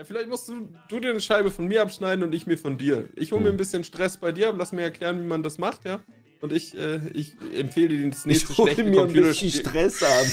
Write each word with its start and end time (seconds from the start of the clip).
Ja, 0.00 0.06
vielleicht 0.06 0.30
musst 0.30 0.48
du, 0.48 0.66
du 0.88 0.98
dir 0.98 1.10
eine 1.10 1.20
Scheibe 1.20 1.50
von 1.50 1.66
mir 1.66 1.82
abschneiden 1.82 2.24
und 2.24 2.34
ich 2.34 2.46
mir 2.46 2.56
von 2.56 2.78
dir. 2.78 3.10
Ich 3.16 3.32
hole 3.32 3.42
mir 3.42 3.48
Hm. 3.48 3.56
ein 3.56 3.58
bisschen 3.58 3.84
Stress 3.84 4.16
bei 4.16 4.32
dir, 4.32 4.50
lass 4.50 4.72
mir 4.72 4.80
erklären, 4.80 5.20
wie 5.20 5.26
man 5.26 5.42
das 5.42 5.58
macht, 5.58 5.84
ja. 5.84 6.00
Und 6.40 6.54
ich, 6.54 6.74
äh, 6.74 7.00
ich 7.12 7.36
empfehle 7.54 7.88
dir 7.98 8.08
das 8.08 8.24
nächste 8.24 8.50
Ich 8.50 8.58
hole 8.58 8.72
schlechte 8.72 8.90
mir 8.90 9.02
ein 9.02 9.12
bisschen. 9.12 9.50
Stress 9.50 10.02
ab. 10.02 10.24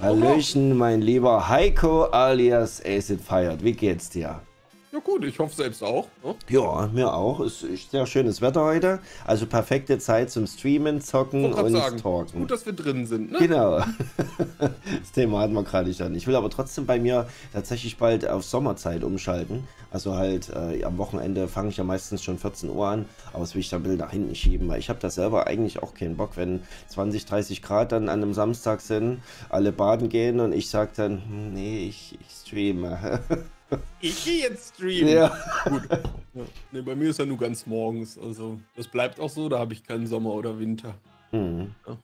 Hallöchen, 0.00 0.76
mein 0.76 1.00
lieber 1.00 1.48
Heiko 1.48 2.06
alias 2.06 2.84
Acid 2.84 3.20
Fired. 3.20 3.62
Wie 3.62 3.70
geht's 3.70 4.10
dir? 4.10 4.40
Ja 4.92 4.98
gut, 4.98 5.24
ich 5.24 5.38
hoffe 5.38 5.54
selbst 5.54 5.82
auch. 5.82 6.06
Ne? 6.22 6.34
Ja, 6.50 6.86
mir 6.92 7.14
auch. 7.14 7.40
Es 7.40 7.62
ist 7.62 7.92
sehr 7.92 8.04
schönes 8.04 8.42
Wetter 8.42 8.62
heute. 8.62 8.98
Also 9.24 9.46
perfekte 9.46 9.98
Zeit 9.98 10.30
zum 10.30 10.46
Streamen, 10.46 11.00
Zocken 11.00 11.54
und 11.54 11.72
sagen, 11.72 11.96
Talken. 11.96 12.40
Gut, 12.40 12.50
dass 12.50 12.66
wir 12.66 12.74
drin 12.74 13.06
sind, 13.06 13.32
ne? 13.32 13.38
Genau. 13.38 13.82
Das 14.58 15.12
Thema 15.12 15.40
hatten 15.40 15.54
wir 15.54 15.62
gerade 15.62 15.92
schon. 15.94 16.14
Ich 16.14 16.26
will 16.26 16.36
aber 16.36 16.50
trotzdem 16.50 16.86
bei 16.86 16.98
mir 16.98 17.26
tatsächlich 17.52 17.96
bald 17.96 18.28
auf 18.28 18.44
Sommerzeit 18.44 19.02
umschalten. 19.02 19.66
Also 19.90 20.14
halt 20.14 20.50
äh, 20.50 20.84
am 20.84 20.98
Wochenende 20.98 21.48
fange 21.48 21.70
ich 21.70 21.78
ja 21.78 21.84
meistens 21.84 22.22
schon 22.22 22.38
14 22.38 22.70
Uhr 22.70 22.86
an, 22.86 23.06
aber 23.32 23.40
das 23.40 23.54
will 23.54 23.60
ich 23.60 23.70
dann 23.70 23.80
ein 23.80 23.82
bisschen 23.84 23.98
nach 23.98 24.10
hinten 24.10 24.34
schieben, 24.34 24.68
weil 24.68 24.78
ich 24.78 24.88
habe 24.88 25.00
da 25.00 25.10
selber 25.10 25.46
eigentlich 25.46 25.82
auch 25.82 25.94
keinen 25.94 26.16
Bock, 26.16 26.36
wenn 26.36 26.62
20, 26.88 27.26
30 27.26 27.62
Grad 27.62 27.92
dann 27.92 28.08
an 28.08 28.22
einem 28.22 28.34
Samstag 28.34 28.80
sind, 28.80 29.22
alle 29.48 29.72
baden 29.72 30.08
gehen 30.08 30.38
und 30.38 30.52
ich 30.52 30.68
sage 30.68 30.92
dann, 30.94 31.22
hm, 31.22 31.54
nee, 31.54 31.86
ich, 31.88 32.18
ich 32.20 32.46
streame. 32.46 33.20
Ich 34.00 34.24
gehe 34.24 34.48
jetzt 34.48 34.74
streamen. 34.74 35.08
ja. 35.12 35.36
Gut. 35.64 35.82
Ja. 36.34 36.42
Nee, 36.72 36.80
bei 36.82 36.94
mir 36.94 37.10
ist 37.10 37.18
ja 37.18 37.26
nur 37.26 37.38
ganz 37.38 37.66
morgens. 37.66 38.18
Also, 38.18 38.58
das 38.76 38.88
bleibt 38.88 39.20
auch 39.20 39.28
so, 39.30 39.48
da 39.48 39.58
habe 39.58 39.72
ich 39.74 39.84
keinen 39.84 40.06
Sommer 40.06 40.30
oder 40.32 40.58
Winter. 40.58 40.94
Hm. 41.30 41.74
Ja. 41.86 41.96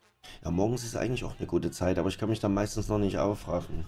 Ja, 0.45 0.51
morgens 0.51 0.84
ist 0.84 0.97
eigentlich 0.97 1.25
auch 1.25 1.34
eine 1.39 1.47
gute 1.47 1.70
Zeit, 1.70 1.98
aber 1.98 2.09
ich 2.09 2.19
kann 2.19 2.29
mich 2.29 2.41
dann 2.41 2.53
meistens 2.53 2.89
noch 2.89 2.98
nicht 2.98 3.17
aufraffen. 3.19 3.84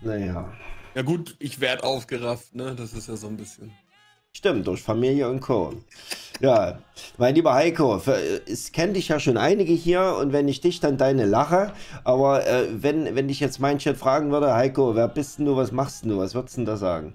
Naja. 0.00 0.52
Ja 0.94 1.02
gut, 1.02 1.34
ich 1.40 1.60
werde 1.60 1.82
aufgerafft, 1.84 2.54
ne? 2.54 2.74
Das 2.76 2.92
ist 2.92 3.08
ja 3.08 3.16
so 3.16 3.26
ein 3.26 3.36
bisschen. 3.36 3.72
Stimmt, 4.34 4.66
durch 4.66 4.82
Familie 4.82 5.28
und 5.28 5.40
Co. 5.40 5.74
Ja, 6.40 6.78
mein 7.18 7.34
lieber 7.34 7.52
Heiko, 7.54 7.98
für- 7.98 8.18
es 8.46 8.72
kennt 8.72 8.96
dich 8.96 9.08
ja 9.08 9.20
schon 9.20 9.36
einige 9.36 9.72
hier 9.72 10.16
und 10.18 10.32
wenn 10.32 10.48
ich 10.48 10.60
dich, 10.60 10.80
dann 10.80 10.96
deine 10.96 11.26
Lache. 11.26 11.72
Aber 12.04 12.46
äh, 12.46 12.66
wenn, 12.82 13.14
wenn 13.14 13.28
dich 13.28 13.40
jetzt 13.40 13.58
mein 13.60 13.78
Chat 13.78 13.96
fragen 13.98 14.30
würde, 14.30 14.54
Heiko, 14.54 14.94
wer 14.94 15.08
bist 15.08 15.38
denn 15.38 15.46
du, 15.46 15.56
was 15.56 15.70
machst 15.72 16.02
denn 16.04 16.10
du, 16.10 16.18
was 16.18 16.34
würdest 16.34 16.56
du 16.56 16.60
denn 16.60 16.66
da 16.66 16.76
sagen? 16.76 17.14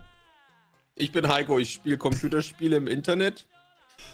Ich 0.99 1.11
bin 1.11 1.27
Heiko, 1.27 1.59
ich 1.59 1.73
spiele 1.73 1.97
Computerspiele 1.97 2.77
im 2.77 2.87
Internet. 2.87 3.45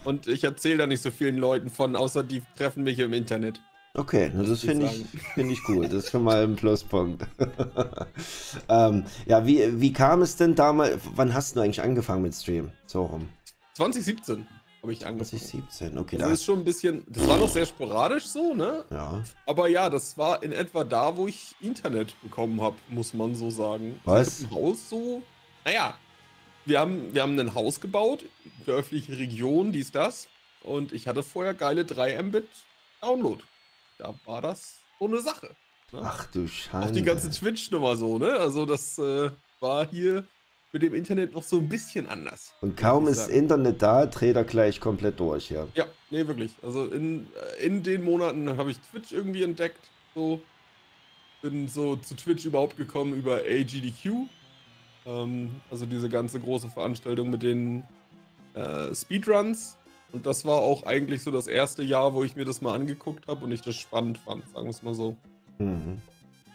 Und 0.03 0.28
ich 0.28 0.44
erzähle 0.44 0.80
da 0.80 0.88
nicht 0.88 1.02
so 1.02 1.12
vielen 1.12 1.38
Leuten 1.38 1.70
von, 1.70 1.95
außer 1.95 2.23
die 2.23 2.42
treffen 2.58 2.84
mich 2.84 3.00
im 3.00 3.14
Internet. 3.14 3.62
Okay, 3.95 4.31
das 4.36 4.62
finde 4.62 4.88
ich, 4.88 5.22
find 5.34 5.52
ich 5.52 5.64
gut. 5.64 5.86
Das 5.86 6.06
ist 6.06 6.11
schon 6.11 6.23
mal 6.23 6.44
ein 6.44 6.56
Pluspunkt. 6.56 7.26
ähm, 8.70 9.06
ja, 9.28 9.45
wie, 9.45 9.80
wie 9.80 9.94
kam 9.94 10.23
es 10.23 10.36
denn 10.36 10.56
damals, 10.56 10.98
wann 11.16 11.34
hast 11.34 11.56
du 11.56 11.61
eigentlich 11.61 11.81
angefangen 11.81 12.23
mit 12.23 12.34
Stream? 12.34 12.72
So 12.86 13.04
rum. 13.06 13.30
2017 13.76 14.48
habe 14.81 14.94
ich 14.94 15.06
angefangen. 15.06 15.39
2017, 15.42 15.98
okay. 15.98 16.17
Das 16.17 16.28
Da, 16.28 16.34
ist 16.34 16.44
schon 16.44 16.59
ein 16.59 16.66
bisschen, 16.66 17.04
das 17.08 17.28
war 17.28 17.38
noch 17.38 17.50
sehr 17.50 17.66
sporadisch 17.67 18.26
so, 18.26 18.54
ne? 18.54 18.84
ja. 18.89 19.23
Aber 19.45 19.67
ja, 19.70 19.89
das 19.89 20.17
war 20.17 20.42
in 20.42 20.52
etwa 20.52 20.84
da, 20.84 21.16
wo 21.16 21.28
ich 21.28 21.56
Internet 21.61 22.20
bekommen 22.22 22.61
habe, 22.61 22.76
muss 22.89 23.14
man 23.14 23.36
so 23.36 23.52
sagen. 23.52 24.00
Was? 24.06 24.42
Ein 24.42 24.52
Haus 24.52 24.89
so. 24.89 25.22
Naja, 25.66 25.95
wir 26.66 26.80
haben, 26.80 27.14
wir 27.14 27.22
haben 27.22 27.39
ein 27.39 27.56
Haus 27.56 27.81
gebaut, 27.81 28.25
dörfliche 28.66 29.17
Region, 29.17 29.72
dies, 29.72 29.92
das. 29.92 30.28
Und 30.64 30.94
ich 30.94 31.08
hatte 31.08 31.23
vorher 31.23 31.53
geile 31.53 31.86
3 31.86 32.22
Mbit 32.23 32.47
Download. 33.02 33.44
Da 33.97 34.14
war 34.25 34.42
das 34.42 34.80
so 35.00 35.08
eine 35.08 35.20
Sache. 35.20 35.55
Ne? 35.92 36.02
Ach 36.03 36.25
du 36.28 36.47
Scheiße. 36.47 36.88
Auch 36.88 36.92
die 36.92 37.04
ganze 37.04 37.30
Twitch-Nummer 37.30 37.95
so, 37.98 38.17
ne? 38.17 38.33
Also 38.33 38.65
das 38.65 38.98
äh, 38.98 39.30
war 39.60 39.88
hier 39.88 40.26
mit 40.71 40.82
dem 40.82 40.95
Internet 40.95 41.33
noch 41.33 41.43
so 41.43 41.58
ein 41.58 41.70
bisschen 41.70 42.08
anders. 42.08 42.54
Und 42.61 42.76
kaum 42.76 43.08
ist. 43.08 43.30
Internet 43.30 43.82
da, 43.82 44.08
dreht 44.08 44.36
er 44.36 44.43
gleich 44.43 44.80
komplett 44.80 45.20
durch, 45.20 45.52
ja. 45.52 45.67
Ja, 45.76 45.86
nee, 46.09 46.26
wirklich. 46.26 46.54
Also 46.64 46.86
in, 46.86 47.27
äh, 47.59 47.65
in 47.65 47.83
den 47.83 48.04
Monaten 48.04 48.58
habe 48.58 48.71
ich 48.71 48.80
Twitch 48.80 49.11
irgendwie 49.11 49.43
entdeckt. 49.43 49.80
So. 50.15 50.42
Bin 51.43 51.67
so 51.67 51.98
zu 51.98 52.15
Twitch 52.15 52.45
überhaupt 52.45 52.77
gekommen 52.77 53.14
über 53.14 53.42
AGDQ. 53.42 54.27
Ähm, 55.05 55.52
also 55.71 55.86
diese 55.86 56.09
ganze 56.09 56.39
große 56.39 56.69
Veranstaltung 56.69 57.30
mit 57.30 57.43
den 57.43 57.83
äh, 58.53 58.93
Speedruns. 58.93 59.77
Und 60.11 60.25
das 60.25 60.45
war 60.45 60.58
auch 60.58 60.83
eigentlich 60.83 61.23
so 61.23 61.31
das 61.31 61.47
erste 61.47 61.81
Jahr, 61.81 62.14
wo 62.14 62.23
ich 62.23 62.36
mir 62.36 62.45
das 62.45 62.61
mal 62.61 62.75
angeguckt 62.75 63.27
habe 63.27 63.45
und 63.45 63.52
ich 63.52 63.61
das 63.61 63.75
spannend 63.75 64.19
fand, 64.19 64.43
sagen 64.53 64.65
wir 64.65 64.69
es 64.71 64.83
mal 64.83 64.93
so. 64.93 65.17
Mhm. 65.58 66.02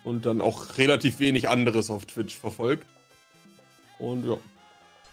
Und 0.04 0.26
dann 0.26 0.40
auch 0.40 0.78
relativ 0.78 1.18
wenig 1.18 1.48
anderes 1.48 1.90
auf 1.90 2.06
Twitch 2.06 2.36
verfolgt. 2.36 2.86
Und 3.98 4.24
ja, 4.24 4.38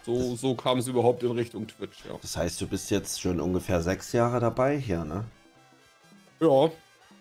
so, 0.04 0.36
so 0.36 0.54
kam 0.54 0.78
es 0.78 0.86
überhaupt 0.86 1.24
in 1.24 1.32
Richtung 1.32 1.66
Twitch, 1.66 2.04
ja. 2.08 2.16
Das 2.22 2.36
heißt, 2.36 2.60
du 2.60 2.68
bist 2.68 2.92
jetzt 2.92 3.20
schon 3.20 3.40
ungefähr 3.40 3.82
sechs 3.82 4.12
Jahre 4.12 4.38
dabei 4.38 4.78
hier, 4.78 5.04
ne? 5.04 5.24
Ja, 6.38 6.70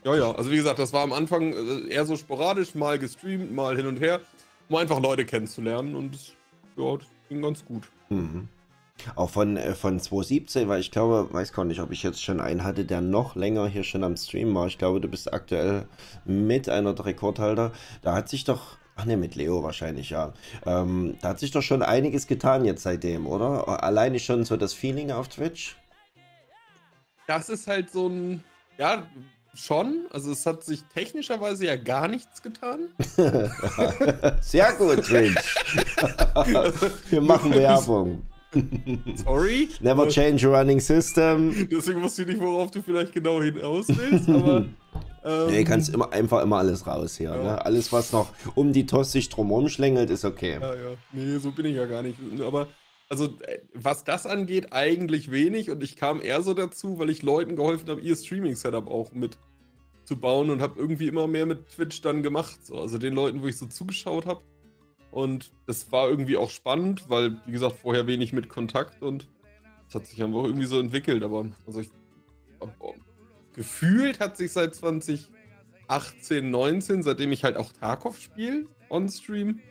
ja, 0.03 0.15
ja. 0.15 0.31
Also 0.35 0.51
wie 0.51 0.57
gesagt, 0.57 0.77
das 0.77 0.93
war 0.93 1.01
am 1.01 1.11
Anfang 1.11 1.53
äh, 1.53 1.91
eher 1.91 2.05
so 2.05 2.15
sporadisch, 2.15 2.75
mal 2.75 2.99
gestreamt, 2.99 3.51
mal 3.51 3.75
hin 3.75 3.87
und 3.87 3.99
her, 3.99 4.21
um 4.69 4.75
einfach 4.75 4.99
Leute 4.99 5.25
kennenzulernen 5.25 5.95
und 5.95 6.13
das, 6.13 6.33
ja, 6.77 6.97
das 6.97 7.07
ging 7.29 7.41
ganz 7.41 7.63
gut. 7.65 7.83
Mhm. 8.09 8.47
Auch 9.15 9.29
von, 9.29 9.57
äh, 9.57 9.75
von 9.75 9.99
2017, 9.99 10.67
weil 10.67 10.79
ich 10.79 10.91
glaube, 10.91 11.27
weiß 11.31 11.51
gar 11.53 11.65
nicht, 11.65 11.81
ob 11.81 11.91
ich 11.91 12.01
jetzt 12.01 12.23
schon 12.23 12.39
einen 12.39 12.63
hatte, 12.63 12.85
der 12.85 13.01
noch 13.01 13.35
länger 13.35 13.67
hier 13.67 13.83
schon 13.83 14.03
am 14.03 14.15
Stream 14.15 14.55
war. 14.55 14.67
Ich 14.67 14.77
glaube, 14.77 15.01
du 15.01 15.07
bist 15.07 15.33
aktuell 15.33 15.87
mit 16.23 16.69
einer 16.69 16.93
der 16.93 17.05
Rekordhalter. 17.05 17.71
Da 18.01 18.13
hat 18.13 18.29
sich 18.29 18.45
doch, 18.45 18.77
ach 18.95 19.05
ne, 19.05 19.17
mit 19.17 19.35
Leo 19.35 19.63
wahrscheinlich, 19.63 20.11
ja. 20.11 20.33
Ähm, 20.65 21.17
da 21.21 21.29
hat 21.29 21.39
sich 21.39 21.51
doch 21.51 21.61
schon 21.61 21.81
einiges 21.81 22.25
getan 22.25 22.63
jetzt 22.63 22.83
seitdem, 22.83 23.27
oder? 23.27 23.83
Alleine 23.83 24.19
schon 24.19 24.45
so 24.45 24.55
das 24.55 24.73
Feeling 24.73 25.11
auf 25.11 25.27
Twitch. 25.27 25.75
Das 27.27 27.49
ist 27.49 27.67
halt 27.67 27.91
so 27.91 28.07
ein, 28.07 28.43
ja, 28.77 29.05
schon. 29.55 30.05
Also 30.11 30.31
es 30.31 30.45
hat 30.45 30.63
sich 30.63 30.83
technischerweise 30.93 31.65
ja 31.65 31.75
gar 31.75 32.07
nichts 32.07 32.41
getan. 32.41 32.89
Sehr 34.41 34.73
gut, 34.73 35.03
Twitch. 35.03 35.55
Wir 37.09 37.21
machen 37.21 37.53
Werbung. 37.53 38.23
Sorry. 39.15 39.69
Never 39.81 40.07
change 40.07 40.47
a 40.47 40.59
running 40.59 40.79
system. 40.79 41.67
Deswegen 41.69 42.01
wusste 42.01 42.21
ich 42.21 42.29
nicht, 42.29 42.39
worauf 42.39 42.71
du 42.71 42.81
vielleicht 42.81 43.13
genau 43.13 43.41
hinaus 43.41 43.87
willst, 43.89 44.29
aber. 44.29 44.65
Ähm, 45.25 45.47
Nee, 45.47 45.63
kannst 45.63 45.91
immer 45.91 46.13
einfach 46.13 46.43
immer 46.43 46.57
alles 46.57 46.85
raus 46.85 47.17
hier. 47.17 47.31
Ja. 47.31 47.41
Ne? 47.41 47.65
Alles, 47.65 47.91
was 47.91 48.11
noch 48.11 48.29
um 48.53 48.71
die 48.71 48.85
Toss 48.85 49.11
sich 49.11 49.27
drumherum 49.27 49.69
schlängelt, 49.69 50.11
ist 50.11 50.23
okay. 50.23 50.59
Ja, 50.61 50.75
ja. 50.75 50.91
Nee, 51.11 51.37
so 51.39 51.51
bin 51.51 51.65
ich 51.65 51.75
ja 51.75 51.85
gar 51.85 52.03
nicht. 52.03 52.17
Aber, 52.41 52.67
also, 53.09 53.37
äh, 53.41 53.59
was 53.73 54.03
das 54.03 54.25
angeht, 54.25 54.73
eigentlich 54.73 55.31
wenig. 55.31 55.69
Und 55.69 55.83
ich 55.83 55.95
kam 55.95 56.21
eher 56.21 56.41
so 56.41 56.53
dazu, 56.53 56.97
weil 56.99 57.09
ich 57.09 57.21
Leuten 57.21 57.55
geholfen 57.55 57.89
habe, 57.89 58.01
ihr 58.01 58.15
Streaming-Setup 58.15 58.87
auch 58.87 59.11
mit 59.11 59.37
zu 60.05 60.17
bauen 60.17 60.49
und 60.49 60.61
habe 60.61 60.79
irgendwie 60.79 61.07
immer 61.07 61.27
mehr 61.27 61.45
mit 61.45 61.67
Twitch 61.67 62.01
dann 62.01 62.23
gemacht. 62.23 62.63
So. 62.65 62.79
Also 62.79 62.97
den 62.97 63.13
Leuten, 63.13 63.41
wo 63.41 63.47
ich 63.47 63.57
so 63.57 63.65
zugeschaut 63.65 64.25
habe. 64.25 64.41
Und 65.11 65.51
das 65.65 65.91
war 65.91 66.09
irgendwie 66.09 66.37
auch 66.37 66.49
spannend, 66.49 67.09
weil, 67.09 67.39
wie 67.45 67.53
gesagt, 67.53 67.77
vorher 67.77 68.05
wenig 68.05 68.33
mit 68.33 68.49
Kontakt 68.49 69.01
und 69.01 69.27
das 69.85 69.95
hat 69.95 70.07
sich 70.07 70.21
einfach 70.21 70.43
irgendwie 70.43 70.65
so 70.65 70.79
entwickelt. 70.79 71.23
Aber, 71.23 71.45
also 71.65 71.79
ich. 71.79 71.89
aber 72.59 72.93
Gefühlt 73.53 74.19
hat 74.19 74.35
sich 74.35 74.51
seit 74.51 74.75
2018, 74.75 76.51
19, 76.51 77.03
seitdem 77.03 77.31
ich 77.31 77.45
halt 77.45 77.55
auch 77.55 77.71
Tarkov 77.71 78.19
spiele, 78.19 78.65
on-stream, 78.89 79.61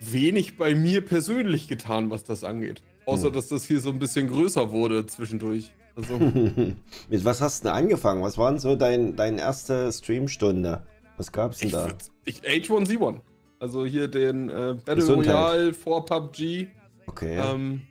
wenig 0.00 0.56
bei 0.56 0.74
mir 0.74 1.00
persönlich 1.04 1.68
getan, 1.68 2.10
was 2.10 2.24
das 2.24 2.44
angeht. 2.44 2.82
Außer, 3.06 3.26
Hm. 3.28 3.32
dass 3.34 3.48
das 3.48 3.64
hier 3.66 3.80
so 3.80 3.90
ein 3.90 3.98
bisschen 3.98 4.28
größer 4.28 4.70
wurde 4.72 5.06
zwischendurch. 5.06 5.72
Also, 5.94 6.18
Mit 7.08 7.24
was 7.24 7.40
hast 7.40 7.64
du 7.64 7.68
denn 7.68 7.76
angefangen? 7.76 8.22
Was 8.22 8.36
war 8.36 8.50
denn 8.50 8.58
so 8.60 8.76
dein, 8.76 9.16
deine 9.16 9.40
erste 9.40 9.90
Streamstunde? 9.92 10.86
Was 11.16 11.32
gab's 11.32 11.58
denn 11.58 11.68
ich, 11.68 11.72
da? 11.72 11.88
ich 12.24 12.40
H1Z1. 12.42 13.20
Also 13.58 13.86
hier 13.86 14.06
den 14.08 14.50
äh, 14.50 14.74
Battle 14.84 14.96
Gesundheit. 14.96 15.34
Royale 15.34 15.72
vor 15.74 16.04
PUBG. 16.04 16.66
Okay. 17.06 17.38
Ähm, 17.38 17.82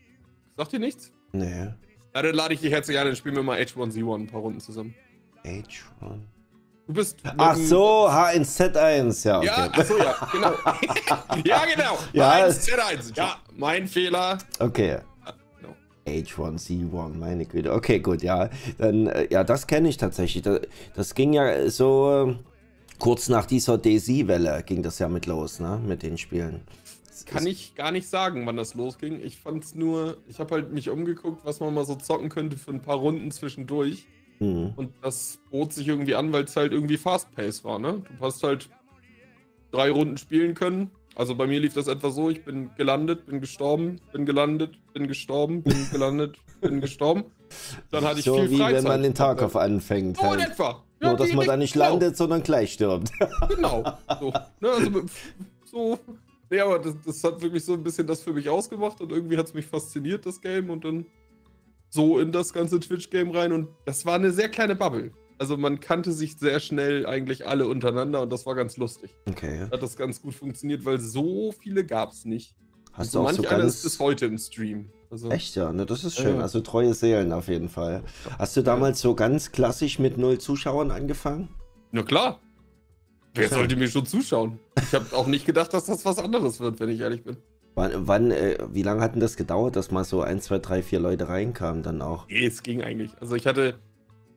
sagt 0.55 0.73
dir 0.73 0.79
nichts? 0.79 1.11
nee. 1.31 1.67
Ja, 2.13 2.21
dann 2.21 2.33
lade 2.35 2.53
ich 2.53 2.61
dich 2.61 2.71
herzlich 2.71 2.97
ein, 2.97 3.07
dann 3.07 3.15
spielen 3.17 3.35
wir 3.35 3.43
mal 3.43 3.59
H1Z1 3.59 4.15
ein 4.21 4.27
paar 4.27 4.39
Runden 4.39 4.61
zusammen. 4.61 4.93
H1. 5.43 5.65
Du 6.87 6.93
bist. 6.93 7.17
Ach 7.37 7.55
so, 7.55 8.07
H1Z1, 8.07 9.25
ja, 9.25 9.37
okay. 9.39 9.47
Ja, 9.47 9.71
achso, 9.71 9.97
ja, 9.97 10.29
genau. 10.31 10.53
ja, 11.43 11.65
genau. 11.65 11.97
Ja, 12.13 12.31
Eins, 12.31 12.67
Z1. 12.67 13.15
Ja, 13.15 13.37
mein 13.57 13.87
Fehler. 13.87 14.37
Okay. 14.59 14.99
genau. 15.59 15.75
H1Z1, 16.05 17.15
meine 17.15 17.45
Güte. 17.45 17.73
Okay, 17.73 17.99
gut, 17.99 18.21
ja. 18.21 18.49
Dann, 18.77 19.07
äh, 19.07 19.27
ja, 19.31 19.43
das 19.43 19.65
kenne 19.65 19.89
ich 19.89 19.97
tatsächlich. 19.97 20.43
Das, 20.43 20.61
das 20.93 21.15
ging 21.15 21.33
ja 21.33 21.69
so 21.71 22.27
äh, 22.29 22.35
kurz 22.99 23.29
nach 23.29 23.47
dieser 23.47 23.79
DayZ-Welle 23.79 24.61
ging 24.63 24.83
das 24.83 24.99
ja 24.99 25.07
mit 25.07 25.25
los, 25.25 25.59
ne? 25.59 25.81
Mit 25.83 26.03
den 26.03 26.19
Spielen. 26.19 26.61
kann 27.25 27.47
ich 27.47 27.73
gar 27.73 27.91
nicht 27.91 28.07
sagen, 28.07 28.45
wann 28.45 28.57
das 28.57 28.75
losging. 28.75 29.19
Ich 29.23 29.37
fand's 29.39 29.73
nur, 29.73 30.17
ich 30.27 30.37
habe 30.37 30.53
halt 30.53 30.71
mich 30.71 30.91
umgeguckt, 30.91 31.43
was 31.43 31.59
man 31.59 31.73
mal 31.73 31.85
so 31.85 31.95
zocken 31.95 32.29
könnte 32.29 32.57
für 32.57 32.69
ein 32.69 32.81
paar 32.83 32.97
Runden 32.97 33.31
zwischendurch. 33.31 34.05
Mhm. 34.39 34.73
Und 34.75 34.91
das 35.01 35.39
bot 35.51 35.73
sich 35.73 35.87
irgendwie 35.87 36.15
an, 36.15 36.31
weil 36.33 36.43
es 36.43 36.55
halt 36.55 36.71
irgendwie 36.71 36.97
Fast-Pace 36.97 37.63
war, 37.63 37.79
ne? 37.79 38.01
Du 38.17 38.25
hast 38.25 38.43
halt 38.43 38.69
drei 39.71 39.91
Runden 39.91 40.17
spielen 40.17 40.53
können. 40.53 40.91
Also 41.15 41.35
bei 41.35 41.47
mir 41.47 41.59
lief 41.59 41.73
das 41.73 41.87
etwa 41.87 42.11
so, 42.11 42.29
ich 42.29 42.43
bin 42.43 42.71
gelandet, 42.75 43.25
bin 43.25 43.39
gestorben, 43.39 44.01
bin 44.11 44.25
gelandet, 44.25 44.77
bin 44.93 45.07
gestorben, 45.07 45.63
bin 45.63 45.87
gelandet, 45.91 46.37
bin 46.59 46.81
gestorben. 46.81 47.25
Dann 47.91 48.03
hatte 48.03 48.19
ich 48.19 48.25
so 48.25 48.35
viel 48.35 48.51
wie 48.51 48.57
Freizeit. 48.57 48.83
wenn 48.83 48.91
man 48.91 49.03
den 49.03 49.13
Tag 49.13 49.41
auf 49.41 49.55
anfängt. 49.55 50.17
So 50.17 50.23
halt. 50.23 50.41
in 50.41 50.51
etwa. 50.51 50.83
Ja, 51.01 51.09
Nur, 51.09 51.17
dass 51.17 51.33
man 51.33 51.45
da 51.45 51.57
nicht 51.57 51.73
genau. 51.73 51.89
landet, 51.89 52.17
sondern 52.17 52.43
gleich 52.43 52.73
stirbt. 52.73 53.11
Genau. 53.55 53.83
So, 54.19 54.33
ne, 54.59 54.69
also, 54.69 55.01
so. 55.65 55.99
Nee, 56.49 56.59
aber 56.59 56.79
das, 56.79 56.93
das, 57.05 57.23
hat 57.23 57.41
wirklich 57.41 57.63
so 57.63 57.73
ein 57.73 57.83
bisschen 57.83 58.07
das 58.07 58.21
für 58.21 58.33
mich 58.33 58.49
ausgemacht 58.49 59.01
und 59.01 59.11
irgendwie 59.11 59.37
hat 59.37 59.47
es 59.47 59.53
mich 59.53 59.65
fasziniert, 59.65 60.25
das 60.25 60.41
Game, 60.41 60.69
und 60.69 60.85
dann 60.85 61.05
so 61.89 62.19
in 62.19 62.31
das 62.31 62.53
ganze 62.53 62.79
Twitch-Game 62.79 63.31
rein. 63.31 63.51
Und 63.51 63.69
das 63.85 64.05
war 64.05 64.15
eine 64.15 64.31
sehr 64.31 64.49
kleine 64.49 64.75
Bubble. 64.75 65.11
Also 65.37 65.57
man 65.57 65.79
kannte 65.79 66.11
sich 66.11 66.37
sehr 66.37 66.59
schnell 66.59 67.05
eigentlich 67.05 67.45
alle 67.45 67.67
untereinander 67.67 68.21
und 68.21 68.31
das 68.31 68.45
war 68.45 68.55
ganz 68.55 68.77
lustig. 68.77 69.11
Okay. 69.27 69.67
Hat 69.69 69.81
das 69.81 69.97
ganz 69.97 70.21
gut 70.21 70.33
funktioniert, 70.33 70.85
weil 70.85 70.99
so 70.99 71.51
viele 71.51 71.85
gab 71.85 72.11
es 72.11 72.23
nicht. 72.23 72.55
Hast 72.93 73.13
du 73.13 73.19
auch 73.19 73.23
manch 73.25 73.37
so 73.37 73.47
einer 73.47 73.65
ist 73.65 73.83
bis 73.83 73.99
heute 73.99 74.25
im 74.27 74.37
Stream. 74.37 74.89
Also, 75.11 75.29
Echt 75.29 75.55
ja, 75.55 75.71
ne, 75.71 75.85
das 75.85 76.03
ist 76.03 76.15
schön. 76.17 76.37
Ja. 76.37 76.41
Also 76.41 76.61
treue 76.61 76.93
Seelen 76.93 77.33
auf 77.33 77.47
jeden 77.49 77.69
Fall. 77.69 78.03
Hast 78.39 78.55
du 78.55 78.61
damals 78.61 79.01
so 79.01 79.13
ganz 79.15 79.51
klassisch 79.51 79.99
mit 79.99 80.17
null 80.17 80.37
Zuschauern 80.39 80.91
angefangen? 80.91 81.49
Na 81.91 82.03
klar. 82.03 82.39
Wer 83.33 83.49
sollte 83.49 83.75
mir 83.75 83.89
schon 83.89 84.05
zuschauen? 84.05 84.59
Ich 84.81 84.93
habe 84.93 85.13
auch 85.15 85.27
nicht 85.27 85.45
gedacht, 85.45 85.73
dass 85.73 85.85
das 85.85 86.05
was 86.05 86.19
anderes 86.19 86.61
wird, 86.61 86.79
wenn 86.79 86.89
ich 86.89 87.01
ehrlich 87.01 87.23
bin. 87.23 87.35
Wann, 87.75 88.07
wann 88.07 88.31
äh, 88.31 88.57
wie 88.71 88.83
lange 88.83 89.01
hat 89.01 89.15
denn 89.15 89.19
das 89.19 89.35
gedauert, 89.35 89.75
dass 89.75 89.91
mal 89.91 90.05
so 90.05 90.21
ein, 90.21 90.39
zwei, 90.39 90.59
drei, 90.59 90.81
vier 90.81 90.99
Leute 90.99 91.27
reinkamen 91.27 91.83
dann 91.83 92.01
auch? 92.01 92.27
Nee, 92.29 92.45
es 92.45 92.63
ging 92.63 92.81
eigentlich. 92.81 93.11
Also 93.19 93.35
ich 93.35 93.45
hatte, 93.45 93.75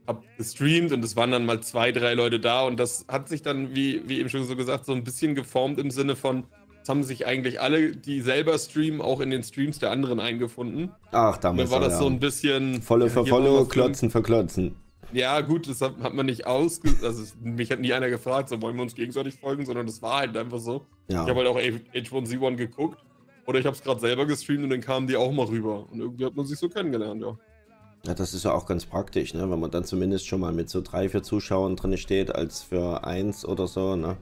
hab 0.09 0.25
gestreamt 0.37 0.93
und 0.93 1.05
es 1.05 1.15
waren 1.15 1.31
dann 1.31 1.47
mal 1.47 1.61
zwei, 1.61 1.93
drei 1.93 2.15
Leute 2.15 2.41
da 2.41 2.63
und 2.63 2.81
das 2.81 3.07
hat 3.07 3.29
sich 3.29 3.43
dann, 3.43 3.77
wie, 3.77 4.03
wie 4.09 4.19
eben 4.19 4.29
schon 4.29 4.45
so 4.45 4.57
gesagt, 4.57 4.87
so 4.87 4.93
ein 4.93 5.05
bisschen 5.05 5.37
geformt 5.37 5.79
im 5.79 5.93
Sinne 5.93 6.17
von, 6.17 6.45
es 6.83 6.89
haben 6.89 7.05
sich 7.05 7.27
eigentlich 7.27 7.61
alle, 7.61 7.93
die 7.93 8.23
selber 8.23 8.59
streamen, 8.59 9.01
auch 9.01 9.21
in 9.21 9.31
den 9.31 9.45
Streams 9.45 9.79
der 9.79 9.93
anderen 9.93 10.19
eingefunden. 10.19 10.91
Ach, 11.13 11.37
damals. 11.37 11.71
Dann 11.71 11.81
war 11.81 11.87
das 11.87 11.95
ja. 11.95 11.99
so 12.01 12.07
ein 12.07 12.19
bisschen. 12.19 12.83
Follow 12.83 13.09
für 13.09 13.25
Follow, 13.25 13.67
Klotzen 13.67 14.11
für 14.11 14.23
Klotzen. 14.23 14.75
Ja, 15.13 15.41
gut, 15.43 15.69
das 15.69 15.81
hat, 15.81 15.95
hat 16.03 16.13
man 16.13 16.27
nicht 16.27 16.47
ausge... 16.47 16.93
Also, 17.03 17.23
mich 17.43 17.71
hat 17.71 17.81
nie 17.81 17.93
einer 17.93 18.11
gefragt, 18.11 18.49
so 18.51 18.61
wollen 18.61 18.77
wir 18.77 18.83
uns 18.83 18.95
gegenseitig 18.95 19.37
folgen, 19.37 19.65
sondern 19.65 19.87
das 19.87 20.03
war 20.03 20.19
halt 20.19 20.37
einfach 20.37 20.59
so. 20.59 20.85
Ja. 21.09 21.23
Ich 21.23 21.31
habe 21.31 21.37
halt 21.37 21.49
auch 21.49 21.59
H1Z1 21.59 22.57
geguckt 22.57 22.99
oder 23.49 23.61
ich 23.61 23.65
habe 23.65 23.75
es 23.75 23.83
gerade 23.83 23.99
selber 23.99 24.27
gestreamt 24.27 24.65
und 24.65 24.71
dann 24.71 24.83
kamen 24.83 25.07
die 25.07 25.17
auch 25.17 25.33
mal 25.33 25.47
rüber. 25.47 25.87
Und 25.91 26.01
irgendwie 26.01 26.27
hat 26.27 26.37
man 26.37 26.45
sich 26.45 26.59
so 26.59 26.69
kennengelernt, 26.69 27.23
ja. 27.23 27.39
Ja, 28.07 28.13
das 28.15 28.35
ist 28.35 28.45
ja 28.45 28.53
auch 28.53 28.67
ganz 28.67 28.85
praktisch, 28.85 29.33
ne? 29.33 29.51
wenn 29.51 29.59
man 29.59 29.71
dann 29.71 29.85
zumindest 29.85 30.27
schon 30.27 30.41
mal 30.41 30.53
mit 30.53 30.69
so 30.69 30.83
drei, 30.83 31.09
vier 31.09 31.23
Zuschauern 31.23 31.75
drin 31.75 31.97
steht, 31.97 32.35
als 32.35 32.63
für 32.63 33.05
eins 33.05 33.47
oder 33.47 33.67
so. 33.67 33.97
Ne? 33.97 34.19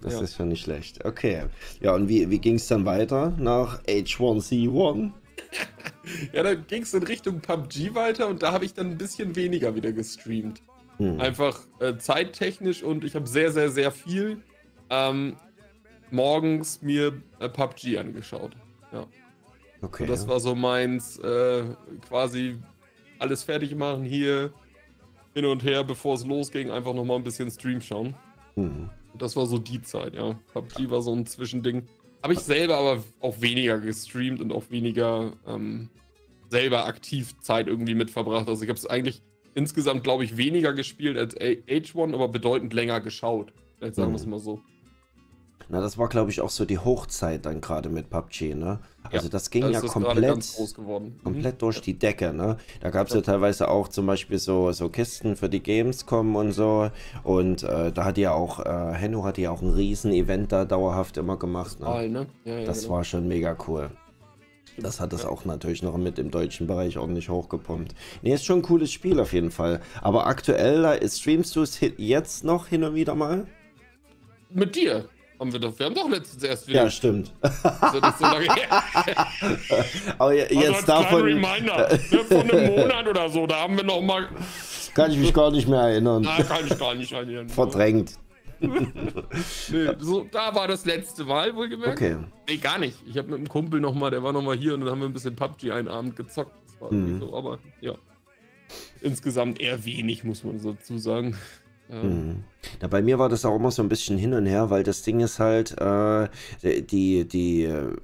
Das 0.00 0.14
ja. 0.14 0.20
ist 0.22 0.34
schon 0.34 0.48
nicht 0.48 0.62
schlecht. 0.62 1.04
Okay. 1.04 1.44
Ja, 1.80 1.94
und 1.94 2.08
wie, 2.08 2.30
wie 2.30 2.40
ging 2.40 2.56
es 2.56 2.66
dann 2.66 2.84
weiter 2.84 3.32
nach 3.38 3.80
H1Z1? 3.84 5.12
ja, 6.32 6.42
dann 6.42 6.66
ging 6.66 6.82
es 6.82 6.92
in 6.94 7.04
Richtung 7.04 7.40
PUBG 7.40 7.94
weiter 7.94 8.26
und 8.26 8.42
da 8.42 8.50
habe 8.50 8.64
ich 8.64 8.74
dann 8.74 8.90
ein 8.90 8.98
bisschen 8.98 9.36
weniger 9.36 9.76
wieder 9.76 9.92
gestreamt. 9.92 10.62
Hm. 10.96 11.20
Einfach 11.20 11.60
äh, 11.78 11.96
zeittechnisch 11.96 12.82
und 12.82 13.04
ich 13.04 13.14
habe 13.14 13.28
sehr, 13.28 13.52
sehr, 13.52 13.70
sehr 13.70 13.92
viel 13.92 14.42
ähm, 14.90 15.36
morgens 16.12 16.82
mir 16.82 17.20
äh, 17.40 17.48
PUBG 17.48 17.98
angeschaut. 17.98 18.52
Ja. 18.92 19.06
Okay. 19.80 20.04
Und 20.04 20.10
das 20.10 20.28
war 20.28 20.38
so 20.40 20.54
meins, 20.54 21.18
äh, 21.18 21.64
quasi 22.08 22.56
alles 23.18 23.42
fertig 23.42 23.74
machen 23.74 24.04
hier, 24.04 24.52
hin 25.34 25.46
und 25.46 25.64
her, 25.64 25.82
bevor 25.84 26.14
es 26.14 26.26
losging, 26.26 26.70
einfach 26.70 26.94
nochmal 26.94 27.16
ein 27.16 27.24
bisschen 27.24 27.50
Stream 27.50 27.80
schauen. 27.80 28.14
Hm. 28.54 28.90
Das 29.18 29.36
war 29.36 29.46
so 29.46 29.58
die 29.58 29.82
Zeit, 29.82 30.14
ja. 30.14 30.38
PUBG 30.52 30.90
war 30.90 31.02
so 31.02 31.14
ein 31.14 31.26
Zwischending. 31.26 31.86
Habe 32.22 32.34
ich 32.34 32.40
selber 32.40 32.76
aber 32.76 33.02
auch 33.20 33.40
weniger 33.40 33.78
gestreamt 33.78 34.40
und 34.40 34.52
auch 34.52 34.70
weniger 34.70 35.32
ähm, 35.46 35.90
selber 36.50 36.86
aktiv 36.86 37.38
Zeit 37.40 37.66
irgendwie 37.66 37.94
mit 37.94 38.10
verbracht. 38.10 38.48
Also 38.48 38.62
ich 38.62 38.68
habe 38.68 38.78
es 38.78 38.86
eigentlich 38.86 39.22
insgesamt, 39.54 40.04
glaube 40.04 40.24
ich, 40.24 40.36
weniger 40.36 40.72
gespielt 40.72 41.16
als 41.16 41.36
H1, 41.36 42.14
aber 42.14 42.28
bedeutend 42.28 42.72
länger 42.74 43.00
geschaut. 43.00 43.52
Vielleicht 43.78 43.96
sagen 43.96 44.12
wir 44.12 44.16
es 44.16 44.24
hm. 44.24 44.30
mal 44.30 44.38
so. 44.38 44.60
Na, 45.72 45.80
das 45.80 45.96
war, 45.96 46.10
glaube 46.10 46.30
ich, 46.30 46.42
auch 46.42 46.50
so 46.50 46.66
die 46.66 46.78
Hochzeit 46.78 47.46
dann 47.46 47.62
gerade 47.62 47.88
mit 47.88 48.10
PUBG, 48.10 48.54
ne? 48.54 48.78
Also 49.04 49.28
ja, 49.28 49.30
das 49.30 49.48
ging 49.48 49.62
das 49.62 49.82
ja 49.82 49.88
komplett, 49.88 50.54
komplett 51.24 51.54
mhm. 51.54 51.58
durch 51.58 51.80
die 51.80 51.98
Decke, 51.98 52.34
ne? 52.34 52.58
Da 52.80 52.90
gab 52.90 53.06
es 53.06 53.14
ja. 53.14 53.20
ja. 53.20 53.24
teilweise 53.24 53.68
auch 53.68 53.88
zum 53.88 54.04
Beispiel 54.04 54.38
so, 54.38 54.70
so 54.72 54.90
Kisten 54.90 55.34
für 55.34 55.48
die 55.48 55.62
Gamescom 55.62 56.36
und 56.36 56.52
so. 56.52 56.90
Und 57.22 57.62
äh, 57.62 57.90
da 57.90 58.04
hat 58.04 58.18
ja 58.18 58.34
auch, 58.34 58.60
äh, 58.60 58.92
Henno 58.92 59.24
hat 59.24 59.38
ja 59.38 59.50
auch 59.50 59.62
ein 59.62 59.70
Riesen-Event 59.70 60.52
da 60.52 60.66
dauerhaft 60.66 61.16
immer 61.16 61.38
gemacht. 61.38 61.80
Ne? 61.80 61.86
All, 61.86 62.10
ne? 62.10 62.26
Ja, 62.44 62.64
das 62.64 62.82
genau. 62.82 62.96
war 62.96 63.04
schon 63.04 63.26
mega 63.26 63.56
cool. 63.66 63.88
Das 64.76 65.00
hat 65.00 65.14
es 65.14 65.24
auch 65.24 65.46
natürlich 65.46 65.82
noch 65.82 65.96
mit 65.96 66.18
im 66.18 66.30
deutschen 66.30 66.66
Bereich 66.66 66.98
ordentlich 66.98 67.30
hochgepumpt. 67.30 67.94
Ne, 68.20 68.34
ist 68.34 68.44
schon 68.44 68.58
ein 68.58 68.62
cooles 68.62 68.92
Spiel 68.92 69.18
auf 69.18 69.32
jeden 69.32 69.50
Fall. 69.50 69.80
Aber 70.02 70.26
aktuell, 70.26 71.00
streamst 71.08 71.56
du 71.56 71.62
es 71.62 71.80
jetzt 71.96 72.44
noch 72.44 72.66
hin 72.66 72.84
und 72.84 72.94
wieder 72.94 73.14
mal? 73.14 73.46
Mit 74.50 74.76
dir? 74.76 75.08
Haben 75.42 75.52
wir 75.52 75.58
doch, 75.58 75.76
wir 75.76 75.86
haben 75.86 75.94
doch 75.96 76.08
letztens 76.08 76.44
erst 76.44 76.68
wieder. 76.68 76.84
Ja, 76.84 76.90
stimmt. 76.90 77.32
Also 77.80 77.98
so. 78.16 78.24
Aber 80.18 80.34
jetzt 80.34 80.56
also 80.56 80.72
als 80.72 80.84
davon. 80.84 81.22
Reminder, 81.22 81.88
ne, 81.88 82.18
von 82.28 82.48
einem 82.48 82.66
Monat 82.76 83.08
oder 83.08 83.28
so, 83.28 83.44
da 83.48 83.62
haben 83.62 83.76
wir 83.76 83.82
noch 83.82 84.00
mal. 84.00 84.28
Kann 84.94 85.10
ich 85.10 85.18
mich 85.18 85.34
gar 85.34 85.50
nicht 85.50 85.66
mehr 85.66 85.80
erinnern. 85.80 86.22
Na, 86.24 86.40
kann 86.44 86.64
ich 86.64 86.78
gar 86.78 86.94
nicht 86.94 87.10
erinnern. 87.10 87.48
Verdrängt. 87.48 88.12
nee, 88.60 89.88
so, 89.98 90.28
da 90.30 90.54
war 90.54 90.68
das 90.68 90.84
letzte 90.84 91.24
Mal, 91.24 91.56
wohlgemerkt. 91.56 92.00
Okay. 92.00 92.18
Nee, 92.48 92.58
gar 92.58 92.78
nicht. 92.78 92.98
Ich 93.04 93.18
habe 93.18 93.26
mit 93.26 93.38
einem 93.38 93.48
Kumpel 93.48 93.80
nochmal, 93.80 94.12
der 94.12 94.22
war 94.22 94.32
nochmal 94.32 94.56
hier 94.56 94.74
und 94.74 94.82
dann 94.82 94.90
haben 94.90 95.00
wir 95.00 95.08
ein 95.08 95.12
bisschen 95.12 95.34
PUBG 95.34 95.72
einen 95.72 95.88
Abend 95.88 96.14
gezockt. 96.14 96.54
Mhm. 96.88 97.18
so, 97.18 97.36
aber 97.36 97.58
ja. 97.80 97.94
Insgesamt 99.00 99.60
eher 99.60 99.84
wenig, 99.84 100.22
muss 100.22 100.44
man 100.44 100.60
so 100.60 100.74
dazu 100.74 100.98
sagen. 100.98 101.36
Mhm. 101.92 102.44
Ja, 102.80 102.88
bei 102.88 103.02
mir 103.02 103.18
war 103.18 103.28
das 103.28 103.44
auch 103.44 103.56
immer 103.56 103.70
so 103.70 103.82
ein 103.82 103.88
bisschen 103.88 104.18
hin 104.18 104.34
und 104.34 104.46
her, 104.46 104.70
weil 104.70 104.82
das 104.82 105.02
Ding 105.02 105.20
ist 105.20 105.38
halt, 105.38 105.78
äh, 105.80 106.28
die, 106.62 107.26
die 107.26 107.64
äh, 107.64 107.96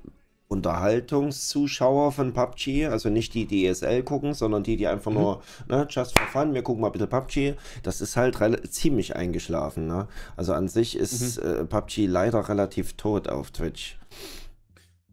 Unterhaltungszuschauer 0.49 2.13
von 2.13 2.33
PUBG, 2.33 2.87
also 2.87 3.11
nicht 3.11 3.35
die, 3.35 3.47
die 3.47 3.67
ESL 3.67 4.03
gucken, 4.03 4.33
sondern 4.35 4.63
die, 4.63 4.77
die 4.77 4.87
einfach 4.87 5.11
mhm. 5.11 5.19
nur, 5.19 5.43
ne, 5.69 5.87
just 5.89 6.19
for 6.19 6.27
fun, 6.27 6.55
wir 6.55 6.63
gucken 6.63 6.81
mal 6.81 6.89
bitte 6.89 7.07
PUBG, 7.07 7.55
das 7.83 8.01
ist 8.01 8.17
halt 8.17 8.37
ziemlich 8.73 9.15
eingeschlafen. 9.15 9.87
Ne? 9.87 10.09
Also 10.37 10.55
an 10.55 10.69
sich 10.69 10.97
ist 10.97 11.43
mhm. 11.43 11.49
äh, 11.49 11.65
PUBG 11.65 12.07
leider 12.07 12.49
relativ 12.49 12.95
tot 12.95 13.29
auf 13.29 13.51
Twitch. 13.51 13.99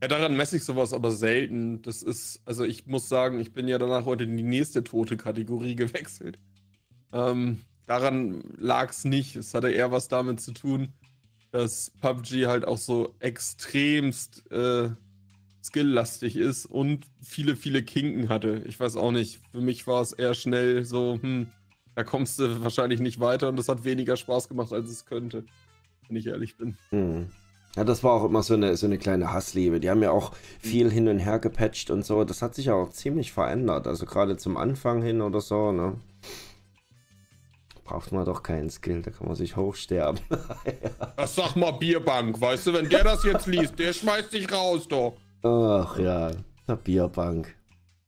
Ja, 0.01 0.07
daran 0.07 0.35
messe 0.35 0.57
ich 0.57 0.63
sowas 0.63 0.93
aber 0.93 1.11
selten. 1.11 1.81
Das 1.81 2.01
ist, 2.01 2.41
also 2.45 2.63
ich 2.63 2.85
muss 2.85 3.09
sagen, 3.09 3.39
ich 3.39 3.53
bin 3.53 3.67
ja 3.67 3.77
danach 3.77 4.05
heute 4.05 4.23
in 4.23 4.37
die 4.37 4.43
nächste 4.43 4.83
tote 4.83 5.17
Kategorie 5.17 5.75
gewechselt. 5.75 6.39
Ähm, 7.11 7.61
daran 7.87 8.43
lag 8.57 8.91
es 8.91 9.05
nicht. 9.05 9.35
Es 9.35 9.53
hatte 9.53 9.71
eher 9.71 9.91
was 9.91 10.07
damit 10.07 10.41
zu 10.41 10.51
tun, 10.51 10.93
dass 11.51 11.91
PUBG 12.01 12.47
halt 12.47 12.65
auch 12.65 12.77
so 12.77 13.15
extremst 13.19 14.49
äh, 14.51 14.89
skilllastig 15.63 16.35
ist 16.35 16.65
und 16.65 17.05
viele, 17.21 17.55
viele 17.55 17.83
Kinken 17.83 18.29
hatte. 18.29 18.61
Ich 18.65 18.79
weiß 18.79 18.97
auch 18.97 19.11
nicht. 19.11 19.39
Für 19.51 19.61
mich 19.61 19.87
war 19.87 20.01
es 20.01 20.13
eher 20.13 20.33
schnell 20.33 20.85
so, 20.85 21.17
hm, 21.21 21.47
da 21.95 22.03
kommst 22.03 22.39
du 22.39 22.63
wahrscheinlich 22.63 22.99
nicht 22.99 23.19
weiter 23.19 23.49
und 23.49 23.57
das 23.57 23.69
hat 23.69 23.83
weniger 23.83 24.17
Spaß 24.17 24.49
gemacht, 24.49 24.73
als 24.73 24.89
es 24.89 25.05
könnte. 25.05 25.45
Wenn 26.07 26.17
ich 26.17 26.27
ehrlich 26.27 26.57
bin. 26.57 26.77
Hm. 26.89 27.29
Ja, 27.75 27.83
das 27.83 28.03
war 28.03 28.13
auch 28.13 28.25
immer 28.25 28.41
so 28.41 28.53
eine, 28.53 28.77
so 28.77 28.85
eine 28.85 28.97
kleine 28.97 29.33
Hassliebe. 29.33 29.79
Die 29.79 29.89
haben 29.89 30.01
ja 30.01 30.11
auch 30.11 30.33
viel 30.59 30.89
hin 30.89 31.09
und 31.09 31.19
her 31.19 31.39
gepatcht 31.39 31.89
und 31.89 32.05
so. 32.05 32.23
Das 32.23 32.41
hat 32.41 32.55
sich 32.55 32.67
ja 32.67 32.73
auch 32.73 32.89
ziemlich 32.89 33.33
verändert. 33.33 33.87
Also 33.87 34.05
gerade 34.05 34.37
zum 34.37 34.55
Anfang 34.55 35.01
hin 35.01 35.21
oder 35.21 35.41
so, 35.41 35.71
ne? 35.71 35.95
Braucht 37.85 38.11
man 38.11 38.25
doch 38.25 38.43
keinen 38.43 38.69
Skill, 38.69 39.01
da 39.01 39.11
kann 39.11 39.27
man 39.27 39.35
sich 39.37 39.55
hochsterben. 39.55 40.19
ja. 40.29 41.13
Das 41.15 41.35
sag 41.35 41.55
mal 41.55 41.71
Bierbank, 41.71 42.41
weißt 42.41 42.67
du, 42.67 42.73
wenn 42.73 42.89
der 42.89 43.03
das 43.05 43.23
jetzt 43.23 43.47
liest, 43.47 43.79
der 43.79 43.93
schmeißt 43.93 44.33
dich 44.33 44.51
raus, 44.51 44.87
doch. 44.87 45.15
Ach 45.43 45.97
ja, 45.97 46.31
der 46.67 46.75
Bierbank. 46.75 47.55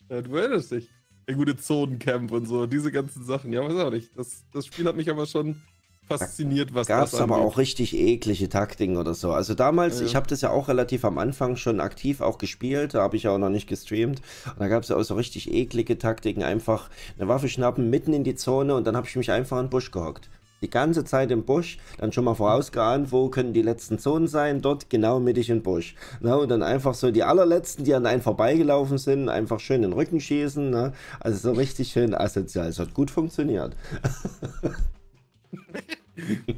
Ja, 0.10 0.22
du 0.22 0.36
erinnerst 0.36 0.72
dich. 0.72 0.90
Der 1.28 1.36
gute 1.36 1.56
Zonencamp 1.56 2.32
und 2.32 2.48
so, 2.48 2.66
diese 2.66 2.92
ganzen 2.92 3.24
Sachen. 3.24 3.54
Ja, 3.54 3.64
weiß 3.64 3.78
auch 3.78 3.92
nicht. 3.92 4.18
Das, 4.18 4.46
das 4.52 4.66
Spiel 4.66 4.86
hat 4.86 4.96
mich 4.96 5.10
aber 5.10 5.26
schon 5.26 5.62
fasziniert, 6.08 6.74
was 6.74 6.88
Gab 6.88 7.08
es 7.08 7.16
aber 7.16 7.38
auch 7.38 7.58
richtig 7.58 7.96
eklige 7.96 8.50
Taktiken 8.50 8.98
oder 8.98 9.14
so. 9.14 9.32
Also 9.32 9.54
damals, 9.54 10.00
ja, 10.00 10.06
ich 10.06 10.16
habe 10.16 10.28
das 10.28 10.42
ja 10.42 10.52
auch 10.52 10.68
relativ 10.68 11.06
am 11.06 11.18
Anfang 11.18 11.56
schon 11.56 11.80
aktiv 11.80 12.22
auch 12.22 12.38
gespielt, 12.38 12.94
da 12.94 13.02
habe 13.02 13.18
ich 13.18 13.24
ja 13.24 13.32
auch 13.32 13.38
noch 13.38 13.50
nicht 13.50 13.68
gestreamt. 13.68 14.22
Und 14.46 14.60
da 14.60 14.68
gab 14.68 14.84
es 14.84 14.90
ja 14.90 14.96
auch 14.96 15.04
so 15.04 15.16
richtig 15.16 15.54
eklige 15.54 15.98
Taktiken, 15.98 16.44
einfach 16.44 16.90
eine 17.18 17.28
Waffe 17.28 17.50
schnappen, 17.50 17.90
mitten 17.90 18.14
in 18.14 18.24
die 18.24 18.36
Zone 18.36 18.76
und 18.76 18.88
dann 18.88 18.96
habe 18.96 19.08
ich 19.08 19.16
mich 19.16 19.32
einfach 19.32 19.58
in 19.58 19.66
den 19.66 19.70
Busch 19.70 19.92
gehockt. 19.92 20.30
Die 20.62 20.70
ganze 20.72 21.06
Zeit 21.06 21.30
im 21.30 21.44
Busch, 21.44 21.78
dann 22.00 22.12
schon 22.12 22.26
mal 22.26 22.34
vorausgeahnt, 22.34 23.12
wo 23.12 23.30
können 23.30 23.54
die 23.54 23.62
letzten 23.62 24.00
Zonen 24.00 24.28
sein, 24.28 24.62
dort 24.62 24.90
genau 24.90 25.20
mittig 25.20 25.52
im 25.52 25.62
Busch. 25.62 25.94
Na, 26.20 26.34
und 26.34 26.50
dann 26.50 26.64
einfach 26.64 26.96
so 26.96 27.12
die 27.12 27.22
allerletzten, 27.24 27.86
die 27.86 27.94
an 27.94 28.08
einen 28.08 28.24
vorbeigelaufen 28.24 28.98
sind, 28.98 29.30
einfach 29.30 29.60
schön 29.60 29.84
in 29.84 29.92
den 29.92 29.94
Rücken 29.94 30.20
schießen. 30.20 30.72
Ne? 30.72 30.94
Also 31.20 31.52
so 31.52 31.56
richtig 31.56 31.90
schön 31.90 32.16
asozial. 32.16 32.70
Es 32.70 32.80
hat 32.80 32.96
gut 32.96 33.12
funktioniert. 33.12 33.76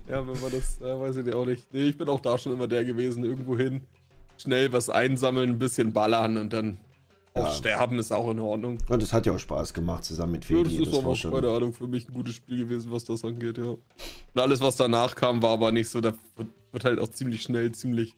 ja, 0.07 0.27
wenn 0.27 0.41
man 0.41 0.51
das, 0.51 0.79
äh, 0.81 0.99
weiß 0.99 1.17
ich 1.17 1.25
nicht 1.25 1.35
auch 1.35 1.45
nicht. 1.45 1.73
Nee, 1.73 1.89
ich 1.89 1.97
bin 1.97 2.07
auch 2.09 2.19
da 2.19 2.37
schon 2.37 2.53
immer 2.53 2.67
der 2.67 2.85
gewesen, 2.85 3.23
irgendwo 3.23 3.57
hin, 3.57 3.81
schnell 4.37 4.71
was 4.71 4.89
einsammeln, 4.89 5.51
ein 5.51 5.59
bisschen 5.59 5.93
ballern 5.93 6.37
und 6.37 6.53
dann 6.53 6.77
ja. 7.35 7.43
auch 7.43 7.53
sterben 7.53 7.99
ist 7.99 8.11
auch 8.11 8.31
in 8.31 8.39
Ordnung. 8.39 8.77
Und 8.87 9.03
es 9.03 9.13
hat 9.13 9.25
ja 9.25 9.33
auch 9.33 9.39
Spaß 9.39 9.73
gemacht, 9.73 10.03
zusammen 10.05 10.33
mit 10.33 10.45
Feli. 10.45 10.69
Ja, 10.69 10.79
das 10.79 10.87
ist 10.87 10.97
aber, 10.97 11.15
schon... 11.15 11.31
keine 11.31 11.49
Ahnung, 11.49 11.73
für 11.73 11.87
mich 11.87 12.07
ein 12.07 12.13
gutes 12.13 12.35
Spiel 12.35 12.57
gewesen, 12.59 12.91
was 12.91 13.05
das 13.05 13.23
angeht, 13.23 13.57
ja. 13.57 13.71
Und 13.71 13.79
alles, 14.35 14.61
was 14.61 14.77
danach 14.77 15.15
kam, 15.15 15.41
war 15.41 15.51
aber 15.51 15.71
nicht 15.71 15.89
so, 15.89 16.01
da 16.01 16.13
wird 16.71 16.85
halt 16.85 16.99
auch 16.99 17.09
ziemlich 17.09 17.41
schnell, 17.41 17.71
ziemlich, 17.71 18.15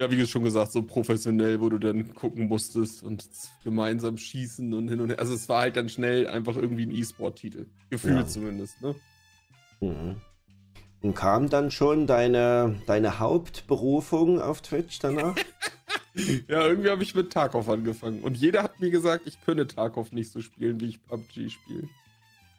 ja, 0.00 0.10
wie 0.10 0.26
schon 0.26 0.44
gesagt, 0.44 0.72
so 0.72 0.82
professionell, 0.82 1.60
wo 1.60 1.68
du 1.68 1.78
dann 1.78 2.14
gucken 2.14 2.48
musstest 2.48 3.02
und 3.02 3.28
gemeinsam 3.62 4.16
schießen 4.16 4.72
und 4.74 4.88
hin 4.88 5.00
und 5.00 5.10
her. 5.10 5.18
Also 5.18 5.34
es 5.34 5.48
war 5.48 5.62
halt 5.62 5.76
dann 5.76 5.88
schnell 5.88 6.26
einfach 6.26 6.56
irgendwie 6.56 6.86
ein 6.86 6.90
E-Sport-Titel. 6.90 7.66
Gefühlt 7.90 8.16
ja. 8.16 8.26
zumindest, 8.26 8.80
ne? 8.82 8.94
Mhm. 9.80 10.16
Und 11.04 11.14
kam 11.14 11.50
dann 11.50 11.70
schon 11.70 12.06
deine, 12.06 12.80
deine 12.86 13.18
Hauptberufung 13.18 14.40
auf 14.40 14.62
Twitch 14.62 15.00
danach? 15.00 15.36
ja, 16.48 16.66
irgendwie 16.66 16.88
habe 16.88 17.02
ich 17.02 17.14
mit 17.14 17.30
Tarkov 17.30 17.68
angefangen. 17.68 18.22
Und 18.22 18.38
jeder 18.38 18.62
hat 18.62 18.80
mir 18.80 18.88
gesagt, 18.90 19.26
ich 19.26 19.38
könne 19.44 19.66
Tarkov 19.66 20.12
nicht 20.12 20.32
so 20.32 20.40
spielen, 20.40 20.80
wie 20.80 20.86
ich 20.86 21.06
PUBG 21.06 21.50
spiele. 21.50 21.90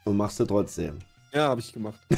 Und 0.04 0.16
machst 0.16 0.38
du 0.38 0.44
trotzdem? 0.44 1.00
Ja, 1.32 1.48
habe 1.48 1.60
ich 1.60 1.72
gemacht. 1.72 1.98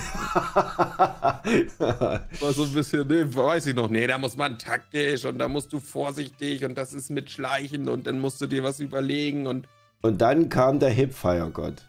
War 1.80 2.52
so 2.52 2.64
ein 2.64 2.74
bisschen, 2.74 3.08
ne, 3.08 3.34
weiß 3.34 3.64
ich 3.64 3.74
noch, 3.74 3.88
nee, 3.88 4.06
da 4.06 4.18
muss 4.18 4.36
man 4.36 4.58
taktisch 4.58 5.24
und 5.24 5.38
da 5.38 5.48
musst 5.48 5.72
du 5.72 5.80
vorsichtig 5.80 6.62
und 6.62 6.74
das 6.76 6.92
ist 6.92 7.08
mit 7.08 7.30
Schleichen 7.30 7.88
und 7.88 8.06
dann 8.06 8.20
musst 8.20 8.38
du 8.42 8.46
dir 8.46 8.62
was 8.62 8.80
überlegen 8.80 9.46
und. 9.46 9.66
Und 10.02 10.20
dann 10.20 10.48
kam 10.48 10.78
der 10.78 10.90
Hipfire-Gott. 10.90 11.84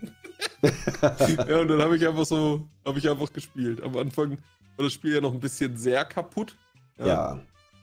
ja, 1.48 1.60
und 1.60 1.68
dann 1.68 1.82
habe 1.82 1.98
ich 1.98 2.08
einfach 2.08 2.26
so, 2.26 2.68
habe 2.86 3.00
ich 3.00 3.10
einfach 3.10 3.32
gespielt. 3.32 3.84
Am 3.84 3.96
Anfang 3.98 4.32
war 4.78 4.86
das 4.86 4.94
Spiel 4.94 5.16
ja 5.16 5.22
noch 5.22 5.34
ein 5.34 5.40
bisschen 5.40 5.78
sehr 5.78 6.06
kaputt. 6.06 6.56
Ja. 6.98 7.08
ja. 7.08 7.40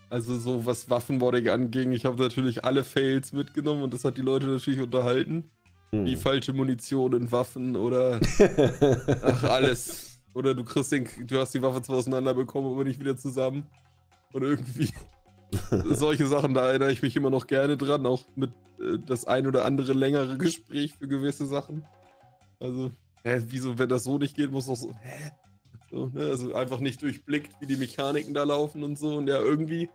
Also 0.09 0.39
so 0.39 0.65
was 0.65 0.89
Waffenmodding 0.89 1.49
anging, 1.49 1.93
ich 1.93 2.05
habe 2.05 2.23
natürlich 2.23 2.65
alle 2.65 2.85
Fails 2.85 3.33
mitgenommen 3.33 3.83
und 3.83 3.93
das 3.93 4.05
hat 4.05 4.17
die 4.17 4.23
Leute 4.23 4.47
natürlich 4.47 4.81
unterhalten. 4.81 5.51
Hm. 5.91 6.07
Wie 6.07 6.17
falsche 6.17 6.53
Munition 6.53 7.13
in 7.13 7.33
Waffen 7.33 7.77
oder 7.77 8.21
ach 9.23 9.45
alles. 9.45 10.21
Oder 10.33 10.55
du 10.55 10.65
kriegst 10.65 10.93
den, 10.93 11.09
du 11.27 11.41
hast 11.41 11.55
die 11.55 11.63
Waffe 11.63 11.83
zwar 11.83 11.97
auseinander 11.97 12.35
bekommen, 12.35 12.73
aber 12.73 12.85
nicht 12.85 13.01
wieder 13.01 13.17
zusammen. 13.17 13.67
Und 14.33 14.43
irgendwie 14.43 14.91
solche 15.71 16.27
Sachen, 16.27 16.55
da 16.55 16.69
erinnere 16.69 16.93
ich 16.93 17.03
mich 17.03 17.17
immer 17.17 17.31
noch 17.31 17.47
gerne 17.47 17.77
dran, 17.77 18.07
auch 18.07 18.25
mit 18.35 18.51
äh, 18.81 18.99
das 19.05 19.27
ein 19.27 19.47
oder 19.47 19.65
andere 19.65 19.93
längere 19.93 20.37
Gespräch 20.39 20.95
für 20.99 21.09
gewisse 21.09 21.47
Sachen. 21.47 21.85
Also, 22.61 22.91
hä, 23.23 23.43
wieso, 23.47 23.79
wenn 23.79 23.89
das 23.89 24.05
so 24.05 24.19
nicht 24.19 24.37
geht, 24.37 24.51
muss 24.51 24.67
doch 24.67 24.77
so, 24.77 24.93
hä? 25.01 25.31
So, 25.91 26.11
ne? 26.13 26.27
Also 26.27 26.55
einfach 26.55 26.81
nicht 26.81 27.03
durchblickt, 27.03 27.61
wie 27.61 27.67
die 27.67 27.77
Mechaniken 27.77 28.35
da 28.35 28.45
laufen 28.45 28.83
und 28.83 28.99
so. 28.99 29.17
Und 29.17 29.29
ja, 29.29 29.39
irgendwie. 29.39 29.89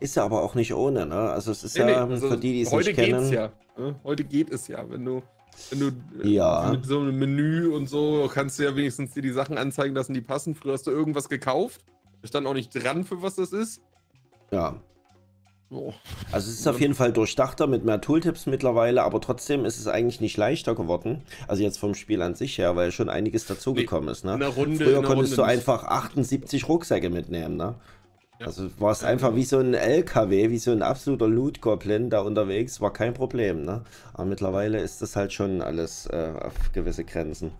Ist 0.00 0.16
ja 0.16 0.24
aber 0.24 0.42
auch 0.42 0.54
nicht 0.54 0.74
ohne, 0.74 1.06
ne? 1.06 1.14
Also 1.14 1.50
es 1.50 1.64
ist 1.64 1.74
nee, 1.76 1.80
ja, 1.80 2.06
nee, 2.06 2.12
also 2.12 2.30
für 2.30 2.36
die, 2.36 2.52
die 2.52 2.62
es 2.62 2.72
nicht 2.72 2.94
kennen. 2.94 3.14
Heute 3.14 3.30
geht's 3.30 3.30
ja. 3.30 3.52
Ne? 3.76 3.94
Heute 4.04 4.24
geht 4.24 4.50
es 4.50 4.68
ja, 4.68 4.88
wenn 4.88 5.04
du. 5.04 5.22
Wenn 5.70 5.80
du 5.80 5.86
äh, 6.22 6.28
ja. 6.28 6.68
mit 6.72 6.84
so 6.84 6.98
einem 6.98 7.16
Menü 7.16 7.68
und 7.68 7.88
so 7.88 8.28
kannst 8.32 8.58
du 8.58 8.64
ja 8.64 8.74
wenigstens 8.74 9.12
dir 9.12 9.22
die 9.22 9.30
Sachen 9.30 9.56
anzeigen 9.56 9.94
lassen, 9.94 10.12
die 10.12 10.20
passen. 10.20 10.54
Früher 10.54 10.72
hast 10.72 10.86
du 10.86 10.90
irgendwas 10.90 11.28
gekauft. 11.28 11.84
Da 12.22 12.28
stand 12.28 12.46
auch 12.46 12.54
nicht 12.54 12.74
dran, 12.74 13.04
für 13.04 13.22
was 13.22 13.36
das 13.36 13.52
ist. 13.52 13.80
Ja. 14.54 14.74
Oh. 15.70 15.92
Also 16.30 16.50
es 16.50 16.60
ist 16.60 16.68
auf 16.68 16.80
jeden 16.80 16.94
Fall 16.94 17.12
durchdachter 17.12 17.66
mit 17.66 17.84
mehr 17.84 18.00
Tooltips 18.00 18.46
mittlerweile, 18.46 19.02
aber 19.02 19.20
trotzdem 19.20 19.64
ist 19.64 19.78
es 19.78 19.88
eigentlich 19.88 20.20
nicht 20.20 20.36
leichter 20.36 20.76
geworden. 20.76 21.22
Also 21.48 21.62
jetzt 21.64 21.78
vom 21.78 21.94
Spiel 21.94 22.22
an 22.22 22.36
sich 22.36 22.58
her, 22.58 22.76
weil 22.76 22.92
schon 22.92 23.08
einiges 23.08 23.46
dazugekommen 23.46 24.08
ist. 24.08 24.24
Ne? 24.24 24.32
Runde, 24.46 24.84
Früher 24.84 25.02
konntest 25.02 25.32
Runde 25.32 25.36
du 25.36 25.42
einfach 25.42 25.84
78 25.84 26.68
Rucksäcke 26.68 27.10
mitnehmen. 27.10 27.56
Ne? 27.56 27.74
Ja. 28.38 28.46
Also 28.46 28.68
warst 28.78 29.02
ja, 29.02 29.08
einfach 29.08 29.34
wie 29.34 29.44
so 29.44 29.58
ein 29.58 29.74
LKW, 29.74 30.50
wie 30.50 30.58
so 30.58 30.70
ein 30.70 30.82
absoluter 30.82 31.26
Loot-Goblin 31.26 32.08
da 32.08 32.20
unterwegs, 32.20 32.80
war 32.80 32.92
kein 32.92 33.14
Problem. 33.14 33.64
Ne? 33.64 33.82
Aber 34.12 34.26
mittlerweile 34.26 34.78
ist 34.78 35.02
das 35.02 35.16
halt 35.16 35.32
schon 35.32 35.60
alles 35.60 36.06
äh, 36.06 36.30
auf 36.40 36.54
gewisse 36.72 37.04
Grenzen 37.04 37.50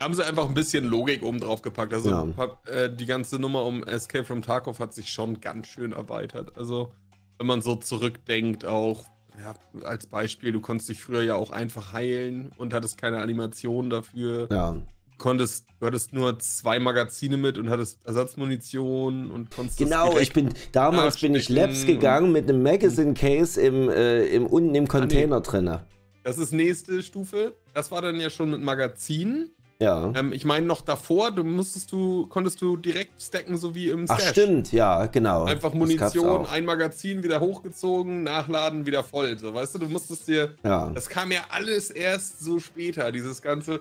haben 0.00 0.14
sie 0.14 0.24
einfach 0.24 0.48
ein 0.48 0.54
bisschen 0.54 0.86
Logik 0.86 1.22
oben 1.22 1.40
drauf 1.40 1.62
gepackt. 1.62 1.92
Also 1.92 2.10
ja. 2.10 2.26
äh, 2.66 2.94
die 2.94 3.06
ganze 3.06 3.38
Nummer 3.38 3.64
um 3.64 3.84
Escape 3.84 4.24
from 4.24 4.42
Tarkov 4.42 4.78
hat 4.80 4.94
sich 4.94 5.12
schon 5.12 5.40
ganz 5.40 5.68
schön 5.68 5.92
erweitert. 5.92 6.56
Also 6.56 6.90
wenn 7.38 7.46
man 7.46 7.62
so 7.62 7.76
zurückdenkt, 7.76 8.64
auch 8.64 9.04
ja, 9.38 9.54
als 9.84 10.06
Beispiel, 10.06 10.52
du 10.52 10.60
konntest 10.60 10.88
dich 10.88 11.00
früher 11.00 11.22
ja 11.22 11.34
auch 11.34 11.50
einfach 11.50 11.92
heilen 11.92 12.52
und 12.56 12.74
hattest 12.74 12.98
keine 12.98 13.20
Animation 13.20 13.90
dafür. 13.90 14.48
Ja. 14.50 14.72
Du 14.72 15.16
konntest, 15.18 15.66
du 15.78 15.86
hattest 15.86 16.12
nur 16.12 16.38
zwei 16.38 16.78
Magazine 16.78 17.36
mit 17.36 17.58
und 17.58 17.68
hattest 17.68 17.98
Ersatzmunition 18.06 19.30
und 19.30 19.50
konntest. 19.50 19.78
Genau, 19.78 20.18
ich 20.18 20.32
bin 20.32 20.50
damals 20.72 21.20
bin 21.20 21.34
ich 21.34 21.48
Labs 21.50 21.84
gegangen 21.86 22.32
mit 22.32 22.48
einem 22.48 22.62
Magazine 22.62 23.14
Case 23.14 23.60
im, 23.60 23.90
äh, 23.90 24.26
im 24.26 24.46
unten 24.46 24.74
im 24.74 24.88
Container 24.88 25.36
ah, 25.36 25.40
nee. 25.40 25.46
drinne. 25.46 25.86
Das 26.22 26.38
ist 26.38 26.52
nächste 26.52 27.02
Stufe. 27.02 27.54
Das 27.74 27.90
war 27.90 28.02
dann 28.02 28.20
ja 28.20 28.28
schon 28.28 28.50
mit 28.50 28.60
Magazinen. 28.60 29.50
Ja. 29.80 30.12
Ähm, 30.14 30.32
ich 30.32 30.44
meine, 30.44 30.66
noch 30.66 30.82
davor, 30.82 31.30
du 31.30 31.42
musstest 31.42 31.90
du, 31.90 32.26
konntest 32.26 32.60
du 32.60 32.76
direkt 32.76 33.20
stacken, 33.20 33.56
so 33.56 33.74
wie 33.74 33.88
im 33.88 34.04
Stash. 34.04 34.18
Ach, 34.22 34.30
stimmt, 34.30 34.72
ja, 34.72 35.06
genau. 35.06 35.44
Einfach 35.44 35.72
Munition, 35.72 36.46
ein 36.46 36.66
Magazin 36.66 37.22
wieder 37.22 37.40
hochgezogen, 37.40 38.22
nachladen, 38.22 38.84
wieder 38.84 39.02
voll. 39.02 39.38
So, 39.38 39.54
weißt 39.54 39.74
du, 39.74 39.78
du 39.78 39.88
musstest 39.88 40.28
dir. 40.28 40.54
Ja. 40.62 40.90
Das 40.94 41.08
kam 41.08 41.32
ja 41.32 41.40
alles 41.48 41.90
erst 41.90 42.40
so 42.40 42.58
später, 42.58 43.10
dieses 43.10 43.40
ganze. 43.40 43.80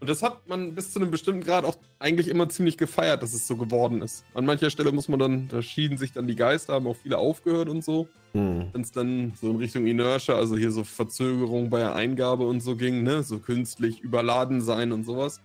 Und 0.00 0.08
das 0.08 0.22
hat 0.22 0.48
man 0.48 0.74
bis 0.74 0.92
zu 0.92 1.00
einem 1.00 1.10
bestimmten 1.10 1.42
Grad 1.42 1.64
auch 1.64 1.76
eigentlich 1.98 2.28
immer 2.28 2.48
ziemlich 2.48 2.76
gefeiert, 2.78 3.22
dass 3.22 3.34
es 3.34 3.48
so 3.48 3.56
geworden 3.56 4.00
ist. 4.00 4.24
An 4.32 4.46
mancher 4.46 4.70
Stelle 4.70 4.92
muss 4.92 5.08
man 5.08 5.18
dann, 5.18 5.48
da 5.48 5.60
schieden 5.60 5.98
sich 5.98 6.12
dann 6.12 6.28
die 6.28 6.36
Geister, 6.36 6.74
haben 6.74 6.86
auch 6.86 6.96
viele 6.96 7.18
aufgehört 7.18 7.68
und 7.68 7.82
so. 7.82 8.08
Hm. 8.32 8.68
Wenn 8.72 8.80
es 8.80 8.92
dann 8.92 9.32
so 9.40 9.50
in 9.50 9.56
Richtung 9.56 9.86
Inertia, 9.86 10.36
also 10.36 10.56
hier 10.56 10.70
so 10.70 10.84
Verzögerung 10.84 11.68
bei 11.68 11.80
der 11.80 11.96
Eingabe 11.96 12.46
und 12.46 12.60
so 12.60 12.76
ging, 12.76 13.02
ne, 13.02 13.24
so 13.24 13.38
künstlich 13.40 14.00
überladen 14.00 14.60
sein 14.60 14.92
und 14.92 15.04
sowas. 15.04 15.40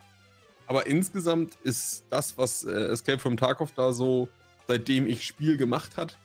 Aber 0.68 0.86
insgesamt 0.86 1.58
ist 1.64 2.06
das, 2.10 2.38
was 2.38 2.64
äh, 2.64 2.72
Escape 2.72 3.20
from 3.20 3.38
Tarkov 3.38 3.72
da 3.74 3.92
so, 3.92 4.30
seitdem 4.68 5.08
ich 5.08 5.26
Spiel 5.26 5.58
gemacht 5.58 5.98
hat, 5.98 6.18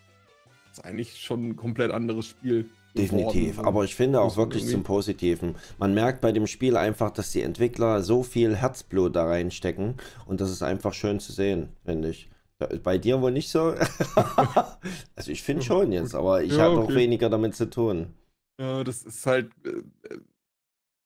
ist 0.71 0.85
eigentlich 0.85 1.21
schon 1.21 1.49
ein 1.49 1.57
komplett 1.57 1.91
anderes 1.91 2.27
Spiel. 2.27 2.69
Definitiv, 3.03 3.53
geworden. 3.53 3.67
aber 3.67 3.85
ich 3.85 3.95
finde 3.95 4.21
auch 4.21 4.37
wirklich 4.37 4.67
zum 4.67 4.83
Positiven. 4.83 5.55
Man 5.79 5.95
merkt 5.95 6.21
bei 6.21 6.33
dem 6.33 6.47
Spiel 6.47 6.77
einfach, 6.77 7.11
dass 7.11 7.33
die 7.33 7.43
Entwickler 7.43 8.03
so 8.03 8.23
viel 8.23 8.57
Herzblut 8.57 9.17
da 9.17 9.27
reinstecken 9.27 9.95
und 10.27 10.41
das 10.41 10.51
ist 10.51 10.63
einfach 10.63 10.95
schön 10.95 11.21
zu 11.21 11.33
sehen, 11.33 11.71
finde 11.85 12.11
ich. 12.11 12.29
Bei 12.83 12.99
dir 12.99 13.23
wohl 13.23 13.31
nicht 13.31 13.51
so? 13.51 13.75
also 15.15 15.31
ich 15.31 15.43
finde 15.43 15.63
schon 15.63 15.93
jetzt, 15.93 16.15
aber 16.15 16.43
ich 16.43 16.57
ja, 16.57 16.65
habe 16.65 16.79
okay. 16.79 16.93
auch 16.93 16.97
weniger 16.97 17.31
damit 17.31 17.55
zu 17.55 17.71
tun. 17.71 18.15
Ja, 18.61 18.83
das 18.83 19.05
ist 19.05 19.25
halt, 19.27 19.53
äh, 19.65 20.17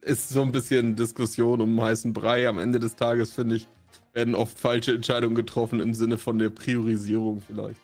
ist 0.01 0.31
so 0.31 0.41
ein 0.41 0.51
bisschen 0.51 0.97
Diskussion 0.97 1.61
um 1.61 1.81
heißen 1.81 2.15
Brei. 2.15 2.49
Am 2.49 2.59
Ende 2.59 2.79
des 2.79 2.97
Tages, 2.97 3.33
finde 3.33 3.57
ich, 3.57 3.69
werden 4.15 4.35
oft 4.35 4.59
falsche 4.59 4.93
Entscheidungen 4.93 5.35
getroffen 5.35 5.81
im 5.81 5.95
Sinne 5.95 6.19
von 6.19 6.39
der 6.39 6.51
Priorisierung 6.51 7.41
vielleicht. 7.47 7.81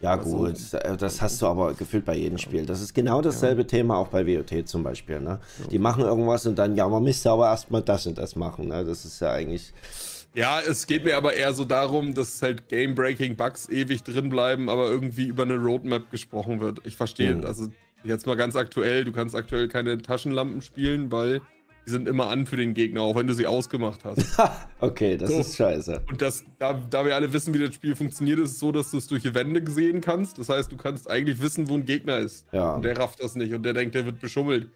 Ja 0.00 0.12
also, 0.16 0.36
gut, 0.36 0.56
das 0.98 1.20
hast 1.20 1.42
du 1.42 1.46
aber 1.46 1.74
gefühlt 1.74 2.04
bei 2.04 2.16
jedem 2.16 2.38
Spiel. 2.38 2.64
Das 2.66 2.80
ist 2.80 2.94
genau 2.94 3.20
dasselbe 3.20 3.62
ja. 3.62 3.66
Thema 3.66 3.96
auch 3.96 4.08
bei 4.08 4.26
WOT 4.26 4.68
zum 4.68 4.82
Beispiel. 4.82 5.20
Ne? 5.20 5.40
Ja. 5.58 5.68
Die 5.70 5.78
machen 5.78 6.04
irgendwas 6.04 6.46
und 6.46 6.56
dann, 6.56 6.76
ja, 6.76 6.88
man 6.88 7.02
müsste 7.02 7.30
aber 7.30 7.46
erstmal 7.48 7.82
das 7.82 8.06
und 8.06 8.18
das 8.18 8.36
machen. 8.36 8.68
Ne? 8.68 8.84
Das 8.84 9.04
ist 9.04 9.20
ja 9.20 9.32
eigentlich... 9.32 9.72
Ja, 10.34 10.60
es 10.60 10.86
geht 10.86 11.04
mir 11.04 11.16
aber 11.16 11.34
eher 11.34 11.52
so 11.52 11.64
darum, 11.64 12.14
dass 12.14 12.40
halt 12.40 12.68
Game-Breaking-Bugs 12.68 13.68
ewig 13.68 14.02
drin 14.02 14.30
bleiben, 14.30 14.70
aber 14.70 14.88
irgendwie 14.88 15.26
über 15.26 15.42
eine 15.42 15.56
Roadmap 15.56 16.10
gesprochen 16.10 16.60
wird. 16.60 16.78
Ich 16.84 16.96
verstehe. 16.96 17.34
Mhm. 17.34 17.44
Also 17.44 17.68
jetzt 18.02 18.26
mal 18.26 18.36
ganz 18.36 18.56
aktuell, 18.56 19.04
du 19.04 19.12
kannst 19.12 19.34
aktuell 19.34 19.68
keine 19.68 19.98
Taschenlampen 20.00 20.62
spielen, 20.62 21.12
weil 21.12 21.42
die 21.86 21.90
sind 21.90 22.06
immer 22.06 22.28
an 22.28 22.46
für 22.46 22.56
den 22.56 22.74
Gegner, 22.74 23.02
auch 23.02 23.16
wenn 23.16 23.26
du 23.26 23.34
sie 23.34 23.46
ausgemacht 23.46 24.04
hast. 24.04 24.24
okay, 24.80 25.16
das 25.16 25.30
so. 25.30 25.40
ist 25.40 25.56
scheiße. 25.56 26.02
Und 26.08 26.22
das, 26.22 26.44
da, 26.58 26.74
da 26.74 27.04
wir 27.04 27.14
alle 27.14 27.32
wissen, 27.32 27.52
wie 27.54 27.58
das 27.58 27.74
Spiel 27.74 27.96
funktioniert, 27.96 28.38
ist 28.38 28.52
es 28.52 28.58
so, 28.60 28.70
dass 28.70 28.90
du 28.90 28.98
es 28.98 29.08
durch 29.08 29.22
die 29.22 29.34
Wände 29.34 29.68
sehen 29.70 30.00
kannst. 30.00 30.38
Das 30.38 30.48
heißt, 30.48 30.70
du 30.70 30.76
kannst 30.76 31.10
eigentlich 31.10 31.40
wissen, 31.40 31.68
wo 31.68 31.74
ein 31.74 31.84
Gegner 31.84 32.18
ist. 32.18 32.46
Ja. 32.52 32.74
Und 32.74 32.84
der 32.84 32.96
rafft 32.96 33.22
das 33.22 33.34
nicht 33.34 33.52
und 33.52 33.64
der 33.64 33.72
denkt, 33.72 33.94
der 33.94 34.06
wird 34.06 34.20
beschummelt. 34.20 34.68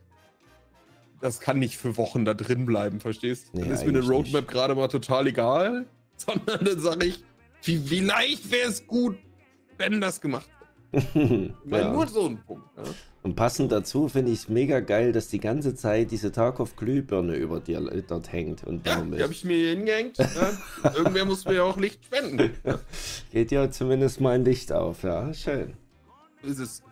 Das 1.20 1.40
kann 1.40 1.58
nicht 1.58 1.76
für 1.76 1.96
Wochen 1.96 2.24
da 2.24 2.34
drin 2.34 2.66
bleiben, 2.66 3.00
verstehst? 3.00 3.54
Nee, 3.54 3.62
dann 3.62 3.70
ist 3.70 3.86
mir 3.86 3.98
eine 3.98 4.06
Roadmap 4.06 4.48
gerade 4.48 4.74
mal 4.74 4.88
total 4.88 5.28
egal, 5.28 5.86
sondern 6.16 6.64
dann 6.64 6.80
sage 6.80 7.06
ich, 7.06 7.24
wie, 7.62 7.90
wie 7.90 8.00
leicht 8.00 8.50
wäre 8.50 8.68
es 8.68 8.86
gut, 8.86 9.16
wenn 9.78 10.00
das 10.00 10.20
gemacht 10.20 10.48
Mal 11.64 11.80
Ja. 11.80 11.92
Nur 11.92 12.06
so 12.06 12.26
ein 12.26 12.38
Punkt. 12.46 12.66
Ja? 12.76 12.82
Und 13.26 13.34
passend 13.34 13.72
dazu 13.72 14.06
finde 14.08 14.30
ich 14.30 14.38
es 14.38 14.48
mega 14.48 14.78
geil, 14.78 15.10
dass 15.10 15.26
die 15.26 15.40
ganze 15.40 15.74
Zeit 15.74 16.12
diese 16.12 16.30
Tarkov-Glühbirne 16.30 17.34
über 17.34 17.58
dir 17.58 17.80
dort 18.06 18.32
hängt 18.32 18.62
und 18.62 18.86
Ja, 18.86 19.00
die 19.00 19.20
habe 19.20 19.32
ich 19.32 19.44
mir 19.44 19.56
hier 19.56 19.70
hingehängt. 19.70 20.16
Ja? 20.16 20.92
Irgendwer 20.94 21.24
muss 21.24 21.44
mir 21.44 21.54
ja 21.54 21.64
auch 21.64 21.76
Licht 21.76 22.04
spenden. 22.04 22.52
Ja? 22.62 22.78
Geht 23.32 23.50
ja 23.50 23.68
zumindest 23.68 24.20
mal 24.20 24.36
ein 24.36 24.44
Licht 24.44 24.72
auf, 24.72 25.02
ja, 25.02 25.34
schön. 25.34 25.74
Ist 26.44 26.60
es. 26.60 26.82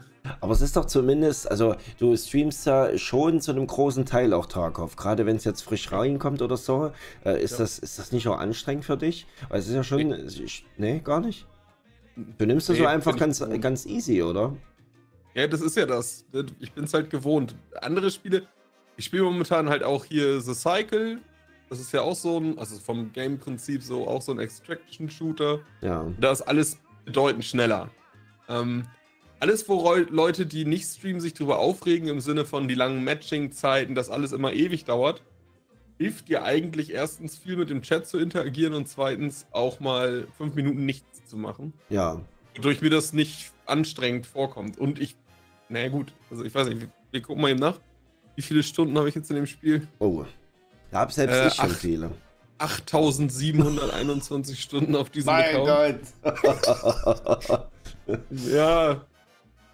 Aber 0.40 0.54
es 0.54 0.60
ist 0.60 0.76
doch 0.76 0.86
zumindest, 0.86 1.48
also 1.48 1.76
du 2.00 2.16
streamst 2.16 2.66
ja 2.66 2.98
schon 2.98 3.40
zu 3.40 3.52
einem 3.52 3.68
großen 3.68 4.04
Teil 4.04 4.32
auch 4.32 4.46
Tarkov. 4.46 4.96
Gerade 4.96 5.26
wenn 5.26 5.36
es 5.36 5.44
jetzt 5.44 5.62
frisch 5.62 5.92
reinkommt 5.92 6.42
oder 6.42 6.56
so, 6.56 6.90
äh, 7.24 7.40
ist, 7.40 7.52
Ja. 7.52 7.58
das, 7.58 7.78
ist 7.78 8.00
das 8.00 8.10
nicht 8.10 8.26
auch 8.26 8.38
anstrengend 8.38 8.84
für 8.84 8.96
dich? 8.96 9.28
Weil 9.50 9.60
es 9.60 9.68
ist 9.68 9.74
ja 9.76 9.84
schon, 9.84 10.12
nee, 10.78 10.98
gar 10.98 11.20
nicht. 11.20 11.46
Du 12.16 12.44
nimmst 12.44 12.68
es 12.70 12.76
Nee, 12.76 12.82
so 12.82 12.88
einfach 12.88 13.16
ganz, 13.16 13.44
ganz 13.60 13.86
easy, 13.86 14.20
oder? 14.20 14.56
Ja, 15.34 15.46
das 15.46 15.60
ist 15.60 15.76
ja 15.76 15.86
das. 15.86 16.24
Ich 16.60 16.72
bin 16.72 16.84
es 16.84 16.94
halt 16.94 17.10
gewohnt. 17.10 17.54
Andere 17.80 18.10
Spiele, 18.10 18.46
ich 18.96 19.06
spiele 19.06 19.24
momentan 19.24 19.68
halt 19.68 19.82
auch 19.82 20.04
hier 20.04 20.40
The 20.40 20.54
Cycle. 20.54 21.18
Das 21.68 21.80
ist 21.80 21.92
ja 21.92 22.02
auch 22.02 22.14
so 22.14 22.38
ein, 22.38 22.58
also 22.58 22.78
vom 22.78 23.12
Game-Prinzip 23.12 23.82
so 23.82 24.06
auch 24.06 24.22
so 24.22 24.32
ein 24.32 24.38
Extraction-Shooter. 24.38 25.60
Ja. 25.80 26.06
Da 26.20 26.30
ist 26.30 26.42
alles 26.42 26.78
bedeutend 27.04 27.44
schneller. 27.44 27.90
Ähm, 28.48 28.86
alles, 29.40 29.68
wo 29.68 29.94
Leute, 30.10 30.46
die 30.46 30.64
nicht 30.64 30.86
streamen, 30.86 31.20
sich 31.20 31.34
drüber 31.34 31.58
aufregen, 31.58 32.08
im 32.08 32.20
Sinne 32.20 32.44
von 32.44 32.68
die 32.68 32.74
langen 32.74 33.02
Matching-Zeiten, 33.04 33.94
dass 33.94 34.08
alles 34.08 34.32
immer 34.32 34.52
ewig 34.52 34.84
dauert, 34.84 35.22
hilft 35.98 36.28
dir 36.28 36.44
eigentlich 36.44 36.92
erstens 36.92 37.36
viel 37.36 37.56
mit 37.56 37.70
dem 37.70 37.82
Chat 37.82 38.06
zu 38.06 38.18
interagieren 38.18 38.74
und 38.74 38.88
zweitens 38.88 39.46
auch 39.50 39.80
mal 39.80 40.28
fünf 40.36 40.54
Minuten 40.54 40.86
nichts 40.86 41.26
zu 41.26 41.36
machen. 41.36 41.72
Ja. 41.88 42.20
Wodurch 42.56 42.80
mir 42.80 42.90
das 42.90 43.12
nicht 43.12 43.52
anstrengend 43.66 44.26
vorkommt. 44.26 44.78
Und 44.78 44.98
ich, 44.98 45.16
naja 45.68 45.88
gut, 45.88 46.12
also 46.30 46.44
ich 46.44 46.54
weiß 46.54 46.68
nicht, 46.68 46.83
wir, 46.83 46.88
wir 47.11 47.23
gucken 47.23 47.42
mal 47.42 47.50
eben 47.50 47.61
nach. 47.61 47.78
Wie 48.37 48.42
viele 48.42 48.62
Stunden 48.62 48.97
habe 48.99 49.09
ich 49.09 49.14
jetzt 49.14 49.30
in 49.30 49.37
dem 49.37 49.47
Spiel? 49.47 49.87
Oh. 49.99 50.25
Da 50.90 51.00
hab 51.00 51.12
selbst 51.12 51.35
Äh, 51.35 51.49
ich 51.49 51.54
schon 51.54 51.71
viele. 51.71 52.11
8721 52.59 54.61
Stunden 54.61 54.94
auf 54.97 55.11
diesem 55.11 55.30
Account. 55.30 56.00
Gott. 56.23 57.68
Ja, 58.50 59.00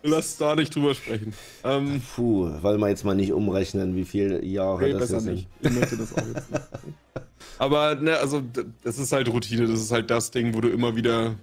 lass 0.05 0.37
da 0.37 0.55
nicht 0.55 0.73
drüber 0.75 0.95
sprechen. 0.95 1.35
Ähm, 1.65 2.01
Puh, 2.15 2.49
wollen 2.63 2.81
wir 2.81 2.89
jetzt 2.89 3.05
mal 3.05 3.17
nicht 3.17 3.33
umrechnen, 3.33 3.97
wie 3.97 4.05
viele 4.05 4.45
Jahre 4.45 4.85
nee, 4.85 4.93
das 4.93 5.01
besser 5.01 5.15
jetzt 5.17 5.25
nicht. 5.27 5.49
Ich 5.61 5.71
möchte 5.73 5.97
das 5.97 6.15
auch 6.15 6.27
jetzt 6.27 6.51
nicht. 6.51 6.63
Aber, 7.59 7.97
ne, 7.97 8.17
also, 8.19 8.41
das 8.85 8.99
ist 8.99 9.11
halt 9.13 9.29
Routine. 9.29 9.67
Das 9.67 9.81
ist 9.81 9.91
halt 9.91 10.11
das 10.11 10.31
Ding, 10.31 10.55
wo 10.55 10.61
du 10.61 10.69
immer 10.69 10.95
wieder 10.95 11.35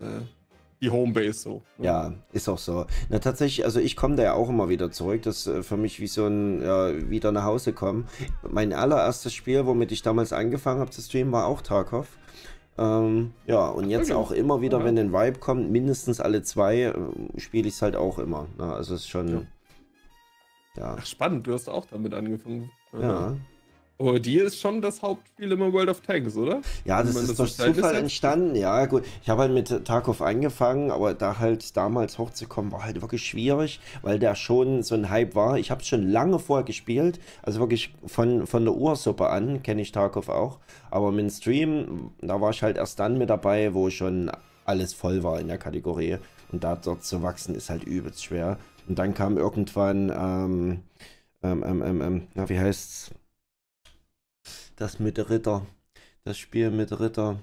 äh, 0.00 0.20
die 0.84 0.90
Homebase 0.90 1.32
so. 1.38 1.62
ne? 1.78 1.86
Ja, 1.86 2.12
ist 2.32 2.48
auch 2.48 2.58
so. 2.58 2.86
Na 3.08 3.18
tatsächlich, 3.18 3.64
also 3.64 3.80
ich 3.80 3.96
komme 3.96 4.16
da 4.16 4.22
ja 4.22 4.32
auch 4.34 4.48
immer 4.48 4.68
wieder 4.68 4.90
zurück. 4.90 5.22
Das 5.22 5.46
ist 5.46 5.46
äh, 5.46 5.62
für 5.62 5.76
mich 5.76 6.00
wie 6.00 6.06
so 6.06 6.26
ein 6.26 6.62
ja, 6.62 7.10
wieder 7.10 7.32
nach 7.32 7.44
Hause 7.44 7.72
kommen. 7.72 8.06
Mein 8.48 8.72
allererstes 8.72 9.32
Spiel, 9.34 9.66
womit 9.66 9.90
ich 9.92 10.02
damals 10.02 10.32
angefangen 10.32 10.80
habe 10.80 10.90
zu 10.90 11.00
streamen, 11.02 11.32
war 11.32 11.46
auch 11.46 11.62
Tarkov. 11.62 12.06
Ähm, 12.76 13.32
ja, 13.46 13.66
und 13.68 13.88
jetzt 13.88 14.10
Okay. 14.10 14.18
auch 14.18 14.32
immer 14.32 14.60
wieder, 14.60 14.78
Ja. 14.80 14.84
wenn 14.84 14.98
ein 14.98 15.12
Vibe 15.12 15.38
kommt, 15.38 15.70
mindestens 15.70 16.20
alle 16.20 16.42
zwei, 16.42 16.82
äh, 16.82 16.94
spiele 17.36 17.68
ich 17.68 17.74
es 17.74 17.82
halt 17.82 17.94
auch 17.96 18.18
immer. 18.18 18.46
Na, 18.58 18.74
also 18.74 18.94
es 18.94 19.02
ist 19.02 19.08
schon. 19.08 19.46
Ja. 20.76 20.96
Ach, 20.98 21.06
spannend, 21.06 21.46
du 21.46 21.52
hast 21.54 21.68
auch 21.68 21.86
damit 21.86 22.14
angefangen. 22.14 22.70
Ja. 23.00 23.36
Aber 23.96 24.18
dir 24.18 24.44
ist 24.44 24.60
schon 24.60 24.82
das 24.82 25.02
Hauptspiel 25.02 25.52
immer 25.52 25.72
World 25.72 25.88
of 25.88 26.00
Tanks, 26.00 26.36
oder? 26.36 26.62
Ja, 26.84 27.00
das 27.00 27.14
ist 27.14 27.28
das 27.28 27.36
durch 27.36 27.56
Zufall 27.56 27.94
entstanden. 27.94 28.56
Ja, 28.56 28.86
gut. 28.86 29.04
Ich 29.22 29.28
habe 29.28 29.42
halt 29.42 29.52
mit 29.52 29.84
Tarkov 29.84 30.20
angefangen, 30.20 30.90
aber 30.90 31.14
da 31.14 31.38
halt 31.38 31.76
damals 31.76 32.18
hochzukommen, 32.18 32.72
war 32.72 32.84
halt 32.84 33.00
wirklich 33.00 33.24
schwierig, 33.24 33.80
weil 34.02 34.18
der 34.18 34.34
schon 34.34 34.82
so 34.82 34.96
ein 34.96 35.10
Hype 35.10 35.36
war. 35.36 35.58
Ich 35.58 35.70
habe 35.70 35.80
es 35.80 35.86
schon 35.86 36.08
lange 36.08 36.40
vorher 36.40 36.64
gespielt, 36.64 37.20
also 37.42 37.60
wirklich 37.60 37.94
von, 38.04 38.48
von 38.48 38.64
der 38.64 38.74
Ursuppe 38.74 39.28
an 39.28 39.62
kenne 39.62 39.82
ich 39.82 39.92
Tarkov 39.92 40.28
auch. 40.28 40.58
Aber 40.90 41.12
mit 41.12 41.20
dem 41.20 41.30
Stream, 41.30 42.10
da 42.20 42.40
war 42.40 42.50
ich 42.50 42.64
halt 42.64 42.76
erst 42.76 42.98
dann 42.98 43.16
mit 43.16 43.30
dabei, 43.30 43.74
wo 43.74 43.90
schon 43.90 44.30
alles 44.64 44.92
voll 44.92 45.22
war 45.22 45.38
in 45.38 45.46
der 45.46 45.58
Kategorie. 45.58 46.18
Und 46.50 46.64
da 46.64 46.74
dort 46.74 47.04
zu 47.04 47.22
wachsen 47.22 47.54
ist 47.54 47.70
halt 47.70 47.84
übelst 47.84 48.24
schwer. 48.24 48.58
Und 48.88 48.98
dann 48.98 49.14
kam 49.14 49.36
irgendwann, 49.38 50.10
ähm, 50.10 50.80
ähm, 51.42 51.64
ähm, 51.64 51.82
ähm, 51.82 52.02
ähm, 52.02 52.22
na, 52.34 52.48
wie 52.48 52.58
heißt's? 52.58 53.12
Das 54.76 54.98
mit 54.98 55.30
Ritter. 55.30 55.64
Das 56.24 56.36
Spiel 56.36 56.70
mit 56.70 56.98
Ritter. 56.98 57.38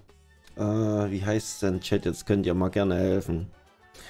Äh, 0.58 0.62
wie 0.62 1.24
heißt 1.24 1.48
es 1.48 1.60
denn, 1.60 1.80
Chat? 1.80 2.06
Jetzt 2.06 2.26
könnt 2.26 2.46
ihr 2.46 2.54
mal 2.54 2.70
gerne 2.70 2.96
helfen. 2.96 3.48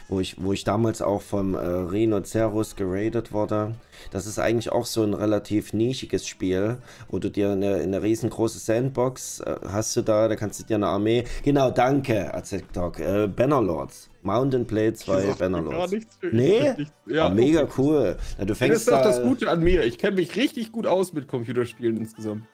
Wo 0.07 0.19
ich, 0.19 0.41
wo 0.41 0.53
ich 0.53 0.63
damals 0.63 1.01
auch 1.03 1.21
vom 1.21 1.53
äh, 1.53 1.59
Rhinoceros 1.59 2.75
geradet 2.75 3.31
wurde. 3.31 3.75
Das 4.09 4.25
ist 4.25 4.39
eigentlich 4.39 4.71
auch 4.71 4.85
so 4.85 5.03
ein 5.03 5.13
relativ 5.13 5.73
nischiges 5.73 6.27
Spiel, 6.27 6.77
wo 7.09 7.19
du 7.19 7.29
dir 7.29 7.51
eine, 7.51 7.75
eine 7.75 8.01
riesengroße 8.01 8.57
Sandbox 8.57 9.41
äh, 9.41 9.55
hast 9.67 9.95
du 9.95 10.01
da, 10.01 10.27
da 10.27 10.35
kannst 10.35 10.59
du 10.59 10.63
dir 10.63 10.75
eine 10.75 10.87
Armee. 10.87 11.25
Genau, 11.43 11.69
danke, 11.69 12.33
Azektok. 12.33 12.99
Äh, 12.99 13.27
Bannerlords. 13.27 14.10
Mountain 14.23 14.65
Blade 14.65 14.93
2 14.93 15.13
Sagt 15.13 15.23
mir 15.23 15.27
Gar 15.29 15.37
Bannerlords. 15.37 15.91
nichts. 15.93 16.17
Nee? 16.31 16.73
Nichts. 16.77 16.93
Ja, 17.07 17.29
mega 17.29 17.63
okay. 17.63 17.71
cool. 17.77 18.15
Ja, 18.37 18.45
du 18.45 18.49
Das 18.49 18.57
fängst 18.59 18.77
ist 18.81 18.87
doch 18.87 18.97
da, 19.01 19.03
das 19.03 19.21
Gute 19.23 19.49
an 19.49 19.61
mir. 19.61 19.83
Ich 19.83 19.97
kenne 19.97 20.15
mich 20.17 20.35
richtig 20.35 20.71
gut 20.71 20.85
aus 20.87 21.13
mit 21.13 21.27
Computerspielen 21.27 21.97
insgesamt. 21.97 22.43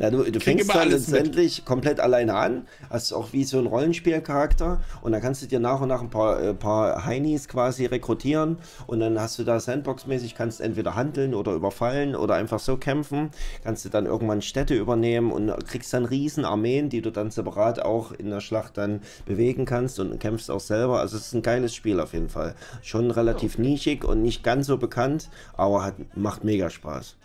Ja, 0.00 0.10
du, 0.10 0.18
du 0.24 0.32
Krieg 0.32 0.42
fängst 0.42 0.70
dann 0.70 0.78
alles 0.78 1.08
mit. 1.08 1.16
letztendlich 1.18 1.64
komplett 1.64 2.00
alleine 2.00 2.34
an, 2.34 2.66
hast 2.90 3.12
auch 3.12 3.32
wie 3.32 3.44
so 3.44 3.58
ein 3.58 3.66
Rollenspielcharakter 3.66 4.80
und 5.02 5.12
dann 5.12 5.20
kannst 5.20 5.42
du 5.42 5.46
dir 5.46 5.60
nach 5.60 5.80
und 5.80 5.88
nach 5.88 6.00
ein 6.00 6.10
paar, 6.10 6.42
äh, 6.42 6.54
paar 6.54 7.04
Heinis 7.04 7.48
quasi 7.48 7.86
rekrutieren 7.86 8.58
und 8.86 9.00
dann 9.00 9.18
hast 9.20 9.38
du 9.38 9.44
da 9.44 9.58
Sandbox-mäßig, 9.60 10.34
kannst 10.34 10.60
entweder 10.60 10.94
handeln 10.94 11.34
oder 11.34 11.52
überfallen 11.52 12.14
oder 12.16 12.34
einfach 12.34 12.58
so 12.58 12.76
kämpfen, 12.76 13.30
kannst 13.62 13.84
du 13.84 13.88
dann 13.88 14.06
irgendwann 14.06 14.42
Städte 14.42 14.74
übernehmen 14.74 15.32
und 15.32 15.52
kriegst 15.66 15.92
dann 15.92 16.04
riesen 16.04 16.44
Armeen, 16.44 16.88
die 16.88 17.00
du 17.02 17.10
dann 17.10 17.30
separat 17.30 17.80
auch 17.82 18.12
in 18.12 18.30
der 18.30 18.40
Schlacht 18.40 18.76
dann 18.76 19.00
bewegen 19.34 19.64
kannst 19.64 19.98
und 20.00 20.18
kämpfst 20.20 20.50
auch 20.50 20.60
selber. 20.60 21.00
Also 21.00 21.16
es 21.16 21.26
ist 21.26 21.34
ein 21.34 21.42
geiles 21.42 21.74
Spiel 21.74 22.00
auf 22.00 22.12
jeden 22.12 22.28
Fall. 22.28 22.54
Schon 22.82 23.10
relativ 23.10 23.58
nischig 23.58 24.04
und 24.04 24.22
nicht 24.22 24.42
ganz 24.42 24.66
so 24.66 24.76
bekannt, 24.78 25.28
aber 25.56 25.84
hat, 25.84 25.94
macht 26.16 26.44
mega 26.44 26.70
Spaß. 26.70 27.16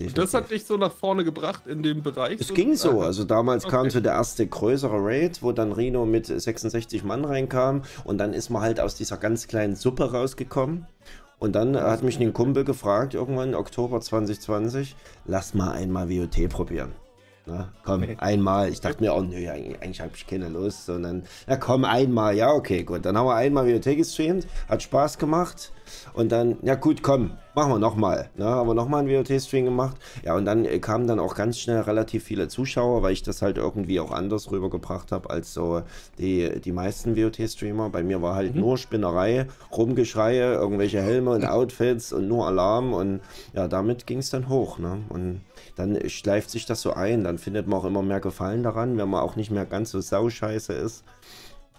Und 0.00 0.16
das 0.16 0.32
hat 0.32 0.50
dich 0.52 0.64
so 0.64 0.76
nach 0.76 0.92
vorne 0.92 1.24
gebracht 1.24 1.66
in 1.66 1.82
dem 1.82 2.02
Bereich? 2.02 2.40
Es 2.40 2.54
ging 2.54 2.76
so. 2.76 3.00
Also 3.00 3.24
damals 3.24 3.66
kam 3.66 3.80
Okay. 3.80 3.90
so 3.90 4.00
der 4.00 4.12
erste 4.12 4.46
größere 4.46 4.96
Raid, 4.96 5.42
wo 5.42 5.50
dann 5.50 5.72
Reno 5.72 6.06
mit 6.06 6.26
66 6.26 7.02
Mann 7.02 7.24
reinkam 7.24 7.82
und 8.04 8.18
dann 8.18 8.32
ist 8.32 8.48
man 8.48 8.62
halt 8.62 8.78
aus 8.78 8.94
dieser 8.94 9.16
ganz 9.16 9.48
kleinen 9.48 9.74
Suppe 9.74 10.12
rausgekommen. 10.12 10.86
Und 11.40 11.54
dann 11.54 11.76
hat 11.76 12.02
mich 12.02 12.20
ein 12.20 12.32
Kumpel 12.32 12.64
gefragt, 12.64 13.14
irgendwann 13.14 13.54
Oktober 13.54 14.00
2020, 14.00 14.96
lass 15.26 15.54
mal 15.54 15.72
einmal 15.72 16.08
WOT 16.10 16.48
probieren. 16.48 16.92
Na, 17.48 17.68
komm, 17.82 18.02
Okay. 18.02 18.16
einmal. 18.18 18.68
Ich 18.68 18.82
dachte 18.82 19.02
mir, 19.02 19.14
oh 19.14 19.22
nö, 19.22 19.48
eigentlich, 19.48 20.00
habe 20.02 20.10
ich 20.14 20.26
keine 20.26 20.50
Lust. 20.50 20.90
Und 20.90 21.02
dann, 21.04 21.22
na 21.46 21.56
komm, 21.56 21.84
einmal. 21.84 22.36
Ja, 22.36 22.52
okay, 22.52 22.82
gut. 22.84 23.06
Dann 23.06 23.16
haben 23.16 23.26
wir 23.26 23.36
einmal 23.36 23.66
WOT 23.66 23.84
gestreamt, 23.84 24.46
hat 24.68 24.82
Spaß 24.82 25.16
gemacht. 25.16 25.72
Und 26.12 26.30
dann, 26.30 26.58
ja 26.60 26.74
gut, 26.74 27.02
komm, 27.02 27.38
machen 27.58 27.72
wir 27.72 27.78
nochmal. 27.80 28.30
Ne, 28.36 28.44
haben 28.44 28.68
wir 28.68 28.74
nochmal 28.74 29.00
einen 29.00 29.10
WOT-Stream 29.10 29.64
gemacht. 29.64 29.96
Ja, 30.24 30.36
und 30.36 30.44
dann 30.44 30.64
äh, 30.64 30.78
kamen 30.78 31.08
dann 31.08 31.18
auch 31.18 31.34
ganz 31.34 31.58
schnell 31.58 31.80
relativ 31.80 32.22
viele 32.22 32.46
Zuschauer, 32.46 33.02
weil 33.02 33.12
ich 33.12 33.24
das 33.24 33.42
halt 33.42 33.58
irgendwie 33.58 33.98
auch 33.98 34.12
anders 34.12 34.52
rübergebracht 34.52 35.10
habe 35.10 35.28
als 35.30 35.52
so 35.52 35.82
die, 36.18 36.60
die 36.60 36.70
meisten 36.70 37.16
WOT-Streamer. 37.16 37.90
Bei 37.90 38.04
mir 38.04 38.22
war 38.22 38.36
halt 38.36 38.54
nur 38.54 38.78
Spinnerei, 38.78 39.48
Rumgeschreie, 39.76 40.54
irgendwelche 40.54 41.02
Helme 41.02 41.32
und 41.32 41.44
Outfits 41.44 42.12
und 42.12 42.28
nur 42.28 42.46
Alarm. 42.46 42.94
Und 42.94 43.22
ja, 43.54 43.66
damit 43.66 44.06
ging 44.06 44.18
es 44.18 44.30
dann 44.30 44.48
hoch. 44.48 44.78
Ne? 44.78 44.98
Und 45.08 45.40
dann 45.74 45.98
schleift 46.08 46.50
sich 46.50 46.64
das 46.64 46.80
so 46.80 46.92
ein. 46.92 47.24
Dann 47.24 47.38
findet 47.38 47.66
man 47.66 47.80
auch 47.80 47.84
immer 47.84 48.02
mehr 48.02 48.20
Gefallen 48.20 48.62
daran, 48.62 48.96
wenn 48.98 49.08
man 49.08 49.20
auch 49.20 49.34
nicht 49.34 49.50
mehr 49.50 49.66
ganz 49.66 49.90
so 49.90 50.00
sauscheiße 50.00 50.74
ist. 50.74 51.02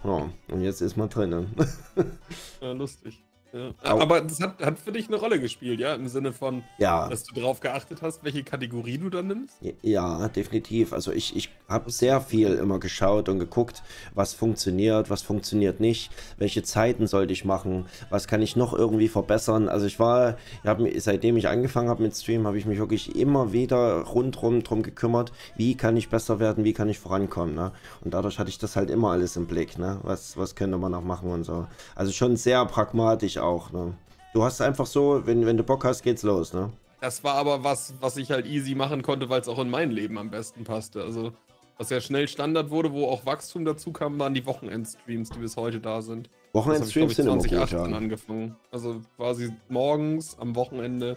Ja, 0.04 0.28
und 0.50 0.60
jetzt 0.60 0.82
ist 0.82 0.98
man 0.98 1.08
drinnen. 1.08 1.54
Ja, 2.60 2.72
lustig. 2.72 3.24
Ja. 3.52 3.72
Aber 3.82 4.20
das 4.20 4.40
hat, 4.40 4.60
hat 4.60 4.78
für 4.78 4.92
dich 4.92 5.08
eine 5.08 5.16
Rolle 5.16 5.40
gespielt, 5.40 5.80
ja? 5.80 5.94
Im 5.94 6.08
Sinne 6.08 6.32
von, 6.32 6.62
ja. 6.78 7.08
dass 7.08 7.24
du 7.24 7.34
darauf 7.34 7.60
geachtet 7.60 8.02
hast, 8.02 8.22
welche 8.24 8.44
Kategorie 8.44 8.98
du 8.98 9.10
dann 9.10 9.26
nimmst? 9.26 9.56
Ja, 9.82 10.28
definitiv. 10.28 10.92
Also 10.92 11.12
ich, 11.12 11.36
ich 11.36 11.50
habe 11.68 11.90
sehr 11.90 12.20
viel 12.20 12.54
immer 12.54 12.78
geschaut 12.78 13.28
und 13.28 13.38
geguckt, 13.38 13.82
was 14.14 14.34
funktioniert, 14.34 15.10
was 15.10 15.22
funktioniert 15.22 15.80
nicht, 15.80 16.10
welche 16.38 16.62
Zeiten 16.62 17.06
sollte 17.06 17.32
ich 17.32 17.44
machen, 17.44 17.86
was 18.08 18.28
kann 18.28 18.42
ich 18.42 18.56
noch 18.56 18.72
irgendwie 18.72 19.08
verbessern. 19.08 19.68
Also 19.68 19.86
ich 19.86 19.98
war, 19.98 20.36
ich 20.62 20.68
hab, 20.68 20.80
seitdem 20.98 21.36
ich 21.36 21.48
angefangen 21.48 21.88
habe 21.88 22.02
mit 22.02 22.16
Stream, 22.16 22.46
habe 22.46 22.58
ich 22.58 22.66
mich 22.66 22.78
wirklich 22.78 23.16
immer 23.16 23.52
wieder 23.52 24.02
rundrum 24.02 24.62
drum 24.62 24.82
gekümmert, 24.82 25.32
wie 25.56 25.76
kann 25.76 25.96
ich 25.96 26.08
besser 26.08 26.38
werden, 26.38 26.64
wie 26.64 26.72
kann 26.72 26.88
ich 26.88 26.98
vorankommen. 26.98 27.54
Ne? 27.54 27.72
Und 28.02 28.14
dadurch 28.14 28.38
hatte 28.38 28.50
ich 28.50 28.58
das 28.58 28.76
halt 28.76 28.90
immer 28.90 29.10
alles 29.10 29.36
im 29.36 29.46
Blick. 29.46 29.78
Ne? 29.78 29.98
Was, 30.02 30.36
was 30.36 30.54
könnte 30.54 30.78
man 30.78 30.92
noch 30.92 31.04
machen 31.04 31.30
und 31.30 31.44
so. 31.44 31.66
Also 31.94 32.12
schon 32.12 32.36
sehr 32.36 32.64
pragmatisch 32.66 33.39
auch. 33.40 33.72
Ne? 33.72 33.94
Du 34.32 34.44
hast 34.44 34.60
einfach 34.60 34.86
so, 34.86 35.26
wenn, 35.26 35.46
wenn 35.46 35.56
du 35.56 35.64
Bock 35.64 35.84
hast, 35.84 36.02
geht's 36.02 36.22
los. 36.22 36.52
Ne? 36.52 36.72
Das 37.00 37.24
war 37.24 37.34
aber 37.34 37.64
was, 37.64 37.94
was 38.00 38.16
ich 38.16 38.30
halt 38.30 38.46
easy 38.46 38.74
machen 38.74 39.02
konnte, 39.02 39.28
weil 39.28 39.40
es 39.40 39.48
auch 39.48 39.58
in 39.58 39.70
mein 39.70 39.90
Leben 39.90 40.18
am 40.18 40.30
besten 40.30 40.64
passte. 40.64 41.02
Also, 41.02 41.32
was 41.78 41.88
ja 41.88 42.00
schnell 42.00 42.28
Standard 42.28 42.70
wurde, 42.70 42.92
wo 42.92 43.06
auch 43.06 43.24
Wachstum 43.24 43.64
dazu 43.64 43.90
kam, 43.90 44.18
waren 44.18 44.34
die 44.34 44.44
Wochenendstreams, 44.44 45.30
die 45.30 45.38
bis 45.38 45.56
heute 45.56 45.80
da 45.80 46.02
sind. 46.02 46.28
Wochenendstreams 46.52 47.16
sind 47.16 47.26
immer 47.26 47.38
gut, 47.38 47.48
2018 47.48 47.90
ja. 47.90 47.96
angefangen. 47.96 48.56
Also 48.70 49.00
quasi 49.16 49.54
morgens 49.70 50.38
am 50.38 50.54
Wochenende 50.56 51.16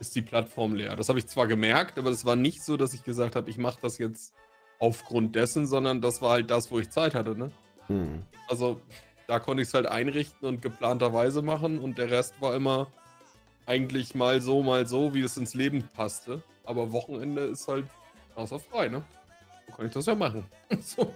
ist 0.00 0.14
die 0.14 0.20
Plattform 0.20 0.74
leer. 0.74 0.94
Das 0.96 1.08
habe 1.08 1.18
ich 1.18 1.26
zwar 1.26 1.46
gemerkt, 1.46 1.98
aber 1.98 2.10
das 2.10 2.26
war 2.26 2.36
nicht 2.36 2.62
so, 2.62 2.76
dass 2.76 2.92
ich 2.92 3.02
gesagt 3.02 3.34
habe, 3.34 3.48
ich 3.48 3.56
mache 3.56 3.78
das 3.80 3.96
jetzt 3.96 4.34
aufgrund 4.78 5.36
dessen, 5.36 5.66
sondern 5.66 6.02
das 6.02 6.20
war 6.20 6.32
halt 6.32 6.50
das, 6.50 6.70
wo 6.70 6.78
ich 6.78 6.90
Zeit 6.90 7.14
hatte. 7.14 7.34
Ne? 7.34 7.50
Hm. 7.86 8.22
Also 8.48 8.80
da 9.26 9.38
konnte 9.38 9.62
ich 9.62 9.68
es 9.68 9.74
halt 9.74 9.86
einrichten 9.86 10.46
und 10.48 10.62
geplanterweise 10.62 11.42
machen 11.42 11.78
und 11.78 11.98
der 11.98 12.10
Rest 12.10 12.34
war 12.40 12.54
immer 12.54 12.88
eigentlich 13.66 14.14
mal 14.14 14.40
so, 14.40 14.62
mal 14.62 14.86
so, 14.86 15.14
wie 15.14 15.22
es 15.22 15.36
ins 15.36 15.54
Leben 15.54 15.88
passte. 15.94 16.42
Aber 16.64 16.92
Wochenende 16.92 17.42
ist 17.42 17.66
halt 17.68 17.86
außer 18.34 18.58
frei, 18.58 18.88
ne? 18.88 19.02
So 19.68 19.76
kann 19.76 19.86
ich 19.86 19.92
das 19.92 20.06
ja 20.06 20.14
machen. 20.14 20.44
so. 20.80 21.12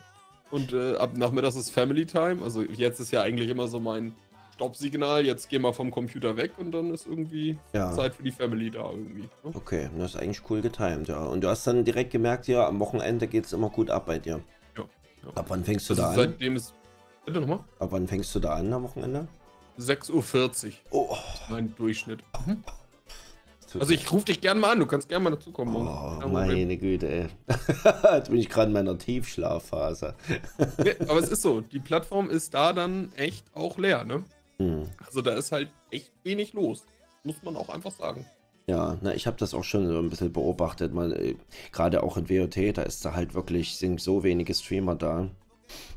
Und 0.50 0.72
äh, 0.72 0.96
ab 0.96 1.16
Nachmittags 1.16 1.56
ist 1.56 1.70
Family 1.70 2.06
Time. 2.06 2.42
Also 2.42 2.62
jetzt 2.62 3.00
ist 3.00 3.10
ja 3.12 3.20
eigentlich 3.22 3.50
immer 3.50 3.68
so 3.68 3.78
mein 3.80 4.14
Stoppsignal. 4.54 5.26
Jetzt 5.26 5.50
geh 5.50 5.58
mal 5.58 5.74
vom 5.74 5.90
Computer 5.90 6.36
weg 6.38 6.52
und 6.56 6.72
dann 6.72 6.92
ist 6.94 7.06
irgendwie 7.06 7.58
Ja. 7.74 7.92
Zeit 7.92 8.14
für 8.14 8.22
die 8.22 8.32
Family 8.32 8.70
da 8.70 8.90
irgendwie. 8.90 9.22
Ne? 9.44 9.52
Okay, 9.52 9.90
das 9.98 10.14
ist 10.14 10.20
eigentlich 10.20 10.40
cool 10.48 10.62
getimed, 10.62 11.08
ja. 11.08 11.22
Und 11.22 11.42
du 11.42 11.48
hast 11.48 11.66
dann 11.66 11.84
direkt 11.84 12.10
gemerkt, 12.12 12.48
ja, 12.48 12.66
am 12.66 12.80
Wochenende 12.80 13.26
geht 13.26 13.44
es 13.44 13.52
immer 13.52 13.68
gut 13.68 13.90
ab 13.90 14.06
bei 14.06 14.18
dir. 14.18 14.40
Ja, 14.76 14.84
ja. 15.24 15.30
Ab 15.34 15.46
wann 15.48 15.64
fängst 15.64 15.88
du 15.90 15.92
Also 15.92 16.02
da 16.02 16.08
an? 16.08 16.14
seitdem 16.16 16.56
ist. 16.56 16.72
Bitte 17.28 17.42
nochmal? 17.42 17.60
Ab 17.78 17.88
wann 17.92 18.08
fängst 18.08 18.34
du 18.34 18.40
da 18.40 18.54
an 18.54 18.72
am 18.72 18.84
Wochenende? 18.84 19.28
6.40 19.78 20.12
Uhr, 20.68 20.72
Oh, 20.92 21.16
mein 21.50 21.74
Durchschnitt. 21.76 22.20
tut 23.70 23.82
Also 23.82 23.92
ich 23.92 24.10
rufe 24.10 24.24
dich 24.24 24.40
gerne 24.40 24.58
mal 24.58 24.72
an, 24.72 24.78
du 24.78 24.86
kannst 24.86 25.10
gerne 25.10 25.24
mal 25.24 25.30
dazukommen. 25.36 25.76
Oh, 25.76 26.26
meine 26.26 26.78
Güte, 26.78 27.06
ey. 27.06 27.26
Jetzt 28.14 28.30
bin 28.30 28.38
ich 28.38 28.48
gerade 28.48 28.68
in 28.68 28.72
meiner 28.72 28.96
Tiefschlafphase. 28.96 30.14
Nee, 30.82 30.94
aber 31.06 31.18
es 31.18 31.28
ist 31.28 31.42
so, 31.42 31.60
die 31.60 31.80
Plattform 31.80 32.30
ist 32.30 32.54
da 32.54 32.72
dann 32.72 33.12
echt 33.14 33.44
auch 33.54 33.76
leer, 33.76 34.04
ne? 34.04 34.24
Hm. 34.56 34.88
Also 35.04 35.20
da 35.20 35.34
ist 35.34 35.52
halt 35.52 35.68
echt 35.90 36.10
wenig 36.24 36.54
los. 36.54 36.86
Muss 37.24 37.42
man 37.42 37.56
auch 37.56 37.68
einfach 37.68 37.92
sagen. 37.92 38.24
Ja, 38.68 38.96
na, 39.02 39.14
ich 39.14 39.26
habe 39.26 39.36
das 39.36 39.52
auch 39.52 39.64
schon 39.64 39.86
so 39.86 39.98
ein 39.98 40.08
bisschen 40.08 40.32
beobachtet. 40.32 40.94
Man, 40.94 41.12
äh, 41.12 41.34
gerade 41.72 42.02
auch 42.02 42.16
in 42.16 42.30
WOT, 42.30 42.56
da 42.78 42.82
ist 42.84 43.04
da 43.04 43.12
halt 43.12 43.34
wirklich, 43.34 43.76
sind 43.76 44.00
so 44.00 44.22
wenige 44.22 44.54
Streamer 44.54 44.94
da. 44.94 45.28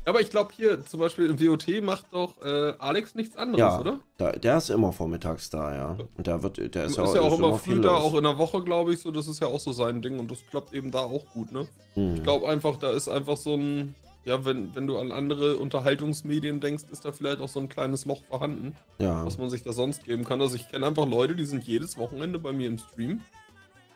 Aber 0.04 0.20
ich 0.20 0.30
glaube 0.30 0.52
hier 0.56 0.84
zum 0.84 1.00
Beispiel 1.00 1.26
im 1.26 1.40
WOT 1.40 1.82
macht 1.82 2.06
doch 2.12 2.40
äh, 2.42 2.74
Alex 2.78 3.14
nichts 3.14 3.36
anderes, 3.36 3.60
Ja, 3.60 3.80
oder? 3.80 4.00
da, 4.18 4.32
der 4.32 4.56
ist 4.58 4.70
immer 4.70 4.92
vormittags 4.92 5.50
da, 5.50 5.74
ja. 5.74 5.96
Und 6.16 6.26
da 6.26 6.42
wird, 6.42 6.58
der 6.74 6.84
ist, 6.84 6.92
Ist, 6.98 7.14
ja 7.14 7.20
auch 7.20 7.38
immer 7.38 7.58
viel 7.58 7.76
früh 7.76 7.80
da, 7.82 7.92
los. 7.92 8.02
auch 8.02 8.14
in 8.16 8.24
der 8.24 8.38
Woche, 8.38 8.62
glaube 8.62 8.92
ich, 8.92 9.00
so. 9.00 9.10
Das 9.10 9.28
ist 9.28 9.40
ja 9.40 9.46
auch 9.48 9.60
so 9.60 9.72
sein 9.72 10.02
Ding 10.02 10.18
und 10.18 10.30
das 10.30 10.44
klappt 10.50 10.72
eben 10.72 10.90
da 10.90 11.00
auch 11.00 11.24
gut, 11.32 11.52
ne? 11.52 11.66
Hm. 11.94 12.16
Ich 12.16 12.22
glaube 12.22 12.48
einfach, 12.48 12.76
da 12.76 12.90
ist 12.90 13.08
einfach 13.08 13.36
so 13.36 13.54
ein, 13.54 13.94
ja, 14.24 14.44
wenn, 14.44 14.74
wenn 14.74 14.86
du 14.86 14.98
an 14.98 15.10
andere 15.12 15.56
Unterhaltungsmedien 15.56 16.60
denkst, 16.60 16.84
ist 16.90 17.04
da 17.04 17.12
vielleicht 17.12 17.40
auch 17.40 17.48
so 17.48 17.60
ein 17.60 17.68
kleines 17.68 18.04
Loch 18.04 18.22
vorhanden, 18.24 18.76
Ja, 18.98 19.24
was 19.24 19.38
man 19.38 19.50
sich 19.50 19.62
da 19.62 19.72
sonst 19.72 20.04
geben 20.04 20.24
kann. 20.24 20.40
Also 20.40 20.56
ich 20.56 20.68
kenne 20.70 20.86
einfach 20.86 21.06
Leute, 21.06 21.34
die 21.34 21.44
sind 21.46 21.64
jedes 21.64 21.96
Wochenende 21.98 22.38
bei 22.38 22.52
mir 22.52 22.68
im 22.68 22.78
Stream. 22.78 23.20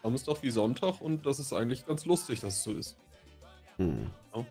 Samstag 0.02 0.36
wie 0.42 0.50
Sonntag 0.50 1.00
und 1.00 1.26
das 1.26 1.40
ist 1.40 1.52
eigentlich 1.52 1.84
ganz 1.84 2.04
lustig, 2.06 2.40
dass 2.40 2.54
es 2.58 2.62
so 2.62 2.72
ist. 2.72 2.96
hm. 3.76 4.06
Ja. 4.34 4.44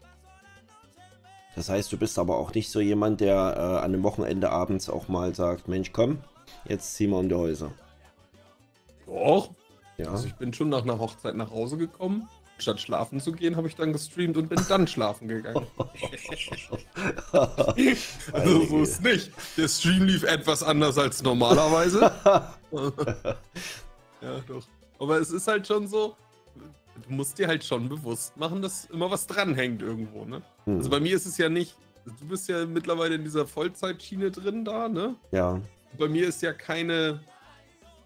Das 1.55 1.69
heißt, 1.69 1.91
du 1.91 1.97
bist 1.97 2.19
aber 2.19 2.37
auch 2.37 2.53
nicht 2.53 2.69
so 2.69 2.81
jemand, 2.81 3.21
der 3.21 3.35
äh, 3.35 3.59
an 3.59 3.85
einem 3.85 4.03
Wochenende 4.03 4.49
abends 4.51 4.89
auch 4.89 5.07
mal 5.07 5.33
sagt, 5.33 5.67
Mensch, 5.67 5.91
komm, 5.93 6.19
jetzt 6.65 6.95
ziehen 6.95 7.11
wir 7.11 7.17
um 7.17 7.29
die 7.29 7.35
Häuser. 7.35 7.71
Doch. 9.05 9.51
Ja. 9.97 10.11
Also 10.11 10.27
ich 10.27 10.35
bin 10.35 10.53
schon 10.53 10.69
nach 10.69 10.83
einer 10.83 10.99
Hochzeit 10.99 11.35
nach 11.35 11.51
Hause 11.51 11.77
gekommen. 11.77 12.27
Statt 12.57 12.79
schlafen 12.79 13.19
zu 13.19 13.33
gehen, 13.33 13.57
habe 13.57 13.67
ich 13.67 13.75
dann 13.75 13.91
gestreamt 13.91 14.37
und 14.37 14.47
bin 14.47 14.59
dann 14.69 14.87
schlafen 14.91 15.27
gegangen. 15.27 15.67
also 18.31 18.65
so 18.65 18.81
ist 18.81 19.03
nicht. 19.03 19.31
Der 19.57 19.67
Stream 19.67 20.03
lief 20.03 20.23
etwas 20.23 20.63
anders 20.63 20.97
als 20.97 21.21
normalerweise. 21.21 22.11
ja, 24.21 24.39
doch. 24.47 24.63
Aber 24.99 25.19
es 25.19 25.31
ist 25.31 25.47
halt 25.47 25.67
schon 25.67 25.87
so, 25.87 26.15
du 27.07 27.13
musst 27.13 27.37
dir 27.37 27.47
halt 27.47 27.63
schon 27.63 27.89
bewusst 27.89 28.37
machen, 28.37 28.61
dass 28.61 28.85
immer 28.85 29.09
was 29.11 29.27
dranhängt 29.27 29.81
irgendwo, 29.81 30.25
ne? 30.25 30.41
Hm. 30.65 30.77
Also 30.77 30.89
bei 30.89 30.99
mir 30.99 31.15
ist 31.15 31.25
es 31.25 31.37
ja 31.37 31.49
nicht, 31.49 31.75
du 32.05 32.27
bist 32.27 32.47
ja 32.49 32.65
mittlerweile 32.65 33.15
in 33.15 33.23
dieser 33.23 33.45
Vollzeitschiene 33.45 34.31
drin 34.31 34.65
da, 34.65 34.87
ne? 34.87 35.15
ja, 35.31 35.59
Bei 35.97 36.07
mir 36.07 36.27
ist 36.27 36.41
ja 36.41 36.53
keine 36.53 37.19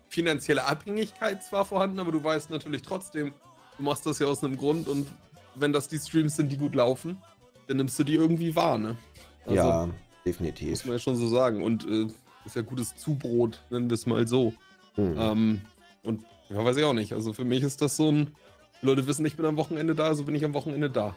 finanzielle 0.07 0.65
Abhängigkeit 0.65 1.43
zwar 1.43 1.65
vorhanden, 1.65 1.99
aber 1.99 2.11
du 2.11 2.23
weißt 2.23 2.49
natürlich 2.49 2.81
trotzdem, 2.81 3.33
du 3.77 3.83
machst 3.83 4.05
das 4.05 4.19
ja 4.19 4.27
aus 4.27 4.43
einem 4.43 4.57
Grund 4.57 4.87
und 4.87 5.07
wenn 5.55 5.73
das 5.73 5.87
die 5.87 5.99
Streams 5.99 6.35
sind, 6.35 6.51
die 6.51 6.57
gut 6.57 6.75
laufen, 6.75 7.21
dann 7.67 7.77
nimmst 7.77 7.99
du 7.99 8.03
die 8.03 8.15
irgendwie 8.15 8.55
wahr, 8.55 8.77
ne? 8.77 8.97
Also, 9.45 9.55
ja, 9.55 9.85
Muss 9.85 9.95
definitiv. 10.25 10.85
man 10.85 10.93
ja 10.93 10.99
schon 10.99 11.15
so 11.15 11.27
sagen. 11.27 11.63
Und 11.63 11.85
äh, 11.87 12.07
ist 12.45 12.55
ja 12.55 12.61
gutes 12.61 12.95
Zubrot, 12.95 13.61
nennen 13.69 13.89
wir 13.89 13.95
es 13.95 14.05
mal 14.05 14.27
so. 14.27 14.53
Hm. 14.95 15.15
Ähm, 15.17 15.61
und 16.03 16.23
ja, 16.49 16.63
weiß 16.63 16.77
ich 16.77 16.83
auch 16.83 16.93
nicht. 16.93 17.13
Also 17.13 17.33
für 17.33 17.45
mich 17.45 17.63
ist 17.63 17.81
das 17.81 17.95
so 17.95 18.11
ein. 18.11 18.35
Die 18.81 18.85
Leute 18.85 19.07
wissen, 19.07 19.25
ich 19.25 19.35
bin 19.35 19.45
am 19.45 19.57
Wochenende 19.57 19.93
da, 19.93 20.05
also 20.05 20.23
bin 20.23 20.35
ich 20.35 20.45
am 20.45 20.53
Wochenende 20.53 20.89
da. 20.89 21.15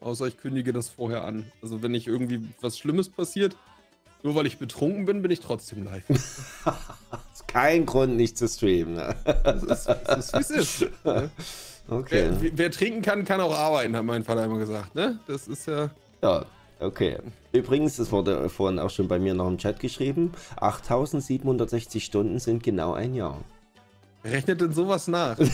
Außer 0.00 0.26
ich 0.26 0.36
kündige 0.36 0.72
das 0.72 0.88
vorher 0.88 1.24
an. 1.24 1.44
Also 1.62 1.82
wenn 1.82 1.92
nicht 1.92 2.06
irgendwie 2.06 2.48
was 2.60 2.78
Schlimmes 2.78 3.08
passiert, 3.08 3.56
nur 4.22 4.34
weil 4.34 4.46
ich 4.46 4.58
betrunken 4.58 5.04
bin, 5.04 5.20
bin 5.20 5.30
ich 5.30 5.40
trotzdem 5.40 5.84
live. 5.84 6.08
ist 7.32 7.48
kein 7.48 7.86
Grund, 7.86 8.16
nicht 8.16 8.38
zu 8.38 8.48
streamen. 8.48 8.94
Ne? 8.94 9.14
Das 9.24 9.62
ist, 9.62 9.86
das 9.86 10.18
ist 10.18 10.34
wie 10.34 10.38
es 10.38 10.50
ist. 10.50 11.04
Ne? 11.04 11.30
Okay. 11.88 12.30
Wer, 12.40 12.50
wer 12.58 12.70
trinken 12.70 13.02
kann, 13.02 13.24
kann 13.24 13.40
auch 13.40 13.56
arbeiten, 13.56 13.96
hat 13.96 14.04
mein 14.04 14.24
Vater 14.24 14.44
immer 14.44 14.58
gesagt. 14.58 14.94
Ne? 14.94 15.18
Das 15.26 15.48
ist 15.48 15.66
ja. 15.66 15.90
Ja, 16.22 16.46
okay. 16.80 17.18
Übrigens, 17.52 17.96
das 17.96 18.12
wurde 18.12 18.48
vorhin 18.48 18.78
auch 18.78 18.90
schon 18.90 19.08
bei 19.08 19.18
mir 19.18 19.34
noch 19.34 19.48
im 19.48 19.58
Chat 19.58 19.80
geschrieben, 19.80 20.32
8760 20.56 22.04
Stunden 22.04 22.38
sind 22.38 22.62
genau 22.62 22.94
ein 22.94 23.14
Jahr. 23.14 23.40
Rechnet 24.24 24.60
denn 24.60 24.72
sowas 24.72 25.08
nach? 25.08 25.36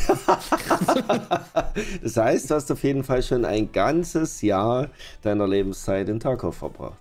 Das 2.03 2.17
heißt, 2.17 2.51
du 2.51 2.55
hast 2.55 2.73
auf 2.73 2.83
jeden 2.83 3.05
Fall 3.05 3.23
schon 3.23 3.45
ein 3.45 3.71
ganzes 3.71 4.43
Jahr 4.43 4.89
deiner 5.23 5.47
Lebenszeit 5.47 6.09
in 6.09 6.19
Tarkov 6.19 6.57
verbracht. 6.57 6.99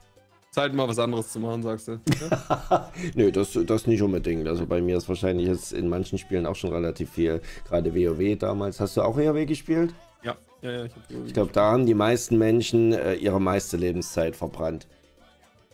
Zeit 0.51 0.73
mal 0.73 0.87
was 0.87 0.99
anderes 0.99 1.29
zu 1.31 1.39
machen, 1.39 1.63
sagst 1.63 1.87
du. 1.87 1.99
Ja? 2.19 2.91
Nö, 3.15 3.31
das, 3.31 3.57
das 3.65 3.87
nicht 3.87 4.01
unbedingt. 4.01 4.47
Also 4.47 4.65
bei 4.65 4.81
mir 4.81 4.97
ist 4.97 5.09
wahrscheinlich 5.09 5.47
jetzt 5.47 5.73
in 5.73 5.87
manchen 5.89 6.17
Spielen 6.17 6.45
auch 6.45 6.55
schon 6.55 6.71
relativ 6.71 7.11
viel. 7.11 7.41
Gerade 7.67 7.93
WoW 7.93 8.37
damals. 8.37 8.79
Hast 8.79 8.97
du 8.97 9.01
auch 9.01 9.17
WoW 9.17 9.45
gespielt? 9.45 9.93
ja, 10.23 10.35
ja, 10.61 10.71
ja. 10.71 10.85
Ich, 10.85 10.93
Ich 11.27 11.33
glaube, 11.33 11.51
da 11.53 11.71
haben 11.71 11.85
die 11.85 11.93
meisten 11.93 12.37
Menschen 12.37 12.93
äh, 12.93 13.15
ihre 13.15 13.41
meiste 13.41 13.77
Lebenszeit 13.77 14.35
verbrannt. 14.35 14.87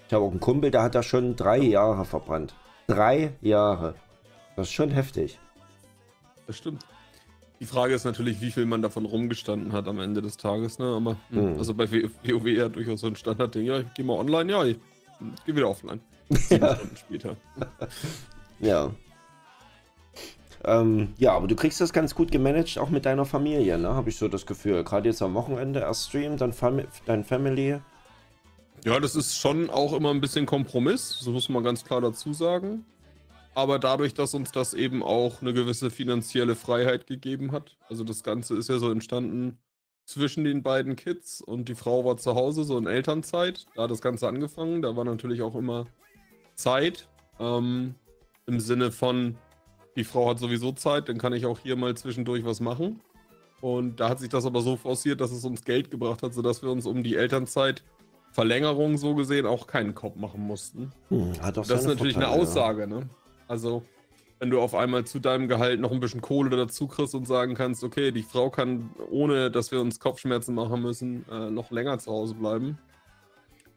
Ich 0.07 0.13
habe 0.13 0.25
auch 0.25 0.31
einen 0.31 0.39
Kumpel, 0.39 0.69
der 0.71 0.83
hat 0.83 0.95
da 0.95 1.03
schon 1.03 1.35
drei 1.35 1.59
Jahre 1.59 2.05
verbrannt. 2.05 2.53
Drei 2.87 3.33
Jahre. 3.41 3.95
Das 4.55 4.67
ist 4.67 4.73
schon 4.73 4.91
heftig. 4.91 5.39
Das 6.47 6.57
stimmt. 6.57 6.85
Die 7.59 7.65
Frage 7.65 7.93
ist 7.93 8.03
natürlich, 8.03 8.41
wie 8.41 8.51
viel 8.51 8.65
man 8.65 8.81
davon 8.81 9.05
rumgestanden 9.05 9.71
hat 9.71 9.87
am 9.87 9.99
Ende 9.99 10.21
des 10.21 10.35
Tages, 10.37 10.79
ne? 10.79 10.85
Aber 10.85 11.15
hm, 11.29 11.53
Mhm. 11.53 11.57
also 11.59 11.73
bei 11.73 11.89
WoW 11.91 12.45
ja 12.47 12.67
durchaus 12.69 13.01
so 13.01 13.07
ein 13.07 13.15
Standardding. 13.15 13.65
Ja, 13.65 13.79
ich 13.79 13.93
gehe 13.93 14.05
mal 14.05 14.17
online, 14.17 14.51
ja, 14.51 14.65
ich 14.65 14.77
gehe 15.45 15.55
wieder 15.55 15.69
offline. 15.69 16.01
Sieben 16.29 16.65
Stunden 16.67 16.97
später. 16.97 17.35
Ja. 18.59 18.91
Ähm, 20.63 21.13
ja, 21.17 21.33
aber 21.33 21.47
du 21.47 21.55
kriegst 21.55 21.81
das 21.81 21.91
ganz 21.91 22.15
gut 22.15 22.31
gemanagt, 22.31 22.77
auch 22.77 22.89
mit 22.89 23.05
deiner 23.05 23.25
Familie, 23.25 23.77
ne? 23.77 23.89
Habe 23.89 24.09
ich 24.09 24.17
so 24.17 24.29
das 24.29 24.45
Gefühl. 24.45 24.83
Gerade 24.85 25.09
jetzt 25.09 25.21
am 25.21 25.33
Wochenende 25.33 25.81
erst 25.81 26.07
Stream, 26.07 26.37
dann 26.37 26.53
Fam 26.53 26.81
dein 27.05 27.25
Family. 27.25 27.79
Ja, 28.85 28.99
das 29.01 29.15
ist 29.17 29.37
schon 29.37 29.69
auch 29.69 29.91
immer 29.93 30.11
ein 30.11 30.21
bisschen 30.21 30.45
Kompromiss, 30.45 31.17
das 31.19 31.27
muss 31.27 31.49
man 31.49 31.63
ganz 31.63 31.83
klar 31.83 31.99
dazu 31.99 32.33
sagen. 32.33 32.85
Aber 33.55 33.77
dadurch, 33.79 34.13
dass 34.13 34.33
uns 34.33 34.51
das 34.51 34.73
eben 34.73 35.03
auch 35.03 35.41
eine 35.41 35.53
gewisse 35.53 35.91
finanzielle 35.91 36.55
Freiheit 36.55 37.05
gegeben 37.07 37.51
hat, 37.51 37.77
also 37.87 38.03
das 38.03 38.23
Ganze 38.23 38.55
ist 38.55 38.69
ja 38.69 38.79
so 38.79 38.91
entstanden 38.91 39.59
zwischen 40.05 40.43
den 40.43 40.63
beiden 40.63 40.95
Kids 40.95 41.39
und 41.39 41.69
die 41.69 41.75
Frau 41.75 42.03
war 42.03 42.17
zu 42.17 42.35
Hause, 42.35 42.63
so 42.63 42.77
in 42.77 42.87
Elternzeit. 42.87 43.65
Da 43.75 43.83
hat 43.83 43.91
das 43.91 44.01
Ganze 44.01 44.27
angefangen, 44.27 44.81
da 44.81 44.95
war 44.95 45.05
natürlich 45.05 45.41
auch 45.41 45.55
immer 45.55 45.85
Zeit. 46.55 47.07
Ähm, 47.39 47.95
Im 48.47 48.59
Sinne 48.59 48.91
von, 48.91 49.37
die 49.95 50.03
Frau 50.03 50.29
hat 50.29 50.39
sowieso 50.39 50.71
Zeit, 50.73 51.07
dann 51.07 51.17
kann 51.19 51.33
ich 51.33 51.45
auch 51.45 51.59
hier 51.59 51.75
mal 51.75 51.95
zwischendurch 51.95 52.43
was 52.43 52.59
machen. 52.59 53.01
Und 53.61 54.01
da 54.01 54.09
hat 54.09 54.19
sich 54.19 54.27
das 54.29 54.45
aber 54.45 54.59
so 54.61 54.75
forciert, 54.75 55.21
dass 55.21 55.31
es 55.31 55.45
uns 55.45 55.63
Geld 55.63 55.89
gebracht 55.89 56.21
hat, 56.21 56.33
sodass 56.33 56.61
wir 56.61 56.69
uns 56.69 56.85
um 56.85 57.01
die 57.01 57.15
Elternzeit 57.15 57.81
Verlängerung 58.31 58.97
so 58.97 59.15
gesehen 59.15 59.45
auch 59.45 59.67
keinen 59.67 59.93
Kopf 59.95 60.15
machen 60.15 60.41
mussten. 60.41 60.91
Hm, 61.09 61.33
Das 61.41 61.69
ist 61.69 61.85
natürlich 61.85 62.15
eine 62.17 62.25
Vorteile, 62.25 62.25
ja. 62.25 62.49
Aussage, 62.49 62.87
ne? 62.87 63.09
Also, 63.47 63.83
wenn 64.39 64.49
du 64.49 64.59
auf 64.59 64.75
einmal 64.75 65.05
zu 65.05 65.19
deinem 65.19 65.47
Gehalt 65.47 65.79
noch 65.79 65.91
ein 65.91 65.99
bisschen 65.99 66.21
Kohle 66.21 66.49
dazu 66.49 66.87
kriegst 66.87 67.15
und 67.15 67.27
sagen 67.27 67.55
kannst, 67.55 67.83
okay, 67.83 68.11
die 68.11 68.23
Frau 68.23 68.49
kann, 68.49 68.89
ohne 69.09 69.51
dass 69.51 69.71
wir 69.71 69.79
uns 69.81 69.99
Kopfschmerzen 69.99 70.53
machen 70.55 70.81
müssen, 70.81 71.25
äh, 71.29 71.49
noch 71.49 71.71
länger 71.71 71.99
zu 71.99 72.11
Hause 72.11 72.35
bleiben. 72.35 72.77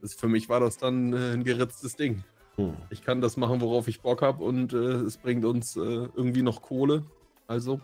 Das, 0.01 0.15
für 0.15 0.29
mich 0.29 0.49
war 0.49 0.61
das 0.61 0.79
dann 0.79 1.13
äh, 1.13 1.33
ein 1.33 1.45
geritztes 1.45 1.97
Ding. 1.97 2.25
Hm. 2.57 2.75
Ich 2.91 3.03
kann 3.03 3.21
das 3.21 3.37
machen, 3.37 3.61
worauf 3.61 3.87
ich 3.89 4.01
Bock 4.01 4.23
habe 4.23 4.43
und 4.43 4.73
äh, 4.73 4.77
es 4.77 5.19
bringt 5.19 5.45
uns 5.45 5.77
äh, 5.77 5.81
irgendwie 5.81 6.43
noch 6.43 6.63
Kohle. 6.63 7.05
Also, 7.47 7.81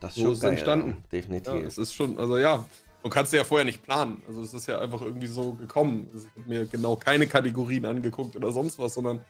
Das 0.00 0.10
ist 0.10 0.16
So 0.16 0.22
schon 0.22 0.32
ist 0.32 0.40
geil, 0.40 0.50
entstanden. 0.52 0.88
Ja, 0.88 0.94
ja, 0.96 1.02
definitiv. 1.12 1.64
es 1.64 1.78
ist 1.78 1.94
schon, 1.94 2.18
also 2.18 2.38
ja, 2.38 2.64
Du 3.04 3.10
kannst 3.10 3.34
ja 3.34 3.44
vorher 3.44 3.66
nicht 3.66 3.82
planen. 3.82 4.22
Also 4.26 4.40
es 4.40 4.54
ist 4.54 4.66
ja 4.66 4.78
einfach 4.78 5.02
irgendwie 5.02 5.26
so 5.26 5.52
gekommen. 5.52 6.08
Also 6.14 6.26
ich 6.26 6.40
habe 6.40 6.48
mir 6.48 6.64
genau 6.64 6.96
keine 6.96 7.26
Kategorien 7.26 7.84
angeguckt 7.84 8.34
oder 8.34 8.50
sonst 8.50 8.78
was, 8.78 8.94
sondern 8.94 9.20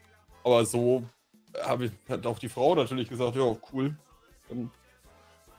aber 0.45 0.65
so 0.65 1.03
habe 1.63 1.87
ich, 1.87 1.93
hat 2.09 2.27
auch 2.27 2.39
die 2.39 2.49
Frau 2.49 2.75
natürlich 2.75 3.09
gesagt, 3.09 3.37
ja, 3.37 3.57
cool. 3.73 3.97
Dann 4.49 4.71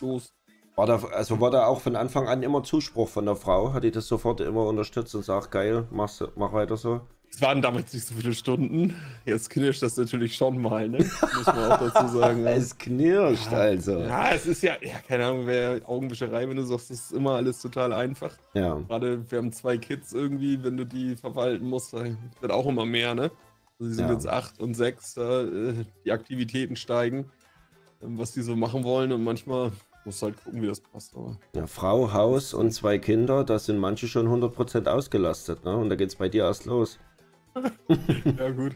los. 0.01 0.33
War 0.75 0.87
da, 0.87 1.01
also 1.13 1.39
war 1.39 1.51
da 1.51 1.67
auch 1.67 1.79
von 1.79 1.95
Anfang 1.95 2.27
an 2.27 2.43
immer 2.43 2.63
Zuspruch 2.63 3.07
von 3.07 3.25
der 3.25 3.37
Frau? 3.37 3.73
Hat 3.73 3.83
die 3.83 3.91
das 3.91 4.07
sofort 4.07 4.41
immer 4.41 4.65
unterstützt 4.65 5.15
und 5.15 5.23
sagt, 5.23 5.51
geil, 5.51 5.87
mach's, 5.89 6.21
mach 6.35 6.51
weiter 6.51 6.75
so? 6.75 7.01
Es 7.31 7.41
waren 7.41 7.61
damals 7.61 7.93
nicht 7.93 8.07
so 8.07 8.15
viele 8.15 8.33
Stunden. 8.33 8.95
Jetzt 9.25 9.49
knirscht 9.49 9.83
das 9.83 9.97
natürlich 9.97 10.35
schon 10.35 10.61
mal, 10.61 10.87
ne? 10.87 10.99
Muss 10.99 11.45
man 11.45 11.71
auch 11.71 11.91
dazu 11.91 12.17
sagen. 12.17 12.45
es 12.47 12.77
knirscht 12.77 13.51
ja, 13.51 13.57
also. 13.57 13.99
Ja, 13.99 14.31
es 14.31 14.45
ist 14.45 14.63
ja, 14.63 14.75
ja, 14.81 14.99
keine 15.05 15.25
Ahnung, 15.25 15.45
wer 15.45 15.81
Augenwischerei, 15.85 16.47
wenn 16.47 16.55
du 16.55 16.63
sagst, 16.63 16.91
das 16.91 16.99
ist 16.99 17.11
immer 17.11 17.31
alles 17.31 17.61
total 17.61 17.91
einfach. 17.91 18.33
Ja. 18.53 18.75
Gerade 18.87 19.29
wir 19.29 19.37
haben 19.37 19.51
zwei 19.51 19.77
Kids 19.77 20.13
irgendwie, 20.13 20.63
wenn 20.63 20.77
du 20.77 20.85
die 20.85 21.17
verwalten 21.17 21.67
musst, 21.67 21.93
dann 21.93 22.17
wird 22.39 22.53
auch 22.53 22.67
immer 22.67 22.85
mehr, 22.85 23.13
ne? 23.13 23.31
Also 23.79 23.89
sie 23.89 23.95
sind 23.95 24.07
Ja. 24.07 24.13
jetzt 24.13 24.27
acht 24.27 24.59
und 24.59 24.73
sechs, 24.75 25.17
äh, 25.17 25.73
die 26.05 26.11
Aktivitäten 26.11 26.75
steigen, 26.75 27.31
ähm, 28.01 28.17
was 28.17 28.31
die 28.31 28.41
so 28.41 28.55
machen 28.55 28.83
wollen 28.83 29.11
und 29.11 29.23
manchmal 29.23 29.71
musst 30.05 30.21
du 30.21 30.27
halt 30.27 30.43
gucken, 30.43 30.61
wie 30.61 30.67
das 30.67 30.79
passt. 30.79 31.15
Aber 31.15 31.37
ja. 31.55 31.67
Frau, 31.67 32.13
Haus 32.13 32.53
und 32.53 32.71
zwei 32.71 32.97
Kinder, 32.99 33.43
da 33.43 33.59
sind 33.59 33.77
manche 33.79 34.07
schon 34.07 34.27
100% 34.27 34.87
ausgelastet, 34.87 35.65
ne? 35.65 35.75
Und 35.75 35.89
da 35.89 35.95
geht's 35.95 36.15
bei 36.15 36.29
dir 36.29 36.43
erst 36.43 36.65
los. 36.65 36.99
ja, 38.37 38.49
gut. 38.51 38.73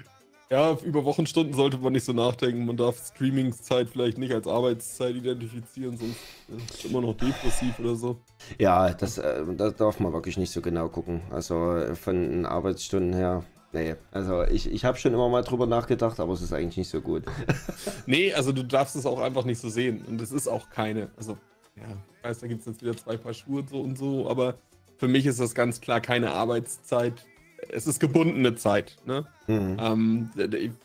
Ja, 0.52 0.76
über 0.84 1.06
Wochenstunden 1.06 1.54
sollte 1.54 1.78
man 1.78 1.94
nicht 1.94 2.06
so 2.06 2.12
nachdenken. 2.14 2.66
Man 2.66 2.76
darf 2.76 2.98
Streamingszeit 3.14 3.88
vielleicht 3.88 4.18
nicht 4.18 4.34
als 4.34 4.48
Arbeitszeit 4.48 5.16
identifizieren, 5.16 5.96
sonst 5.96 6.18
äh, 6.50 6.56
ist 6.74 6.86
immer 6.86 7.02
noch 7.02 7.14
depressiv 7.16 7.78
oder 7.78 7.96
so. 7.96 8.20
Ja, 8.58 8.92
das, 8.92 9.20
äh, 9.20 9.44
da 9.56 9.70
darf 9.70 10.00
man 10.00 10.12
wirklich 10.12 10.38
nicht 10.38 10.52
so 10.52 10.62
genau 10.62 10.90
gucken. 10.90 11.22
Also 11.30 11.76
äh, 11.76 11.94
von 11.94 12.16
den 12.16 12.46
Arbeitsstunden 12.48 13.14
her, 13.14 13.44
nee. 13.74 13.96
Also 14.12 14.44
ich, 14.44 14.72
ich 14.72 14.86
habe 14.86 14.98
schon 14.98 15.14
immer 15.14 15.30
mal 15.30 15.42
drüber 15.44 15.66
nachgedacht, 15.68 16.20
aber 16.20 16.34
es 16.34 16.42
ist 16.42 16.54
eigentlich 16.54 16.78
nicht 16.78 16.90
so 16.90 17.02
gut. 17.02 17.24
Nee, 18.06 18.34
also 18.34 18.52
du 18.52 18.64
darfst 18.64 18.96
es 18.96 19.06
auch 19.06 19.20
einfach 19.20 19.46
nicht 19.46 19.60
so 19.60 19.70
sehen. 19.70 20.04
Und 20.08 20.20
es 20.22 20.32
ist 20.32 20.48
auch 20.48 20.70
keine. 20.70 21.10
Also, 21.18 21.38
ja, 21.76 21.84
ich 22.18 22.24
weiß, 22.28 22.40
da 22.40 22.48
gibt 22.48 22.62
es 22.62 22.66
jetzt 22.66 22.82
wieder 22.82 22.96
zwei 22.98 23.18
Paar 23.18 23.34
Schuhe 23.34 23.64
so 23.70 23.82
und 23.82 23.98
so, 23.98 24.30
aber 24.30 24.56
für 24.98 25.08
mich 25.08 25.26
ist 25.26 25.40
das 25.40 25.54
ganz 25.54 25.80
klar 25.82 26.02
keine 26.02 26.32
Arbeitszeit. 26.32 27.26
Es 27.72 27.88
ist 27.88 28.00
gebundene 28.00 28.56
Zeit. 28.56 28.96
Ne? 29.06 29.28
Mhm. 29.48 29.78
Ähm, 29.80 30.32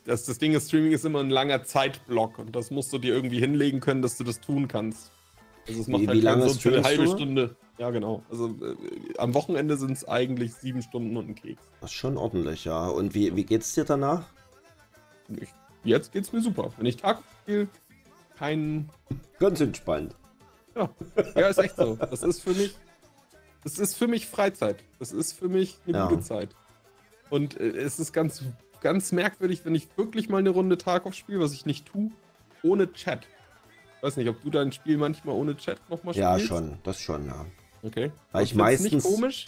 das, 0.05 0.25
das 0.25 0.38
Ding 0.38 0.53
ist, 0.55 0.68
Streaming 0.68 0.92
ist 0.92 1.05
immer 1.05 1.20
ein 1.20 1.31
langer 1.31 1.64
Zeitblock 1.64 2.38
und 2.38 2.55
das 2.55 2.70
musst 2.70 2.92
du 2.92 2.99
dir 2.99 3.14
irgendwie 3.14 3.38
hinlegen 3.40 3.81
können, 3.81 4.03
dass 4.03 4.16
du 4.18 4.25
das 4.25 4.40
tun 4.40 4.68
kannst. 4.68 5.12
Also 5.68 5.81
es 5.81 5.87
macht 5.88 6.03
Wie- 6.03 6.09
halt 6.09 6.18
wie 6.18 6.23
lange 6.23 6.49
für 6.51 6.68
eine 6.75 6.83
halbe? 6.83 7.07
Stunde. 7.07 7.57
Ja, 7.79 7.91
genau. 7.91 8.23
Also 8.31 8.49
äh, 8.49 8.77
am 9.19 9.35
Wochenende 9.35 9.77
sind 9.77 9.93
es 9.93 10.07
eigentlich 10.07 10.55
sieben 10.55 10.81
Stunden 10.83 11.17
und 11.17 11.29
ein 11.31 11.35
Keks. 11.35 11.61
Das 11.81 11.91
ist 11.91 11.97
schon 11.97 12.17
ordentlich, 12.17 12.65
ja. 12.65 12.87
Und 12.89 13.15
wie, 13.15 13.35
wie 13.35 13.45
geht's 13.45 13.75
dir 13.75 13.85
danach? 13.85 14.27
Ich, 15.29 15.49
jetzt 15.83 16.13
geht's 16.13 16.33
mir 16.33 16.41
super. 16.41 16.73
Wenn 16.77 16.87
ich 16.87 16.97
Tag 16.97 17.19
spiele, 17.43 17.69
kein 18.39 18.89
Ganz 19.39 19.61
entspannt. 19.61 20.15
Ja, 20.77 20.89
ja, 21.37 21.49
ist 21.49 21.59
echt 21.59 21.77
so. 21.77 21.97
Das 21.97 22.23
ist 22.23 22.43
für 22.43 22.53
mich, 22.53 22.75
das 23.65 23.79
ist 23.79 23.95
für 23.97 24.07
mich 24.09 24.27
Freizeit. 24.27 24.83
Das 24.99 25.13
ist 25.13 25.33
für 25.33 25.49
mich 25.49 25.79
eine 25.87 25.97
Ja. 25.99 26.09
gute 26.09 26.21
Zeit. 26.23 26.51
Und 27.31 27.59
äh, 27.61 27.69
es 27.71 27.99
ist 27.99 28.13
ganz, 28.13 28.43
ganz 28.81 29.11
merkwürdig, 29.13 29.65
wenn 29.65 29.75
ich 29.75 29.89
wirklich 29.97 30.29
mal 30.29 30.39
eine 30.39 30.51
Runde 30.51 30.79
Tarkov 30.79 31.15
spiele, 31.15 31.41
was 31.41 31.53
ich 31.53 31.67
nicht 31.67 31.87
tue, 31.87 32.11
ohne 32.63 32.93
Chat. 32.93 33.27
Ich 33.97 34.03
weiß 34.03 34.17
nicht, 34.17 34.29
ob 34.29 34.41
du 34.43 34.51
dein 34.51 34.71
Spiel 34.73 34.97
manchmal 34.99 35.35
ohne 35.35 35.57
Chat 35.57 35.79
nochmal 35.89 36.15
Ja, 36.15 36.35
spielst? 36.35 36.49
schon. 36.49 36.79
Das 36.83 37.01
schon, 37.01 37.27
ja. 37.27 37.47
Okay. 37.85 38.11
Weil 38.33 38.44
ich 38.44 38.51
du 38.53 38.57
nicht 38.57 38.64
meistens- 38.64 39.05
komisch? 39.05 39.47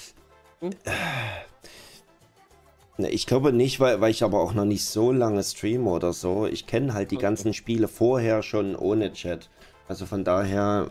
Ne, 2.99 3.11
Ich 3.11 3.27
glaube 3.27 3.53
nicht, 3.53 3.79
weil, 3.81 4.01
weil 4.01 4.11
ich 4.11 4.23
aber 4.23 4.41
auch 4.41 4.55
noch 4.55 4.65
nicht 4.65 4.85
so 4.85 5.13
lange 5.13 5.43
streame 5.43 5.89
oder 5.91 6.13
so. 6.13 6.47
Ich 6.47 6.67
kenne 6.67 6.95
halt 6.95 7.11
die 7.11 7.17
Okay. 7.17 7.23
ganzen 7.25 7.53
Spiele 7.55 7.89
vorher 7.89 8.43
schon 8.43 8.75
ohne 8.75 9.13
Chat. 9.13 9.51
Also 9.89 10.07
von 10.07 10.25
daher. 10.25 10.91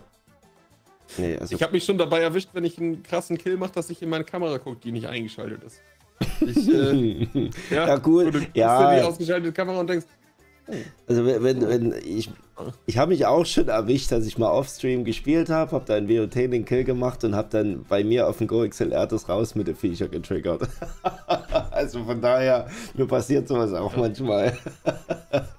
Nee, 1.17 1.38
also. 1.38 1.55
Ich 1.55 1.62
habe 1.63 1.73
mich 1.73 1.84
schon 1.84 1.97
dabei 1.97 2.19
erwischt, 2.21 2.49
wenn 2.53 2.63
ich 2.63 2.77
einen 2.79 3.03
krassen 3.03 3.38
Kill 3.38 3.58
mache, 3.58 3.73
dass 3.73 3.89
ich 3.89 4.01
in 4.01 4.10
meine 4.10 4.23
Kamera 4.23 4.58
gucke, 4.60 4.77
die 4.84 4.91
nicht 4.91 5.08
eingeschaltet 5.08 5.63
ist. 5.63 5.81
Ich, 6.41 6.67
äh, 6.69 7.27
ja, 7.69 7.88
Ja, 7.88 7.97
gut, 7.97 8.34
Du 8.34 8.39
ja. 8.53 8.95
die 8.95 9.01
ausgeschaltete 9.01 9.51
Kamera 9.51 9.79
und 9.79 9.89
denkst, 9.89 10.05
Also 11.08 11.25
wenn, 11.25 11.67
wenn, 11.67 11.93
ich, 12.04 12.32
ich 12.88 12.97
habe 12.97 13.12
mich 13.12 13.25
auch 13.25 13.45
schon 13.45 13.67
erwischt, 13.67 14.12
dass 14.12 14.25
ich 14.25 14.38
mal 14.38 14.49
off-stream 14.49 15.04
gespielt 15.06 15.49
habe, 15.49 15.71
habe 15.71 15.86
dann 15.86 16.10
WOT 16.10 16.34
den 16.36 16.65
Kill 16.65 16.84
gemacht 16.84 17.23
und 17.23 17.36
habe 17.36 17.49
dann 17.51 17.84
bei 17.84 18.04
mir 18.04 18.28
auf 18.28 18.39
dem 18.39 18.47
Go 18.47 18.67
XLR 18.67 19.06
das 19.06 19.30
raus 19.30 19.54
mit 19.54 19.67
dem 19.67 19.75
Viecher 19.75 20.08
getriggert. 20.08 20.67
also 21.71 22.04
von 22.04 22.19
daher, 22.19 22.67
mir 22.95 23.06
passiert 23.06 23.47
sowas 23.47 23.73
auch 23.73 23.95
manchmal. 23.95 24.58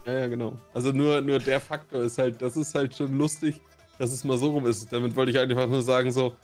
Ja, 0.06 0.12
ja, 0.12 0.26
genau. 0.26 0.54
Also 0.74 0.90
nur, 0.90 1.20
nur 1.20 1.38
der 1.38 1.60
Faktor 1.60 2.02
ist 2.02 2.18
halt, 2.18 2.42
das 2.42 2.56
ist 2.56 2.74
halt 2.74 2.96
schon 2.96 3.16
lustig, 3.16 3.60
dass 3.98 4.12
es 4.12 4.24
mal 4.24 4.38
so 4.38 4.50
rum 4.50 4.66
ist. 4.66 4.92
Damit 4.92 5.14
wollte 5.14 5.30
ich 5.30 5.38
einfach 5.38 5.68
nur 5.68 5.82
sagen, 5.82 6.10
so, 6.10 6.34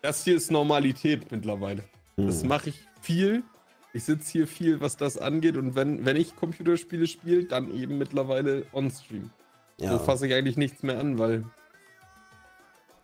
das 0.00 0.24
hier 0.24 0.36
ist 0.36 0.50
Normalität 0.50 1.30
mittlerweile. 1.30 1.82
Das 2.16 2.40
Hm. 2.42 2.48
mache 2.48 2.70
ich 2.70 2.76
viel. 3.02 3.42
Ich 3.92 4.04
sitze 4.04 4.30
hier 4.30 4.46
viel, 4.46 4.80
was 4.80 4.96
das 4.96 5.16
angeht. 5.16 5.56
Und 5.56 5.74
wenn, 5.74 6.04
wenn 6.04 6.16
ich 6.16 6.36
Computerspiele 6.36 7.06
spiele, 7.06 7.44
dann 7.44 7.74
eben 7.74 7.98
mittlerweile 7.98 8.64
on-stream. 8.72 9.30
Ja. 9.80 9.92
So 9.92 9.98
fasse 9.98 10.26
ich 10.26 10.34
eigentlich 10.34 10.56
nichts 10.56 10.82
mehr 10.82 10.98
an, 10.98 11.18
weil 11.18 11.44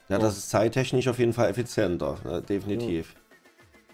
ja, 0.09 0.19
das 0.19 0.37
ist 0.37 0.51
zeittechnisch 0.51 1.09
auf 1.09 1.19
jeden 1.19 1.33
Fall 1.33 1.49
effizienter, 1.49 2.19
ne, 2.25 2.43
definitiv. 2.43 3.15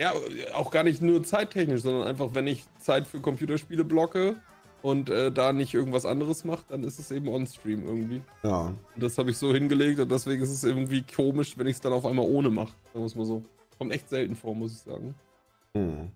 Ja, 0.00 0.12
auch 0.54 0.70
gar 0.70 0.82
nicht 0.82 1.02
nur 1.02 1.22
zeittechnisch, 1.22 1.82
sondern 1.82 2.08
einfach, 2.08 2.30
wenn 2.34 2.46
ich 2.46 2.64
Zeit 2.78 3.06
für 3.06 3.20
Computerspiele 3.20 3.84
blocke 3.84 4.36
und 4.82 5.10
äh, 5.10 5.30
da 5.30 5.52
nicht 5.52 5.74
irgendwas 5.74 6.06
anderes 6.06 6.44
mache, 6.44 6.64
dann 6.68 6.82
ist 6.84 6.98
es 6.98 7.10
eben 7.10 7.28
on-stream 7.28 7.84
irgendwie. 7.84 8.22
Ja. 8.42 8.74
Und 8.94 9.02
das 9.02 9.18
habe 9.18 9.30
ich 9.30 9.38
so 9.38 9.52
hingelegt 9.52 10.00
und 10.00 10.10
deswegen 10.10 10.42
ist 10.42 10.50
es 10.50 10.64
irgendwie 10.64 11.02
komisch, 11.02 11.56
wenn 11.56 11.66
ich 11.66 11.76
es 11.76 11.80
dann 11.80 11.92
auf 11.92 12.06
einmal 12.06 12.24
ohne 12.26 12.50
mache. 12.50 12.72
Sagen 12.92 13.00
wir 13.00 13.06
es 13.06 13.14
mal 13.14 13.26
so. 13.26 13.44
Kommt 13.78 13.92
echt 13.92 14.08
selten 14.08 14.34
vor, 14.34 14.54
muss 14.54 14.72
ich 14.72 14.78
sagen. 14.78 15.14
Hm. 15.74 16.10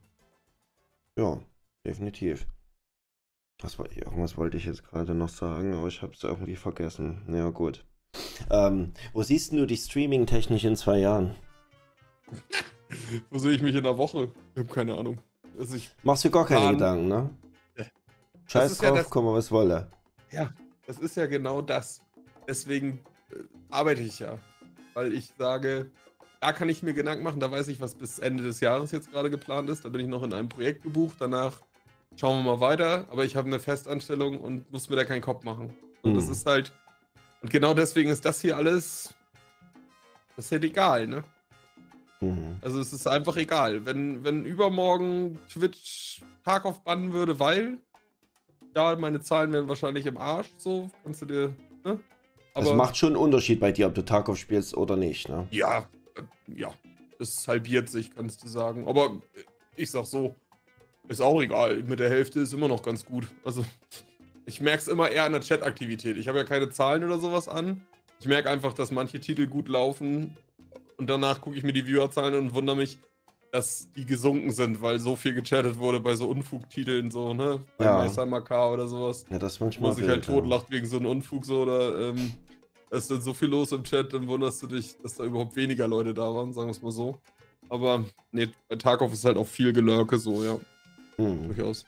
Ja, 1.18 1.40
definitiv. 1.86 2.46
Was, 3.62 3.78
irgendwas 3.78 4.36
wollte 4.36 4.56
ich 4.56 4.64
jetzt 4.64 4.84
gerade 4.84 5.14
noch 5.14 5.28
sagen, 5.28 5.74
aber 5.74 5.86
ich 5.88 6.02
habe 6.02 6.12
es 6.12 6.22
irgendwie 6.22 6.56
vergessen. 6.56 7.22
Ja, 7.28 7.50
gut. 7.50 7.84
Ähm, 8.50 8.92
wo 9.12 9.22
siehst 9.22 9.52
du 9.52 9.66
dich 9.66 9.80
streaming-technisch 9.84 10.64
in 10.64 10.76
zwei 10.76 10.98
Jahren? 10.98 11.34
Wo 13.30 13.38
sehe 13.38 13.52
ich 13.52 13.62
mich 13.62 13.74
in 13.74 13.84
der 13.84 13.96
Woche? 13.96 14.30
Ich 14.54 14.60
habe 14.60 14.72
keine 14.72 14.96
Ahnung. 14.96 15.18
Also 15.58 15.78
Machst 16.02 16.24
du 16.24 16.30
gar 16.30 16.46
keine 16.46 16.60
Plan. 16.60 16.74
Gedanken, 16.74 17.08
ne? 17.08 17.30
Ja. 17.76 17.84
Scheiß 18.46 18.72
ist 18.72 18.82
ja 18.82 18.88
drauf, 18.90 18.98
das- 18.98 19.10
komm 19.10 19.24
mal 19.26 19.34
was 19.34 19.50
wolle. 19.50 19.90
das 20.86 20.98
ist 20.98 21.16
ja 21.16 21.26
genau 21.26 21.62
das. 21.62 22.02
Deswegen 22.48 23.04
äh, 23.30 23.36
arbeite 23.70 24.02
ich 24.02 24.18
ja. 24.18 24.38
Weil 24.94 25.12
ich 25.14 25.32
sage, 25.38 25.90
da 26.44 26.52
kann 26.52 26.68
ich 26.68 26.82
mir 26.82 26.92
Gedanken 26.92 27.24
machen, 27.24 27.40
da 27.40 27.50
weiß 27.50 27.68
ich, 27.68 27.80
was 27.80 27.94
bis 27.94 28.18
Ende 28.18 28.42
des 28.44 28.60
Jahres 28.60 28.92
jetzt 28.92 29.10
gerade 29.10 29.30
geplant 29.30 29.70
ist. 29.70 29.82
Da 29.82 29.88
bin 29.88 30.02
ich 30.02 30.06
noch 30.06 30.22
in 30.22 30.34
einem 30.34 30.50
Projekt 30.50 30.82
gebucht. 30.82 31.16
Danach 31.18 31.62
schauen 32.16 32.44
wir 32.44 32.56
mal 32.56 32.60
weiter. 32.60 33.06
Aber 33.10 33.24
ich 33.24 33.34
habe 33.34 33.46
eine 33.48 33.58
Festanstellung 33.58 34.38
und 34.38 34.70
muss 34.70 34.90
mir 34.90 34.96
da 34.96 35.04
keinen 35.04 35.22
Kopf 35.22 35.42
machen. 35.42 35.74
Und 36.02 36.14
das 36.14 36.26
Hm. 36.26 36.32
ist 36.32 36.44
halt. 36.44 36.70
Und 37.40 37.50
genau 37.50 37.72
deswegen 37.72 38.10
ist 38.10 38.26
das 38.26 38.42
hier 38.42 38.58
alles. 38.58 39.14
Das 40.36 40.44
ist 40.44 40.52
halt 40.52 40.64
egal, 40.64 41.06
ne? 41.06 41.24
Mhm. 42.20 42.56
Also 42.60 42.78
es 42.78 42.92
ist 42.92 43.06
einfach 43.06 43.38
egal. 43.38 43.86
Wenn, 43.86 44.22
wenn 44.22 44.44
übermorgen 44.44 45.38
Twitch 45.50 46.20
Tarkov 46.44 46.84
bannen 46.84 47.14
würde, 47.14 47.40
weil 47.40 47.78
ja, 48.76 48.94
meine 48.96 49.22
Zahlen 49.22 49.50
wären 49.52 49.68
wahrscheinlich 49.68 50.04
im 50.04 50.18
Arsch, 50.18 50.48
so, 50.58 50.90
kannst 51.04 51.22
du 51.22 51.26
dir, 51.26 51.54
ne? 51.84 52.00
Also 52.52 52.74
macht 52.74 52.98
schon 52.98 53.14
einen 53.14 53.16
Unterschied 53.16 53.60
bei 53.60 53.72
dir, 53.72 53.86
ob 53.86 53.94
du 53.94 54.04
Tarkov 54.04 54.36
spielst 54.36 54.76
oder 54.76 54.96
nicht, 54.96 55.28
ne? 55.30 55.46
ja, 55.50 55.88
ja, 56.46 56.72
es 57.18 57.46
halbiert 57.48 57.88
sich, 57.88 58.14
kannst 58.14 58.42
du 58.44 58.48
sagen. 58.48 58.86
Aber 58.88 59.20
äh, 59.34 59.44
ich 59.76 59.90
sag 59.90 60.06
so, 60.06 60.36
ist 61.08 61.20
auch 61.20 61.40
egal. 61.42 61.82
Mit 61.82 62.00
der 62.00 62.10
Hälfte 62.10 62.40
ist 62.40 62.52
immer 62.52 62.68
noch 62.68 62.82
ganz 62.82 63.04
gut. 63.04 63.26
Also 63.44 63.64
ich 64.46 64.60
merke 64.60 64.78
es 64.78 64.88
immer 64.88 65.10
eher 65.10 65.24
an 65.24 65.32
der 65.32 65.40
Chat-Aktivität. 65.40 66.16
Ich 66.16 66.28
habe 66.28 66.38
ja 66.38 66.44
keine 66.44 66.70
Zahlen 66.70 67.04
oder 67.04 67.18
sowas 67.18 67.48
an. 67.48 67.82
Ich 68.20 68.26
merke 68.26 68.50
einfach, 68.50 68.72
dass 68.72 68.90
manche 68.90 69.20
Titel 69.20 69.46
gut 69.46 69.68
laufen 69.68 70.36
und 70.96 71.10
danach 71.10 71.40
gucke 71.40 71.56
ich 71.56 71.62
mir 71.62 71.72
die 71.72 71.86
Viewerzahlen 71.86 72.34
und 72.34 72.54
wundere 72.54 72.76
mich, 72.76 72.98
dass 73.50 73.88
die 73.92 74.04
gesunken 74.04 74.50
sind, 74.50 74.82
weil 74.82 74.98
so 74.98 75.14
viel 75.14 75.34
gechattet 75.34 75.78
wurde 75.78 76.00
bei 76.00 76.16
so 76.16 76.28
Unfugtiteln, 76.28 77.10
so, 77.10 77.34
ne? 77.34 77.60
Bei 77.76 77.84
Ja. 77.84 77.98
Meister 77.98 78.26
Makar 78.26 78.72
oder 78.72 78.88
sowas. 78.88 79.24
Ja, 79.30 79.38
das 79.38 79.60
manchmal 79.60 79.90
man 79.90 79.96
sich 79.96 80.08
halt 80.08 80.26
ja. 80.26 80.34
totlacht 80.34 80.70
wegen 80.70 80.86
so 80.86 80.96
einem 80.96 81.06
Unfug 81.06 81.44
so 81.44 81.62
oder 81.62 82.08
ähm, 82.08 82.32
da 82.94 82.98
ist 82.98 83.10
dann 83.10 83.20
so 83.20 83.34
viel 83.34 83.48
los 83.48 83.72
im 83.72 83.82
Chat, 83.82 84.12
dann 84.12 84.28
wunderst 84.28 84.62
du 84.62 84.68
dich, 84.68 84.96
dass 85.02 85.16
da 85.16 85.24
überhaupt 85.24 85.56
weniger 85.56 85.88
Leute 85.88 86.14
da 86.14 86.32
waren, 86.32 86.52
sagen 86.52 86.68
wir 86.68 86.70
es 86.70 86.80
mal 86.80 86.92
so. 86.92 87.18
Aber 87.68 88.04
nee, 88.30 88.48
bei 88.68 88.76
Tarkov 88.76 89.12
ist 89.12 89.24
halt 89.24 89.36
auch 89.36 89.48
viel 89.48 89.72
Gelurke 89.72 90.16
so, 90.16 90.44
ja, 90.44 90.60
Mhm. 91.18 91.48
durchaus. 91.48 91.84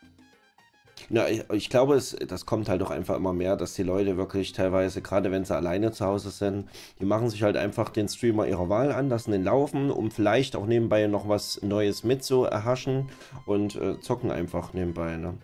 Na, 1.08 1.28
ich, 1.28 1.48
ich 1.52 1.70
glaube, 1.70 1.94
es, 1.94 2.16
das 2.26 2.44
kommt 2.44 2.68
halt 2.68 2.82
auch 2.82 2.90
einfach 2.90 3.14
immer 3.14 3.32
mehr, 3.32 3.54
dass 3.54 3.74
die 3.74 3.84
Leute 3.84 4.16
wirklich 4.16 4.52
teilweise, 4.52 5.00
gerade 5.00 5.30
wenn 5.30 5.44
sie 5.44 5.54
alleine 5.54 5.92
zu 5.92 6.04
Hause 6.04 6.30
sind, 6.30 6.68
die 6.98 7.04
machen 7.04 7.30
sich 7.30 7.44
halt 7.44 7.56
einfach 7.56 7.90
den 7.90 8.08
Streamer 8.08 8.48
ihrer 8.48 8.68
Wahl 8.68 8.90
an, 8.90 9.08
lassen 9.08 9.30
den 9.30 9.44
laufen, 9.44 9.92
um 9.92 10.10
vielleicht 10.10 10.56
auch 10.56 10.66
nebenbei 10.66 11.06
noch 11.06 11.28
was 11.28 11.62
Neues 11.62 12.02
mit 12.02 12.24
zu 12.24 12.42
erhaschen 12.42 13.10
und 13.44 13.76
äh, 13.76 14.00
zocken 14.00 14.32
einfach 14.32 14.72
nebenbei. 14.72 15.16
Ne? 15.16 15.34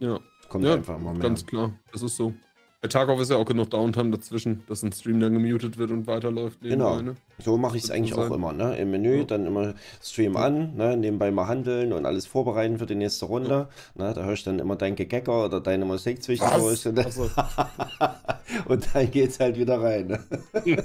Ja. 0.00 0.18
Kommt 0.48 0.64
ja, 0.64 0.74
einfach 0.74 0.96
immer 0.96 1.12
mehr. 1.12 1.22
Ganz 1.22 1.46
klar, 1.46 1.72
das 1.92 2.02
ist 2.02 2.16
so. 2.16 2.34
Bei 2.82 2.88
Tarkov 2.88 3.20
ist 3.20 3.30
ja 3.30 3.36
auch 3.36 3.44
genug 3.44 3.70
Downtime 3.70 4.10
dazwischen, 4.10 4.64
dass 4.66 4.82
ein 4.82 4.90
Stream 4.90 5.20
dann 5.20 5.32
gemutet 5.34 5.78
wird 5.78 5.92
und 5.92 6.08
weiterläuft. 6.08 6.60
Genau. 6.62 6.96
nebenbei, 6.96 7.12
Ne? 7.12 7.16
So 7.38 7.56
mache 7.56 7.76
ich 7.76 7.84
es 7.84 7.92
eigentlich 7.92 8.12
auch 8.14 8.26
Sozusagen. 8.28 8.42
immer, 8.42 8.52
ne? 8.52 8.76
Im 8.76 8.90
Menü 8.90 9.18
Ja. 9.18 9.24
dann 9.24 9.46
immer 9.46 9.74
Stream 10.02 10.36
an, 10.36 10.74
ne? 10.74 10.96
Nebenbei 10.96 11.30
mal 11.30 11.46
handeln 11.46 11.92
und 11.92 12.06
alles 12.06 12.26
vorbereiten 12.26 12.78
für 12.80 12.86
die 12.86 12.96
nächste 12.96 13.26
Runde. 13.26 13.68
Ne? 13.94 14.12
Da 14.12 14.24
höre 14.24 14.32
ich 14.32 14.42
dann 14.42 14.58
immer 14.58 14.74
dein 14.74 14.96
Gegäcker 14.96 15.44
oder 15.44 15.60
deine 15.60 15.84
Musik 15.84 16.24
zwischendurch. 16.24 16.84
Und, 16.86 16.98
Also, 16.98 17.30
und 18.68 18.88
dann 18.92 19.08
geht's 19.12 19.38
halt 19.38 19.56
wieder 19.56 19.80
rein. 19.80 20.08
Ne? 20.08 20.18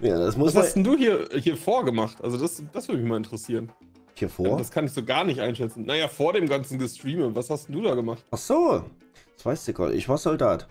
ja, 0.00 0.16
das 0.18 0.36
muss 0.36 0.54
was 0.54 0.66
hast 0.66 0.74
denn 0.76 0.84
du 0.84 0.96
hier, 0.96 1.28
hier 1.40 1.56
vorgemacht? 1.56 2.22
Also 2.22 2.36
das, 2.38 2.62
das 2.72 2.86
würde 2.86 3.00
mich 3.02 3.08
mal 3.10 3.16
interessieren. 3.16 3.70
hier 4.14 4.28
vor. 4.28 4.56
Das 4.58 4.70
kann 4.70 4.84
ich 4.86 4.92
so 4.92 5.02
gar 5.04 5.24
nicht 5.24 5.40
einschätzen. 5.40 5.84
Naja, 5.86 6.06
vor 6.06 6.32
dem 6.32 6.48
ganzen 6.48 6.78
Gestreame, 6.78 7.34
was 7.34 7.50
hast 7.50 7.66
denn 7.68 7.74
du 7.74 7.82
da 7.82 7.94
gemacht? 7.96 8.24
Ach 8.30 8.38
so, 8.38 8.84
das 9.40 9.46
weißt 9.46 9.68
du 9.68 9.72
gar 9.72 9.88
nicht. 9.88 9.96
Ich 9.98 10.08
war 10.08 10.18
Soldat. 10.18 10.68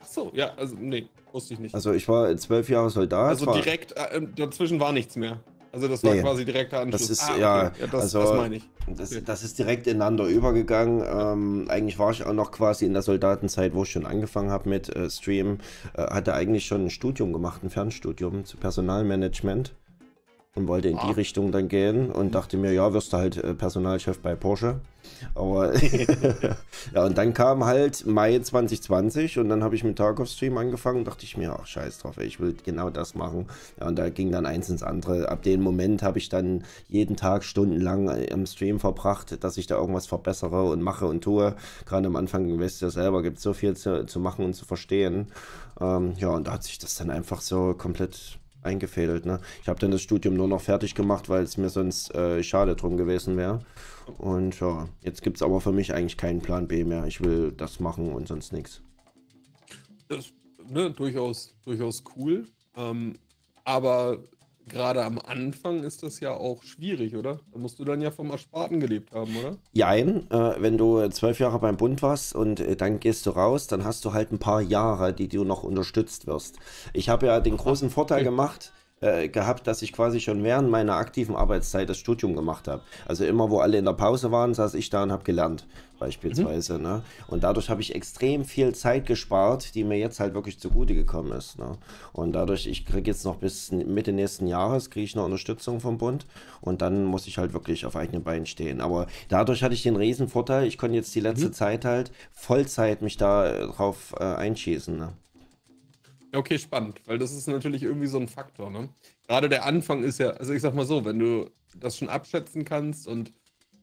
Ach 0.00 0.06
so, 0.06 0.30
ja, 0.34 0.52
also 0.56 0.76
nee, 0.78 1.08
wusste 1.32 1.54
ich 1.54 1.60
nicht. 1.60 1.74
Also 1.74 1.92
ich 1.92 2.08
war 2.08 2.34
zwölf 2.36 2.68
Jahre 2.68 2.90
Soldat. 2.90 3.28
Also 3.30 3.46
war, 3.46 3.54
direkt, 3.54 3.92
äh, 3.96 4.20
dazwischen 4.36 4.78
war 4.78 4.92
nichts 4.92 5.16
mehr. 5.16 5.40
Also 5.72 5.88
das 5.88 6.04
war 6.04 6.14
Nee. 6.14 6.20
quasi 6.20 6.44
direkter 6.44 6.80
Anschluss. 6.80 7.08
ist- 7.08 7.22
Ah, 7.30 7.36
ja, 7.38 7.66
okay. 7.68 7.88
das, 7.90 8.02
also- 8.02 8.20
das 8.20 8.32
meine 8.34 8.56
ich. 8.56 8.62
Das, 8.86 9.10
Okay. 9.12 9.22
das 9.24 9.42
ist 9.42 9.58
direkt 9.58 9.86
ineinander 9.86 10.26
übergegangen. 10.26 11.02
Ähm, 11.06 11.66
eigentlich 11.70 11.98
war 11.98 12.10
ich 12.10 12.24
auch 12.24 12.32
noch 12.34 12.52
quasi 12.52 12.84
in 12.84 12.92
der 12.92 13.02
Soldatenzeit, 13.02 13.74
wo 13.74 13.82
ich 13.84 13.90
schon 13.90 14.04
angefangen 14.06 14.50
habe 14.50 14.68
mit 14.68 14.94
äh, 14.94 15.08
Stream, 15.08 15.58
äh, 15.96 16.02
hatte 16.02 16.34
eigentlich 16.34 16.66
schon 16.66 16.84
ein 16.86 16.90
Studium 16.90 17.32
gemacht, 17.32 17.62
ein 17.64 17.70
Fernstudium 17.70 18.44
zu 18.44 18.58
Personalmanagement 18.58 19.72
und 20.54 20.68
wollte 20.68 20.88
in 20.88 20.96
die 20.96 21.00
Ah. 21.00 21.12
Richtung 21.12 21.50
dann 21.50 21.68
gehen 21.68 22.10
und 22.10 22.34
dachte 22.34 22.56
mir, 22.58 22.72
ja, 22.72 22.92
wirst 22.92 23.12
du 23.12 23.16
halt 23.16 23.36
äh, 23.38 23.54
Personalchef 23.54 24.18
bei 24.18 24.34
Porsche. 24.34 24.80
Aber 25.34 25.72
ja, 26.94 27.04
und 27.06 27.16
dann 27.16 27.32
kam 27.32 27.64
halt 27.64 28.04
Mai 28.06 28.38
2020 28.38 29.38
und 29.38 29.48
dann 29.48 29.64
habe 29.64 29.74
ich 29.74 29.82
mit 29.82 29.96
Tarkov 29.96 30.28
Stream 30.28 30.58
angefangen 30.58 30.98
und 30.98 31.04
dachte 31.06 31.24
ich 31.24 31.38
mir, 31.38 31.56
ach 31.58 31.66
scheiß 31.66 31.98
drauf, 31.98 32.18
ey, 32.18 32.26
ich 32.26 32.38
will 32.38 32.54
genau 32.64 32.90
das 32.90 33.14
machen. 33.14 33.46
Ja, 33.80 33.88
und 33.88 33.96
da 33.98 34.10
ging 34.10 34.30
dann 34.30 34.44
eins 34.44 34.68
ins 34.68 34.82
andere. 34.82 35.30
Ab 35.30 35.42
dem 35.42 35.62
Moment 35.62 36.02
habe 36.02 36.18
ich 36.18 36.28
dann 36.28 36.64
jeden 36.88 37.16
Tag 37.16 37.44
stundenlang 37.44 38.08
im 38.08 38.44
Stream 38.44 38.78
verbracht, 38.78 39.42
dass 39.42 39.56
ich 39.56 39.66
da 39.66 39.76
irgendwas 39.76 40.06
verbessere 40.06 40.64
und 40.68 40.82
mache 40.82 41.06
und 41.06 41.22
tue. 41.24 41.56
Gerade 41.86 42.06
am 42.08 42.16
Anfang, 42.16 42.60
weißt 42.60 42.82
du 42.82 42.86
ja 42.86 42.90
selber, 42.90 43.22
gibt 43.22 43.38
es 43.38 43.42
so 43.42 43.54
viel 43.54 43.74
zu, 43.74 44.04
zu 44.04 44.20
machen 44.20 44.44
und 44.44 44.52
zu 44.54 44.66
verstehen. 44.66 45.28
Ähm, 45.80 46.12
ja, 46.18 46.28
und 46.28 46.46
da 46.46 46.52
hat 46.52 46.64
sich 46.64 46.78
das 46.78 46.94
dann 46.96 47.08
einfach 47.10 47.40
so 47.40 47.72
komplett 47.74 48.38
eingefädelt. 48.62 49.26
Ne? 49.26 49.40
Ich 49.62 49.68
habe 49.68 49.78
dann 49.80 49.90
das 49.90 50.02
Studium 50.02 50.34
nur 50.34 50.48
noch 50.48 50.60
fertig 50.60 50.94
gemacht, 50.94 51.28
weil 51.28 51.42
es 51.42 51.56
mir 51.56 51.68
sonst 51.68 52.14
äh, 52.14 52.42
schade 52.42 52.76
drum 52.76 52.96
gewesen 52.96 53.36
wäre. 53.36 53.60
Und 54.18 54.58
ja, 54.60 54.88
jetzt 55.02 55.22
gibt 55.22 55.36
es 55.36 55.42
aber 55.42 55.60
für 55.60 55.72
mich 55.72 55.94
eigentlich 55.94 56.16
keinen 56.16 56.40
Plan 56.40 56.68
B 56.68 56.84
mehr. 56.84 57.06
Ich 57.06 57.22
will 57.22 57.52
das 57.52 57.80
machen 57.80 58.12
und 58.12 58.28
sonst 58.28 58.52
nichts. 58.52 58.82
Das, 60.08 60.32
ne, 60.68 60.90
durchaus, 60.90 61.54
durchaus 61.64 62.02
cool. 62.16 62.46
Ähm, 62.76 63.18
aber 63.64 64.18
gerade 64.68 65.04
am 65.04 65.18
Anfang 65.18 65.82
ist 65.82 66.02
das 66.02 66.20
ja 66.20 66.32
auch 66.32 66.62
schwierig, 66.62 67.16
oder? 67.16 67.40
Da 67.52 67.58
musst 67.58 67.78
du 67.78 67.84
dann 67.84 68.00
ja 68.00 68.10
vom 68.10 68.30
Ersparten 68.30 68.80
gelebt 68.80 69.12
haben, 69.12 69.36
oder? 69.36 69.56
Jein, 69.72 70.30
äh, 70.30 70.54
wenn 70.58 70.78
du 70.78 71.08
zwölf 71.08 71.38
Jahre 71.40 71.58
beim 71.58 71.76
Bund 71.76 72.02
warst 72.02 72.34
und 72.34 72.60
äh, 72.60 72.76
dann 72.76 73.00
gehst 73.00 73.26
du 73.26 73.30
raus, 73.30 73.66
dann 73.66 73.84
hast 73.84 74.04
du 74.04 74.12
halt 74.12 74.32
ein 74.32 74.38
paar 74.38 74.60
Jahre, 74.60 75.12
die 75.12 75.28
du 75.28 75.44
noch 75.44 75.62
unterstützt 75.62 76.26
wirst. 76.26 76.58
Ich 76.92 77.08
habe 77.08 77.26
ja 77.26 77.40
den 77.40 77.56
großen 77.56 77.90
Vorteil 77.90 78.24
gemacht, 78.24 78.72
äh, 79.02 79.28
gehabt, 79.28 79.66
dass 79.66 79.82
ich 79.82 79.92
quasi 79.92 80.20
schon 80.20 80.42
während 80.42 80.70
meiner 80.70 80.94
aktiven 80.94 81.36
Arbeitszeit 81.36 81.88
das 81.88 81.98
Studium 81.98 82.34
gemacht 82.34 82.68
habe. 82.68 82.82
Also 83.06 83.24
immer, 83.24 83.50
wo 83.50 83.58
alle 83.60 83.78
in 83.78 83.84
der 83.84 83.92
Pause 83.92 84.32
waren, 84.32 84.54
saß 84.54 84.74
ich 84.74 84.88
da 84.90 85.02
und 85.02 85.12
habe 85.12 85.24
gelernt, 85.24 85.66
beispielsweise. 85.98 86.78
Ne? 86.78 87.02
Und 87.28 87.44
dadurch 87.44 87.70
habe 87.70 87.80
ich 87.80 87.94
extrem 87.94 88.44
viel 88.44 88.74
Zeit 88.74 89.06
gespart, 89.06 89.74
die 89.74 89.84
mir 89.84 89.98
jetzt 89.98 90.20
halt 90.20 90.34
wirklich 90.34 90.58
zugute 90.58 90.94
gekommen 90.94 91.32
ist. 91.32 91.58
Ne? 91.58 91.78
Und 92.12 92.32
dadurch, 92.32 92.66
ich 92.66 92.84
kriege 92.86 93.10
jetzt 93.10 93.24
noch 93.24 93.36
bis 93.36 93.70
Mitte 93.72 94.12
nächsten 94.12 94.46
Jahres, 94.46 94.90
kriege 94.90 95.04
ich 95.04 95.14
noch 95.14 95.24
Unterstützung 95.24 95.80
vom 95.80 95.98
Bund 95.98 96.26
und 96.60 96.82
dann 96.82 97.04
muss 97.04 97.26
ich 97.26 97.38
halt 97.38 97.52
wirklich 97.52 97.86
auf 97.86 97.96
eigenen 97.96 98.22
Beinen 98.24 98.46
stehen. 98.46 98.80
Aber 98.80 99.06
dadurch 99.28 99.62
hatte 99.62 99.74
ich 99.74 99.82
den 99.82 99.96
riesen 99.96 100.28
Vorteil, 100.28 100.66
ich 100.66 100.78
konnte 100.78 100.96
jetzt 100.96 101.14
die 101.14 101.20
letzte 101.20 101.46
Mhm. 101.48 101.52
Zeit 101.52 101.84
halt 101.84 102.10
Vollzeit 102.32 103.02
mich 103.02 103.16
da 103.16 103.46
äh, 103.48 103.66
drauf 103.66 104.14
äh, 104.18 104.24
einschießen. 104.24 104.96
Ne? 104.96 105.12
Okay, 106.34 106.58
spannend, 106.58 107.00
weil 107.06 107.18
das 107.18 107.32
ist 107.32 107.46
natürlich 107.46 107.82
irgendwie 107.82 108.06
so 108.06 108.18
ein 108.18 108.28
Faktor, 108.28 108.70
ne? 108.70 108.88
Gerade 109.28 109.48
der 109.48 109.66
Anfang 109.66 110.02
ist 110.02 110.18
ja, 110.18 110.30
also 110.30 110.52
ich 110.54 110.62
sag 110.62 110.74
mal 110.74 110.86
so, 110.86 111.04
wenn 111.04 111.18
du 111.18 111.50
das 111.78 111.98
schon 111.98 112.08
abschätzen 112.08 112.64
kannst 112.64 113.06
und 113.06 113.32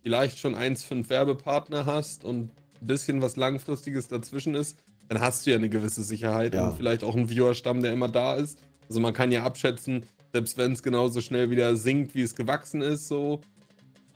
vielleicht 0.02 0.40
schon 0.40 0.56
eins, 0.56 0.84
fünf 0.84 1.10
Werbepartner 1.10 1.86
hast 1.86 2.24
und 2.24 2.52
ein 2.82 2.88
bisschen 2.88 3.22
was 3.22 3.36
Langfristiges 3.36 4.08
dazwischen 4.08 4.56
ist, 4.56 4.78
dann 5.10 5.22
hast 5.22 5.46
du 5.46 5.52
ja 5.52 5.58
eine 5.58 5.70
gewisse 5.70 6.04
Sicherheit 6.04 6.54
Ja. 6.56 6.70
und 6.70 6.78
vielleicht 6.78 7.04
auch 7.04 7.16
einen 7.16 7.30
Viewerstamm, 7.30 7.82
der 7.82 7.94
immer 7.94 8.08
da 8.08 8.36
ist. 8.36 8.60
Also 8.88 9.00
man 9.00 9.14
kann 9.14 9.32
ja 9.32 9.44
abschätzen, 9.44 10.06
selbst 10.34 10.58
wenn 10.58 10.72
es 10.74 10.82
genauso 10.82 11.22
schnell 11.22 11.50
wieder 11.52 11.76
sinkt, 11.76 12.16
wie 12.16 12.22
es 12.22 12.36
gewachsen 12.36 12.82
ist, 12.82 13.08
so, 13.08 13.42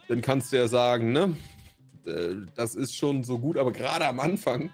dann 0.08 0.22
kannst 0.22 0.52
du 0.52 0.58
ja 0.58 0.67
sagen, 0.67 1.12
ne, 1.12 1.36
äh, 2.06 2.36
das 2.56 2.76
ist 2.76 2.96
schon 2.96 3.24
so 3.24 3.38
gut, 3.39 3.58
aber 3.58 3.72
gerade 3.72 4.08
am 4.08 4.19
Anfang, 4.19 4.69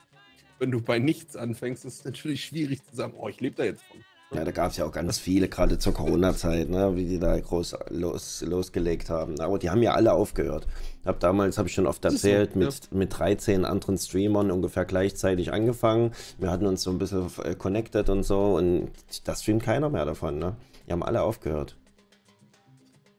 wenn 0.59 0.71
du 0.71 0.81
bei 0.81 0.99
nichts 0.99 1.35
anfängst, 1.35 1.85
ist 1.85 1.99
es 1.99 2.05
natürlich 2.05 2.43
schwierig 2.45 2.83
zu 2.83 2.95
sagen, 2.95 3.13
oh, 3.17 3.27
ich 3.27 3.39
lebe 3.41 3.55
da 3.55 3.63
jetzt 3.63 3.83
von. 3.83 3.97
Ja, 4.31 4.43
da 4.45 4.51
gab 4.51 4.69
es 4.69 4.77
ja 4.77 4.85
auch 4.85 4.91
ganz 4.91 5.17
viele, 5.17 5.49
gerade 5.49 5.79
zur 5.79 5.91
Corona-Zeit, 5.95 6.69
ne, 6.69 6.95
wie 6.95 7.05
die 7.05 7.17
da 7.17 7.39
groß 7.39 7.75
los, 7.89 8.43
losgelegt 8.45 9.09
haben. 9.09 9.39
Aber 9.39 9.57
die 9.57 9.71
haben 9.71 9.81
ja 9.81 9.93
alle 9.95 10.13
aufgehört. 10.13 10.67
Hab 11.03 11.19
damals, 11.19 11.57
habe 11.57 11.67
ich 11.67 11.73
schon 11.73 11.87
oft 11.87 12.05
ist 12.05 12.21
so, 12.21 12.27
erzählt, 12.27 12.51
ja. 12.53 12.57
mit, 12.67 12.91
mit 12.91 13.17
13 13.17 13.65
anderen 13.65 13.97
Streamern 13.97 14.51
ungefähr 14.51 14.85
gleichzeitig 14.85 15.51
angefangen. 15.51 16.11
Wir 16.37 16.51
hatten 16.51 16.67
uns 16.67 16.83
so 16.83 16.91
ein 16.91 16.99
bisschen 16.99 17.27
äh, 17.43 17.55
connected 17.55 18.07
und 18.09 18.21
so 18.21 18.55
und 18.55 18.91
das 19.23 19.41
streamt 19.41 19.63
keiner 19.63 19.89
mehr 19.89 20.05
davon. 20.05 20.37
Ne? 20.37 20.55
Die 20.85 20.91
haben 20.91 21.01
alle 21.01 21.23
aufgehört. 21.23 21.75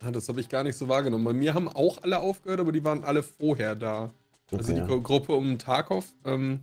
Ja, 0.03 0.13
das 0.13 0.29
habe 0.29 0.41
ich 0.41 0.49
gar 0.49 0.63
nicht 0.63 0.77
so 0.77 0.87
wahrgenommen. 0.89 1.25
Bei 1.25 1.33
mir 1.33 1.55
haben 1.55 1.69
auch 1.69 2.03
alle 2.03 2.21
aufgehört, 2.21 2.61
aber 2.61 2.71
die 2.73 2.85
waren 2.85 3.03
alle 3.03 3.25
vorher 3.25 3.75
da. 3.75 4.13
Also 4.53 4.73
Okay. 4.73 4.81
die 4.81 4.87
Gru- 4.87 5.03
Gruppe 5.03 5.33
um 5.35 5.59
Tarkov, 5.59 6.07
ähm, 6.25 6.61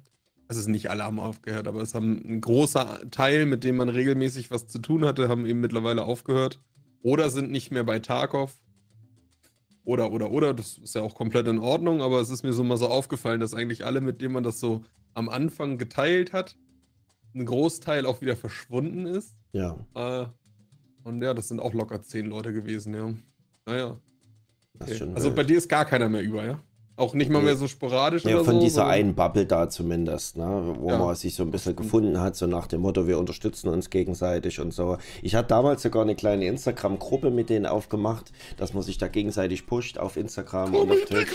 also 0.48 0.70
nicht 0.70 0.90
alle 0.90 1.04
haben 1.04 1.20
aufgehört, 1.20 1.68
aber 1.68 1.82
es 1.82 1.94
haben 1.94 2.22
ein 2.26 2.42
großer 2.42 3.02
Teil, 3.12 3.46
mit 3.46 3.64
dem 3.64 3.78
man 3.78 3.90
regelmäßig 3.90 4.50
was 4.50 4.68
zu 4.68 4.80
tun 4.80 5.06
hatte, 5.06 5.28
haben 5.30 5.46
eben 5.46 5.60
mittlerweile 5.60 6.04
aufgehört. 6.04 6.62
Oder 7.02 7.30
sind 7.30 7.52
nicht 7.52 7.72
mehr 7.72 7.84
bei 7.84 8.00
Tarkov. 8.00 8.58
Oder, 9.84 10.12
oder, 10.12 10.32
oder, 10.32 10.54
das 10.54 10.78
ist 10.78 10.96
ja 10.96 11.02
auch 11.02 11.16
komplett 11.16 11.48
in 11.48 11.60
Ordnung, 11.60 12.02
aber 12.02 12.20
es 12.20 12.30
ist 12.30 12.44
mir 12.44 12.52
so 12.52 12.64
mal 12.64 12.78
so 12.78 12.88
aufgefallen, 12.88 13.40
dass 13.40 13.54
eigentlich 13.54 13.86
alle, 13.86 14.02
mit 14.02 14.22
denen 14.22 14.34
man 14.34 14.44
das 14.44 14.60
so 14.60 14.84
am 15.14 15.30
Anfang 15.30 15.78
geteilt 15.78 16.34
hat, 16.34 16.58
ein 17.34 17.46
Großteil 17.46 18.06
auch 18.06 18.22
wieder 18.22 18.36
verschwunden 18.36 19.06
ist. 19.06 19.36
Ja, 19.54 19.78
Äh, 19.96 20.26
und 21.04 21.22
ja, 21.22 21.34
das 21.34 21.48
sind 21.48 21.62
auch 21.62 21.74
locker 21.74 22.02
zehn 22.02 22.26
Leute 22.26 22.52
gewesen, 22.52 22.94
ja. 22.94 23.14
Naja. 23.66 23.98
Okay. 24.78 25.02
Also 25.16 25.28
wild. 25.28 25.36
bei 25.36 25.44
dir 25.46 25.58
ist 25.58 25.70
gar 25.70 25.86
keiner 25.86 26.10
mehr 26.10 26.22
über, 26.22 26.46
ja? 26.46 26.62
Auch 26.98 27.14
nicht 27.14 27.30
mal 27.30 27.44
mehr 27.44 27.56
so 27.56 27.68
sporadisch 27.68 28.26
Ja, 28.26 28.44
von 28.44 28.56
so? 28.56 28.60
dieser 28.60 28.76
sondern- 28.82 28.92
einen 28.96 29.14
Bubble 29.16 29.46
da 29.46 29.70
zumindest, 29.70 30.36
ne, 30.36 30.76
wo 30.80 30.90
Ja. 30.90 30.98
man 30.98 31.16
sich 31.16 31.36
so 31.36 31.44
ein 31.44 31.52
bisschen 31.52 31.76
gefunden 31.76 32.20
hat, 32.20 32.36
so 32.36 32.48
nach 32.48 32.66
dem 32.66 32.82
Motto, 32.82 33.06
wir 33.08 33.20
unterstützen 33.20 33.70
uns 33.70 33.92
gegenseitig 33.92 34.60
und 34.60 34.74
so. 34.74 34.98
Ich 35.22 35.36
hatte 35.36 35.50
damals 35.50 35.84
sogar 35.84 36.02
eine 36.02 36.16
kleine 36.16 36.46
Instagram-Gruppe 36.48 37.30
mit 37.30 37.50
denen 37.52 37.68
aufgemacht, 37.68 38.32
dass 38.58 38.74
man 38.74 38.82
sich 38.82 38.98
da 38.98 39.08
gegenseitig 39.08 39.68
pusht 39.68 40.00
auf 40.00 40.18
Instagram 40.18 40.74
und 40.74 40.92
auf 40.92 41.06
Twitch. 41.06 41.32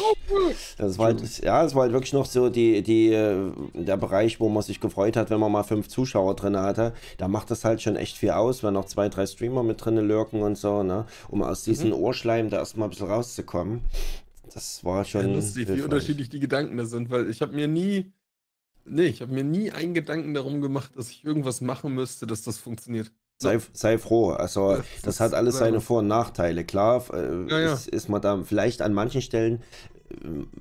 Das 0.78 0.98
war 0.98 1.06
halt, 1.06 1.22
ja, 1.44 1.64
es 1.64 1.74
war 1.76 1.82
halt 1.82 1.92
wirklich 1.92 2.12
noch 2.12 2.26
so 2.26 2.48
die, 2.48 2.82
die, 2.82 3.12
äh, 3.12 3.36
der 3.74 3.96
Bereich, 3.96 4.40
wo 4.40 4.48
man 4.48 4.64
sich 4.64 4.80
gefreut 4.80 5.16
hat, 5.16 5.30
wenn 5.30 5.38
man 5.38 5.52
mal 5.52 5.62
fünf 5.62 5.86
Zuschauer 5.86 6.34
drin 6.34 6.56
hatte. 6.56 6.92
Da 7.18 7.28
macht 7.28 7.52
das 7.52 7.64
halt 7.64 7.80
schon 7.80 7.94
echt 7.94 8.16
viel 8.18 8.30
aus, 8.30 8.64
wenn 8.64 8.74
noch 8.74 8.86
zwei, 8.86 9.08
drei 9.08 9.26
Streamer 9.26 9.62
mit 9.62 9.84
drin 9.84 9.96
lurken 9.96 10.42
und 10.42 10.58
so, 10.58 10.82
ne, 10.82 11.06
um 11.28 11.40
aus 11.42 11.62
diesem 11.62 11.90
Mhm. 11.90 11.94
Ohrschleim 12.02 12.50
da 12.50 12.58
erstmal 12.58 12.88
ein 12.88 12.90
bisschen 12.90 13.06
rauszukommen. 13.06 13.82
Das 14.54 14.84
war 14.84 14.98
Ja, 14.98 15.04
schon 15.04 15.34
lustig, 15.34 15.68
wie 15.68 15.82
unterschiedlich 15.82 16.28
die 16.28 16.40
Gedanken 16.40 16.76
da 16.76 16.84
sind, 16.84 17.10
weil 17.10 17.28
ich 17.30 17.40
habe 17.42 17.54
mir 17.54 17.68
nie, 17.68 18.12
nee, 18.84 19.06
ich 19.06 19.22
habe 19.22 19.32
mir 19.32 19.44
nie 19.44 19.70
einen 19.70 19.94
Gedanken 19.94 20.34
darum 20.34 20.60
gemacht, 20.60 20.92
dass 20.96 21.10
ich 21.10 21.24
irgendwas 21.24 21.60
machen 21.60 21.94
müsste, 21.94 22.26
dass 22.26 22.42
das 22.42 22.58
funktioniert. 22.58 23.12
Sei, 23.38 23.58
sei 23.72 23.98
froh. 23.98 24.30
Also, 24.30 24.76
Das 24.76 24.86
das 25.02 25.20
hat 25.20 25.34
alles 25.34 25.58
seine. 25.58 25.80
Vor- 25.80 25.98
und 25.98 26.06
Nachteile. 26.06 26.64
Klar, 26.64 27.04
äh, 27.12 27.50
Ja, 27.50 27.60
ja. 27.60 27.74
Ist, 27.74 27.88
ist 27.88 28.08
man 28.08 28.22
da 28.22 28.40
vielleicht 28.44 28.82
an 28.82 28.94
manchen 28.94 29.20
Stellen 29.20 29.62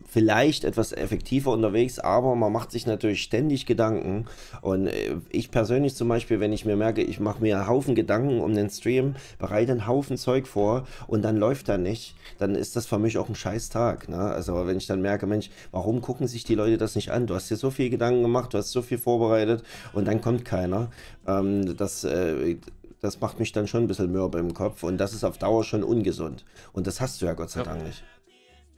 vielleicht 0.08 0.64
etwas 0.64 0.92
effektiver 0.92 1.52
unterwegs, 1.52 2.00
aber 2.00 2.36
man 2.36 2.52
macht 2.52 2.72
sich 2.72 2.86
natürlich 2.86 3.22
ständig 3.24 3.66
Gedanken. 3.66 4.26
Und 4.62 4.88
äh, 4.88 5.16
ich 5.30 5.52
persönlich 5.52 5.96
zum 5.96 6.08
Beispiel, 6.08 6.40
wenn 6.40 6.54
ich 6.54 6.66
mir 6.66 6.76
merke, 6.76 7.02
ich 7.02 7.20
mache 7.20 7.42
mir 7.42 7.58
einen 7.58 7.68
Haufen 7.68 7.96
Gedanken 7.96 8.40
um 8.40 8.54
den 8.54 8.70
Stream, 8.70 9.16
bereite 9.40 9.72
einen 9.72 9.88
Haufen 9.88 10.18
Zeug 10.18 10.48
vor 10.48 10.88
und 11.08 11.22
dann 11.24 11.38
läuft 11.38 11.70
er 11.70 11.78
nicht, 11.78 12.16
dann 12.38 12.56
ist 12.56 12.76
das 12.76 12.86
für 12.86 13.00
mich 13.00 13.18
auch 13.18 13.30
ein 13.30 13.36
scheiß 13.36 13.70
Tag. 13.70 14.10
Ne? 14.10 14.18
Also 14.18 14.68
wenn 14.68 14.78
ich 14.78 14.88
dann 14.88 15.02
merke, 15.02 15.28
Mensch, 15.28 15.50
warum 15.72 16.02
gucken 16.02 16.28
sich 16.28 16.44
die 16.44 16.56
Leute 16.56 16.78
das 16.78 16.96
nicht 16.96 17.12
an? 17.12 17.28
Du 17.28 17.36
hast 17.36 17.50
dir 17.50 17.58
so 17.58 17.72
viel 17.72 17.90
Gedanken 17.90 18.22
gemacht, 18.22 18.54
du 18.54 18.58
hast 18.58 18.72
so 18.72 18.82
viel 18.82 18.98
vorbereitet 18.98 19.64
und 19.94 20.08
dann 20.08 20.22
kommt 20.22 20.46
keiner. 20.46 20.92
Ähm, 21.28 21.78
das, 21.78 22.04
äh, 22.04 22.58
das 23.02 23.20
macht 23.20 23.40
mich 23.40 23.52
dann 23.52 23.68
schon 23.68 23.84
ein 23.84 23.88
bisschen 23.88 24.12
mürbe 24.12 24.40
im 24.40 24.54
Kopf 24.54 24.84
und 24.84 24.98
das 24.98 25.14
ist 25.14 25.24
auf 25.24 25.38
Dauer 25.38 25.64
schon 25.64 25.84
ungesund. 25.84 26.46
Und 26.74 26.88
das 26.88 27.02
hast 27.02 27.22
du 27.22 27.26
ja 27.26 27.34
Gott 27.34 27.50
sei. 27.50 27.64
Dank 27.64 27.84
nicht. 27.84 28.04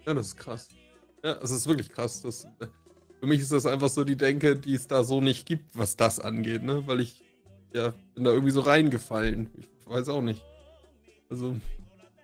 Ja, 0.05 0.13
das 0.13 0.27
ist 0.27 0.37
krass. 0.37 0.67
Ja, 1.23 1.37
es 1.41 1.51
ist 1.51 1.67
wirklich 1.67 1.89
krass. 1.89 2.21
Das, 2.21 2.47
für 3.19 3.27
mich 3.27 3.39
ist 3.39 3.51
das 3.51 3.65
einfach 3.65 3.89
so 3.89 4.03
die 4.03 4.17
Denke, 4.17 4.57
die 4.57 4.73
es 4.73 4.87
da 4.87 5.03
so 5.03 5.21
nicht 5.21 5.45
gibt, 5.45 5.77
was 5.77 5.95
das 5.95 6.19
angeht, 6.19 6.63
ne? 6.63 6.83
Weil 6.85 6.99
ich, 6.99 7.21
ja, 7.73 7.93
bin 8.13 8.25
da 8.25 8.31
irgendwie 8.31 8.51
so 8.51 8.61
reingefallen. 8.61 9.49
Ich 9.57 9.89
weiß 9.89 10.09
auch 10.09 10.21
nicht. 10.21 10.43
Also, 11.29 11.55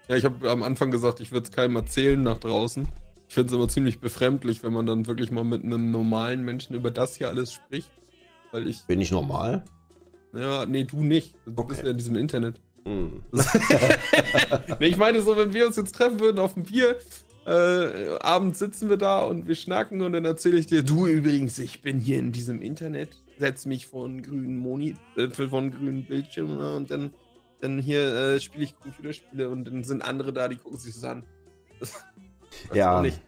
ja, 0.10 0.18
ich 0.18 0.26
habe 0.26 0.50
am 0.50 0.64
Anfang 0.64 0.92
gesagt, 0.92 1.22
ich 1.22 1.32
würde 1.32 1.48
es 1.48 1.56
keinem 1.56 1.78
erzählen 1.78 2.22
nach 2.22 2.38
draußen. 2.38 2.88
Ich 3.30 3.34
finde 3.34 3.48
es 3.48 3.56
immer 3.56 3.70
ziemlich 3.70 4.00
befremdlich, 4.00 4.64
wenn 4.64 4.74
man 4.74 4.86
dann 4.86 5.08
wirklich 5.08 5.32
mal 5.32 5.44
mit 5.44 5.64
einem 5.64 5.92
normalen 5.92 6.44
Menschen 6.44 6.76
über 6.76 6.92
das 6.92 7.16
hier 7.16 7.30
alles 7.30 7.54
spricht. 7.54 7.90
Weil 8.52 8.68
ich. 8.68 8.84
Bin 8.84 9.00
ich 9.00 9.12
normal? 9.12 9.64
Ja, 10.34 10.66
nee, 10.66 10.84
du 10.84 11.04
nicht. 11.04 11.36
Du 11.46 11.54
okay. 11.58 11.68
bist 11.70 11.84
ja 11.84 11.92
in 11.92 11.98
diesem 11.98 12.16
Internet. 12.16 12.60
Mm. 12.86 13.20
nee, 14.80 14.88
ich 14.88 14.98
meine 14.98 15.22
so, 15.22 15.38
wenn 15.38 15.54
wir 15.54 15.68
uns 15.68 15.76
jetzt 15.76 15.96
treffen 15.96 16.20
würden 16.20 16.40
auf 16.40 16.56
dem 16.56 16.64
Bier, 16.64 16.98
äh, 17.50 18.18
abends 18.20 18.60
sitzen 18.60 18.90
wir 18.90 18.98
da 18.98 19.24
und 19.24 19.48
wir 19.48 19.56
schnacken 19.56 20.02
und 20.02 20.14
dann 20.14 20.26
erzähle 20.26 20.60
ich 20.60 20.68
dir, 20.68 20.84
du 20.84 21.08
übrigens, 21.08 21.58
ich 21.58 21.82
bin 21.82 22.00
hier 22.00 22.20
in 22.20 22.32
diesem 22.32 22.62
Internet, 22.62 23.10
setz 23.40 23.66
mich 23.66 23.88
vor 23.88 24.06
einen 24.06 24.22
grünen 24.22 24.58
Moni, 24.58 24.96
äh, 25.18 25.30
vor 25.30 25.60
einen 25.60 25.72
grünen 25.72 26.06
Bildschirm 26.06 26.58
ne, 26.58 26.76
und 26.76 26.92
dann, 26.92 27.12
dann 27.60 27.80
hier 27.80 28.14
äh, 28.14 28.40
spiele 28.40 28.66
ich 28.66 28.80
Computerspiele 28.80 29.50
und 29.50 29.66
dann 29.66 29.84
sind 29.84 30.04
andere 30.04 30.32
da, 30.32 30.48
die 30.48 30.58
gucken 30.58 30.78
sich 30.78 30.94
das 30.94 31.04
an. 31.04 31.24
Das, 31.80 31.94
ja. 32.74 33.02
Nicht. 33.02 33.20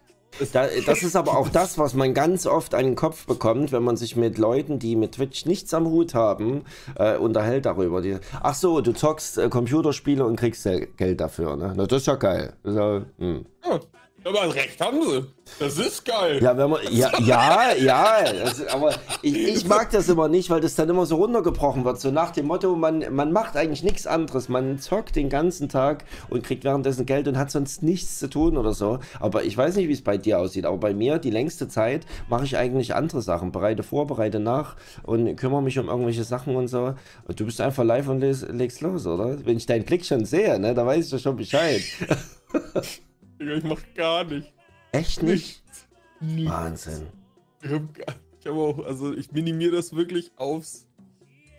Da, 0.53 0.67
das 0.85 1.03
ist 1.03 1.15
aber 1.15 1.37
auch 1.37 1.49
das, 1.49 1.77
was 1.77 1.93
man 1.93 2.13
ganz 2.13 2.45
oft 2.45 2.73
an 2.73 2.85
den 2.85 2.95
Kopf 2.95 3.25
bekommt, 3.25 3.71
wenn 3.71 3.83
man 3.83 3.97
sich 3.97 4.15
mit 4.15 4.37
Leuten, 4.37 4.79
die 4.79 4.95
mit 4.95 5.13
Twitch 5.13 5.45
nichts 5.45 5.73
am 5.73 5.85
Hut 5.87 6.13
haben, 6.13 6.63
äh, 6.95 7.17
unterhält 7.17 7.65
darüber. 7.65 8.01
Die, 8.01 8.17
ach 8.41 8.55
so, 8.55 8.81
du 8.81 8.93
zockst 8.93 9.37
äh, 9.37 9.49
Computerspiele 9.49 10.25
und 10.25 10.37
kriegst 10.37 10.63
Geld 10.97 11.19
dafür, 11.19 11.57
ne? 11.57 11.73
Na, 11.75 11.85
das 11.85 12.01
ist 12.01 12.07
ja 12.07 12.15
geil. 12.15 12.53
Hm. 12.63 13.45
ja, 13.65 13.79
aber 14.23 14.53
recht 14.53 14.79
haben 14.79 15.01
sie. 15.01 15.25
Das 15.59 15.77
ist 15.77 16.05
geil. 16.05 16.41
Ja, 16.41 16.55
wenn 16.55 16.69
man, 16.69 16.79
ja, 16.91 17.11
ja, 17.19 17.73
ja 17.73 18.23
das, 18.31 18.65
aber 18.67 18.93
ich, 19.21 19.35
ich, 19.35 19.67
mag 19.67 19.89
das 19.91 20.09
immer 20.09 20.27
nicht, 20.27 20.49
weil 20.49 20.61
das 20.61 20.75
dann 20.75 20.89
immer 20.89 21.05
so 21.05 21.15
runtergebrochen 21.15 21.83
wird. 21.85 21.99
So 21.99 22.11
nach 22.11 22.31
dem 22.31 22.47
Motto, 22.47 22.75
man, 22.75 23.13
man 23.13 23.31
macht 23.31 23.57
eigentlich 23.57 23.83
nichts 23.83 24.07
anderes. 24.07 24.47
Man 24.47 24.79
zockt 24.79 25.15
den 25.15 25.29
ganzen 25.29 25.69
Tag 25.69 26.05
und 26.29 26.43
kriegt 26.43 26.63
währenddessen 26.63 27.05
Geld 27.05 27.27
und 27.27 27.37
hat 27.37 27.51
sonst 27.51 27.83
nichts 27.83 28.19
zu 28.19 28.29
tun 28.29 28.57
oder 28.57 28.73
so. 28.73 28.99
Aber 29.19 29.43
ich 29.43 29.57
weiß 29.57 29.75
nicht, 29.75 29.87
wie 29.87 29.93
es 29.93 30.03
bei 30.03 30.17
dir 30.17 30.39
aussieht. 30.39 30.65
Aber 30.65 30.77
bei 30.77 30.93
mir, 30.93 31.17
die 31.17 31.31
längste 31.31 31.67
Zeit, 31.67 32.05
mache 32.29 32.45
ich 32.45 32.57
eigentlich 32.57 32.95
andere 32.95 33.21
Sachen. 33.21 33.51
Bereite 33.51 33.83
vor, 33.83 34.07
bereite 34.07 34.39
nach 34.39 34.75
und 35.03 35.35
kümmere 35.35 35.63
mich 35.63 35.79
um 35.79 35.89
irgendwelche 35.89 36.23
Sachen 36.23 36.55
und 36.55 36.67
so. 36.67 36.93
Und 37.25 37.39
du 37.39 37.45
bist 37.45 37.59
einfach 37.59 37.83
live 37.83 38.07
und 38.07 38.21
legst 38.21 38.81
los, 38.81 39.07
oder? 39.07 39.45
Wenn 39.45 39.57
ich 39.57 39.65
deinen 39.65 39.85
Klick 39.85 40.05
schon 40.05 40.25
sehe, 40.25 40.59
ne, 40.59 40.73
da 40.73 40.85
weißt 40.85 41.11
du 41.11 41.17
schon 41.17 41.35
Bescheid. 41.35 41.81
Ich 43.41 43.63
mach 43.63 43.81
gar 43.95 44.23
nicht. 44.23 44.53
Echt 44.91 45.23
nicht? 45.23 45.63
Nichts. 46.19 46.51
Wahnsinn. 46.51 47.07
Ich 47.63 47.71
habe 47.71 47.87
hab 48.45 48.53
auch, 48.53 48.85
also 48.85 49.13
ich 49.13 49.31
minimiere 49.31 49.75
das 49.75 49.95
wirklich 49.95 50.31
aufs 50.35 50.87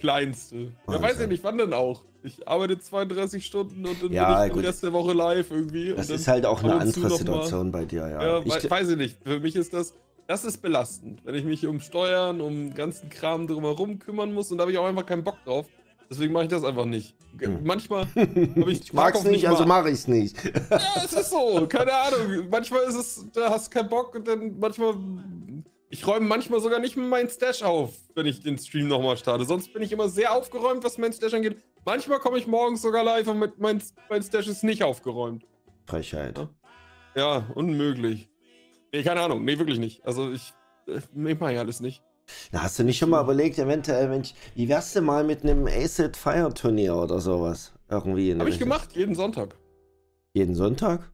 Kleinste. 0.01 0.73
Ja, 0.89 1.01
weiß 1.01 1.21
ich 1.21 1.29
nicht, 1.29 1.45
wann 1.45 1.59
denn 1.59 1.73
auch. 1.73 2.03
Ich 2.25 2.47
arbeite 2.47 2.79
32 2.79 3.45
Stunden 3.45 3.85
und 3.85 4.01
dann 4.03 4.13
ja, 4.13 4.39
bin 4.39 4.47
ich 4.47 4.53
den 4.55 4.65
Rest 4.65 4.83
der 4.85 4.93
Woche 4.93 5.13
live 5.13 5.51
irgendwie. 5.51 5.93
Das 5.95 6.09
ist 6.09 6.29
halt 6.29 6.47
auch 6.47 6.63
eine 6.63 6.75
andere 6.75 7.11
Situation 7.11 7.73
bei 7.73 7.85
dir, 7.85 8.09
ja. 8.09 8.39
Ja, 8.39 8.43
ich, 8.45 8.71
weiß 8.71 8.91
ich 8.91 8.97
nicht. 8.97 9.19
Für 9.25 9.41
mich 9.41 9.57
ist 9.57 9.73
das, 9.73 9.95
das 10.29 10.45
ist 10.45 10.63
belastend, 10.63 11.21
wenn 11.25 11.35
ich 11.35 11.45
mich 11.45 11.67
um 11.67 11.81
Steuern, 11.81 12.41
um 12.41 12.75
ganzen 12.75 13.09
Kram 13.09 13.49
drumherum 13.49 13.99
kümmern 13.99 14.33
muss 14.33 14.53
und 14.53 14.59
da 14.59 14.63
habe 14.63 14.73
ich 14.73 14.79
auch 14.79 14.87
einfach 14.87 15.07
keinen 15.07 15.25
Bock 15.25 15.39
drauf. 15.45 15.67
Deswegen 16.13 16.35
mache 16.35 16.45
ich 16.45 16.51
das 16.51 16.63
einfach 16.63 16.85
nicht. 16.85 17.17
Hm. 17.39 17.61
Manchmal 17.65 18.07
habe 18.15 18.71
ich. 18.71 18.83
ich 18.83 18.93
mag 18.93 19.15
es 19.15 19.25
nicht, 19.25 19.49
also 19.49 19.65
mache 19.65 19.89
ich 19.89 19.95
es 19.95 20.09
nicht. 20.09 20.37
Ja, 20.45 21.03
es 21.03 21.15
ist 21.15 21.31
so. 21.31 21.67
Keine 21.67 21.91
Ahnung. 21.91 22.49
Manchmal 22.51 22.83
ist 22.83 22.97
es, 22.97 23.27
da 23.33 23.49
hast 23.49 23.69
du 23.69 23.79
keinen 23.79 23.89
Bock 23.89 24.15
und 24.15 24.29
dann 24.29 24.59
manchmal. 24.59 24.95
Ich 25.89 26.07
räume 26.07 26.27
manchmal 26.27 26.61
sogar 26.61 26.81
nicht 26.81 26.99
mehr 26.99 27.07
meinen 27.07 27.31
Stash 27.31 27.63
auf, 27.63 27.95
wenn 28.15 28.27
ich 28.27 28.43
den 28.43 28.59
Stream 28.59 28.89
nochmal 28.89 29.17
starte. 29.17 29.47
Sonst 29.47 29.73
bin 29.73 29.83
ich 29.83 29.91
immer 29.91 30.11
sehr 30.11 30.35
aufgeräumt, 30.35 30.85
was 30.85 30.99
mein 30.99 31.15
Stash 31.15 31.33
angeht. 31.33 31.57
Manchmal 31.87 32.19
komme 32.19 32.37
ich 32.37 32.47
morgens 32.47 32.83
sogar 32.83 33.05
live 33.05 33.29
und 33.29 33.39
mit 33.39 33.59
mein, 33.59 33.83
mein 34.11 34.23
Stash 34.23 34.49
ist 34.49 34.65
nicht 34.65 34.83
aufgeräumt. 34.83 35.47
Frechheit. 35.87 36.37
Ja, 36.37 36.49
ja 37.15 37.47
unmöglich. 37.55 38.29
Nee, 38.93 39.03
keine 39.03 39.23
Ahnung. 39.23 39.47
Nee, 39.47 39.59
wirklich 39.59 39.79
nicht. 39.79 40.05
Also 40.05 40.31
ich, 40.31 40.53
äh, 40.87 40.99
ich 40.99 41.41
mache 41.41 41.55
ja 41.55 41.61
alles 41.61 41.81
nicht. 41.81 42.03
Na, 42.53 42.63
hast 42.63 42.79
du 42.79 42.85
nicht 42.85 42.99
schon 42.99 43.11
mal 43.11 43.23
überlegt, 43.23 43.59
eventuell, 43.59 44.09
Mensch, 44.09 44.35
wie 44.55 44.69
wärst 44.69 44.97
du 44.97 45.01
mal 45.01 45.25
mit 45.25 45.43
einem 45.43 45.67
Acid 45.67 46.17
Fire 46.17 46.53
Turnier 46.53 46.97
oder 46.97 47.21
sowas? 47.21 47.73
Irgendwie. 47.89 48.35
Habe 48.35 48.49
ich 48.49 48.59
gemacht, 48.59 48.91
jeden 48.95 49.15
Sonntag. 49.15 49.57
Jeden 50.35 50.55
Sonntag? 50.55 51.11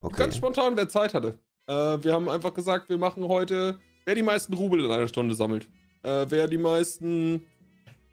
Okay. 0.00 0.16
Ganz 0.16 0.36
spontan, 0.36 0.76
wer 0.76 0.88
Zeit 0.88 1.14
hatte. 1.14 1.38
Äh, 1.66 1.72
wir 2.02 2.12
haben 2.12 2.28
einfach 2.28 2.54
gesagt, 2.54 2.88
wir 2.88 2.98
machen 2.98 3.26
heute, 3.28 3.78
wer 4.04 4.14
die 4.14 4.22
meisten 4.22 4.54
Rubel 4.54 4.84
in 4.84 4.90
einer 4.90 5.08
Stunde 5.08 5.34
sammelt. 5.34 5.68
Äh, 6.02 6.26
wer 6.28 6.46
die 6.46 6.58
meisten 6.58 7.44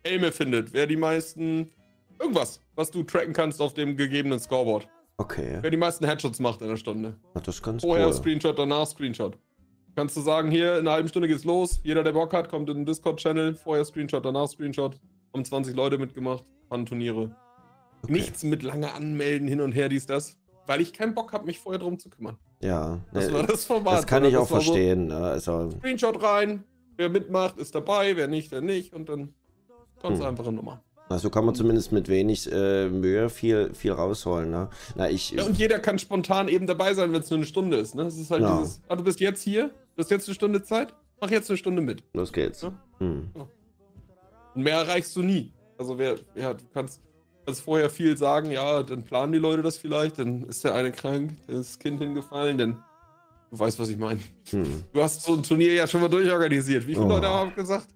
Helme 0.03 0.31
findet. 0.31 0.73
Wer 0.73 0.87
die 0.87 0.97
meisten. 0.97 1.71
Irgendwas, 2.19 2.61
was 2.75 2.89
du 2.89 3.03
tracken 3.03 3.33
kannst 3.33 3.61
auf 3.61 3.73
dem 3.75 3.95
gegebenen 3.95 4.39
Scoreboard. 4.39 4.87
Okay. 5.17 5.59
Wer 5.61 5.69
die 5.69 5.77
meisten 5.77 6.05
Headshots 6.05 6.39
macht 6.39 6.61
in 6.61 6.67
einer 6.67 6.77
Stunde. 6.77 7.15
Ach, 7.33 7.41
das 7.41 7.55
ist 7.55 7.63
ganz 7.63 7.83
Vorher 7.83 8.07
cool. 8.07 8.13
Screenshot, 8.13 8.57
danach 8.57 8.87
Screenshot. 8.87 9.37
Kannst 9.97 10.15
du 10.15 10.21
sagen, 10.21 10.51
hier 10.51 10.73
in 10.73 10.81
einer 10.81 10.91
halben 10.91 11.09
Stunde 11.09 11.27
geht's 11.27 11.43
los. 11.43 11.79
Jeder, 11.81 12.03
der 12.03 12.11
Bock 12.11 12.31
hat, 12.31 12.49
kommt 12.49 12.69
in 12.69 12.75
den 12.75 12.85
Discord-Channel. 12.85 13.55
Vorher 13.55 13.83
Screenshot, 13.83 14.23
danach 14.23 14.47
Screenshot. 14.47 14.95
Haben 15.33 15.43
20 15.43 15.75
Leute 15.75 15.97
mitgemacht. 15.97 16.45
Fun 16.69 16.85
Turniere. 16.85 17.35
Okay. 18.03 18.13
Nichts 18.13 18.43
mit 18.43 18.61
lange 18.61 18.93
anmelden, 18.93 19.47
hin 19.47 19.59
und 19.59 19.71
her, 19.71 19.89
dies, 19.89 20.05
das. 20.05 20.37
Weil 20.67 20.81
ich 20.81 20.93
keinen 20.93 21.15
Bock 21.15 21.33
habe, 21.33 21.47
mich 21.47 21.57
vorher 21.57 21.79
drum 21.79 21.97
zu 21.97 22.11
kümmern. 22.11 22.37
Ja. 22.61 22.99
Das 23.11 23.33
war 23.33 23.41
das 23.41 23.65
Format. 23.65 23.97
Das 23.97 24.05
kann 24.05 24.23
ich 24.23 24.37
auch 24.37 24.47
verstehen. 24.47 25.09
So, 25.09 25.15
ne? 25.15 25.25
also... 25.25 25.71
Screenshot 25.71 26.21
rein. 26.21 26.63
Wer 26.95 27.09
mitmacht, 27.09 27.57
ist 27.57 27.73
dabei. 27.73 28.15
Wer 28.15 28.27
nicht, 28.27 28.51
der 28.51 28.61
nicht. 28.61 28.93
Und 28.93 29.09
dann 29.09 29.33
ganz 29.99 30.19
hm. 30.19 30.27
einfache 30.27 30.51
Nummer. 30.51 30.83
Also 31.09 31.31
kann 31.31 31.43
man 31.43 31.55
zumindest 31.55 31.91
mit 31.91 32.07
wenig 32.07 32.51
äh, 32.51 32.87
Mühe 32.87 33.31
viel, 33.31 33.73
viel 33.73 33.93
rausholen. 33.93 34.51
Ne? 34.51 34.69
Na, 34.95 35.09
ich, 35.09 35.31
ja, 35.31 35.43
und 35.43 35.57
jeder 35.57 35.79
kann 35.79 35.97
spontan 35.97 36.49
eben 36.49 36.67
dabei 36.67 36.93
sein, 36.93 37.11
wenn 37.13 37.21
es 37.21 37.31
nur 37.31 37.37
eine 37.37 37.47
Stunde 37.47 37.77
ist. 37.77 37.95
Ne? 37.95 38.03
Das 38.03 38.15
ist 38.15 38.29
halt 38.29 38.43
ja. 38.43 38.59
dieses, 38.59 38.81
ah, 38.87 38.95
du 38.95 39.03
bist 39.03 39.19
jetzt 39.19 39.41
hier, 39.41 39.71
Du 39.97 40.03
hast 40.03 40.11
jetzt 40.11 40.27
eine 40.27 40.35
Stunde 40.35 40.61
Zeit? 40.61 40.93
Mach 41.19 41.31
jetzt 41.31 41.49
eine 41.49 41.57
Stunde 41.57 41.81
mit. 41.81 42.03
Los 42.13 42.31
geht's. 42.31 42.61
Ja? 42.61 42.71
Hm. 42.99 43.31
Und 43.33 44.63
mehr 44.63 44.75
erreichst 44.75 45.15
du 45.15 45.23
nie. 45.23 45.51
Also 45.75 45.97
wer, 45.97 46.19
ja, 46.35 46.53
du 46.53 46.63
kannst, 46.71 47.01
kannst 47.43 47.61
vorher 47.61 47.89
viel 47.89 48.15
sagen, 48.15 48.51
ja, 48.51 48.83
dann 48.83 49.03
planen 49.03 49.33
die 49.33 49.39
Leute 49.39 49.63
das 49.63 49.77
vielleicht, 49.77 50.19
dann 50.19 50.43
ist 50.43 50.63
der 50.63 50.75
eine 50.75 50.91
krank, 50.91 51.35
dann 51.47 51.55
ist 51.55 51.71
das 51.71 51.79
Kind 51.79 51.99
hingefallen, 51.99 52.59
denn 52.59 52.77
du 53.49 53.57
weißt, 53.57 53.79
was 53.79 53.89
ich 53.89 53.97
meine. 53.97 54.19
Hm. 54.51 54.83
Du 54.93 55.01
hast 55.01 55.23
so 55.23 55.33
ein 55.33 55.41
Turnier 55.41 55.73
ja 55.73 55.87
schon 55.87 56.01
mal 56.01 56.09
durchorganisiert. 56.09 56.85
Wie 56.85 56.93
viele 56.93 57.05
oh. 57.05 57.09
Leute 57.09 57.27
haben 57.27 57.55
gesagt? 57.55 57.87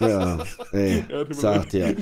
Ja, 0.00 0.38
ey, 0.72 1.04
sagt 1.30 1.72
dir. 1.72 1.94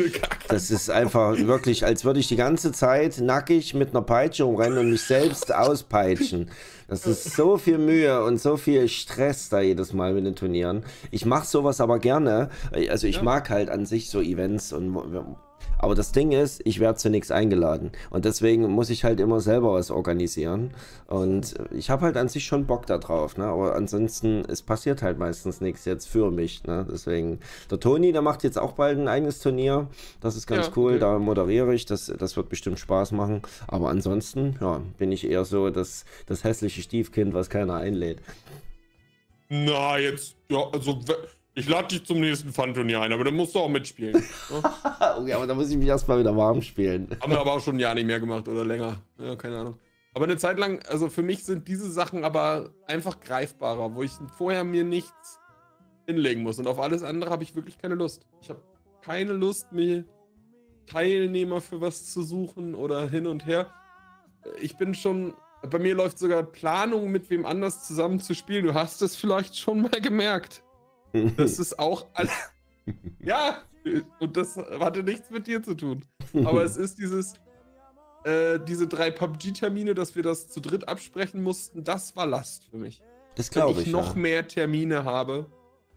Das 0.48 0.70
ist 0.70 0.90
einfach 0.90 1.36
wirklich, 1.38 1.84
als 1.84 2.04
würde 2.04 2.20
ich 2.20 2.28
die 2.28 2.36
ganze 2.36 2.72
Zeit 2.72 3.20
nackig 3.20 3.74
mit 3.74 3.90
einer 3.90 4.02
Peitsche 4.02 4.44
rumrennen 4.44 4.78
und 4.78 4.90
mich 4.90 5.02
selbst 5.02 5.54
auspeitschen. 5.54 6.50
Das 6.88 7.06
ist 7.06 7.34
so 7.34 7.56
viel 7.56 7.78
Mühe 7.78 8.22
und 8.24 8.40
so 8.40 8.56
viel 8.56 8.88
Stress 8.88 9.48
da 9.48 9.60
jedes 9.60 9.92
Mal 9.92 10.12
mit 10.12 10.26
den 10.26 10.36
Turnieren. 10.36 10.84
Ich 11.10 11.24
mache 11.24 11.46
sowas 11.46 11.80
aber 11.80 11.98
gerne. 11.98 12.50
Also 12.90 13.06
ich 13.06 13.16
ja. 13.16 13.22
mag 13.22 13.48
halt 13.48 13.70
an 13.70 13.86
sich 13.86 14.10
so 14.10 14.20
Events 14.20 14.72
und 14.72 14.94
aber 15.78 15.94
das 15.94 16.12
Ding 16.12 16.32
ist, 16.32 16.60
ich 16.64 16.80
werde 16.80 16.98
zu 16.98 17.10
nichts 17.10 17.30
eingeladen. 17.30 17.92
Und 18.10 18.24
deswegen 18.24 18.68
muss 18.70 18.90
ich 18.90 19.04
halt 19.04 19.20
immer 19.20 19.40
selber 19.40 19.74
was 19.74 19.90
organisieren. 19.90 20.72
Und 21.06 21.54
ich 21.70 21.90
habe 21.90 22.02
halt 22.02 22.16
an 22.16 22.28
sich 22.28 22.44
schon 22.44 22.66
Bock 22.66 22.86
darauf. 22.86 23.36
Ne? 23.36 23.44
Aber 23.44 23.74
ansonsten, 23.74 24.44
es 24.48 24.62
passiert 24.62 25.02
halt 25.02 25.18
meistens 25.18 25.60
nichts 25.60 25.84
jetzt 25.84 26.08
für 26.08 26.30
mich. 26.30 26.64
Ne? 26.64 26.86
Deswegen, 26.90 27.40
der 27.70 27.80
Toni, 27.80 28.12
der 28.12 28.22
macht 28.22 28.44
jetzt 28.44 28.58
auch 28.58 28.72
bald 28.72 28.98
ein 28.98 29.08
eigenes 29.08 29.40
Turnier. 29.40 29.88
Das 30.20 30.36
ist 30.36 30.46
ganz 30.46 30.66
ja, 30.66 30.72
cool. 30.76 30.92
Okay. 30.92 31.00
Da 31.00 31.18
moderiere 31.18 31.74
ich. 31.74 31.86
Das, 31.86 32.12
das 32.18 32.36
wird 32.36 32.48
bestimmt 32.48 32.78
Spaß 32.78 33.12
machen. 33.12 33.42
Aber 33.66 33.90
ansonsten, 33.90 34.56
ja, 34.60 34.80
bin 34.98 35.12
ich 35.12 35.28
eher 35.28 35.44
so 35.44 35.70
das, 35.70 36.04
das 36.26 36.44
hässliche 36.44 36.82
Stiefkind, 36.82 37.34
was 37.34 37.50
keiner 37.50 37.74
einlädt. 37.74 38.20
Na, 39.48 39.98
jetzt, 39.98 40.36
ja, 40.48 40.64
also 40.72 41.00
ich 41.54 41.68
lade 41.68 41.88
dich 41.88 42.04
zum 42.04 42.20
nächsten 42.20 42.52
Fun-Turnier 42.52 43.00
ein, 43.00 43.12
aber 43.12 43.24
dann 43.24 43.34
musst 43.34 43.54
du 43.54 43.60
auch 43.60 43.68
mitspielen. 43.68 44.14
Ne? 44.14 44.22
okay, 45.18 45.32
aber 45.32 45.46
da 45.46 45.54
muss 45.54 45.70
ich 45.70 45.76
mich 45.76 45.86
erstmal 45.86 46.18
wieder 46.18 46.36
warm 46.36 46.60
spielen. 46.62 47.08
Haben 47.20 47.32
wir 47.32 47.40
aber 47.40 47.52
auch 47.52 47.60
schon 47.60 47.76
ein 47.76 47.80
Jahr 47.80 47.94
nicht 47.94 48.06
mehr 48.06 48.20
gemacht 48.20 48.48
oder 48.48 48.64
länger. 48.64 48.96
Ja, 49.18 49.36
keine 49.36 49.58
Ahnung. 49.58 49.78
Aber 50.14 50.24
eine 50.24 50.36
Zeit 50.36 50.58
lang, 50.58 50.80
also 50.88 51.08
für 51.08 51.22
mich 51.22 51.44
sind 51.44 51.66
diese 51.68 51.90
Sachen 51.90 52.24
aber 52.24 52.70
einfach 52.86 53.20
greifbarer, 53.20 53.94
wo 53.94 54.02
ich 54.02 54.12
vorher 54.36 54.64
mir 54.64 54.84
nichts 54.84 55.40
hinlegen 56.06 56.42
muss. 56.42 56.58
Und 56.58 56.66
auf 56.66 56.78
alles 56.78 57.02
andere 57.02 57.30
habe 57.30 57.42
ich 57.42 57.54
wirklich 57.54 57.78
keine 57.78 57.94
Lust. 57.94 58.26
Ich 58.40 58.48
habe 58.48 58.60
keine 59.02 59.32
Lust, 59.32 59.72
mir 59.72 60.04
Teilnehmer 60.86 61.60
für 61.60 61.80
was 61.80 62.12
zu 62.12 62.22
suchen 62.22 62.74
oder 62.74 63.08
hin 63.08 63.26
und 63.26 63.46
her. 63.46 63.72
Ich 64.60 64.76
bin 64.76 64.94
schon, 64.94 65.34
bei 65.68 65.78
mir 65.78 65.94
läuft 65.94 66.18
sogar 66.18 66.42
Planung, 66.42 67.10
mit 67.10 67.30
wem 67.30 67.46
anders 67.46 67.86
zusammen 67.86 68.20
zu 68.20 68.34
spielen. 68.34 68.66
Du 68.66 68.74
hast 68.74 69.02
es 69.02 69.16
vielleicht 69.16 69.56
schon 69.56 69.82
mal 69.82 70.00
gemerkt. 70.00 70.62
Das 71.36 71.58
ist 71.58 71.78
auch 71.78 72.06
ja, 73.20 73.62
und 74.20 74.36
das 74.36 74.56
hatte 74.56 75.02
nichts 75.02 75.30
mit 75.30 75.46
dir 75.46 75.62
zu 75.62 75.74
tun. 75.74 76.04
Aber 76.34 76.64
es 76.64 76.76
ist 76.76 76.98
dieses, 76.98 77.34
äh, 78.24 78.58
diese 78.66 78.86
drei 78.86 79.10
PUBG-Termine, 79.10 79.94
dass 79.94 80.16
wir 80.16 80.22
das 80.22 80.48
zu 80.48 80.60
dritt 80.60 80.88
absprechen 80.88 81.42
mussten, 81.42 81.84
das 81.84 82.16
war 82.16 82.26
Last 82.26 82.64
für 82.70 82.78
mich. 82.78 83.02
Das 83.36 83.50
glaube 83.50 83.72
ich. 83.72 83.76
Wenn 83.78 83.84
ich 83.84 83.92
noch 83.92 84.14
ja. 84.14 84.20
mehr 84.20 84.48
Termine 84.48 85.04
habe 85.04 85.46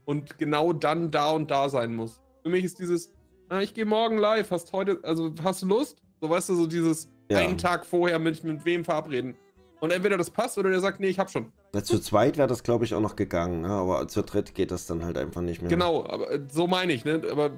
und 0.05 0.37
genau 0.37 0.73
dann 0.73 1.11
da 1.11 1.31
und 1.31 1.51
da 1.51 1.69
sein 1.69 1.95
muss. 1.95 2.21
Für 2.43 2.49
mich 2.49 2.63
ist 2.63 2.79
dieses, 2.79 3.11
ah, 3.49 3.59
ich 3.59 3.73
gehe 3.73 3.85
morgen 3.85 4.17
live, 4.17 4.51
hast 4.51 4.71
heute, 4.73 4.99
also 5.03 5.33
hast 5.43 5.61
du 5.61 5.67
Lust? 5.67 6.01
So 6.21 6.29
weißt 6.29 6.49
du, 6.49 6.55
so 6.55 6.67
dieses 6.67 7.09
ja. 7.29 7.39
einen 7.39 7.57
Tag 7.57 7.85
vorher 7.85 8.17
mit, 8.19 8.43
mit 8.43 8.65
wem 8.65 8.83
verabreden. 8.83 9.35
Und 9.79 9.91
entweder 9.91 10.17
das 10.17 10.31
passt 10.31 10.57
oder 10.57 10.69
der 10.71 10.79
sagt, 10.79 10.99
nee, 10.99 11.07
ich 11.07 11.19
hab 11.19 11.29
schon. 11.29 11.51
Ja, 11.73 11.83
zu 11.83 11.99
zweit 11.99 12.37
wäre 12.37 12.47
das, 12.47 12.63
glaube 12.63 12.85
ich, 12.85 12.95
auch 12.95 13.01
noch 13.01 13.15
gegangen, 13.15 13.61
ne? 13.61 13.69
aber 13.69 14.07
zu 14.07 14.23
dritt 14.23 14.55
geht 14.55 14.71
das 14.71 14.87
dann 14.87 15.05
halt 15.05 15.17
einfach 15.17 15.41
nicht 15.41 15.61
mehr. 15.61 15.69
Genau, 15.69 16.05
aber 16.05 16.31
äh, 16.31 16.39
so 16.51 16.65
meine 16.65 16.93
ich, 16.93 17.05
ne? 17.05 17.21
Aber 17.29 17.51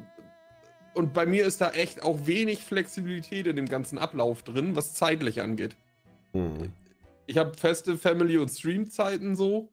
und 0.95 1.13
bei 1.13 1.25
mir 1.25 1.45
ist 1.45 1.61
da 1.61 1.69
echt 1.71 2.03
auch 2.03 2.25
wenig 2.25 2.59
Flexibilität 2.59 3.47
in 3.47 3.55
dem 3.55 3.67
ganzen 3.67 3.97
Ablauf 3.97 4.43
drin, 4.43 4.75
was 4.75 4.95
zeitlich 4.95 5.41
angeht. 5.41 5.75
Mhm. 6.33 6.73
Ich 7.25 7.37
habe 7.37 7.55
feste 7.55 7.97
Family- 7.97 8.37
und 8.37 8.49
Stream-Zeiten 8.49 9.35
so. 9.35 9.69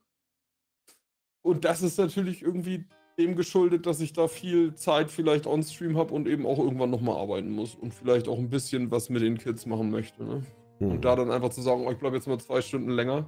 Und 1.42 1.64
das 1.64 1.82
ist 1.82 1.98
natürlich 1.98 2.42
irgendwie 2.42 2.84
dem 3.18 3.34
geschuldet, 3.34 3.86
dass 3.86 4.00
ich 4.00 4.12
da 4.12 4.28
viel 4.28 4.74
Zeit 4.74 5.10
vielleicht 5.10 5.46
on-stream 5.46 5.96
habe 5.96 6.12
und 6.12 6.28
eben 6.28 6.44
auch 6.44 6.58
irgendwann 6.58 6.90
nochmal 6.90 7.16
arbeiten 7.16 7.50
muss 7.50 7.74
und 7.74 7.94
vielleicht 7.94 8.28
auch 8.28 8.38
ein 8.38 8.50
bisschen 8.50 8.90
was 8.90 9.08
mit 9.08 9.22
den 9.22 9.38
Kids 9.38 9.64
machen 9.64 9.90
möchte. 9.90 10.22
Ne? 10.22 10.42
Mhm. 10.78 10.90
Und 10.92 11.04
da 11.04 11.16
dann 11.16 11.30
einfach 11.30 11.50
zu 11.50 11.62
sagen, 11.62 11.84
oh, 11.86 11.90
ich 11.90 11.98
bleibe 11.98 12.16
jetzt 12.16 12.26
mal 12.26 12.38
zwei 12.38 12.60
Stunden 12.60 12.90
länger. 12.90 13.26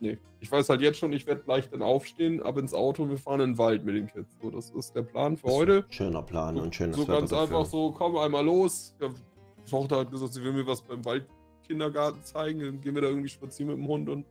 Nee. 0.00 0.18
Ich 0.40 0.50
weiß 0.50 0.68
halt 0.68 0.80
jetzt 0.82 0.98
schon, 0.98 1.12
ich 1.12 1.26
werde 1.26 1.42
gleich 1.42 1.70
dann 1.70 1.80
aufstehen, 1.80 2.42
ab 2.42 2.58
ins 2.58 2.74
Auto, 2.74 3.08
wir 3.08 3.16
fahren 3.16 3.40
in 3.40 3.50
den 3.52 3.58
Wald 3.58 3.84
mit 3.84 3.94
den 3.94 4.06
Kids. 4.06 4.36
So, 4.42 4.50
das 4.50 4.70
ist 4.70 4.94
der 4.94 5.02
Plan 5.02 5.36
für 5.36 5.48
heute. 5.48 5.84
Schöner 5.88 6.22
Plan 6.22 6.58
und 6.58 6.74
schönes 6.74 6.96
So 6.96 7.06
ganz 7.06 7.30
dafür. 7.30 7.58
einfach 7.58 7.70
so, 7.70 7.92
komm 7.92 8.16
einmal 8.16 8.44
los. 8.44 8.94
Die 9.00 9.70
Tochter 9.70 10.00
hat 10.00 10.10
gesagt, 10.10 10.34
sie 10.34 10.42
will 10.42 10.52
mir 10.52 10.66
was 10.66 10.82
beim 10.82 11.02
Waldkindergarten 11.04 12.22
zeigen. 12.22 12.60
Dann 12.60 12.80
gehen 12.80 12.94
wir 12.94 13.02
da 13.02 13.08
irgendwie 13.08 13.28
spazieren 13.28 13.70
mit 13.70 13.78
dem 13.78 13.88
Hund 13.88 14.08
und 14.08 14.26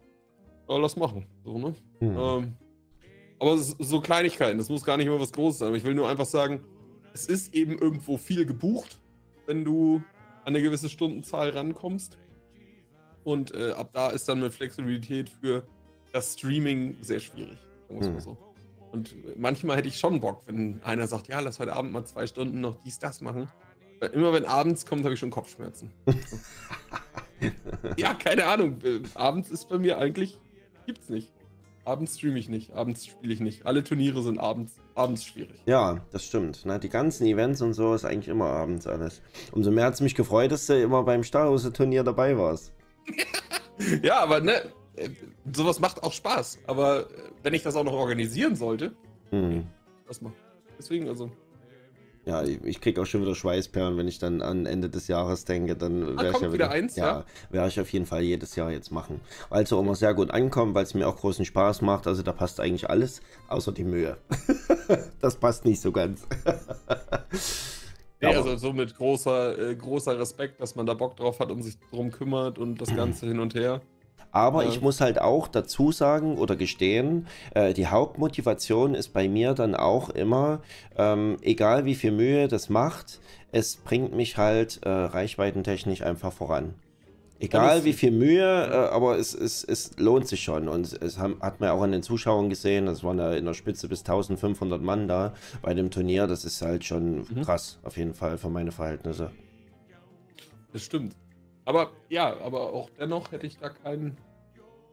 ja, 0.70 0.78
lass 0.78 0.96
machen. 0.96 1.26
So, 1.44 1.58
ne? 1.58 1.76
Mhm. 2.02 2.18
Ähm, 2.18 2.54
aber 3.40 3.58
so 3.58 4.00
Kleinigkeiten, 4.00 4.58
das 4.58 4.70
muss 4.70 4.84
gar 4.84 4.98
nicht 4.98 5.08
immer 5.08 5.20
was 5.20 5.32
Großes 5.32 5.60
sein. 5.60 5.68
Aber 5.70 5.78
ich 5.78 5.84
will 5.84 5.96
nur 5.96 6.08
einfach 6.08 6.26
sagen, 6.26 6.64
es 7.14 7.26
ist 7.26 7.54
eben 7.54 7.78
irgendwo 7.78 8.18
viel 8.18 8.46
gebucht, 8.46 9.00
wenn 9.48 9.66
du 9.66 9.96
an 10.46 10.56
eine 10.56 10.62
gewisse 10.62 10.90
Stundenzahl 10.90 11.50
rankommst. 11.50 12.18
Und 13.24 13.54
äh, 13.54 13.72
ab 13.72 13.92
da 13.94 14.10
ist 14.10 14.28
dann 14.28 14.40
mit 14.42 14.54
Flexibilität 14.54 15.30
für 15.30 15.64
das 16.12 16.34
Streaming 16.34 16.98
sehr 17.02 17.20
schwierig. 17.20 17.58
Hm. 17.90 18.20
So. 18.20 18.38
Und 18.92 19.16
manchmal 19.38 19.78
hätte 19.78 19.88
ich 19.88 19.98
schon 19.98 20.22
Bock, 20.22 20.44
wenn 20.46 20.82
einer 20.84 21.08
sagt, 21.08 21.28
ja, 21.28 21.40
lass 21.40 21.60
heute 21.60 21.74
Abend 21.74 21.92
mal 21.92 22.06
zwei 22.06 22.28
Stunden 22.28 22.62
noch 22.62 22.78
dies, 22.86 23.00
das 23.00 23.22
machen. 23.22 23.50
Weil 24.00 24.10
immer 24.12 24.34
wenn 24.34 24.46
abends 24.46 24.86
kommt, 24.86 25.04
habe 25.04 25.14
ich 25.14 25.20
schon 25.20 25.32
Kopfschmerzen. 25.32 25.92
ja, 27.98 28.14
keine 28.14 28.46
Ahnung. 28.46 28.80
Äh, 28.84 29.02
abends 29.16 29.50
ist 29.50 29.70
bei 29.70 29.80
mir 29.80 29.98
eigentlich, 29.98 30.38
gibt's 30.86 31.10
nicht. 31.10 31.32
Abends 31.86 32.18
streame 32.18 32.40
ich 32.40 32.48
nicht, 32.48 32.72
abends 32.74 33.06
spiele 33.06 33.34
ich 33.34 33.42
nicht. 33.42 33.66
Alle 33.66 33.84
Turniere 33.84 34.22
sind 34.22 34.40
abends, 34.40 34.76
abends 34.96 35.26
schwierig. 35.26 35.60
Ja, 35.66 36.00
das 36.12 36.24
stimmt. 36.24 36.62
Na, 36.64 36.78
die 36.78 36.88
ganzen 36.88 37.26
Events 37.26 37.62
und 37.62 37.74
so 37.74 37.94
ist 37.94 38.06
eigentlich 38.06 38.30
immer 38.30 38.46
abends 38.46 38.88
alles. 38.88 39.22
Umso 39.52 39.70
mehr 39.70 39.86
hat 39.86 39.96
es 39.96 40.02
mich 40.02 40.16
gefreut, 40.16 40.52
dass 40.52 40.68
du 40.68 40.82
immer 40.82 41.04
beim 41.04 41.24
Starhose-Turnier 41.24 42.04
dabei 42.04 42.38
warst. 42.38 42.72
Ja, 44.02 44.20
aber 44.20 44.42
ne, 44.42 44.62
sowas 45.52 45.80
macht 45.80 46.04
auch 46.04 46.14
Spaß. 46.14 46.60
Aber 46.68 47.02
äh, 47.02 47.06
wenn 47.44 47.54
ich 47.54 47.64
das 47.64 47.76
auch 47.76 47.84
noch 47.84 47.94
organisieren 47.94 48.56
sollte, 48.56 48.94
hm. 49.32 49.66
das 50.08 50.22
mal. 50.22 50.34
Deswegen 50.78 51.08
also. 51.08 51.32
Ja, 52.26 52.42
ich 52.42 52.80
krieg 52.80 52.98
auch 53.00 53.06
schon 53.06 53.22
wieder 53.22 53.36
Schweißperlen, 53.36 53.98
wenn 53.98 54.08
ich 54.08 54.18
dann 54.18 54.42
an 54.42 54.66
Ende 54.66 54.90
des 54.90 55.10
Jahres 55.10 55.44
denke, 55.44 55.76
dann 55.76 56.18
ah, 56.18 56.24
ich 56.24 56.32
ja 56.32 56.40
wieder, 56.40 56.54
wieder 56.54 56.72
eins, 56.72 56.96
ja, 56.96 57.06
ja. 57.06 57.26
werde 57.50 57.68
ich 57.68 57.82
auf 57.82 57.90
jeden 57.92 58.06
Fall 58.06 58.22
jedes 58.22 58.56
Jahr 58.56 58.72
jetzt 58.72 58.94
machen. 58.94 59.20
Weil 59.50 59.64
es 59.64 59.74
auch 59.74 59.82
immer 59.82 59.96
sehr 59.96 60.14
gut 60.14 60.32
ankommt, 60.32 60.74
weil 60.74 60.86
es 60.86 60.94
mir 60.94 61.06
auch 61.06 61.18
großen 61.18 61.44
Spaß 61.44 61.82
macht. 61.82 62.08
Also 62.08 62.24
da 62.24 62.32
passt 62.32 62.62
eigentlich 62.62 62.90
alles, 62.90 63.20
außer 63.50 63.74
die 63.74 63.84
Mühe. 63.84 64.18
das 65.20 65.36
passt 65.36 65.66
nicht 65.66 65.82
so 65.82 65.92
ganz. 65.92 66.26
Ja, 68.32 68.38
also 68.38 68.56
so 68.58 68.74
mit 68.74 68.96
großer, 68.96 69.72
äh, 69.72 69.76
großer 69.76 70.20
Respekt, 70.20 70.62
dass 70.62 70.76
man 70.76 70.86
da 70.86 70.94
Bock 70.94 71.16
drauf 71.18 71.40
hat 71.40 71.52
und 71.52 71.64
sich 71.64 71.76
drum 71.92 72.12
kümmert 72.12 72.58
und 72.58 72.80
das 72.82 72.96
Ganze 72.96 73.28
hin 73.28 73.40
und 73.40 73.56
her. 73.56 73.82
Aber 74.32 74.64
ja. 74.64 74.70
ich 74.70 74.82
muss 74.82 75.00
halt 75.00 75.22
auch 75.22 75.48
dazu 75.48 75.92
sagen 75.92 76.38
oder 76.38 76.56
gestehen, 76.56 77.28
äh, 77.54 77.74
die 77.74 77.88
Hauptmotivation 77.88 78.96
ist 78.96 79.14
bei 79.14 79.30
mir 79.30 79.54
dann 79.54 79.76
auch 79.76 80.10
immer, 80.10 80.62
ähm, 80.98 81.38
egal 81.42 81.86
wie 81.86 81.94
viel 81.94 82.12
Mühe 82.12 82.48
das 82.48 82.68
macht, 82.68 83.20
es 83.52 83.76
bringt 83.76 84.16
mich 84.16 84.38
halt 84.38 84.80
äh, 84.84 84.90
reichweitentechnisch 84.90 86.02
einfach 86.02 86.34
voran. 86.34 86.74
Egal 87.44 87.84
wie 87.84 87.92
viel 87.92 88.12
Mühe, 88.12 88.42
äh, 88.42 88.94
aber 88.94 89.18
es, 89.18 89.34
es, 89.34 89.66
es 89.66 89.98
lohnt 89.98 90.30
sich 90.30 90.42
schon. 90.42 90.70
Und 90.70 90.94
es 91.02 91.18
haben, 91.18 91.42
hat 91.42 91.60
man 91.60 91.72
auch 91.72 91.82
an 91.82 91.92
den 91.92 92.02
Zuschauern 92.02 92.50
gesehen, 92.50 92.86
das 92.86 93.04
waren 93.04 93.20
ja 93.20 93.34
in 93.34 93.44
der 93.44 93.54
Spitze 93.54 93.90
bis 93.90 94.00
1500 94.00 94.82
Mann 94.82 95.10
da 95.10 95.34
bei 95.62 95.74
dem 95.74 95.92
Turnier. 95.92 96.26
Das 96.26 96.46
ist 96.46 96.62
halt 96.62 96.86
schon 96.86 97.26
mhm. 97.30 97.42
krass, 97.44 97.80
auf 97.84 97.98
jeden 97.98 98.14
Fall, 98.14 98.38
für 98.38 98.50
meine 98.50 98.72
Verhältnisse. 98.72 99.30
Das 100.72 100.84
stimmt. 100.84 101.18
Aber 101.66 101.92
ja, 102.08 102.40
aber 102.40 102.74
auch 102.74 102.90
dennoch 102.98 103.32
hätte 103.34 103.46
ich 103.46 103.58
da 103.58 103.70
keinen 103.70 104.16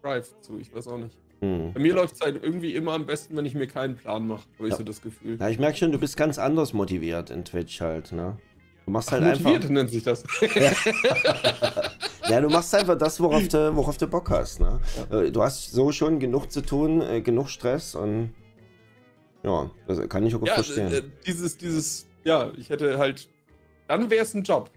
Drive 0.02 0.34
zu. 0.40 0.58
Ich 0.58 0.74
weiß 0.74 0.88
auch 0.88 0.98
nicht. 0.98 1.16
Hm. 1.40 1.72
Bei 1.72 1.80
mir 1.80 1.94
läuft 1.94 2.16
es 2.16 2.20
halt 2.20 2.42
irgendwie 2.42 2.74
immer 2.74 2.92
am 2.94 3.06
besten, 3.06 3.36
wenn 3.36 3.46
ich 3.46 3.54
mir 3.54 3.66
keinen 3.68 3.96
Plan 3.96 4.26
mache, 4.26 4.42
habe 4.58 4.66
ich 4.66 4.72
ja. 4.72 4.76
so 4.76 4.84
das 4.84 5.00
Gefühl. 5.00 5.38
Ja, 5.40 5.48
ich 5.48 5.58
merke 5.58 5.78
schon, 5.78 5.92
du 5.92 5.98
bist 5.98 6.16
ganz 6.16 6.38
anders 6.38 6.72
motiviert 6.72 7.30
in 7.30 7.44
Twitch 7.44 7.80
halt, 7.80 8.12
ne? 8.12 8.36
Du 8.90 8.94
machst 8.94 9.12
halt 9.12 9.22
Ach, 9.22 9.28
motiviert 9.28 9.54
einfach. 9.54 9.70
nennt 9.70 9.90
sich 9.90 10.02
das. 10.02 10.24
Ja. 10.54 10.72
Ja, 12.28 12.40
du 12.40 12.48
machst 12.48 12.72
einfach 12.76 12.96
das, 12.96 13.18
worauf 13.18 13.48
du, 13.48 13.74
worauf 13.74 13.96
du 13.96 14.06
Bock 14.06 14.30
hast. 14.30 14.60
Ne? 14.60 14.80
Äh, 15.10 15.32
du 15.32 15.42
hast 15.42 15.72
so 15.72 15.90
schon 15.90 16.20
genug 16.20 16.52
zu 16.52 16.60
tun, 16.60 17.02
äh, 17.02 17.20
genug 17.20 17.48
Stress 17.48 17.96
und 17.96 18.34
ja, 19.42 19.68
das 19.88 20.08
kann 20.08 20.24
ich 20.24 20.34
auch 20.36 20.38
gut 20.38 20.46
ja, 20.46 20.54
verstehen. 20.54 20.92
Äh, 20.92 21.02
dieses, 21.26 21.56
dieses, 21.56 22.06
ja, 22.22 22.52
ich 22.56 22.70
hätte 22.70 22.98
halt, 22.98 23.28
dann 23.88 24.08
wäre 24.10 24.22
es 24.22 24.32
ein 24.34 24.44
Job. 24.44 24.70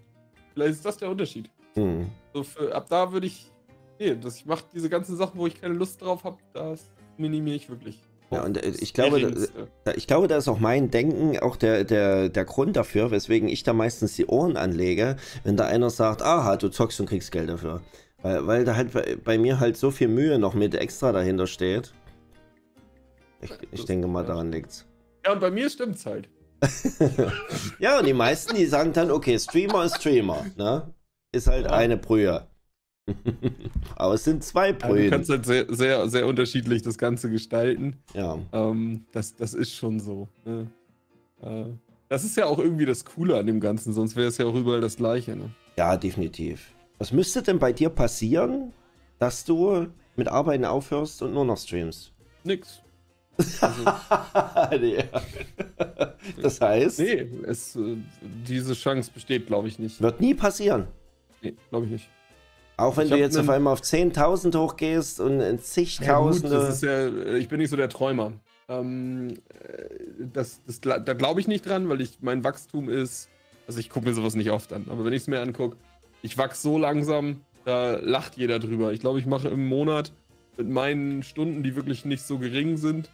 Vielleicht 0.54 0.72
ist 0.72 0.86
das 0.86 0.98
der 0.98 1.12
Unterschied. 1.12 1.48
Hm. 1.76 2.10
So 2.34 2.42
für, 2.42 2.74
ab 2.74 2.88
da 2.90 3.12
würde 3.12 3.28
ich, 3.28 3.52
nee, 4.00 4.16
das, 4.16 4.38
ich 4.38 4.48
mache 4.48 4.64
diese 4.74 4.90
ganzen 4.90 5.16
Sachen, 5.16 5.40
wo 5.40 5.46
ich 5.46 5.62
keine 5.62 5.76
Lust 5.76 6.02
drauf 6.02 6.24
habe, 6.24 6.38
das 6.54 6.90
minimiere 7.18 7.58
ich 7.58 7.70
wirklich. 7.70 8.00
Ja, 8.34 8.44
und 8.44 8.58
äh, 8.58 8.74
ich 8.80 8.94
glaube, 8.94 9.34
da, 9.84 9.94
ich 9.94 10.08
glaube, 10.08 10.28
da 10.28 10.38
ist 10.38 10.48
auch 10.48 10.60
mein 10.60 10.92
Denken 10.92 11.38
auch 11.40 11.56
der, 11.56 11.84
der, 11.84 12.30
der 12.30 12.46
Grund 12.46 12.76
dafür, 12.76 13.12
weswegen 13.12 13.48
ich 13.50 13.64
da 13.64 13.74
meistens 13.74 14.16
die 14.16 14.26
Ohren 14.26 14.58
anlege, 14.58 15.18
wenn 15.44 15.58
da 15.58 15.66
einer 15.66 15.90
sagt, 15.90 16.22
aha, 16.22 16.58
du 16.58 16.70
zockst 16.70 17.00
und 17.00 17.08
kriegst 17.08 17.32
Geld 17.32 17.50
dafür. 17.50 17.82
Weil, 18.22 18.48
weil 18.48 18.66
da 18.66 18.76
halt 18.76 18.94
bei, 18.94 19.18
bei 19.24 19.38
mir 19.38 19.60
halt 19.60 19.78
so 19.78 19.92
viel 19.92 20.08
Mühe 20.08 20.40
noch 20.40 20.54
mit 20.54 20.76
extra 20.76 21.12
dahinter 21.12 21.48
steht. 21.48 21.94
Ich, 23.42 23.52
ich 23.72 23.86
denke 23.86 24.08
mal, 24.08 24.26
daran 24.26 24.52
liegt's. 24.52 24.86
Ja, 25.26 25.34
und 25.34 25.42
bei 25.42 25.52
mir 25.52 25.70
stimmt's 25.70 26.06
halt. 26.06 26.30
ja, 27.80 28.00
und 28.00 28.06
die 28.06 28.14
meisten, 28.14 28.56
die 28.56 28.66
sagen 28.66 28.94
dann, 28.94 29.12
okay, 29.12 29.38
Streamer 29.38 29.84
ist 29.84 29.98
Streamer, 29.98 30.46
ne? 30.56 30.94
Ist 31.34 31.48
halt 31.48 31.66
ja. 31.66 31.72
eine 31.72 31.98
Brühe. 31.98 32.48
Aber 33.96 34.14
es 34.14 34.24
sind 34.24 34.44
zwei 34.44 34.74
Brühen. 34.74 34.98
Ja, 34.98 35.04
du 35.04 35.10
kannst 35.10 35.30
halt 35.30 35.46
sehr, 35.46 35.74
sehr, 35.74 36.10
sehr 36.10 36.26
unterschiedlich 36.26 36.82
das 36.82 36.98
Ganze 36.98 37.30
gestalten. 37.30 37.98
Ja. 38.14 38.40
Ähm, 38.52 39.06
das, 39.12 39.36
das 39.36 39.54
ist 39.54 39.74
schon 39.74 40.00
so. 40.00 40.30
Ne? 40.46 40.68
Äh, 41.42 41.66
das 42.10 42.24
ist 42.24 42.38
ja 42.38 42.46
auch 42.46 42.60
irgendwie 42.60 42.86
das 42.86 43.06
Coole 43.06 43.38
an 43.38 43.48
dem 43.48 43.60
Ganzen, 43.60 43.94
sonst 43.94 44.16
wäre 44.16 44.28
es 44.28 44.38
ja 44.38 44.46
auch 44.46 44.56
überall 44.56 44.82
das 44.82 44.98
Gleiche. 44.98 45.36
Ne? 45.36 45.50
Ja, 45.78 45.98
definitiv. 45.98 46.74
Was 46.98 47.12
müsste 47.12 47.42
denn 47.42 47.60
bei 47.60 47.74
dir 47.74 47.90
passieren, 47.90 48.72
dass 49.20 49.44
du 49.44 49.88
mit 50.16 50.28
Arbeiten 50.28 50.66
aufhörst 50.66 51.22
und 51.24 51.34
nur 51.34 51.46
noch 51.46 51.58
streamst? 51.58 52.14
Nix. 52.44 52.82
Also, 53.62 53.84
das 56.42 56.62
heißt? 56.62 57.00
Nee, 57.00 57.28
es, 57.48 57.76
äh, 57.76 57.98
diese 58.48 58.76
Chance 58.76 59.10
besteht, 59.12 59.48
glaube 59.48 59.68
ich, 59.68 59.80
nicht. 59.80 60.00
Wird 60.02 60.22
nie 60.22 60.36
passieren. 60.36 60.88
Nee, 61.42 61.56
glaube 61.70 61.88
ich 61.88 61.92
nicht. 61.94 62.10
Auch 62.84 62.98
wenn 62.98 63.06
ich 63.06 63.12
du 63.12 63.18
jetzt 63.18 63.38
auf 63.38 63.50
einmal 63.50 63.74
auf 63.74 63.82
10.000 63.82 64.58
hochgehst 64.58 65.20
und 65.20 65.40
in 65.40 65.60
zigtausende. 65.60 66.56
Ja, 66.82 67.10
gut, 67.10 67.28
ja, 67.28 67.34
ich 67.36 67.48
bin 67.48 67.60
nicht 67.60 67.70
so 67.70 67.78
der 67.78 67.90
Träumer. 67.90 68.34
Ähm, 68.70 69.30
äh, 69.30 70.26
das, 70.32 70.62
das, 70.66 70.80
da 70.82 71.14
glaube 71.14 71.40
ich 71.40 71.48
nicht 71.48 71.66
dran, 71.66 71.90
weil 71.90 72.02
ich 72.02 72.20
mein 72.22 72.44
Wachstum 72.44 72.90
ist. 72.90 73.30
Also 73.68 73.80
ich 73.80 73.90
gucke 73.90 74.08
mir 74.08 74.14
sowas 74.14 74.36
nicht 74.36 74.52
oft 74.52 74.74
an, 74.74 74.86
aber 74.90 75.06
wenn 75.06 75.14
ich 75.14 75.24
es 75.24 75.28
mir 75.28 75.42
angucke, 75.42 75.78
ich 76.22 76.38
wachse 76.38 76.62
so 76.62 76.78
langsam, 76.78 77.42
Da 77.66 77.98
lacht 78.02 78.36
jeder 78.36 78.60
drüber. 78.60 78.92
Ich 78.92 79.00
glaube, 79.00 79.20
ich 79.20 79.26
mache 79.26 79.48
im 79.48 79.68
Monat 79.68 80.12
mit 80.58 80.70
meinen 80.70 81.24
Stunden, 81.24 81.64
die 81.64 81.76
wirklich 81.76 82.06
nicht 82.06 82.24
so 82.24 82.38
gering 82.38 82.78
sind, 82.78 83.10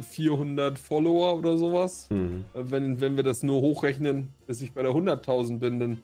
400 0.00 0.72
äh, 0.72 0.76
Follower 0.76 1.36
oder 1.38 1.56
sowas. 1.56 2.08
Mhm. 2.10 2.44
Äh, 2.54 2.62
wenn, 2.70 3.00
wenn 3.00 3.16
wir 3.16 3.22
das 3.22 3.42
nur 3.42 3.60
hochrechnen, 3.60 4.28
bis 4.46 4.62
ich 4.62 4.72
bei 4.72 4.82
der 4.82 4.92
100.000 4.92 5.58
bin, 5.58 5.78
dann, 5.78 6.02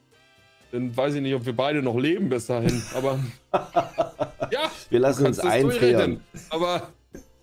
dann 0.73 0.97
weiß 0.97 1.13
ich 1.13 1.21
nicht, 1.21 1.35
ob 1.35 1.45
wir 1.45 1.55
beide 1.55 1.83
noch 1.83 1.95
leben 1.95 2.29
bis 2.29 2.47
dahin. 2.47 2.81
Aber 2.95 3.19
ja, 4.51 4.71
wir 4.89 4.99
lassen 4.99 5.27
uns 5.27 5.39
einfrieren. 5.39 6.21
Aber, 6.49 6.89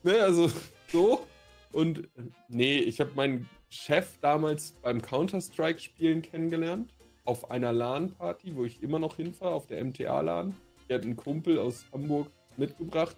ne, 0.02 0.20
also 0.20 0.50
so. 0.90 1.26
Und 1.70 2.08
nee, 2.48 2.78
ich 2.78 2.98
habe 2.98 3.12
meinen 3.14 3.48
Chef 3.68 4.18
damals 4.20 4.72
beim 4.82 5.00
Counter-Strike-Spielen 5.00 6.22
kennengelernt. 6.22 6.92
Auf 7.24 7.52
einer 7.52 7.72
LAN-Party, 7.72 8.56
wo 8.56 8.64
ich 8.64 8.82
immer 8.82 8.98
noch 8.98 9.14
hinfahre, 9.14 9.54
auf 9.54 9.68
der 9.68 9.84
MTA-LAN. 9.84 10.56
Der 10.88 10.98
hat 10.98 11.04
einen 11.04 11.14
Kumpel 11.14 11.60
aus 11.60 11.84
Hamburg 11.92 12.32
mitgebracht. 12.56 13.16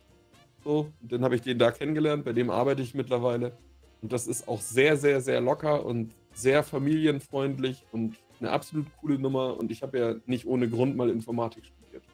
So, 0.62 0.92
und 1.00 1.10
dann 1.10 1.24
habe 1.24 1.36
ich 1.36 1.40
den 1.40 1.58
da 1.58 1.70
kennengelernt, 1.70 2.26
bei 2.26 2.34
dem 2.34 2.50
arbeite 2.50 2.82
ich 2.82 2.92
mittlerweile. 2.92 3.56
Und 4.02 4.12
das 4.12 4.26
ist 4.26 4.46
auch 4.46 4.60
sehr, 4.60 4.98
sehr, 4.98 5.22
sehr 5.22 5.40
locker 5.40 5.86
und 5.86 6.12
sehr 6.34 6.62
familienfreundlich 6.62 7.86
und 7.92 8.18
eine 8.42 8.52
absolut 8.52 8.86
coole 9.00 9.18
Nummer. 9.18 9.56
Und 9.58 9.70
ich 9.70 9.82
habe 9.82 9.98
ja 9.98 10.14
nicht 10.26 10.46
ohne 10.46 10.68
Grund 10.68 10.96
mal 10.96 11.10
Informatik 11.10 11.64
studiert. 11.64 12.04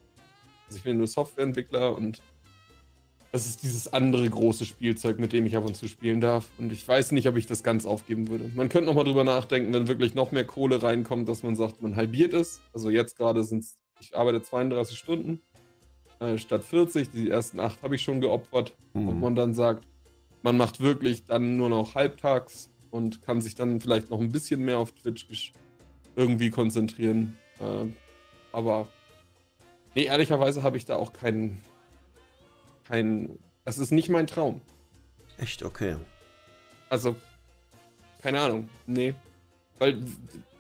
Also 0.67 0.79
ich 0.79 0.85
bin 0.85 0.99
nur 0.99 1.07
Softwareentwickler 1.07 1.97
und 1.97 2.21
das 3.31 3.47
ist 3.47 3.63
dieses 3.63 3.93
andere 3.93 4.29
große 4.29 4.65
Spielzeug, 4.65 5.19
mit 5.19 5.33
dem 5.33 5.45
ich 5.45 5.57
ab 5.57 5.67
und 5.67 5.77
zu 5.77 5.87
spielen 5.87 6.21
darf. 6.21 6.49
Und 6.59 6.73
ich 6.73 6.87
weiß 6.87 7.13
nicht, 7.13 7.29
ob 7.29 7.37
ich 7.37 7.47
das 7.47 7.63
ganz 7.63 7.85
aufgeben 7.85 8.29
würde. 8.29 8.51
Man 8.55 8.69
könnte 8.69 8.87
nochmal 8.87 9.05
drüber 9.05 9.25
nachdenken, 9.25 9.73
wenn 9.75 9.87
wirklich 9.87 10.15
noch 10.15 10.33
mehr 10.33 10.47
Kohle 10.47 10.83
reinkommt, 10.83 11.29
dass 11.29 11.43
man 11.43 11.55
sagt, 11.55 11.83
man 11.83 11.97
halbiert 11.97 12.33
es. 12.33 12.61
Also 12.73 12.89
jetzt 12.89 13.19
gerade 13.19 13.45
sind 13.45 13.65
es, 13.65 13.79
ich 14.01 14.17
arbeite 14.17 14.43
32 14.43 14.97
Stunden 14.97 15.43
äh, 16.21 16.39
statt 16.39 16.65
40. 16.65 17.11
Die 17.11 17.29
ersten 17.29 17.61
acht 17.61 17.83
habe 17.83 17.97
ich 17.97 18.03
schon 18.03 18.21
geopfert. 18.21 18.75
Mhm. 18.95 19.09
Und 19.09 19.21
man 19.21 19.35
dann 19.35 19.53
sagt, 19.53 19.87
man 20.43 20.57
macht 20.57 20.81
wirklich 20.81 21.27
dann 21.27 21.57
nur 21.57 21.69
noch 21.69 21.95
halbtags 21.95 22.71
und 22.91 23.21
kann 23.23 23.43
sich 23.43 23.55
dann 23.55 23.81
vielleicht 23.81 24.09
noch 24.11 24.21
ein 24.21 24.33
bisschen 24.33 24.65
mehr 24.65 24.79
auf 24.79 24.93
Twitch 24.93 25.53
irgendwie 26.19 26.51
konzentrieren. 26.51 27.39
Äh, 27.61 27.87
aber 28.53 28.89
nee, 29.95 30.05
ehrlicherweise 30.05 30.63
habe 30.63 30.77
ich 30.77 30.85
da 30.85 30.97
auch 30.97 31.13
keinen, 31.13 31.63
keinen. 32.87 33.39
Das 33.65 33.79
ist 33.79 33.93
nicht 33.93 34.09
mein 34.09 34.27
Traum. 34.27 34.61
Echt 35.39 35.63
okay. 35.63 35.97
Also, 36.91 37.17
keine 38.21 38.41
Ahnung. 38.41 38.69
Nee. 38.87 39.15
Weil 39.79 40.03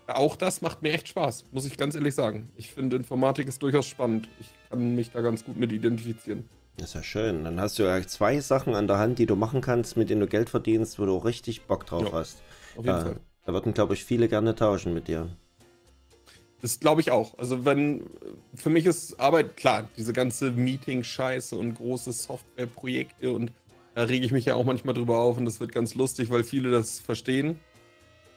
auch 0.07 0.37
das 0.37 0.63
macht 0.63 0.83
mir 0.83 0.93
echt 0.93 1.09
Spaß, 1.09 1.47
muss 1.51 1.67
ich 1.67 1.77
ganz 1.77 1.97
ehrlich 1.97 2.15
sagen. 2.15 2.51
Ich 2.57 2.71
finde 2.71 2.97
Informatik 2.97 3.49
ist 3.49 3.63
durchaus 3.63 3.87
spannend. 3.87 4.29
Ich 4.39 4.49
kann 4.71 4.95
mich 4.95 5.11
da 5.11 5.21
ganz 5.21 5.45
gut 5.45 5.57
mit 5.57 5.73
identifizieren. 5.73 6.49
Das 6.77 6.91
ist 6.91 6.95
ja 6.95 7.03
schön. 7.03 7.43
Dann 7.43 7.61
hast 7.61 7.81
du 7.81 7.83
ja 7.83 8.01
zwei 8.07 8.39
Sachen 8.39 8.77
an 8.77 8.87
der 8.87 8.99
Hand, 8.99 9.19
die 9.19 9.27
du 9.27 9.35
machen 9.35 9.61
kannst, 9.61 9.97
mit 9.97 10.09
denen 10.11 10.21
du 10.21 10.29
Geld 10.29 10.49
verdienst, 10.49 11.01
wo 11.01 11.07
du 11.07 11.17
richtig 11.17 11.63
Bock 11.63 11.85
drauf 11.87 12.05
ja, 12.05 12.13
hast. 12.13 12.43
Auf 12.77 12.85
jeden 12.85 12.87
da, 12.87 13.01
Fall. 13.01 13.21
Da 13.45 13.53
würden, 13.53 13.75
glaube 13.75 13.95
ich, 13.95 14.05
viele 14.05 14.29
gerne 14.29 14.55
tauschen 14.55 14.95
mit 14.95 15.09
dir. 15.09 15.29
Das 16.61 16.81
glaube 16.81 17.01
ich 17.01 17.11
auch. 17.11 17.39
Also 17.39 17.65
wenn, 17.65 18.05
für 18.55 18.71
mich 18.71 18.87
ist 18.87 19.21
Arbeit, 19.21 19.57
klar, 19.57 19.89
diese 19.97 20.13
ganze 20.13 20.51
Meeting-Scheiße 20.51 21.57
und 21.57 21.75
große 21.75 22.13
Softwareprojekte 22.13 23.33
und 23.33 23.53
da 23.95 24.05
rege 24.05 24.25
ich 24.27 24.33
mich 24.33 24.45
ja 24.45 24.55
auch 24.55 24.65
manchmal 24.65 24.95
drüber 24.95 25.19
auf 25.19 25.39
und 25.39 25.45
das 25.45 25.61
wird 25.61 25.73
ganz 25.73 25.95
lustig, 25.95 26.31
weil 26.31 26.45
viele 26.45 26.71
das 26.71 26.99
verstehen 26.99 27.59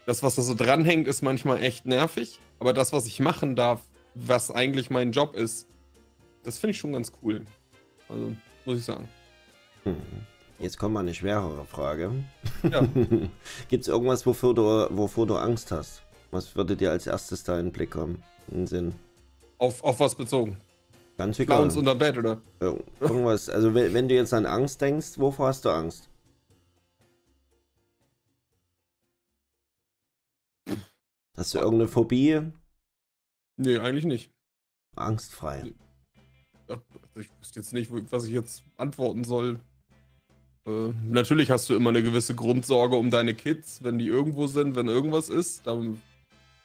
das, 0.05 0.23
was 0.23 0.35
da 0.35 0.41
so 0.41 0.53
dranhängt, 0.53 1.07
ist 1.07 1.21
manchmal 1.21 1.61
echt 1.63 1.85
nervig. 1.85 2.39
Aber 2.59 2.73
das, 2.73 2.93
was 2.93 3.05
ich 3.05 3.19
machen 3.19 3.55
darf, 3.55 3.81
was 4.13 4.51
eigentlich 4.51 4.89
mein 4.89 5.11
Job 5.11 5.35
ist, 5.35 5.67
das 6.43 6.57
finde 6.57 6.71
ich 6.71 6.79
schon 6.79 6.93
ganz 6.93 7.11
cool. 7.21 7.45
Also, 8.09 8.35
muss 8.65 8.79
ich 8.79 8.85
sagen. 8.85 9.07
Hm. 9.83 9.95
Jetzt 10.59 10.77
kommt 10.77 10.93
mal 10.93 10.99
eine 10.99 11.13
schwerere 11.13 11.65
Frage. 11.65 12.11
Ja. 12.69 12.81
Gibt 13.69 13.81
es 13.83 13.87
irgendwas, 13.87 14.25
wofür 14.25 14.53
du, 14.53 14.63
wovor 14.95 15.25
du 15.25 15.35
Angst 15.37 15.71
hast? 15.71 16.03
Was 16.31 16.55
würde 16.55 16.75
dir 16.75 16.91
als 16.91 17.07
erstes 17.07 17.43
da 17.43 17.59
in 17.59 17.67
den 17.67 17.71
Blick 17.71 17.91
kommen? 17.91 18.23
In 18.47 18.59
den 18.59 18.67
Sinn? 18.67 18.93
Auf, 19.57 19.83
auf 19.83 19.99
was 19.99 20.15
bezogen? 20.15 20.57
Ganz 21.17 21.37
egal. 21.39 21.57
Clowns 21.57 21.77
unter 21.77 21.93
Bett, 21.93 22.17
oder? 22.17 22.41
Irgendwas. 22.99 23.49
Also, 23.49 23.73
wenn, 23.73 23.93
wenn 23.93 24.07
du 24.07 24.15
jetzt 24.15 24.33
an 24.33 24.45
Angst 24.45 24.81
denkst, 24.81 25.19
wovor 25.19 25.47
hast 25.47 25.65
du 25.65 25.69
Angst? 25.69 26.09
Hast 31.37 31.53
du 31.53 31.59
irgendeine 31.59 31.87
Phobie? 31.87 32.41
Nee, 33.57 33.77
eigentlich 33.77 34.05
nicht. 34.05 34.31
Angstfrei. 34.95 35.73
Ja, 36.67 36.81
ich 37.15 37.29
wüsste 37.39 37.59
jetzt 37.59 37.73
nicht, 37.73 37.91
was 38.11 38.25
ich 38.25 38.31
jetzt 38.31 38.63
antworten 38.77 39.23
soll. 39.23 39.59
Äh, 40.65 40.93
natürlich 41.03 41.49
hast 41.51 41.69
du 41.69 41.75
immer 41.75 41.89
eine 41.89 42.03
gewisse 42.03 42.35
Grundsorge 42.35 42.95
um 42.95 43.09
deine 43.09 43.33
Kids, 43.33 43.83
wenn 43.83 43.97
die 43.97 44.07
irgendwo 44.07 44.47
sind, 44.47 44.75
wenn 44.75 44.87
irgendwas 44.87 45.29
ist. 45.29 45.65
Dann, 45.67 46.01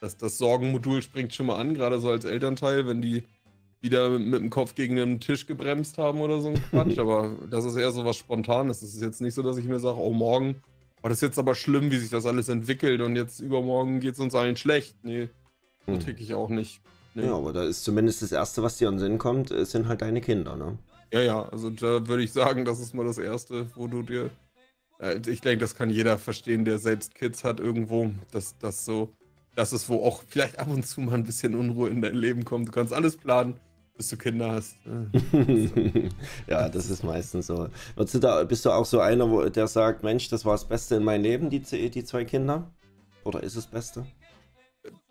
das, 0.01 0.17
das 0.17 0.37
Sorgenmodul 0.37 1.01
springt 1.01 1.33
schon 1.33 1.47
mal 1.47 1.57
an, 1.57 1.73
gerade 1.73 1.99
so 1.99 2.09
als 2.09 2.25
Elternteil, 2.25 2.87
wenn 2.87 3.01
die 3.01 3.23
wieder 3.81 4.09
mit, 4.09 4.27
mit 4.27 4.41
dem 4.41 4.49
Kopf 4.49 4.75
gegen 4.75 4.95
den 4.95 5.19
Tisch 5.19 5.45
gebremst 5.45 5.97
haben 5.97 6.21
oder 6.21 6.41
so 6.41 6.49
ein 6.49 6.61
Quatsch. 6.69 6.97
Aber 6.99 7.35
das 7.49 7.65
ist 7.65 7.75
eher 7.75 7.91
so 7.91 8.05
was 8.05 8.17
Spontanes. 8.17 8.81
Es 8.81 8.93
ist 8.93 9.01
jetzt 9.01 9.21
nicht 9.21 9.33
so, 9.33 9.43
dass 9.43 9.57
ich 9.57 9.65
mir 9.65 9.79
sage, 9.79 9.99
oh, 9.99 10.11
morgen 10.11 10.61
Oh, 11.03 11.09
das 11.09 11.19
ist 11.19 11.21
jetzt 11.21 11.39
aber 11.39 11.53
schlimm, 11.53 11.91
wie 11.91 11.97
sich 11.97 12.09
das 12.09 12.25
alles 12.25 12.49
entwickelt 12.49 13.01
und 13.01 13.15
jetzt 13.15 13.39
übermorgen 13.39 13.99
geht 13.99 14.15
es 14.15 14.19
uns 14.19 14.33
allen 14.33 14.57
schlecht. 14.57 14.95
Nee, 15.03 15.29
so 15.85 15.93
hm. 15.93 15.99
tick 15.99 16.19
ich 16.19 16.33
auch 16.33 16.49
nicht. 16.49 16.81
Nee. 17.13 17.25
Ja, 17.25 17.35
aber 17.35 17.53
da 17.53 17.63
ist 17.63 17.83
zumindest 17.83 18.21
das 18.21 18.31
Erste, 18.31 18.63
was 18.63 18.77
dir 18.77 18.89
an 18.89 18.99
Sinn 18.99 19.17
kommt, 19.17 19.49
sind 19.49 19.87
halt 19.87 20.01
deine 20.01 20.21
Kinder, 20.21 20.55
ne? 20.55 20.77
Ja, 21.13 21.21
ja, 21.21 21.49
also 21.49 21.69
da 21.69 22.05
würde 22.07 22.23
ich 22.23 22.33
sagen, 22.33 22.65
das 22.65 22.79
ist 22.79 22.93
mal 22.93 23.05
das 23.05 23.17
Erste, 23.17 23.67
wo 23.75 23.87
du 23.87 24.03
dir. 24.03 24.29
Äh, 24.99 25.21
ich 25.27 25.39
denke, 25.41 25.59
das 25.59 25.75
kann 25.75 25.89
jeder 25.89 26.17
verstehen, 26.17 26.65
der 26.65 26.79
selbst 26.79 27.15
Kids 27.15 27.43
hat 27.43 27.59
irgendwo, 27.59 28.11
dass 28.31 28.57
das 28.57 28.83
so. 28.83 29.13
Das 29.57 29.73
ist, 29.73 29.89
wo 29.89 30.03
auch 30.03 30.21
vielleicht 30.27 30.59
ab 30.59 30.67
und 30.67 30.85
zu 30.85 31.01
mal 31.01 31.15
ein 31.15 31.23
bisschen 31.23 31.55
Unruhe 31.55 31.89
in 31.89 31.99
dein 31.99 32.13
Leben 32.13 32.45
kommt. 32.45 32.67
Du 32.67 32.71
kannst 32.71 32.93
alles 32.93 33.17
planen, 33.17 33.55
bis 33.95 34.07
du 34.09 34.15
Kinder 34.15 34.51
hast. 34.51 34.75
ja, 36.47 36.69
das 36.69 36.91
ist 36.91 37.03
meistens 37.03 37.47
so. 37.47 37.67
Du 37.95 38.19
da, 38.19 38.43
bist 38.43 38.65
du 38.65 38.69
auch 38.69 38.85
so 38.85 38.99
einer, 38.99 39.27
wo, 39.31 39.49
der 39.49 39.65
sagt, 39.65 40.03
Mensch, 40.03 40.29
das 40.29 40.45
war 40.45 40.51
das 40.51 40.67
Beste 40.67 40.97
in 40.97 41.03
meinem 41.03 41.23
Leben, 41.23 41.49
die, 41.49 41.59
die 41.59 42.03
zwei 42.03 42.23
Kinder? 42.23 42.71
Oder 43.23 43.41
ist 43.41 43.55
es 43.55 43.63
das 43.63 43.71
Beste? 43.71 44.05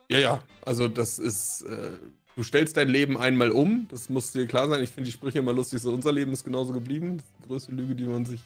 Ja, 0.08 0.18
ja, 0.20 0.42
also 0.64 0.86
das 0.86 1.18
ist, 1.18 1.62
äh, 1.62 1.90
du 2.36 2.44
stellst 2.44 2.76
dein 2.76 2.88
Leben 2.88 3.18
einmal 3.18 3.50
um, 3.50 3.88
das 3.90 4.08
muss 4.08 4.30
dir 4.30 4.46
klar 4.46 4.68
sein. 4.68 4.80
Ich 4.80 4.90
finde 4.90 5.06
die 5.06 5.12
Sprüche 5.12 5.40
immer 5.40 5.54
lustig, 5.54 5.82
so 5.82 5.92
unser 5.92 6.12
Leben 6.12 6.32
ist 6.32 6.44
genauso 6.44 6.72
geblieben. 6.72 7.16
Das 7.16 7.26
ist 7.26 7.34
die 7.42 7.48
größte 7.48 7.72
Lüge, 7.72 7.96
die 7.96 8.04
man 8.04 8.24
sich 8.24 8.42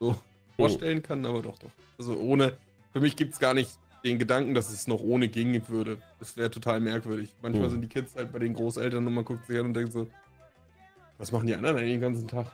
so 0.00 0.10
hm. 0.10 0.18
vorstellen 0.56 1.04
kann, 1.04 1.24
aber 1.24 1.40
doch, 1.40 1.56
doch. 1.60 1.70
Also 1.98 2.16
ohne, 2.16 2.56
für 2.92 2.98
mich 2.98 3.14
gibt 3.14 3.34
es 3.34 3.38
gar 3.38 3.54
nicht 3.54 3.70
den 4.04 4.18
Gedanken, 4.18 4.54
dass 4.54 4.70
es 4.70 4.86
noch 4.86 5.00
ohne 5.00 5.28
gehen 5.28 5.60
würde. 5.68 5.98
Das 6.18 6.36
wäre 6.36 6.50
total 6.50 6.80
merkwürdig. 6.80 7.34
Manchmal 7.40 7.64
hm. 7.64 7.70
sind 7.70 7.80
die 7.82 7.88
Kids 7.88 8.14
halt 8.14 8.32
bei 8.32 8.38
den 8.38 8.54
Großeltern 8.54 9.06
und 9.06 9.14
man 9.14 9.24
guckt 9.24 9.46
sich 9.46 9.58
an 9.58 9.66
und 9.66 9.74
denkt 9.74 9.92
so, 9.92 10.08
was 11.18 11.32
machen 11.32 11.46
die 11.46 11.54
anderen 11.54 11.78
eigentlich 11.78 11.92
den 11.92 12.00
ganzen 12.00 12.28
Tag? 12.28 12.46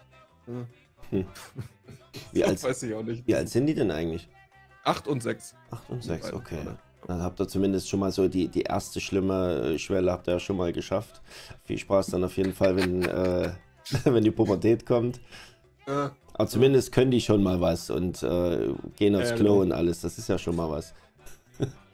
Ja. 0.46 0.66
Hm. 1.10 1.26
Wie, 2.32 2.44
alt, 2.44 2.62
weiß 2.62 2.82
ich 2.84 2.94
auch 2.94 3.02
nicht. 3.02 3.26
wie 3.26 3.34
alt 3.34 3.48
sind 3.48 3.66
die 3.66 3.74
denn 3.74 3.90
eigentlich? 3.90 4.28
Acht 4.84 5.06
und 5.06 5.22
sechs. 5.22 5.54
Acht 5.70 5.88
und 5.90 6.02
sechs, 6.02 6.32
okay. 6.32 6.58
Dann 7.06 7.22
habt 7.22 7.40
ihr 7.40 7.48
zumindest 7.48 7.88
schon 7.88 8.00
mal 8.00 8.10
so 8.10 8.28
die, 8.28 8.48
die 8.48 8.62
erste 8.62 9.00
schlimme 9.00 9.78
Schwelle 9.78 10.10
habt 10.10 10.28
ihr 10.28 10.34
ja 10.34 10.40
schon 10.40 10.56
mal 10.56 10.72
geschafft. 10.72 11.20
Viel 11.64 11.78
Spaß 11.78 12.08
dann 12.08 12.24
auf 12.24 12.36
jeden 12.36 12.52
Fall, 12.52 12.76
wenn, 12.76 13.02
äh, 13.02 13.52
wenn 14.04 14.24
die 14.24 14.30
Pubertät 14.30 14.86
kommt. 14.86 15.20
Aber 15.86 16.48
zumindest 16.48 16.92
können 16.92 17.10
die 17.10 17.20
schon 17.20 17.42
mal 17.42 17.60
was 17.60 17.90
und 17.90 18.22
äh, 18.22 18.72
gehen 18.96 19.16
aufs 19.16 19.34
Klo 19.34 19.54
genau. 19.54 19.60
und 19.60 19.72
alles. 19.72 20.00
Das 20.00 20.18
ist 20.18 20.28
ja 20.28 20.38
schon 20.38 20.56
mal 20.56 20.70
was. 20.70 20.94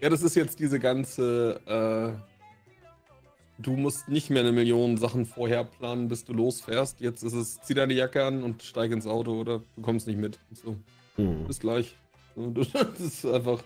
Ja, 0.00 0.10
das 0.10 0.22
ist 0.22 0.34
jetzt 0.36 0.60
diese 0.60 0.78
ganze. 0.78 1.60
Äh, 1.66 3.62
du 3.62 3.72
musst 3.72 4.08
nicht 4.08 4.30
mehr 4.30 4.42
eine 4.42 4.52
Million 4.52 4.98
Sachen 4.98 5.24
vorher 5.24 5.64
planen, 5.64 6.08
bis 6.08 6.24
du 6.24 6.32
losfährst. 6.34 7.00
Jetzt 7.00 7.22
ist 7.22 7.32
es, 7.32 7.60
zieh 7.62 7.74
deine 7.74 7.94
Jacke 7.94 8.24
an 8.24 8.42
und 8.42 8.62
steig 8.62 8.90
ins 8.92 9.06
Auto 9.06 9.40
oder 9.40 9.62
du 9.74 9.82
kommst 9.82 10.06
nicht 10.06 10.18
mit. 10.18 10.38
So. 10.52 10.76
Mhm. 11.16 11.46
Bis 11.46 11.60
gleich. 11.60 11.96
Das 12.36 13.00
ist 13.00 13.24
einfach. 13.24 13.62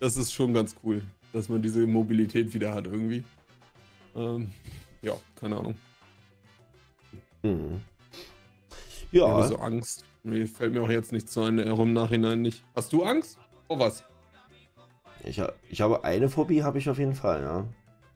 Das 0.00 0.16
ist 0.16 0.32
schon 0.32 0.54
ganz 0.54 0.74
cool, 0.82 1.02
dass 1.34 1.50
man 1.50 1.60
diese 1.60 1.86
Mobilität 1.86 2.52
wieder 2.54 2.74
hat 2.74 2.86
irgendwie. 2.86 3.24
Ähm, 4.14 4.50
ja, 5.02 5.14
keine 5.38 5.58
Ahnung. 5.58 5.74
Mhm. 7.42 7.80
Ja. 9.12 9.26
Ich 9.26 9.30
habe 9.30 9.48
so 9.48 9.56
Angst. 9.56 10.04
Mir 10.22 10.46
fällt 10.46 10.72
mir 10.72 10.82
auch 10.82 10.90
jetzt 10.90 11.12
nichts 11.12 11.32
zu 11.32 11.42
ein, 11.42 11.58
im 11.58 11.92
Nachhinein 11.92 12.42
nicht. 12.42 12.64
Hast 12.74 12.92
du 12.92 13.04
Angst? 13.04 13.38
Oh 13.68 13.78
was? 13.78 14.02
Ich, 15.26 15.42
ich 15.68 15.80
habe 15.80 16.04
eine 16.04 16.28
Phobie, 16.28 16.62
habe 16.62 16.78
ich 16.78 16.88
auf 16.88 16.98
jeden 16.98 17.14
Fall, 17.14 17.42
ja. 17.42 17.66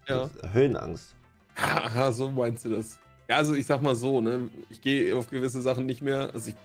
Ja. 0.08 0.30
Höhenangst. 0.52 1.14
Aha, 1.56 2.12
so 2.12 2.30
meinst 2.30 2.64
du 2.64 2.70
das. 2.70 2.98
Ja, 3.28 3.36
also 3.36 3.54
ich 3.54 3.66
sag 3.66 3.82
mal 3.82 3.94
so, 3.94 4.20
ne, 4.20 4.48
ich 4.70 4.80
gehe 4.80 5.14
auf 5.16 5.28
gewisse 5.28 5.61
Sachen 5.61 5.86
nicht 5.86 6.02
mehr, 6.02 6.30
also 6.32 6.50
ich 6.50 6.56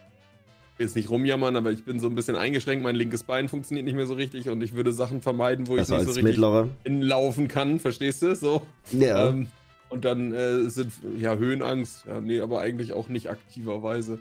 will 0.78 0.86
jetzt 0.88 0.96
nicht 0.96 1.10
rumjammern, 1.10 1.56
aber 1.56 1.72
ich 1.72 1.84
bin 1.84 2.00
so 2.00 2.08
ein 2.08 2.16
bisschen 2.16 2.36
eingeschränkt, 2.36 2.84
mein 2.84 2.96
linkes 2.96 3.24
Bein 3.24 3.50
funktioniert 3.50 3.86
nicht 3.86 3.96
mehr 3.96 4.08
so 4.08 4.14
richtig 4.14 4.50
und 4.50 4.62
ich 4.64 4.74
würde 4.74 4.92
Sachen 4.94 5.22
vermeiden, 5.22 5.68
wo 5.68 5.76
also 5.78 5.94
ich 5.94 6.00
nicht 6.00 6.06
so 6.06 6.20
richtig 6.20 6.24
mittlere. 6.24 6.70
hinlaufen 6.84 7.48
kann, 7.48 7.80
verstehst 7.80 8.22
du? 8.24 8.36
So. 8.36 8.62
Ja. 8.92 9.30
Ähm, 9.30 9.48
Und 9.90 10.06
dann 10.06 10.34
äh, 10.34 10.70
sind, 10.70 10.92
ja, 11.18 11.36
Höhenangst, 11.36 12.06
ja, 12.08 12.20
nee, 12.20 12.40
aber 12.42 12.62
eigentlich 12.62 12.94
auch 12.94 13.08
nicht 13.10 13.30
aktiverweise. 13.30 14.20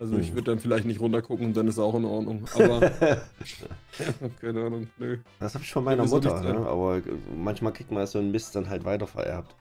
Also 0.00 0.16
ich 0.16 0.28
Hm. 0.28 0.34
würde 0.34 0.50
dann 0.52 0.58
vielleicht 0.60 0.84
nicht 0.84 1.00
runtergucken 1.00 1.46
und 1.46 1.56
dann 1.56 1.66
ist 1.66 1.78
auch 1.78 1.94
in 1.94 2.04
Ordnung. 2.04 2.44
Aber, 2.54 2.80
keine 4.40 4.64
Ahnung, 4.66 4.88
nö. 4.98 5.18
Das 5.40 5.54
habe 5.54 5.64
ich 5.64 5.72
von 5.72 5.84
meiner 5.84 6.04
Mutter, 6.04 6.40
ne? 6.40 6.54
aber 6.66 7.00
manchmal 7.36 7.72
kriegt 7.72 7.90
man 7.90 8.06
so 8.06 8.18
einen 8.18 8.30
Mist 8.30 8.54
dann 8.54 8.68
halt 8.68 8.84
weiter 8.84 9.06
vererbt. 9.06 9.54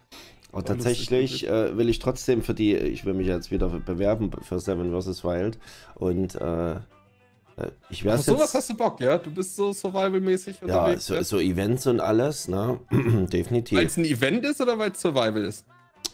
Aber 0.52 0.62
Ja, 0.62 0.68
tatsächlich 0.76 1.48
äh, 1.48 1.76
will 1.78 1.90
ich 1.90 2.00
trotzdem 2.00 2.42
für 2.44 2.54
die, 2.54 2.76
ich 2.76 3.04
will 3.06 3.14
mich 3.14 3.28
jetzt 3.28 3.52
wieder 3.52 3.68
bewerben 3.68 4.32
für 4.44 4.60
Seven 4.60 4.92
vs. 5.00 5.24
Wild 5.24 5.58
und 5.96 6.36
äh, 6.36 6.72
äh, 6.76 6.78
ich 7.90 8.04
werde 8.06 8.20
Auf 8.20 8.26
sowas 8.26 8.54
hast 8.54 8.70
du 8.70 8.78
Bock, 8.78 9.00
ja? 9.02 9.18
Du 9.18 9.32
bist 9.32 9.56
so 9.56 9.74
survival-mäßig 9.74 10.58
ja, 10.66 10.82
unterwegs. 10.84 11.08
so, 11.08 11.22
so 11.24 11.40
Events 11.40 11.88
und 11.88 12.00
alles, 12.00 12.48
ne? 12.48 12.80
Definitiv. 12.92 13.78
Weil 13.78 13.88
es 13.88 13.98
ein 13.98 14.06
Event 14.06 14.46
ist 14.46 14.62
oder 14.62 14.78
weil 14.78 14.92
es 14.92 15.02
Survival 15.02 15.44
ist? 15.44 15.66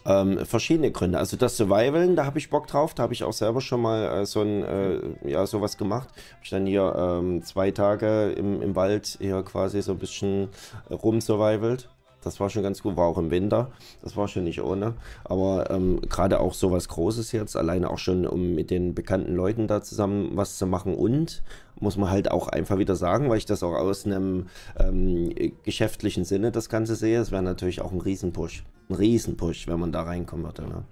Ähm, 0.06 0.45
verschiedene 0.45 0.91
Gründe. 0.91 1.18
Also 1.18 1.38
das 1.38 1.56
Survivalen, 1.56 2.16
da 2.16 2.26
habe 2.26 2.38
ich 2.38 2.49
Bock 2.49 2.68
drauf. 2.68 2.93
Da 2.93 3.04
habe 3.04 3.14
ich 3.14 3.24
auch 3.24 3.34
selber 3.34 3.62
schon 3.62 3.82
mal 3.82 4.22
äh, 4.22 4.26
so 4.26 4.41
ein, 4.41 4.64
äh, 4.64 4.99
ja, 5.30 5.45
sowas 5.45 5.78
gemacht. 5.78 6.10
Hab 6.10 6.43
ich 6.43 6.49
dann 6.49 6.66
hier 6.66 6.93
ähm, 6.97 7.41
zwei 7.43 7.72
Tage 7.72 8.32
im, 8.32 8.62
im 8.62 8.76
Wald 8.76 9.18
hier 9.20 9.41
quasi 9.43 9.82
so 9.82 9.93
ein 9.93 9.99
bisschen 9.99 10.49
rumsurvivalt. 10.89 11.89
Das 12.24 12.39
war 12.39 12.49
schon 12.49 12.64
ganz 12.64 12.82
gut, 12.82 12.95
war 12.95 13.08
auch 13.08 13.18
im 13.18 13.32
Winter. 13.32 13.72
Das 14.01 14.16
war 14.16 14.28
schon 14.28 14.45
nicht 14.45 14.62
ohne. 14.62 14.93
Aber 15.26 15.70
ähm, 15.70 15.99
gerade 16.01 16.39
auch 16.39 16.54
sowas 16.54 16.88
Großes 16.88 17.32
jetzt, 17.34 17.56
alleine 17.56 17.89
auch 17.89 17.97
schon, 17.97 18.26
um 18.26 18.56
mit 18.56 18.72
den 18.72 18.95
bekannten 18.95 19.36
Leuten 19.36 19.68
da 19.68 19.82
zusammen 19.82 20.32
was 20.34 20.58
zu 20.58 20.66
machen. 20.66 20.95
Und 20.95 21.43
muss 21.80 21.97
man 21.97 22.10
halt 22.10 22.32
auch 22.32 22.47
einfach 22.47 22.78
wieder 22.78 22.95
sagen, 22.95 23.30
weil 23.30 23.38
ich 23.38 23.45
das 23.45 23.62
auch 23.62 23.74
aus 23.74 24.06
einem 24.06 24.47
ähm, 24.80 25.34
geschäftlichen 25.64 26.24
Sinne 26.24 26.51
das 26.51 26.70
Ganze 26.70 26.95
sehe, 26.95 27.20
es 27.20 27.32
wäre 27.32 27.43
natürlich 27.43 27.82
auch 27.82 27.91
ein 27.91 28.01
Riesenpush. 28.01 28.64
Ein 28.94 29.00
Riesenpush, 29.00 29.68
wenn 29.68 29.80
man 29.80 29.91
da 29.91 30.04
reinkommen 30.04 30.46
würde. 30.46 30.64
Ne? 30.64 30.84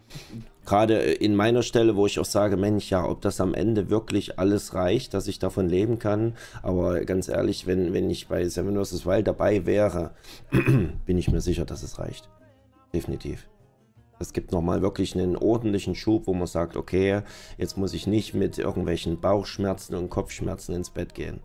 Gerade 0.65 0.95
in 0.95 1.35
meiner 1.35 1.61
Stelle, 1.61 1.95
wo 1.95 2.07
ich 2.07 2.19
auch 2.19 2.25
sage, 2.25 2.57
Mensch, 2.57 2.89
ja, 2.89 3.05
ob 3.07 3.21
das 3.21 3.39
am 3.39 3.53
Ende 3.53 3.89
wirklich 3.89 4.39
alles 4.39 4.73
reicht, 4.73 5.13
dass 5.13 5.27
ich 5.27 5.37
davon 5.37 5.69
leben 5.69 5.99
kann. 5.99 6.35
Aber 6.63 7.01
ganz 7.05 7.27
ehrlich, 7.27 7.67
wenn, 7.67 7.93
wenn 7.93 8.09
ich 8.09 8.27
bei 8.27 8.47
Seven 8.47 8.83
vs. 8.83 9.05
Wild 9.05 9.27
dabei 9.27 9.65
wäre, 9.65 10.11
bin 10.51 11.17
ich 11.17 11.29
mir 11.31 11.41
sicher, 11.41 11.65
dass 11.65 11.83
es 11.83 11.99
reicht. 11.99 12.27
Definitiv. 12.93 13.47
Es 14.19 14.33
gibt 14.33 14.51
nochmal 14.51 14.81
wirklich 14.81 15.15
einen 15.15 15.35
ordentlichen 15.35 15.95
Schub, 15.95 16.27
wo 16.27 16.33
man 16.33 16.47
sagt, 16.47 16.77
okay, 16.77 17.21
jetzt 17.57 17.77
muss 17.77 17.93
ich 17.93 18.05
nicht 18.07 18.33
mit 18.33 18.57
irgendwelchen 18.57 19.19
Bauchschmerzen 19.19 19.95
und 19.95 20.09
Kopfschmerzen 20.09 20.75
ins 20.75 20.89
Bett 20.89 21.13
gehen. 21.13 21.39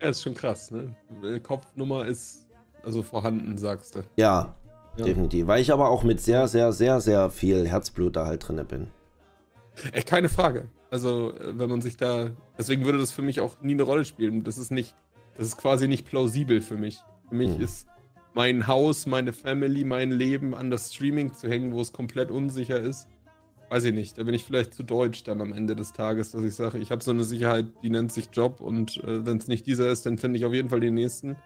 Ja, 0.00 0.10
ist 0.10 0.22
schon 0.22 0.34
krass, 0.34 0.70
ne? 0.70 0.94
Kopfnummer 1.42 2.06
ist 2.06 2.46
also 2.84 3.02
vorhanden, 3.02 3.58
sagst 3.58 3.96
du. 3.96 4.00
Ja, 4.16 4.54
Ja. 4.98 5.04
definitiv. 5.06 5.46
Weil 5.46 5.60
ich 5.60 5.72
aber 5.72 5.88
auch 5.90 6.02
mit 6.04 6.20
sehr, 6.20 6.48
sehr, 6.48 6.72
sehr, 6.72 7.00
sehr 7.00 7.30
viel 7.30 7.66
Herzblut 7.68 8.16
da 8.16 8.26
halt 8.26 8.46
drinne 8.46 8.64
bin. 8.64 8.88
Ey, 9.92 10.02
keine 10.02 10.28
Frage. 10.28 10.68
Also, 10.90 11.32
äh, 11.34 11.58
wenn 11.58 11.70
man 11.70 11.80
sich 11.80 11.96
da. 11.96 12.30
Deswegen 12.58 12.84
würde 12.84 12.98
das 12.98 13.12
für 13.12 13.22
mich 13.22 13.40
auch 13.40 13.60
nie 13.62 13.74
eine 13.74 13.82
Rolle 13.84 14.04
spielen. 14.04 14.44
Das 14.44 14.58
ist 14.58 14.70
nicht. 14.72 14.94
Das 15.36 15.46
ist 15.46 15.56
quasi 15.56 15.86
nicht 15.86 16.06
plausibel 16.06 16.60
für 16.60 16.76
mich. 16.76 16.98
Für 17.28 17.34
mich 17.36 17.54
Hm. 17.54 17.60
ist 17.60 17.86
mein 18.34 18.66
Haus, 18.66 19.06
meine 19.06 19.32
Family, 19.32 19.84
mein 19.84 20.10
Leben 20.10 20.54
an 20.54 20.70
das 20.70 20.92
Streaming 20.94 21.32
zu 21.34 21.48
hängen, 21.48 21.72
wo 21.72 21.80
es 21.80 21.92
komplett 21.92 22.30
unsicher 22.30 22.80
ist. 22.80 23.06
Weiß 23.70 23.84
ich 23.84 23.92
nicht. 23.94 24.16
Da 24.18 24.22
bin 24.24 24.34
ich 24.34 24.44
vielleicht 24.44 24.74
zu 24.74 24.82
deutsch 24.82 25.24
dann 25.24 25.40
am 25.40 25.52
Ende 25.52 25.76
des 25.76 25.92
Tages, 25.92 26.30
dass 26.32 26.42
ich 26.42 26.54
sage, 26.54 26.78
ich 26.78 26.90
habe 26.90 27.02
so 27.04 27.10
eine 27.10 27.24
Sicherheit, 27.24 27.66
die 27.82 27.90
nennt 27.90 28.12
sich 28.12 28.30
Job 28.32 28.60
und 28.60 28.96
äh, 29.04 29.26
wenn 29.26 29.36
es 29.36 29.46
nicht 29.46 29.66
dieser 29.66 29.90
ist, 29.90 30.06
dann 30.06 30.16
finde 30.18 30.38
ich 30.38 30.44
auf 30.46 30.54
jeden 30.54 30.70
Fall 30.70 30.80
den 30.80 30.94
nächsten. 30.94 31.36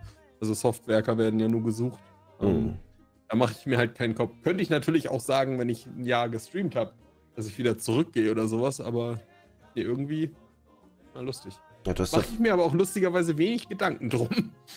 Also 0.40 0.55
Softwerker 0.55 1.18
werden 1.18 1.40
ja 1.40 1.48
nur 1.48 1.62
gesucht. 1.64 1.98
Ähm, 2.40 2.48
Mhm. 2.64 2.74
Da 3.33 3.39
mache 3.39 3.55
ich 3.59 3.64
mir 3.64 3.78
halt 3.78 3.95
keinen 3.95 4.14
Kopf. 4.14 4.35
Könnte 4.45 4.62
ich 4.62 4.68
natürlich 4.68 5.09
auch 5.09 5.20
sagen, 5.20 5.59
wenn 5.59 5.70
ich 5.70 5.87
ein 5.87 6.05
Jahr 6.05 6.28
gestreamt 6.28 6.76
habe, 6.76 6.93
dass 7.35 7.47
ich 7.47 7.57
wieder 7.57 7.78
zurückgehe 7.78 8.30
oder 8.30 8.47
sowas, 8.47 8.78
aber 8.78 9.20
nee, 9.74 9.80
irgendwie 9.80 10.30
mal 11.14 11.24
lustig. 11.24 11.55
Ja, 11.87 11.95
Mache 11.99 12.26
ich 12.30 12.39
mir 12.39 12.53
aber 12.53 12.64
auch 12.64 12.74
lustigerweise 12.74 13.39
wenig 13.39 13.68
Gedanken 13.70 14.11
drum. 14.11 14.28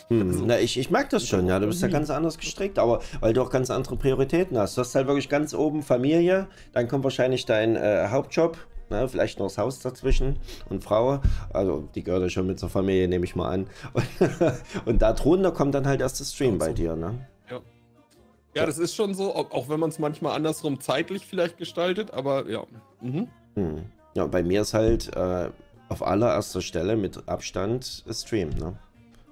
Hm, 0.08 0.30
Also- 0.30 0.46
na, 0.46 0.58
ich, 0.60 0.80
ich 0.80 0.90
merke 0.90 1.10
das 1.10 1.28
schon, 1.28 1.48
ja. 1.48 1.60
Du 1.60 1.68
bist 1.68 1.82
ja 1.82 1.90
ganz 1.90 2.10
anders 2.10 2.38
gestrickt, 2.38 2.80
aber 2.80 3.02
weil 3.20 3.34
du 3.34 3.42
auch 3.42 3.50
ganz 3.50 3.70
andere 3.70 3.98
Prioritäten 3.98 4.58
hast. 4.58 4.78
Du 4.78 4.82
hast 4.82 4.96
halt 4.96 5.06
wirklich 5.08 5.28
ganz 5.28 5.54
oben 5.54 5.84
Familie, 5.84 6.48
dann 6.72 6.88
kommt 6.88 7.04
wahrscheinlich 7.04 7.46
dein 7.46 7.76
äh, 7.76 8.08
Hauptjob, 8.10 8.58
ne, 8.90 9.08
vielleicht 9.10 9.38
noch 9.38 9.48
das 9.48 9.58
Haus 9.58 9.82
dazwischen 9.82 10.38
und 10.70 10.82
Frau. 10.82 11.20
Also 11.54 11.90
die 11.94 12.04
gehört 12.04 12.24
ja 12.24 12.30
schon 12.30 12.48
mit 12.48 12.58
zur 12.58 12.70
Familie, 12.70 13.10
nehme 13.10 13.26
ich 13.26 13.36
mal 13.36 13.50
an. 13.50 13.68
Und, 13.94 14.06
und 14.86 15.02
da 15.02 15.12
drunter 15.12 15.52
kommt 15.52 15.76
dann 15.76 15.86
halt 15.86 16.00
erst 16.00 16.22
das 16.22 16.34
Stream 16.34 16.58
bei 16.58 16.68
Also. 16.68 16.76
dir, 16.78 16.96
ne? 16.96 17.28
Ja, 18.56 18.66
das 18.66 18.78
ist 18.78 18.96
schon 18.96 19.14
so, 19.14 19.36
auch 19.36 19.52
auch 19.52 19.68
wenn 19.70 19.80
man 19.80 19.90
es 19.90 20.00
manchmal 20.00 20.36
andersrum 20.36 20.80
zeitlich 20.80 21.26
vielleicht 21.26 21.58
gestaltet, 21.58 22.12
aber 22.14 22.50
ja. 22.50 22.64
Mhm. 23.02 23.28
Hm. 23.56 23.84
Ja, 24.16 24.28
bei 24.28 24.44
mir 24.44 24.62
ist 24.62 24.74
halt 24.74 25.14
äh, 25.16 25.50
auf 25.90 26.02
allererster 26.02 26.62
Stelle 26.62 26.96
mit 26.96 27.28
Abstand 27.28 28.04
Stream, 28.10 28.50
ne? 28.52 28.74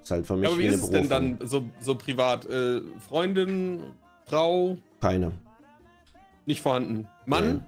Ist 0.02 0.10
halt 0.10 0.26
für 0.26 0.34
mich 0.36 0.44
Ja, 0.44 0.50
aber 0.50 0.58
wie 0.58 0.66
ist 0.66 0.82
es 0.82 0.90
denn 0.90 1.08
dann 1.08 1.38
so, 1.42 1.64
so 1.80 1.94
privat? 1.94 2.44
Äh, 2.44 2.82
Freundin, 3.08 3.82
Frau, 4.26 4.76
Keine. 5.00 5.32
nicht 6.44 6.60
vorhanden. 6.60 7.08
Mann, 7.24 7.64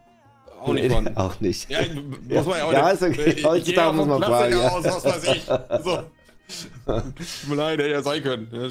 auch 0.61 0.69
Nee, 0.75 0.83
nicht 0.83 0.89
vorhanden. 0.89 1.17
auch 1.17 1.41
nicht. 1.41 1.71
Ja, 1.71 1.81
muss 2.29 2.47
man 2.47 2.59
ja 2.59 2.65
auch 2.67 2.73
Ja, 2.73 2.93
nicht. 2.93 3.01
ist 3.01 3.03
okay. 3.03 3.31
Äh, 3.31 3.45
Heutzutage 3.45 3.97
muss 3.97 4.07
man 4.07 4.23
fragen, 4.23 4.55
Aus, 4.57 4.85
ja. 4.85 4.95
was 4.95 5.05
weiß 5.07 5.25
ich. 5.35 5.43
So. 5.85 6.03
Tut 6.87 7.49
mir 7.49 7.55
leid, 7.57 7.79
hätte 7.79 7.91
ja 7.91 8.03
sein 8.03 8.23
können. 8.23 8.49
Ja, 8.53 8.69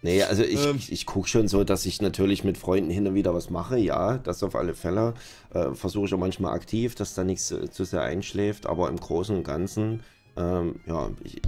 Nee, 0.00 0.22
also 0.22 0.44
ich, 0.44 0.64
Ähm. 0.64 0.76
ich, 0.76 0.92
ich 0.92 1.06
gucke 1.06 1.28
schon 1.28 1.48
so, 1.48 1.64
dass 1.64 1.84
ich 1.84 2.00
natürlich 2.00 2.44
mit 2.44 2.56
Freunden 2.56 2.90
hin 2.90 3.06
und 3.06 3.14
wieder 3.14 3.34
was 3.34 3.50
mache, 3.50 3.78
ja, 3.78 4.18
das 4.18 4.42
auf 4.42 4.54
alle 4.54 4.74
Fälle. 4.74 5.14
Äh, 5.52 5.74
Versuche 5.74 6.06
ich 6.06 6.14
auch 6.14 6.18
manchmal 6.18 6.54
aktiv, 6.54 6.94
dass 6.94 7.14
da 7.14 7.24
nichts 7.24 7.50
äh, 7.50 7.68
zu 7.70 7.84
sehr 7.84 8.02
einschläft, 8.02 8.66
aber 8.66 8.88
im 8.88 8.96
Großen 8.96 9.36
und 9.36 9.42
Ganzen, 9.42 10.00
ähm, 10.36 10.76
ja, 10.86 11.10
ich, 11.24 11.42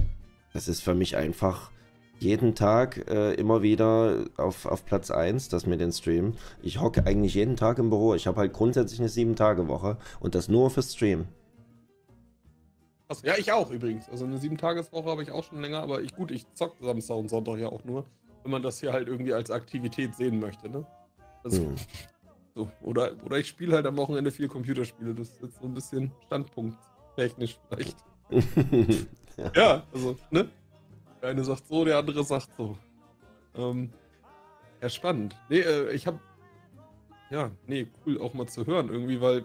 das 0.52 0.66
ist 0.66 0.82
für 0.82 0.94
mich 0.94 1.16
einfach 1.16 1.70
jeden 2.18 2.54
Tag 2.54 3.08
äh, 3.08 3.34
immer 3.34 3.62
wieder 3.62 4.24
auf, 4.36 4.66
auf 4.66 4.84
Platz 4.84 5.10
1, 5.10 5.48
das 5.48 5.66
mit 5.66 5.80
den 5.80 5.92
Stream. 5.92 6.34
Ich 6.60 6.80
hocke 6.80 7.06
eigentlich 7.06 7.34
jeden 7.34 7.56
Tag 7.56 7.78
im 7.78 7.88
Büro. 7.88 8.14
Ich 8.14 8.26
habe 8.26 8.40
halt 8.40 8.52
grundsätzlich 8.52 9.00
eine 9.00 9.08
7-Tage-Woche 9.08 9.96
und 10.18 10.34
das 10.34 10.48
nur 10.48 10.70
für 10.70 10.82
Stream. 10.82 11.26
Krass. 13.10 13.22
Ja, 13.22 13.34
ich 13.36 13.50
auch 13.50 13.72
übrigens. 13.72 14.08
Also 14.08 14.24
eine 14.24 14.38
Sieben-Tages-Woche 14.38 15.10
habe 15.10 15.24
ich 15.24 15.32
auch 15.32 15.42
schon 15.42 15.60
länger, 15.60 15.82
aber 15.82 16.00
ich, 16.00 16.14
gut, 16.14 16.30
ich 16.30 16.46
zock 16.54 16.76
Samstag 16.80 17.16
und 17.16 17.28
Sonntag 17.28 17.58
ja 17.58 17.68
auch 17.68 17.82
nur, 17.82 18.06
wenn 18.44 18.52
man 18.52 18.62
das 18.62 18.78
hier 18.78 18.92
halt 18.92 19.08
irgendwie 19.08 19.34
als 19.34 19.50
Aktivität 19.50 20.14
sehen 20.14 20.38
möchte, 20.38 20.68
ne? 20.68 20.86
Also, 21.42 21.62
Hm. 21.62 21.74
so. 22.54 22.70
Oder, 22.82 23.10
oder 23.24 23.38
ich 23.38 23.48
spiele 23.48 23.74
halt 23.74 23.86
am 23.86 23.96
Wochenende 23.96 24.30
viel 24.30 24.46
Computerspiele. 24.46 25.12
Das 25.12 25.30
ist 25.30 25.42
jetzt 25.42 25.60
so 25.60 25.66
ein 25.66 25.74
bisschen 25.74 26.12
Standpunkt 26.26 26.78
technisch 27.16 27.58
vielleicht. 27.68 27.96
ja. 28.30 28.40
Ja, 29.56 29.82
also, 29.92 30.16
ne? 30.30 30.48
Der 31.20 31.30
eine 31.30 31.42
sagt 31.42 31.66
so, 31.66 31.84
der 31.84 31.98
andere 31.98 32.22
sagt 32.22 32.50
so. 32.56 32.76
Ähm, 33.56 33.90
ja, 34.80 34.88
spannend. 34.88 35.34
Nee, 35.48 35.60
äh, 35.60 35.90
ich 35.92 36.06
hab. 36.06 36.20
Ja, 37.30 37.50
nee, 37.66 37.88
cool 38.06 38.20
auch 38.20 38.34
mal 38.34 38.46
zu 38.46 38.66
hören 38.66 38.88
irgendwie, 38.88 39.20
weil. 39.20 39.44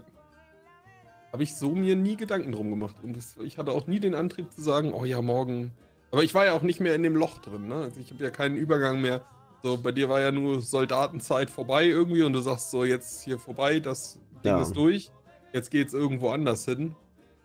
Habe 1.35 1.43
ich 1.43 1.53
so 1.57 1.71
mir 1.75 1.97
nie 1.97 2.15
Gedanken 2.15 2.53
drum 2.53 2.69
gemacht. 2.69 2.95
Und 3.03 3.17
das, 3.17 3.35
ich 3.43 3.57
hatte 3.57 3.73
auch 3.73 3.87
nie 3.87 3.99
den 3.99 4.15
Antrieb 4.15 4.53
zu 4.53 4.61
sagen, 4.61 4.93
oh 4.93 5.03
ja, 5.03 5.21
morgen. 5.21 5.73
Aber 6.09 6.23
ich 6.23 6.33
war 6.33 6.45
ja 6.45 6.53
auch 6.53 6.61
nicht 6.61 6.79
mehr 6.79 6.95
in 6.95 7.03
dem 7.03 7.13
Loch 7.17 7.39
drin, 7.39 7.67
ne? 7.67 7.75
Also 7.75 7.99
ich 7.99 8.09
habe 8.09 8.23
ja 8.23 8.29
keinen 8.29 8.55
Übergang 8.55 9.01
mehr. 9.01 9.19
So, 9.61 9.77
bei 9.77 9.91
dir 9.91 10.07
war 10.07 10.21
ja 10.21 10.31
nur 10.31 10.61
Soldatenzeit 10.61 11.49
vorbei 11.49 11.87
irgendwie 11.87 12.23
und 12.23 12.31
du 12.31 12.39
sagst 12.39 12.71
so, 12.71 12.85
jetzt 12.85 13.21
hier 13.25 13.37
vorbei, 13.37 13.81
das 13.81 14.13
Ding 14.45 14.53
Ja. 14.53 14.61
ist 14.61 14.71
durch. 14.77 15.11
Jetzt 15.51 15.71
geht's 15.71 15.93
irgendwo 15.93 16.29
anders 16.29 16.63
hin. 16.63 16.95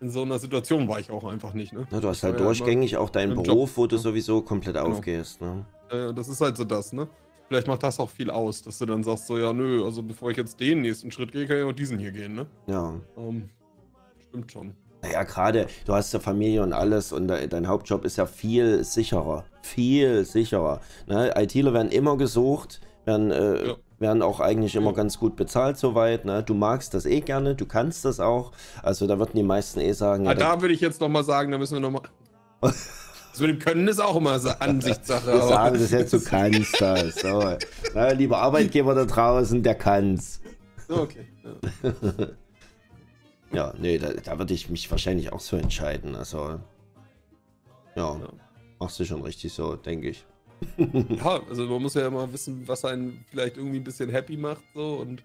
In 0.00 0.08
so 0.08 0.22
einer 0.22 0.38
Situation 0.38 0.86
war 0.86 1.00
ich 1.00 1.10
auch 1.10 1.24
einfach 1.24 1.52
nicht, 1.52 1.72
ne? 1.72 1.88
Na, 1.90 1.98
du 1.98 2.06
hast 2.06 2.22
halt 2.22 2.38
Ja, 2.38 2.44
durchgängig 2.44 2.96
auch 2.96 3.10
deinen 3.10 3.34
Beruf, 3.34 3.70
Job, 3.70 3.76
wo 3.76 3.86
du 3.88 3.96
ja. 3.96 4.02
sowieso 4.02 4.40
komplett 4.42 4.76
Genau. 4.76 4.86
aufgehst. 4.86 5.40
Ne? 5.40 5.66
Äh, 5.90 6.14
das 6.14 6.28
ist 6.28 6.40
halt 6.40 6.56
so 6.56 6.62
das, 6.62 6.92
ne? 6.92 7.08
Vielleicht 7.48 7.66
macht 7.66 7.82
das 7.82 7.98
auch 7.98 8.10
viel 8.10 8.30
aus, 8.30 8.62
dass 8.62 8.78
du 8.78 8.86
dann 8.86 9.02
sagst, 9.02 9.26
so, 9.26 9.36
ja, 9.36 9.52
nö, 9.52 9.84
also 9.84 10.00
bevor 10.04 10.30
ich 10.30 10.36
jetzt 10.36 10.60
den 10.60 10.82
nächsten 10.82 11.10
Schritt 11.10 11.32
gehe, 11.32 11.48
kann 11.48 11.56
ich 11.58 11.64
auch 11.64 11.72
diesen 11.72 11.98
hier 11.98 12.12
gehen, 12.12 12.34
ne? 12.36 12.46
Ja. 12.68 12.94
Ähm, 13.16 13.50
stimmt 14.30 14.50
schon. 14.52 14.74
Naja, 15.02 15.22
gerade, 15.22 15.66
du 15.86 15.94
hast 15.94 16.12
ja 16.12 16.20
Familie 16.20 16.62
und 16.62 16.72
alles 16.72 17.12
und 17.12 17.28
de 17.28 17.46
dein 17.46 17.66
Hauptjob 17.68 18.04
ist 18.04 18.16
ja 18.16 18.26
viel 18.26 18.84
sicherer. 18.84 19.44
Viel 19.62 20.24
sicherer. 20.24 20.80
Ne? 21.06 21.32
ITler 21.36 21.72
werden 21.72 21.90
immer 21.90 22.16
gesucht, 22.18 22.80
werden, 23.06 23.30
äh, 23.30 23.68
Ja. 23.68 23.74
werden 23.98 24.20
auch 24.22 24.40
eigentlich 24.40 24.74
immer 24.76 24.90
Ja. 24.90 24.96
ganz 24.96 25.18
gut 25.18 25.36
bezahlt 25.36 25.78
soweit. 25.78 26.26
Ne? 26.26 26.42
Du 26.42 26.52
magst 26.54 26.92
das 26.92 27.06
eh 27.06 27.20
gerne, 27.20 27.54
du 27.54 27.64
kannst 27.66 28.04
das 28.04 28.20
auch. 28.20 28.52
Also 28.82 29.06
da 29.06 29.18
würden 29.18 29.32
die 29.36 29.42
meisten 29.42 29.80
eh 29.80 29.92
sagen, 29.92 30.26
Ah, 30.28 30.32
ja, 30.32 30.38
da 30.38 30.60
würde 30.60 30.74
ich 30.74 30.80
jetzt 30.82 31.00
nochmal 31.00 31.24
sagen, 31.24 31.50
da 31.50 31.56
müssen 31.58 31.74
wir 31.74 31.80
nochmal. 31.80 32.02
Mit 32.62 32.72
dem 33.48 33.58
Können 33.58 33.88
ist 33.88 34.00
auch 34.00 34.16
immer 34.16 34.38
so 34.38 34.50
Ansichtssache. 34.50 35.32
wir 35.32 35.42
sagen 35.42 35.78
das 35.80 35.90
jetzt, 35.92 36.12
du 36.12 36.20
kannst 36.22 36.78
das. 36.78 37.14
So. 37.16 37.54
Na, 37.94 38.12
lieber 38.12 38.36
Arbeitgeber 38.38 38.94
da 38.94 39.06
draußen, 39.06 39.62
der 39.62 39.76
kann's. 39.76 40.42
Okay. 40.90 41.26
Ja. 41.82 41.90
Ja, 43.52 43.74
nee, 43.78 43.98
da, 43.98 44.12
da 44.12 44.38
würde 44.38 44.54
ich 44.54 44.70
mich 44.70 44.90
wahrscheinlich 44.90 45.32
auch 45.32 45.40
so 45.40 45.56
entscheiden. 45.56 46.14
Also, 46.14 46.60
ja, 47.96 48.16
Ja. 48.16 48.20
machst 48.78 49.00
du 49.00 49.04
schon 49.04 49.22
richtig 49.22 49.52
so, 49.52 49.76
denke 49.76 50.10
ich. 50.10 50.24
ja, 50.78 51.42
also 51.48 51.66
man 51.66 51.82
muss 51.82 51.94
ja 51.94 52.06
immer 52.06 52.32
wissen, 52.32 52.68
was 52.68 52.84
einen 52.84 53.24
vielleicht 53.30 53.56
irgendwie 53.56 53.78
ein 53.78 53.84
bisschen 53.84 54.10
happy 54.10 54.36
macht 54.36 54.62
so 54.74 54.94
und 54.96 55.24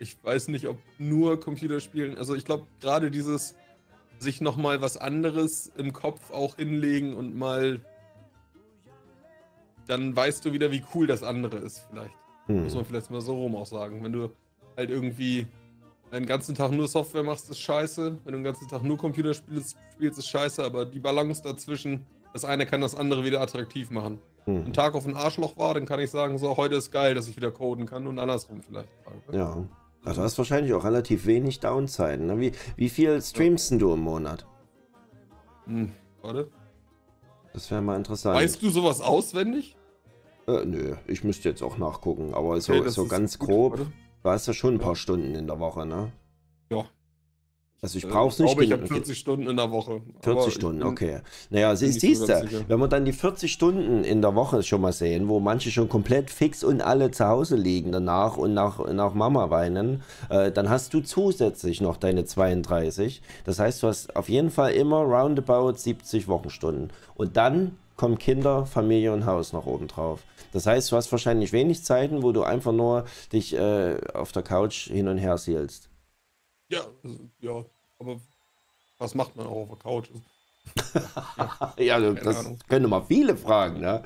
ich 0.00 0.16
weiß 0.24 0.48
nicht, 0.48 0.66
ob 0.66 0.78
nur 0.98 1.38
Computerspielen, 1.38 2.18
also 2.18 2.34
ich 2.34 2.44
glaube 2.44 2.66
gerade 2.80 3.10
dieses 3.12 3.54
sich 4.18 4.40
nochmal 4.40 4.80
was 4.80 4.96
anderes 4.96 5.70
im 5.76 5.92
Kopf 5.92 6.30
auch 6.32 6.56
hinlegen 6.56 7.14
und 7.14 7.36
mal 7.36 7.80
dann 9.86 10.14
weißt 10.16 10.44
du 10.44 10.52
wieder, 10.52 10.70
wie 10.72 10.82
cool 10.94 11.06
das 11.06 11.22
andere 11.22 11.58
ist 11.58 11.86
vielleicht. 11.90 12.14
Hm. 12.46 12.64
Muss 12.64 12.74
man 12.74 12.84
vielleicht 12.84 13.10
mal 13.10 13.20
so 13.20 13.34
rum 13.34 13.54
auch 13.54 13.66
sagen. 13.66 14.02
Wenn 14.02 14.12
du 14.12 14.30
halt 14.76 14.90
irgendwie 14.90 15.46
den 16.20 16.26
ganzen 16.26 16.54
Tag 16.54 16.72
nur 16.72 16.88
Software 16.88 17.22
machst, 17.22 17.50
ist 17.50 17.60
scheiße. 17.60 18.18
Wenn 18.24 18.32
du 18.32 18.38
den 18.38 18.44
ganzen 18.44 18.68
Tag 18.68 18.82
nur 18.82 18.96
Computerspiele 18.96 19.62
spielst, 19.62 20.18
ist 20.18 20.28
scheiße. 20.28 20.62
Aber 20.64 20.84
die 20.84 21.00
Balance 21.00 21.42
dazwischen, 21.42 22.06
das 22.32 22.44
eine 22.44 22.66
kann 22.66 22.80
das 22.80 22.94
andere 22.94 23.24
wieder 23.24 23.40
attraktiv 23.40 23.90
machen. 23.90 24.18
Hm. 24.44 24.66
Ein 24.66 24.72
Tag 24.72 24.94
auf 24.94 25.06
ein 25.06 25.16
Arschloch 25.16 25.56
war, 25.56 25.74
dann 25.74 25.86
kann 25.86 26.00
ich 26.00 26.10
sagen, 26.10 26.38
so, 26.38 26.56
heute 26.56 26.76
ist 26.76 26.90
geil, 26.90 27.14
dass 27.14 27.28
ich 27.28 27.36
wieder 27.36 27.50
coden 27.50 27.86
kann 27.86 28.06
und 28.06 28.18
andersrum 28.18 28.62
vielleicht. 28.62 28.88
Ja. 29.32 29.64
Also 30.04 30.20
du 30.20 30.24
hast 30.24 30.36
wahrscheinlich 30.36 30.74
auch 30.74 30.84
relativ 30.84 31.24
wenig 31.24 31.60
Downside. 31.60 32.18
Ne? 32.18 32.38
Wie, 32.38 32.52
wie 32.76 32.90
viel 32.90 33.20
streamst 33.22 33.70
ja. 33.70 33.78
du 33.78 33.94
im 33.94 34.00
Monat? 34.00 34.46
Hm, 35.66 35.92
warte. 36.20 36.50
Das 37.54 37.70
wäre 37.70 37.80
mal 37.80 37.96
interessant. 37.96 38.36
Weißt 38.36 38.62
du 38.62 38.68
sowas 38.68 39.00
auswendig? 39.00 39.76
Äh, 40.46 40.64
nö, 40.66 40.96
ich 41.06 41.24
müsste 41.24 41.48
jetzt 41.48 41.62
auch 41.62 41.78
nachgucken, 41.78 42.34
aber 42.34 42.60
so, 42.60 42.74
okay, 42.74 42.90
so 42.90 43.06
ganz 43.06 43.38
grob. 43.38 43.86
Du 44.24 44.30
hast 44.30 44.46
ja 44.46 44.54
schon 44.54 44.76
ein 44.76 44.78
paar 44.78 44.96
Stunden 44.96 45.34
in 45.34 45.46
der 45.46 45.60
Woche, 45.60 45.84
ne? 45.84 46.10
Ja. 46.70 46.86
Also 47.82 47.98
ich 47.98 48.08
brauche 48.08 48.30
es 48.30 48.38
nicht. 48.38 48.52
Ich 48.52 48.56
glaube, 48.56 48.64
ich 48.64 48.72
habe 48.72 48.86
40 48.86 49.18
Stunden 49.18 49.46
in 49.46 49.58
der 49.58 49.70
Woche. 49.70 50.00
40 50.22 50.54
Stunden, 50.54 50.82
okay. 50.82 51.20
Naja, 51.50 51.76
sie, 51.76 51.92
siehst 51.92 52.26
du, 52.26 52.64
wenn 52.66 52.80
wir 52.80 52.88
dann 52.88 53.04
die 53.04 53.12
40 53.12 53.52
Stunden 53.52 54.02
in 54.02 54.22
der 54.22 54.34
Woche 54.34 54.62
schon 54.62 54.80
mal 54.80 54.94
sehen, 54.94 55.28
wo 55.28 55.40
manche 55.40 55.70
schon 55.70 55.90
komplett 55.90 56.30
fix 56.30 56.64
und 56.64 56.80
alle 56.80 57.10
zu 57.10 57.26
Hause 57.26 57.56
liegen 57.56 57.92
danach 57.92 58.38
und 58.38 58.54
nach, 58.54 58.90
nach 58.90 59.12
Mama 59.12 59.50
weinen, 59.50 60.02
äh, 60.30 60.50
dann 60.50 60.70
hast 60.70 60.94
du 60.94 61.02
zusätzlich 61.02 61.82
noch 61.82 61.98
deine 61.98 62.24
32. 62.24 63.20
Das 63.44 63.58
heißt, 63.58 63.82
du 63.82 63.88
hast 63.88 64.16
auf 64.16 64.30
jeden 64.30 64.50
Fall 64.50 64.72
immer 64.72 65.02
roundabout 65.02 65.74
70 65.74 66.28
Wochenstunden. 66.28 66.90
Und 67.14 67.36
dann 67.36 67.76
kommen 67.96 68.18
Kinder, 68.18 68.66
Familie 68.66 69.12
und 69.12 69.26
Haus 69.26 69.52
noch 69.52 69.66
oben 69.66 69.88
drauf. 69.88 70.22
Das 70.52 70.66
heißt, 70.66 70.90
du 70.92 70.96
hast 70.96 71.10
wahrscheinlich 71.10 71.52
wenig 71.52 71.84
Zeiten, 71.84 72.22
wo 72.22 72.32
du 72.32 72.42
einfach 72.42 72.72
nur 72.72 73.06
dich 73.32 73.54
äh, 73.54 73.98
auf 74.14 74.32
der 74.32 74.42
Couch 74.42 74.88
hin 74.88 75.08
und 75.08 75.18
her 75.18 75.38
sielst. 75.38 75.88
Ja, 76.68 76.82
also, 77.02 77.18
ja, 77.40 77.64
aber 77.98 78.20
was 78.98 79.14
macht 79.14 79.36
man 79.36 79.46
auch 79.46 79.62
auf 79.62 79.68
der 79.68 79.78
Couch? 79.78 80.08
ja, 81.78 81.98
ja 81.98 82.12
das 82.12 82.38
Ahnung. 82.38 82.58
können 82.68 82.88
mal 82.88 83.04
viele 83.04 83.36
fragen, 83.36 83.80
ne? 83.80 84.02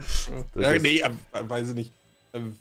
Ja, 0.55 0.73
ja 0.73 0.79
nee, 0.79 1.03
weiß 1.33 1.69
ich 1.71 1.75
nicht. 1.75 1.93
Ähm, 2.33 2.57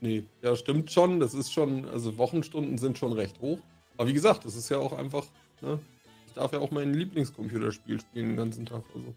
nee, 0.00 0.24
ja, 0.42 0.54
stimmt 0.56 0.90
schon. 0.92 1.20
Das 1.20 1.34
ist 1.34 1.52
schon, 1.52 1.88
also 1.88 2.18
Wochenstunden 2.18 2.78
sind 2.78 2.98
schon 2.98 3.12
recht 3.12 3.40
hoch. 3.40 3.58
Aber 3.96 4.08
wie 4.08 4.12
gesagt, 4.12 4.44
das 4.44 4.56
ist 4.56 4.68
ja 4.68 4.78
auch 4.78 4.92
einfach, 4.92 5.24
ne? 5.60 5.78
Ich 6.26 6.34
darf 6.34 6.52
ja 6.52 6.60
auch 6.60 6.70
mein 6.70 6.94
Lieblingscomputerspiel 6.94 8.00
spielen 8.00 8.28
den 8.28 8.36
ganzen 8.36 8.66
Tag. 8.66 8.82
Also. 8.94 9.14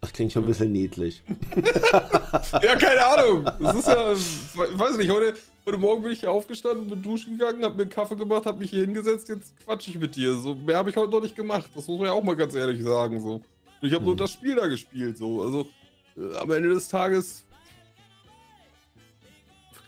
Das 0.00 0.12
klingt 0.12 0.32
schon 0.32 0.44
ein 0.44 0.46
bisschen 0.46 0.72
niedlich. 0.72 1.22
ja, 2.62 2.76
keine 2.76 3.04
Ahnung. 3.04 3.44
Das 3.60 3.76
ist 3.76 3.86
ja, 3.86 4.12
ich 4.12 4.78
weiß 4.78 4.96
nicht, 4.96 5.10
heute, 5.10 5.34
heute 5.66 5.78
Morgen 5.78 6.02
bin 6.02 6.12
ich 6.12 6.20
hier 6.20 6.30
aufgestanden, 6.30 6.88
bin 6.88 7.02
duschen 7.02 7.36
gegangen, 7.36 7.62
hab 7.64 7.76
mir 7.76 7.82
einen 7.82 7.90
Kaffee 7.90 8.16
gemacht, 8.16 8.46
hab 8.46 8.58
mich 8.58 8.70
hier 8.70 8.80
hingesetzt, 8.80 9.28
jetzt 9.28 9.52
quatsche 9.64 9.90
ich 9.90 9.98
mit 9.98 10.16
dir. 10.16 10.34
So, 10.34 10.54
mehr 10.54 10.78
habe 10.78 10.88
ich 10.88 10.96
heute 10.96 11.12
noch 11.12 11.20
nicht 11.20 11.36
gemacht. 11.36 11.68
Das 11.74 11.86
muss 11.86 11.98
man 11.98 12.06
ja 12.06 12.12
auch 12.12 12.22
mal 12.22 12.34
ganz 12.34 12.54
ehrlich 12.54 12.82
sagen. 12.82 13.20
So. 13.20 13.42
Ich 13.82 13.92
habe 13.92 14.00
hm. 14.00 14.06
nur 14.06 14.16
das 14.16 14.32
Spiel 14.32 14.54
da 14.54 14.66
gespielt. 14.68 15.18
So. 15.18 15.42
Also 15.42 15.68
äh, 16.16 16.36
am 16.38 16.50
Ende 16.50 16.70
des 16.70 16.88
Tages 16.88 17.44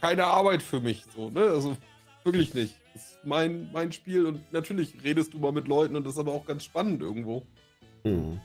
keine 0.02 0.24
Arbeit 0.24 0.62
für 0.62 0.80
mich. 0.80 1.04
So, 1.16 1.30
ne? 1.30 1.42
Also 1.42 1.76
wirklich 2.24 2.52
nicht. 2.52 2.74
Das 2.92 3.02
ist 3.02 3.18
mein, 3.24 3.70
mein 3.72 3.92
Spiel 3.92 4.26
und 4.26 4.52
natürlich 4.52 5.02
redest 5.02 5.32
du 5.32 5.38
mal 5.38 5.52
mit 5.52 5.68
Leuten 5.68 5.96
und 5.96 6.04
das 6.04 6.14
ist 6.14 6.18
aber 6.18 6.32
auch 6.32 6.44
ganz 6.44 6.64
spannend 6.64 7.00
irgendwo. 7.00 7.44
Mhm. 8.04 8.40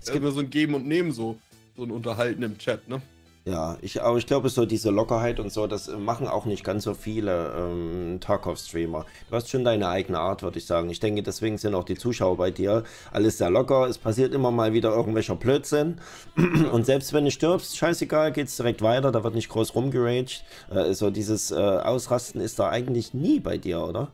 Es 0.00 0.06
gibt 0.10 0.24
immer 0.24 0.32
so 0.32 0.40
ein 0.40 0.50
Geben 0.50 0.74
und 0.74 0.86
Nehmen, 0.86 1.12
so, 1.12 1.38
so 1.76 1.84
ein 1.84 1.90
Unterhalten 1.90 2.42
im 2.42 2.58
Chat, 2.58 2.88
ne? 2.88 3.02
Ja, 3.44 3.76
ich, 3.80 4.00
aber 4.00 4.18
ich 4.18 4.26
glaube, 4.26 4.48
so 4.50 4.66
diese 4.66 4.90
Lockerheit 4.90 5.40
und 5.40 5.52
so, 5.52 5.66
das 5.66 5.88
machen 5.88 6.28
auch 6.28 6.44
nicht 6.44 6.62
ganz 6.62 6.84
so 6.84 6.94
viele 6.94 7.52
ähm, 7.58 8.18
Tarkov-Streamer. 8.20 9.04
Du 9.28 9.34
hast 9.34 9.50
schon 9.50 9.64
deine 9.64 9.88
eigene 9.88 10.20
Art, 10.20 10.44
würde 10.44 10.58
ich 10.58 10.66
sagen. 10.66 10.88
Ich 10.90 11.00
denke, 11.00 11.24
deswegen 11.24 11.58
sind 11.58 11.74
auch 11.74 11.82
die 11.82 11.96
Zuschauer 11.96 12.36
bei 12.36 12.52
dir 12.52 12.84
alles 13.10 13.38
sehr 13.38 13.50
locker. 13.50 13.88
Es 13.88 13.98
passiert 13.98 14.32
immer 14.32 14.52
mal 14.52 14.74
wieder 14.74 14.94
irgendwelcher 14.94 15.34
Blödsinn. 15.34 15.96
Und 16.70 16.86
selbst 16.86 17.12
wenn 17.14 17.24
du 17.24 17.32
stirbst, 17.32 17.76
scheißegal, 17.76 18.30
geht's 18.30 18.56
direkt 18.56 18.80
weiter, 18.80 19.10
da 19.10 19.24
wird 19.24 19.34
nicht 19.34 19.48
groß 19.48 19.74
rumgeraged. 19.74 20.44
Äh, 20.70 20.94
so 20.94 21.10
dieses 21.10 21.50
äh, 21.50 21.56
Ausrasten 21.56 22.40
ist 22.40 22.60
da 22.60 22.68
eigentlich 22.68 23.12
nie 23.12 23.40
bei 23.40 23.58
dir, 23.58 23.82
oder? 23.82 24.12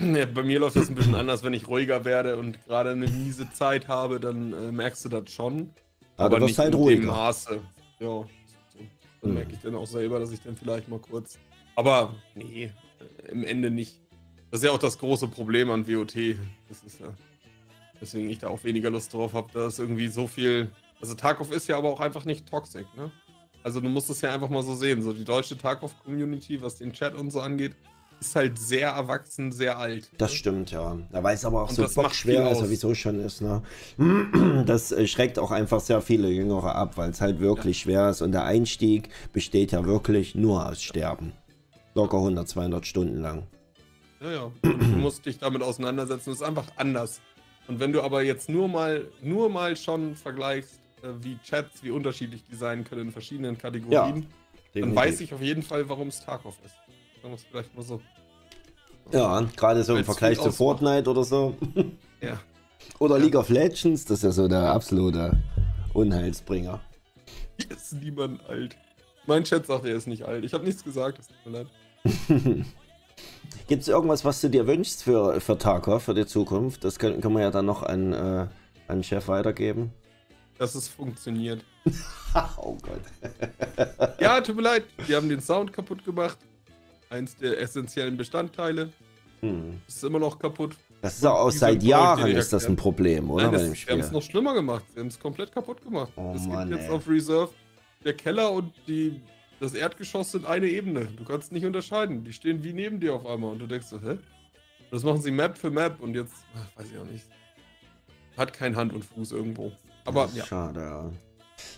Ja, 0.00 0.26
bei 0.26 0.42
mir 0.44 0.60
läuft 0.60 0.76
das 0.76 0.88
ein 0.88 0.94
bisschen 0.94 1.14
anders, 1.14 1.42
wenn 1.42 1.52
ich 1.52 1.66
ruhiger 1.66 2.04
werde 2.04 2.36
und 2.36 2.64
gerade 2.64 2.90
eine 2.90 3.08
miese 3.08 3.50
Zeit 3.50 3.88
habe, 3.88 4.20
dann 4.20 4.52
äh, 4.52 4.72
merkst 4.72 5.04
du 5.04 5.08
das 5.08 5.32
schon. 5.32 5.70
Aber, 6.16 6.36
aber 6.36 6.46
nicht 6.46 6.58
halt 6.58 6.68
in 6.68 6.74
ruhiger. 6.74 7.00
dem 7.00 7.06
Maße. 7.08 7.60
Ja, 7.98 8.24
dann 9.20 9.30
hm. 9.30 9.34
merke 9.34 9.52
ich 9.52 9.60
dann 9.60 9.74
auch 9.74 9.86
selber, 9.86 10.20
dass 10.20 10.30
ich 10.30 10.40
dann 10.40 10.56
vielleicht 10.56 10.88
mal 10.88 11.00
kurz. 11.00 11.38
Aber 11.74 12.14
nee, 12.34 12.64
äh, 13.24 13.30
im 13.30 13.44
Ende 13.44 13.70
nicht. 13.70 14.00
Das 14.50 14.60
ist 14.60 14.66
ja 14.66 14.72
auch 14.72 14.78
das 14.78 14.98
große 14.98 15.28
Problem 15.28 15.70
an 15.70 15.86
WOT. 15.86 16.14
Das 16.68 16.82
ist 16.86 17.00
ja. 17.00 17.12
Deswegen 18.00 18.30
ich 18.30 18.38
da 18.38 18.48
auch 18.48 18.62
weniger 18.62 18.90
Lust 18.90 19.12
drauf 19.12 19.32
habe, 19.32 19.48
da 19.52 19.66
ist 19.66 19.80
irgendwie 19.80 20.08
so 20.08 20.28
viel. 20.28 20.70
Also 21.00 21.14
Tarkov 21.14 21.50
ist 21.50 21.68
ja 21.68 21.76
aber 21.76 21.88
auch 21.88 22.00
einfach 22.00 22.24
nicht 22.24 22.48
toxisch, 22.48 22.86
ne? 22.96 23.10
Also 23.64 23.80
du 23.80 23.88
musst 23.88 24.08
es 24.08 24.20
ja 24.20 24.32
einfach 24.32 24.48
mal 24.48 24.62
so 24.62 24.76
sehen. 24.76 25.02
So 25.02 25.12
die 25.12 25.24
deutsche 25.24 25.58
Tarkov-Community, 25.58 26.62
was 26.62 26.76
den 26.76 26.92
Chat 26.92 27.14
und 27.14 27.32
so 27.32 27.40
angeht, 27.40 27.74
ist 28.20 28.36
halt 28.36 28.58
sehr 28.58 28.90
erwachsen, 28.90 29.52
sehr 29.52 29.78
alt. 29.78 30.10
Das 30.18 30.32
stimmt, 30.32 30.70
ja. 30.70 30.96
Da 31.10 31.22
weiß 31.22 31.44
aber 31.44 31.62
auch 31.62 31.70
und 31.70 31.74
so 31.76 32.08
schwer, 32.10 32.46
als 32.46 32.58
er 32.58 32.64
sowieso 32.64 32.94
schon 32.94 33.20
ist. 33.20 33.40
Ne? 33.40 33.62
Das 34.66 34.92
äh, 34.92 35.06
schreckt 35.06 35.38
auch 35.38 35.50
einfach 35.50 35.80
sehr 35.80 36.00
viele 36.00 36.28
Jüngere 36.28 36.74
ab, 36.74 36.96
weil 36.96 37.10
es 37.10 37.20
halt 37.20 37.40
wirklich 37.40 37.78
ja. 37.78 37.82
schwer 37.82 38.10
ist. 38.10 38.22
Und 38.22 38.32
der 38.32 38.44
Einstieg 38.44 39.08
besteht 39.32 39.72
ja 39.72 39.84
wirklich 39.84 40.34
nur 40.34 40.66
aus 40.66 40.82
Sterben. 40.82 41.32
Locker 41.94 42.18
100, 42.18 42.48
200 42.48 42.86
Stunden 42.86 43.20
lang. 43.20 43.46
Ja, 44.20 44.30
ja. 44.30 44.42
Und 44.62 44.80
du 44.80 44.98
musst 44.98 45.24
dich 45.26 45.38
damit 45.38 45.62
auseinandersetzen. 45.62 46.30
Das 46.30 46.40
ist 46.40 46.46
einfach 46.46 46.66
anders. 46.76 47.20
Und 47.68 47.80
wenn 47.80 47.92
du 47.92 48.02
aber 48.02 48.22
jetzt 48.22 48.48
nur 48.48 48.68
mal, 48.68 49.06
nur 49.22 49.48
mal 49.48 49.76
schon 49.76 50.14
vergleichst, 50.16 50.80
äh, 51.02 51.08
wie 51.20 51.38
Chats, 51.44 51.82
wie 51.82 51.90
unterschiedlich 51.90 52.42
die 52.50 52.56
sein 52.56 52.84
können 52.84 53.02
in 53.02 53.12
verschiedenen 53.12 53.56
Kategorien, 53.56 54.26
ja, 54.74 54.80
dann 54.82 54.94
weiß 54.94 55.20
ich 55.20 55.32
auf 55.34 55.42
jeden 55.42 55.62
Fall, 55.62 55.88
warum 55.88 56.08
es 56.08 56.24
Tarkov 56.24 56.56
ist. 56.64 56.74
Sagen 57.22 57.32
wir 57.32 57.36
es 57.36 57.44
vielleicht 57.44 57.74
mal 57.74 57.82
so. 57.82 58.00
Ja, 59.12 59.40
gerade 59.56 59.82
so 59.82 59.96
im 59.96 60.04
Vergleich 60.04 60.38
zu 60.40 60.52
Fortnite 60.52 61.10
oder 61.10 61.24
so. 61.24 61.56
Ja. 62.20 62.40
Oder 62.98 63.16
ja. 63.16 63.22
League 63.22 63.36
of 63.36 63.48
Legends, 63.48 64.04
das 64.04 64.18
ist 64.18 64.22
ja 64.24 64.32
so 64.32 64.48
der 64.48 64.72
absolute 64.72 65.40
Unheilsbringer. 65.94 66.80
Hier 67.56 67.70
ist 67.76 67.92
niemand 67.92 68.44
alt. 68.48 68.76
Mein 69.28 69.44
Chat 69.44 69.66
sagt, 69.66 69.84
er 69.84 69.94
ist 69.94 70.08
nicht 70.08 70.24
alt. 70.24 70.44
Ich 70.44 70.52
habe 70.52 70.64
nichts 70.64 70.82
gesagt, 70.82 71.20
es 71.20 71.28
tut 71.28 71.36
mir 71.46 71.58
leid. 71.58 71.66
Gibt 73.68 73.82
es 73.82 73.86
irgendwas, 73.86 74.24
was 74.24 74.40
du 74.40 74.50
dir 74.50 74.66
wünschst 74.66 75.04
für, 75.04 75.40
für 75.40 75.56
Tarkov, 75.56 76.02
für 76.02 76.14
die 76.14 76.26
Zukunft? 76.26 76.82
Das 76.82 76.98
können, 76.98 77.20
können 77.20 77.36
wir 77.36 77.42
ja 77.42 77.52
dann 77.52 77.66
noch 77.66 77.84
an, 77.84 78.12
äh, 78.12 78.48
an 78.88 79.04
Chef 79.04 79.28
weitergeben. 79.28 79.92
Dass 80.58 80.74
es 80.74 80.88
funktioniert. 80.88 81.64
oh 82.56 82.76
Gott. 82.82 84.18
ja, 84.18 84.40
tut 84.40 84.56
mir 84.56 84.62
leid. 84.62 84.86
Die 85.06 85.14
haben 85.14 85.28
den 85.28 85.40
Sound 85.40 85.72
kaputt 85.72 86.04
gemacht 86.04 86.36
eins 87.10 87.36
der 87.36 87.60
essentiellen 87.60 88.16
Bestandteile. 88.16 88.92
Hm. 89.40 89.80
Ist 89.86 90.02
immer 90.02 90.18
noch 90.18 90.38
kaputt. 90.38 90.76
Das 91.00 91.16
ist 91.16 91.24
auch 91.24 91.50
seit 91.50 91.82
Jahren 91.82 92.32
ist 92.32 92.52
das 92.52 92.66
ein 92.66 92.74
Problem, 92.74 93.30
oder? 93.30 93.44
Nein, 93.44 93.52
das, 93.52 93.72
sie 93.72 93.86
haben 93.86 94.00
es 94.00 94.10
noch 94.10 94.22
schlimmer 94.22 94.52
gemacht. 94.52 94.84
Sie 94.92 95.00
haben 95.00 95.06
es 95.06 95.18
komplett 95.18 95.52
kaputt 95.52 95.82
gemacht. 95.82 96.12
Oh, 96.16 96.32
es 96.34 96.42
gibt 96.42 96.70
jetzt 96.70 96.88
ey. 96.88 96.90
auf 96.90 97.08
Reserve 97.08 97.50
der 98.04 98.14
Keller 98.14 98.50
und 98.50 98.72
die, 98.88 99.20
das 99.60 99.74
Erdgeschoss 99.74 100.32
sind 100.32 100.46
eine 100.46 100.66
Ebene. 100.66 101.06
Du 101.16 101.24
kannst 101.24 101.52
nicht 101.52 101.64
unterscheiden. 101.64 102.24
Die 102.24 102.32
stehen 102.32 102.64
wie 102.64 102.72
neben 102.72 102.98
dir 102.98 103.14
auf 103.14 103.26
einmal 103.26 103.52
und 103.52 103.60
du 103.60 103.66
denkst 103.66 103.86
so, 103.86 104.00
hä? 104.00 104.18
Das 104.90 105.04
machen 105.04 105.20
sie 105.20 105.30
Map 105.30 105.56
für 105.56 105.70
Map 105.70 106.00
und 106.00 106.14
jetzt, 106.14 106.34
ach, 106.56 106.80
weiß 106.80 106.90
ich 106.90 106.98
auch 106.98 107.04
nicht. 107.04 107.26
Hat 108.36 108.52
kein 108.52 108.74
Hand 108.74 108.92
und 108.92 109.04
Fuß 109.04 109.32
irgendwo. 109.32 109.72
Aber 110.04 110.28
ja. 110.34 110.44
Schade, 110.46 110.80
ja. 110.80 111.10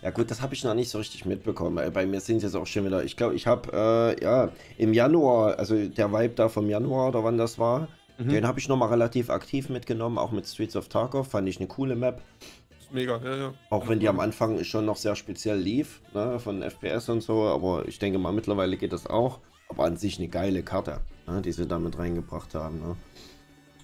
Ja 0.02 0.10
gut, 0.10 0.30
das 0.30 0.42
habe 0.42 0.54
ich 0.54 0.64
noch 0.64 0.74
nicht 0.74 0.90
so 0.90 0.98
richtig 0.98 1.24
mitbekommen. 1.24 1.92
Bei 1.92 2.06
mir 2.06 2.20
sind 2.20 2.38
es 2.38 2.42
jetzt 2.44 2.56
auch 2.56 2.66
schon 2.66 2.86
wieder, 2.86 3.04
ich 3.04 3.16
glaube, 3.16 3.34
ich 3.34 3.46
habe, 3.46 4.16
äh, 4.18 4.22
ja, 4.22 4.50
im 4.78 4.92
Januar, 4.92 5.58
also 5.58 5.76
der 5.88 6.12
Vibe 6.12 6.34
da 6.34 6.48
vom 6.48 6.68
Januar 6.68 7.08
oder 7.08 7.24
wann 7.24 7.38
das 7.38 7.58
war, 7.58 7.88
mhm. 8.18 8.28
den 8.28 8.46
habe 8.46 8.58
ich 8.58 8.68
nochmal 8.68 8.88
relativ 8.88 9.30
aktiv 9.30 9.68
mitgenommen, 9.68 10.18
auch 10.18 10.32
mit 10.32 10.46
Streets 10.46 10.76
of 10.76 10.88
Tarkov, 10.88 11.28
fand 11.28 11.48
ich 11.48 11.58
eine 11.58 11.68
coole 11.68 11.96
Map. 11.96 12.22
Mega, 12.92 13.20
ja, 13.22 13.36
ja. 13.36 13.54
Auch 13.70 13.88
wenn 13.88 14.00
die 14.00 14.08
am 14.08 14.18
Anfang 14.18 14.64
schon 14.64 14.84
noch 14.84 14.96
sehr 14.96 15.14
speziell 15.14 15.58
lief, 15.58 16.00
ne, 16.12 16.38
von 16.40 16.62
FPS 16.62 17.08
und 17.08 17.22
so, 17.22 17.44
aber 17.44 17.86
ich 17.86 17.98
denke 17.98 18.18
mal, 18.18 18.32
mittlerweile 18.32 18.76
geht 18.76 18.92
das 18.92 19.06
auch. 19.06 19.38
Aber 19.68 19.84
an 19.84 19.96
sich 19.96 20.18
eine 20.18 20.26
geile 20.26 20.64
Karte, 20.64 21.00
ne, 21.28 21.40
die 21.40 21.52
sie 21.52 21.66
damit 21.66 21.96
reingebracht 21.98 22.54
haben. 22.56 22.80
Ne. 22.80 22.96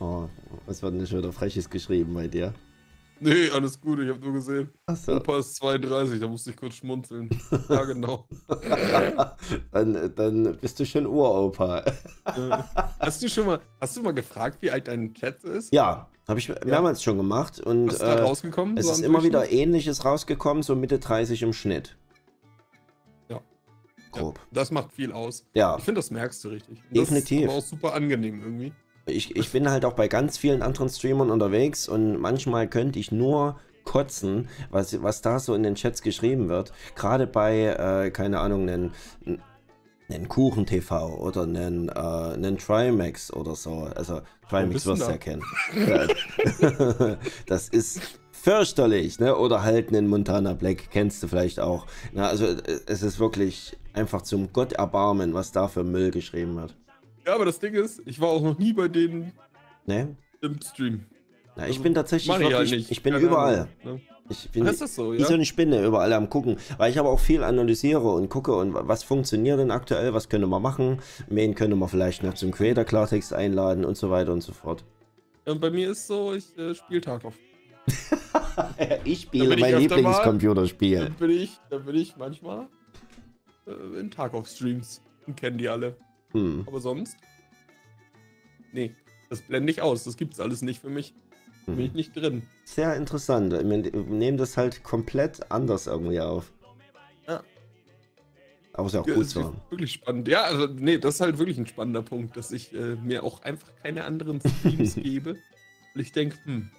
Oh, 0.00 0.28
was 0.66 0.82
wird 0.82 1.08
schon 1.08 1.18
wieder 1.18 1.32
Freches 1.32 1.70
geschrieben 1.70 2.12
bei 2.14 2.26
dir? 2.26 2.52
Nee, 3.20 3.48
alles 3.50 3.80
gut, 3.80 3.98
ich 4.00 4.10
habe 4.10 4.20
nur 4.20 4.34
gesehen. 4.34 4.70
Achso. 4.84 5.16
Opa 5.16 5.38
ist 5.38 5.56
32, 5.56 6.20
da 6.20 6.28
musste 6.28 6.50
ich 6.50 6.56
kurz 6.56 6.74
schmunzeln. 6.74 7.30
Ja, 7.68 7.84
genau. 7.84 8.28
dann, 9.72 10.14
dann 10.14 10.58
bist 10.58 10.78
du 10.78 10.84
schon 10.84 11.06
Uropa. 11.06 11.82
Hast 13.00 13.22
du 13.22 13.28
schon 13.28 13.46
mal, 13.46 13.60
hast 13.80 13.96
du 13.96 14.02
mal 14.02 14.12
gefragt, 14.12 14.58
wie 14.60 14.70
alt 14.70 14.88
dein 14.88 15.14
Chat 15.14 15.42
ist? 15.44 15.72
Ja, 15.72 16.08
habe 16.28 16.38
ich 16.38 16.48
mehrmals 16.64 17.02
schon 17.02 17.16
gemacht. 17.16 17.60
Und 17.60 17.86
Was 17.86 17.94
ist 17.94 18.02
da 18.02 18.16
äh, 18.16 18.20
rausgekommen? 18.20 18.76
es 18.76 18.86
so 18.86 18.92
ist 18.92 19.00
immer 19.00 19.22
wieder? 19.22 19.50
Ähnliches 19.50 20.04
rausgekommen, 20.04 20.62
so 20.62 20.74
Mitte 20.76 20.98
30 20.98 21.42
im 21.42 21.52
Schnitt. 21.52 21.96
Ja. 23.30 23.40
Grob. 24.10 24.38
Das 24.52 24.70
macht 24.70 24.92
viel 24.92 25.12
aus. 25.12 25.46
Ja, 25.54 25.76
Ich 25.78 25.84
finde, 25.84 26.00
das 26.00 26.10
merkst 26.10 26.44
du 26.44 26.48
richtig. 26.48 26.82
Und 26.88 26.96
Definitiv. 26.96 27.46
Das 27.46 27.46
ist 27.46 27.48
aber 27.50 27.58
auch 27.58 27.66
super 27.66 27.94
angenehm 27.94 28.42
irgendwie. 28.42 28.72
Ich, 29.06 29.36
ich 29.36 29.52
bin 29.52 29.70
halt 29.70 29.84
auch 29.84 29.94
bei 29.94 30.08
ganz 30.08 30.36
vielen 30.36 30.62
anderen 30.62 30.88
Streamern 30.88 31.30
unterwegs 31.30 31.88
und 31.88 32.20
manchmal 32.20 32.68
könnte 32.68 32.98
ich 32.98 33.12
nur 33.12 33.58
kotzen, 33.84 34.48
was, 34.70 35.02
was 35.02 35.22
da 35.22 35.38
so 35.38 35.54
in 35.54 35.62
den 35.62 35.76
Chats 35.76 36.02
geschrieben 36.02 36.48
wird. 36.48 36.72
Gerade 36.96 37.26
bei, 37.26 37.60
äh, 37.60 38.10
keine 38.10 38.40
Ahnung, 38.40 38.68
einen, 38.68 38.92
einen 40.08 40.28
Kuchen 40.28 40.66
TV 40.66 41.16
oder 41.16 41.44
einen, 41.44 41.88
äh, 41.88 41.92
einen 41.92 42.58
Trimax 42.58 43.32
oder 43.32 43.54
so. 43.54 43.88
Also 43.94 44.20
Trimax 44.50 44.84
wirst 44.86 45.06
du 45.06 45.10
ja 45.10 45.16
kennen. 45.16 45.42
Das 47.46 47.68
ist 47.68 48.00
fürchterlich, 48.32 49.18
ne? 49.18 49.36
Oder 49.36 49.62
halt 49.62 49.88
einen 49.88 50.08
Montana 50.08 50.52
Black, 50.52 50.90
kennst 50.90 51.22
du 51.22 51.28
vielleicht 51.28 51.60
auch. 51.60 51.86
Na, 52.12 52.28
also 52.28 52.44
äh, 52.44 52.80
es 52.86 53.02
ist 53.02 53.18
wirklich 53.18 53.76
einfach 53.92 54.22
zum 54.22 54.52
Gott 54.52 54.72
erbarmen, 54.72 55.32
was 55.32 55.52
da 55.52 55.68
für 55.68 55.84
Müll 55.84 56.10
geschrieben 56.10 56.56
wird. 56.56 56.74
Ja, 57.26 57.34
aber 57.34 57.44
das 57.44 57.58
Ding 57.58 57.74
ist, 57.74 58.00
ich 58.06 58.20
war 58.20 58.28
auch 58.28 58.42
noch 58.42 58.58
nie 58.58 58.72
bei 58.72 58.88
denen 58.88 59.32
Ne? 59.86 60.16
im 60.42 60.60
Stream. 60.62 61.04
Na, 61.56 61.64
ich 61.64 61.70
Also, 61.72 61.82
bin 61.82 61.94
tatsächlich 61.94 62.28
wirklich, 62.38 62.54
halt 62.54 62.70
nicht. 62.70 62.90
ich 62.90 63.02
bin 63.02 63.14
Keine 63.14 63.24
überall. 63.26 63.68
Ahnung, 63.84 63.96
ne? 63.96 64.00
Ich 64.28 64.50
bin 64.50 64.66
Ach, 64.66 64.72
ist 64.72 64.80
das 64.80 64.94
so, 64.96 65.12
wie 65.12 65.18
ja? 65.18 65.26
so 65.26 65.34
eine 65.34 65.44
Spinne 65.44 65.84
überall 65.84 66.12
am 66.12 66.28
gucken, 66.28 66.56
weil 66.78 66.90
ich 66.90 66.98
aber 66.98 67.10
auch 67.10 67.20
viel 67.20 67.44
analysiere 67.44 68.00
und 68.12 68.28
gucke 68.28 68.54
und 68.56 68.74
wa- 68.74 68.82
was 68.84 69.04
funktioniert 69.04 69.60
denn 69.60 69.70
aktuell, 69.70 70.14
was 70.14 70.28
können 70.28 70.48
wir 70.50 70.58
machen, 70.58 71.00
wen 71.28 71.54
können 71.54 71.78
wir 71.78 71.86
vielleicht 71.88 72.24
noch 72.24 72.34
zum 72.34 72.50
Creator 72.50 72.82
Klartext 72.84 73.32
einladen 73.32 73.84
und 73.84 73.96
so 73.96 74.10
weiter 74.10 74.32
und 74.32 74.40
so 74.42 74.52
fort. 74.52 74.84
Ja, 75.46 75.52
Und 75.52 75.60
bei 75.60 75.70
mir 75.70 75.90
ist 75.92 76.08
so, 76.08 76.34
ich 76.34 76.56
äh, 76.58 76.74
spiele 76.74 77.00
Tag 77.00 77.24
auf. 77.24 77.34
ich 79.04 79.22
spiele 79.22 79.56
mein. 79.56 79.78
Lieblingscomputerspiel. 79.78 80.98
Dann 80.98 81.14
bin 81.14 81.30
ich, 81.30 81.58
dann 81.70 81.84
bin 81.84 81.94
ich 81.94 82.16
manchmal 82.16 82.66
äh, 83.68 84.00
in 84.00 84.10
Tag 84.10 84.34
auf 84.34 84.48
Streams 84.48 85.00
und 85.26 85.36
kennen 85.36 85.56
die 85.58 85.68
alle. 85.68 85.96
Hm. 86.36 86.64
Aber 86.66 86.80
sonst? 86.80 87.16
Nee, 88.72 88.94
das 89.30 89.42
blende 89.42 89.70
ich 89.72 89.80
aus. 89.82 90.04
Das 90.04 90.16
gibt's 90.16 90.38
alles 90.40 90.62
nicht 90.62 90.80
für 90.80 90.90
mich. 90.90 91.14
Bin 91.66 91.80
ich 91.80 91.88
Hm. 91.88 91.96
nicht 91.96 92.14
drin. 92.16 92.42
Sehr 92.64 92.94
interessant. 92.94 93.52
Wir 93.52 93.62
nehmen 93.64 94.36
das 94.36 94.56
halt 94.56 94.84
komplett 94.84 95.50
anders 95.50 95.86
irgendwie 95.86 96.20
auf. 96.20 96.52
Ja. 97.26 97.42
Aber 98.74 98.86
ist 98.86 98.92
ja 98.94 99.00
auch 99.00 99.06
Ja, 99.08 99.14
gut 99.14 99.26
so. 99.28 99.54
Wirklich 99.70 99.92
spannend. 99.94 100.28
Ja, 100.28 100.42
also, 100.44 100.66
nee, 100.66 100.98
das 100.98 101.16
ist 101.16 101.20
halt 101.22 101.38
wirklich 101.38 101.58
ein 101.58 101.66
spannender 101.66 102.02
Punkt, 102.02 102.36
dass 102.36 102.52
ich 102.52 102.72
äh, 102.74 102.96
mir 102.96 103.24
auch 103.24 103.42
einfach 103.42 103.68
keine 103.82 104.04
anderen 104.04 104.40
Streams 104.40 104.94
gebe. 105.02 105.36
Weil 105.94 106.02
ich 106.02 106.12
denke, 106.12 106.36
hm. 106.44 106.70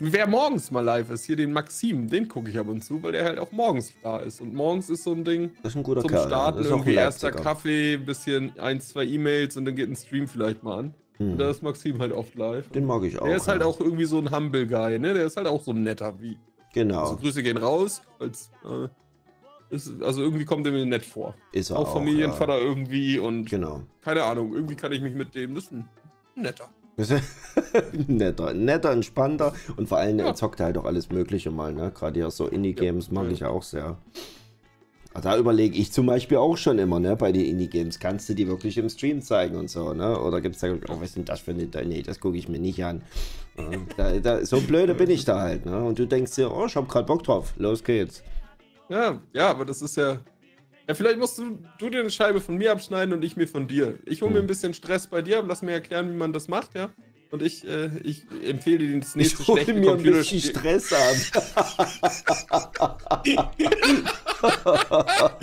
Wer 0.00 0.26
morgens 0.28 0.70
mal 0.70 0.80
live 0.80 1.10
ist, 1.10 1.24
hier 1.24 1.36
den 1.36 1.52
Maxim, 1.52 2.08
den 2.08 2.28
gucke 2.28 2.50
ich 2.50 2.58
ab 2.58 2.68
und 2.68 2.82
zu, 2.84 3.02
weil 3.02 3.12
der 3.12 3.24
halt 3.24 3.38
auch 3.38 3.52
morgens 3.52 3.92
da 4.02 4.18
ist. 4.18 4.40
Und 4.40 4.54
morgens 4.54 4.90
ist 4.90 5.04
so 5.04 5.12
ein 5.12 5.24
Ding 5.24 5.52
Das 5.62 5.72
ist 5.72 5.76
ein 5.76 5.82
guter 5.82 6.00
zum 6.02 6.10
Kerl. 6.10 6.22
ja. 6.22 6.28
Starten, 6.28 6.64
irgendwie 6.64 6.90
ein 6.92 7.04
erster. 7.04 7.30
Kaffee, 7.32 7.96
bisschen 7.96 8.58
ein, 8.58 8.80
zwei 8.80 9.04
E-Mails 9.04 9.56
und 9.56 9.64
dann 9.64 9.74
geht 9.76 9.88
ein 9.88 9.96
Stream 9.96 10.28
vielleicht 10.28 10.62
mal 10.62 10.78
an. 10.78 10.94
Und 11.18 11.38
da 11.38 11.46
Hm. 11.46 11.50
ist 11.50 11.62
Maxim 11.62 11.98
halt 12.00 12.12
oft 12.12 12.34
live. 12.36 12.68
Den 12.70 12.84
mag 12.86 13.02
ich 13.02 13.18
auch. 13.18 13.26
der 13.26 13.36
ist 13.36 13.48
halt 13.48 13.60
ja. 13.62 13.66
auch 13.66 13.80
irgendwie 13.80 14.04
so 14.04 14.18
ein 14.18 14.30
Humble 14.30 14.66
Guy, 14.68 14.98
ne? 15.00 15.14
Der 15.14 15.24
ist 15.26 15.36
halt 15.36 15.46
auch 15.48 15.62
so 15.62 15.72
ein 15.72 15.82
netter 15.82 16.14
wie. 16.20 16.38
Genau. 16.74 17.00
Also 17.00 17.16
Grüße 17.16 17.42
gehen 17.42 17.56
raus. 17.56 18.02
Als, 18.20 18.50
äh, 18.64 18.88
ist, 19.74 20.00
also 20.02 20.22
irgendwie 20.22 20.44
kommt 20.44 20.64
er 20.66 20.72
mir 20.72 20.86
nett 20.86 21.04
vor. 21.04 21.34
ist 21.52 21.70
er 21.70 21.78
Auch 21.78 21.88
auch. 21.88 21.94
Familienvater 21.94 22.60
irgendwie 22.60 23.18
und 23.18 23.50
Ja. 23.50 23.58
Genau. 23.58 23.82
keine 24.02 24.22
Ahnung, 24.22 24.54
irgendwie 24.54 24.76
kann 24.76 24.92
ich 24.92 25.00
mich 25.02 25.14
mit 25.14 25.34
dem, 25.34 25.54
das 25.56 25.64
ist 25.64 25.72
ein 25.72 25.88
netter. 26.36 26.68
netter, 28.06 28.54
netter, 28.54 28.90
entspannter 28.92 29.52
und 29.76 29.88
vor 29.88 29.98
allem 29.98 30.18
Ja. 30.18 30.26
er 30.26 30.34
zockt 30.34 30.60
halt 30.60 30.76
auch 30.78 30.84
alles 30.84 31.10
Mögliche 31.10 31.50
mal, 31.50 31.72
ne? 31.72 31.92
Gerade 31.94 32.20
hier 32.20 32.30
so 32.30 32.46
Indie-Games 32.46 33.10
mag 33.10 33.26
Ja. 33.26 33.30
ich 33.32 33.44
auch 33.44 33.62
sehr. 33.62 33.96
Aber 35.14 35.22
Da 35.22 35.36
überlege 35.38 35.76
ich 35.76 35.90
zum 35.90 36.06
Beispiel 36.06 36.36
auch 36.36 36.56
schon 36.56 36.78
immer, 36.78 37.00
ne? 37.00 37.16
Bei 37.16 37.32
den 37.32 37.44
Indie-Games, 37.44 37.98
kannst 37.98 38.28
du 38.28 38.34
die 38.34 38.46
wirklich 38.46 38.76
im 38.78 38.88
Stream 38.88 39.22
zeigen 39.22 39.56
und 39.56 39.70
so, 39.70 39.92
ne? 39.94 40.20
Oder 40.20 40.40
gibt 40.40 40.56
es 40.56 40.60
da, 40.60 40.68
oh, 40.72 40.96
was 41.00 41.08
ist 41.10 41.16
denn 41.16 41.24
das 41.24 41.40
für 41.40 41.52
eine, 41.52 41.66
nee, 41.86 42.02
das 42.02 42.20
gucke 42.20 42.36
ich 42.36 42.48
mir 42.48 42.58
nicht 42.58 42.84
an. 42.84 43.02
Ja, 43.56 43.78
da, 43.96 44.18
da, 44.20 44.44
so 44.46 44.60
blöde 44.60 44.94
bin 44.94 45.10
ich 45.10 45.24
da 45.24 45.40
halt, 45.40 45.66
ne? 45.66 45.82
Und 45.82 45.98
du 45.98 46.06
denkst 46.06 46.34
dir, 46.36 46.52
oh, 46.54 46.66
ich 46.66 46.76
hab 46.76 46.88
grad 46.88 47.06
Bock 47.06 47.24
drauf, 47.24 47.54
los 47.56 47.82
geht's. 47.82 48.22
Ja, 48.88 49.20
ja, 49.32 49.48
aber 49.50 49.64
das 49.64 49.82
ist 49.82 49.96
ja. 49.96 50.18
Ja, 50.88 50.94
vielleicht 50.94 51.18
musst 51.18 51.36
du, 51.36 51.58
du 51.78 51.90
dir 51.90 52.00
eine 52.00 52.10
Scheibe 52.10 52.40
von 52.40 52.56
mir 52.56 52.72
abschneiden 52.72 53.12
und 53.12 53.22
ich 53.22 53.36
mir 53.36 53.46
von 53.46 53.68
dir. 53.68 53.98
Ich 54.06 54.22
hole 54.22 54.30
mir 54.30 54.38
Hm. 54.38 54.44
ein 54.44 54.46
bisschen 54.46 54.72
Stress 54.72 55.06
bei 55.06 55.20
dir, 55.20 55.44
lass 55.46 55.60
mir 55.60 55.72
erklären, 55.72 56.10
wie 56.10 56.16
man 56.16 56.32
das 56.32 56.48
macht, 56.48 56.74
ja. 56.74 56.88
Und 57.30 57.42
ich, 57.42 57.68
äh, 57.68 57.90
ich 58.04 58.22
empfehle 58.42 58.78
dir 58.78 58.98
das 58.98 59.14
nächste 59.14 59.42
Ich 59.42 59.48
hole 59.48 59.60
schlechte 59.60 59.80
mir 59.80 59.92
ein 59.92 60.02
bisschen. 60.02 60.40
Stress 60.40 60.90
ab. 60.94 61.14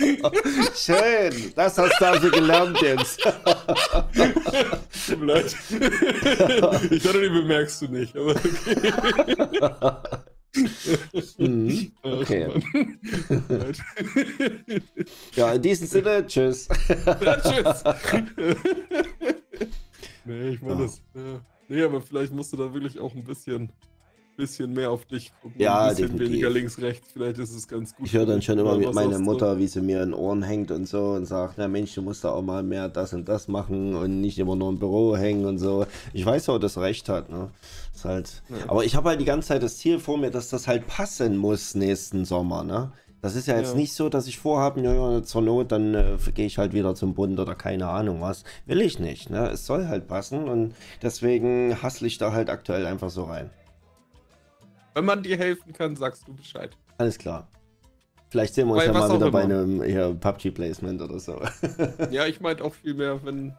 Schön, 0.74 1.52
das 1.54 1.78
hast 1.78 2.00
du 2.00 2.06
also 2.06 2.28
gelernt 2.28 2.82
jetzt. 2.82 3.20
Tut 5.06 5.20
mir 5.20 5.26
leid. 5.26 5.56
ich 6.90 7.02
dachte, 7.04 7.22
die 7.22 7.28
bemerkst 7.28 7.82
du 7.82 7.86
nicht, 7.86 8.16
aber 8.16 8.34
okay. 8.34 8.92
Mhm, 11.38 11.92
Okay. 12.02 12.48
Ja, 15.34 15.52
in 15.52 15.62
diesem 15.62 15.86
Sinne, 15.86 16.26
tschüss. 16.26 16.68
ja, 17.04 17.36
tschüss. 17.40 17.84
nee, 20.24 20.48
ich 20.50 20.60
meine 20.62 20.74
Ja. 20.80 20.82
das. 20.86 21.02
Ja. 21.14 21.40
Nee, 21.68 21.82
aber 21.82 22.00
vielleicht 22.00 22.32
musst 22.32 22.52
du 22.52 22.56
da 22.56 22.72
wirklich 22.72 22.98
auch 23.00 23.14
ein 23.14 23.24
bisschen, 23.24 23.70
bisschen 24.36 24.72
mehr 24.72 24.90
auf 24.90 25.04
dich 25.06 25.32
gucken. 25.42 25.60
Ja, 25.60 25.84
ein 25.84 25.88
bisschen 25.90 26.02
definitiv. 26.08 26.28
weniger 26.32 26.50
links, 26.50 26.78
rechts. 26.80 27.08
Vielleicht 27.12 27.38
ist 27.38 27.54
es 27.54 27.66
ganz 27.66 27.94
gut. 27.94 28.06
Ich 28.06 28.12
höre 28.12 28.26
dann 28.26 28.42
schon 28.42 28.58
immer 28.58 28.76
mit 28.76 28.92
meiner? 28.94 29.18
Mutter, 29.18 29.58
wie 29.58 29.66
sie 29.66 29.80
mir 29.80 30.02
in 30.02 30.12
Ohren 30.14 30.42
hängt 30.42 30.70
und 30.70 30.86
so 30.86 31.12
und 31.12 31.26
sagt, 31.26 31.54
na 31.56 31.68
Mensch, 31.68 31.94
du 31.94 32.02
musst 32.02 32.22
da 32.24 32.30
auch 32.30 32.42
mal 32.42 32.62
mehr 32.62 32.88
das 32.88 33.12
und 33.14 33.28
das 33.28 33.48
machen 33.48 33.94
und 33.94 34.20
nicht 34.20 34.38
immer 34.38 34.54
nur 34.56 34.68
im 34.68 34.78
Büro 34.78 35.16
hängen 35.16 35.46
und 35.46 35.58
so. 35.58 35.86
Ich 36.12 36.24
weiß 36.24 36.48
auch, 36.50 36.58
dass 36.58 36.78
recht 36.78 37.08
hat, 37.08 37.30
ne? 37.30 37.50
Ist 37.94 38.04
halt. 38.04 38.42
Ja. 38.50 38.56
Aber 38.68 38.84
ich 38.84 38.94
habe 38.94 39.08
halt 39.08 39.20
die 39.20 39.24
ganze 39.24 39.48
Zeit 39.48 39.62
das 39.62 39.78
Ziel 39.78 39.98
vor 39.98 40.18
mir, 40.18 40.30
dass 40.30 40.50
das 40.50 40.68
halt 40.68 40.86
passen 40.86 41.36
muss 41.36 41.74
nächsten 41.74 42.24
Sommer, 42.24 42.62
ne? 42.62 42.92
Das 43.22 43.34
ist 43.34 43.48
ja 43.48 43.56
jetzt 43.56 43.70
Ja. 43.70 43.76
nicht 43.76 43.94
so, 43.94 44.08
dass 44.10 44.26
ich 44.28 44.38
vorhabe, 44.38 44.80
ja, 44.82 44.92
ja, 44.92 45.22
zur 45.22 45.40
Not, 45.42 45.72
dann 45.72 45.94
äh, 45.94 46.16
gehe 46.34 46.46
ich 46.46 46.58
halt 46.58 46.74
wieder 46.74 46.94
zum 46.94 47.14
Bund 47.14 47.40
oder 47.40 47.54
keine 47.54 47.88
Ahnung 47.88 48.20
was. 48.20 48.44
Will 48.66 48.80
ich 48.82 49.00
nicht, 49.00 49.30
ne? 49.30 49.48
Es 49.48 49.66
soll 49.66 49.88
halt 49.88 50.06
passen 50.06 50.48
und 50.48 50.74
deswegen 51.02 51.82
hassle 51.82 52.06
ich 52.06 52.18
da 52.18 52.32
halt 52.32 52.50
aktuell 52.50 52.86
einfach 52.86 53.10
so 53.10 53.24
rein. 53.24 53.50
Wenn 54.96 55.04
man 55.04 55.22
dir 55.22 55.36
helfen 55.36 55.74
kann, 55.74 55.94
sagst 55.94 56.26
du 56.26 56.32
Bescheid. 56.32 56.74
Alles 56.96 57.18
klar. 57.18 57.46
Vielleicht 58.30 58.54
sehen 58.54 58.66
wir 58.66 58.72
uns 58.76 58.82
Bei 58.86 58.90
ja 58.90 58.98
mal 58.98 59.14
wieder 59.14 59.30
bei 59.30 59.42
einem 59.42 59.82
hier, 59.82 60.14
PUBG-Placement 60.14 61.02
oder 61.02 61.20
so. 61.20 61.38
Ja, 62.10 62.24
ich 62.24 62.40
meinte 62.40 62.64
auch 62.64 62.72
viel 62.72 62.94
mehr, 62.94 63.22
wenn, 63.22 63.52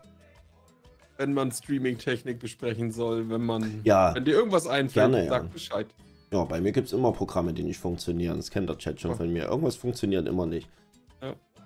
wenn 1.17 1.33
man 1.35 1.51
Streaming-Technik 1.51 2.39
besprechen 2.39 2.91
soll, 2.91 3.29
wenn 3.29 3.45
man. 3.45 3.81
Ja, 3.83 4.15
Wenn 4.15 4.25
dir 4.25 4.33
irgendwas 4.33 4.65
einfällt, 4.65 5.11
Gerne, 5.11 5.25
ja. 5.25 5.29
sag 5.29 5.53
Bescheid. 5.53 5.85
ja, 6.33 6.43
bei 6.43 6.59
mir 6.59 6.71
gibt 6.71 6.87
es 6.87 6.93
immer 6.93 7.11
Programme, 7.11 7.53
die 7.53 7.61
nicht 7.63 7.77
funktionieren. 7.79 8.37
Das 8.37 8.49
kennt 8.49 8.67
der 8.67 8.79
Chat 8.79 8.99
schon 8.99 9.11
Ja. 9.11 9.17
von 9.17 9.31
mir. 9.31 9.43
Irgendwas 9.45 9.75
funktioniert 9.75 10.27
immer 10.27 10.47
nicht. 10.47 10.67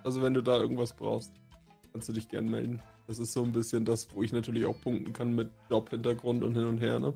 Also 0.03 0.21
wenn 0.21 0.33
du 0.33 0.41
da 0.41 0.57
irgendwas 0.57 0.91
brauchst, 0.93 1.31
kannst 1.93 2.09
du 2.09 2.13
dich 2.13 2.27
gern 2.27 2.49
melden. 2.49 2.81
Das 3.07 3.19
ist 3.19 3.31
so 3.31 3.41
ein 3.43 3.53
bisschen 3.53 3.85
das, 3.85 4.07
wo 4.13 4.21
ich 4.21 4.33
natürlich 4.33 4.65
auch 4.65 4.75
punkten 4.81 5.13
kann 5.13 5.33
mit 5.33 5.49
Jobhintergrund 5.69 6.43
und 6.43 6.55
hin 6.55 6.65
und 6.65 6.79
her, 6.79 6.99
ne? 6.99 7.13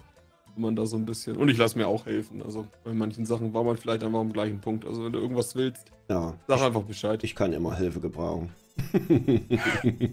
Wenn 0.55 0.61
man 0.61 0.75
da 0.75 0.85
so 0.85 0.95
ein 0.95 1.05
bisschen. 1.05 1.35
Und 1.35 1.49
ich 1.49 1.57
lasse 1.57 1.77
mir 1.77 1.87
auch 1.87 2.05
helfen. 2.05 2.41
Also 2.41 2.65
bei 2.83 2.93
manchen 2.93 3.25
Sachen 3.25 3.53
war 3.53 3.63
man 3.63 3.75
vielleicht 3.77 4.03
einfach 4.03 4.19
am 4.19 4.31
gleichen 4.31 4.59
Punkt. 4.61 4.85
Also 4.85 5.03
wenn 5.05 5.11
du 5.11 5.19
irgendwas 5.19 5.53
willst, 5.55 5.85
Ja, 6.09 6.33
sag 6.47 6.61
einfach 6.61 6.83
Bescheid. 6.83 7.23
ich 7.23 7.35
kann 7.35 7.51
immer 7.53 7.75
Hilfe 7.75 7.99
gebrauchen. 7.99 8.49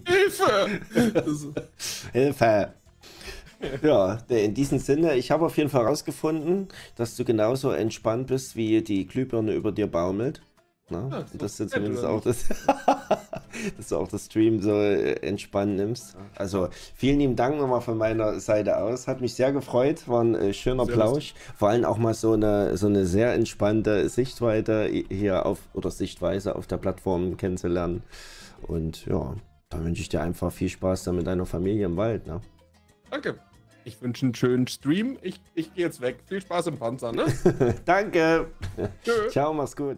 Hilfe! 0.07 0.69
Ist, 1.25 1.47
Hilfe! 2.11 2.73
Ja, 3.81 4.17
in 4.27 4.53
diesem 4.53 4.77
Sinne, 4.79 5.15
ich 5.15 5.31
habe 5.31 5.45
auf 5.45 5.55
jeden 5.57 5.69
Fall 5.69 5.83
herausgefunden, 5.83 6.67
dass 6.97 7.15
du 7.15 7.23
genauso 7.23 7.71
entspannt 7.71 8.27
bist, 8.27 8.57
wie 8.57 8.81
die 8.81 9.07
Glühbirne 9.07 9.53
über 9.53 9.71
dir 9.71 9.87
baumelt. 9.87 10.41
Na? 10.93 11.09
Ja, 11.11 11.25
dass 11.37 11.57
du 11.57 11.63
nett, 11.63 11.73
zumindest 11.73 12.05
auch 12.05 12.21
das, 12.21 12.45
dass 13.77 13.89
du 13.89 13.97
auch 13.97 14.07
das 14.07 14.25
Stream 14.25 14.61
so 14.61 14.71
äh, 14.71 15.13
entspannt 15.27 15.75
nimmst. 15.75 16.15
Also 16.35 16.69
vielen 16.95 17.19
lieben 17.19 17.35
Dank 17.35 17.57
nochmal 17.57 17.81
von 17.81 17.97
meiner 17.97 18.39
Seite 18.39 18.77
aus. 18.77 19.07
Hat 19.07 19.21
mich 19.21 19.33
sehr 19.33 19.51
gefreut, 19.51 20.07
war 20.07 20.23
ein 20.23 20.35
äh, 20.35 20.53
schöner 20.53 20.85
Sehr 20.85 20.93
Plausch. 20.93 21.33
Vor 21.57 21.69
allem 21.69 21.83
auch 21.85 21.97
mal 21.97 22.13
so 22.13 22.33
eine, 22.33 22.77
so 22.77 22.87
eine 22.87 23.05
sehr 23.05 23.33
entspannte 23.33 24.07
Sichtweite 24.07 24.85
hier 25.09 25.45
auf 25.45 25.59
oder 25.73 25.91
Sichtweise 25.91 26.55
auf 26.55 26.67
der 26.67 26.77
Plattform 26.77 27.37
kennenzulernen. 27.37 28.03
Und 28.61 29.05
ja, 29.07 29.35
da 29.69 29.83
wünsche 29.83 30.01
ich 30.01 30.09
dir 30.09 30.21
einfach 30.21 30.51
viel 30.51 30.69
Spaß 30.69 31.03
dann 31.03 31.15
mit 31.15 31.27
deiner 31.27 31.45
Familie 31.45 31.87
im 31.87 31.97
Wald. 31.97 32.27
Ne? 32.27 32.39
danke. 33.09 33.39
Ich 33.85 34.01
wünsche 34.01 34.25
einen 34.25 34.35
schönen 34.35 34.67
Stream. 34.67 35.17
Ich, 35.21 35.41
ich 35.55 35.73
gehe 35.73 35.85
jetzt 35.85 36.01
weg. 36.01 36.19
Viel 36.25 36.41
Spaß 36.41 36.67
im 36.67 36.77
Panzer, 36.77 37.11
ne? 37.11 37.25
Danke. 37.85 38.47
Tschö. 39.03 39.29
Ciao, 39.29 39.53
mach's 39.53 39.75
gut. 39.75 39.97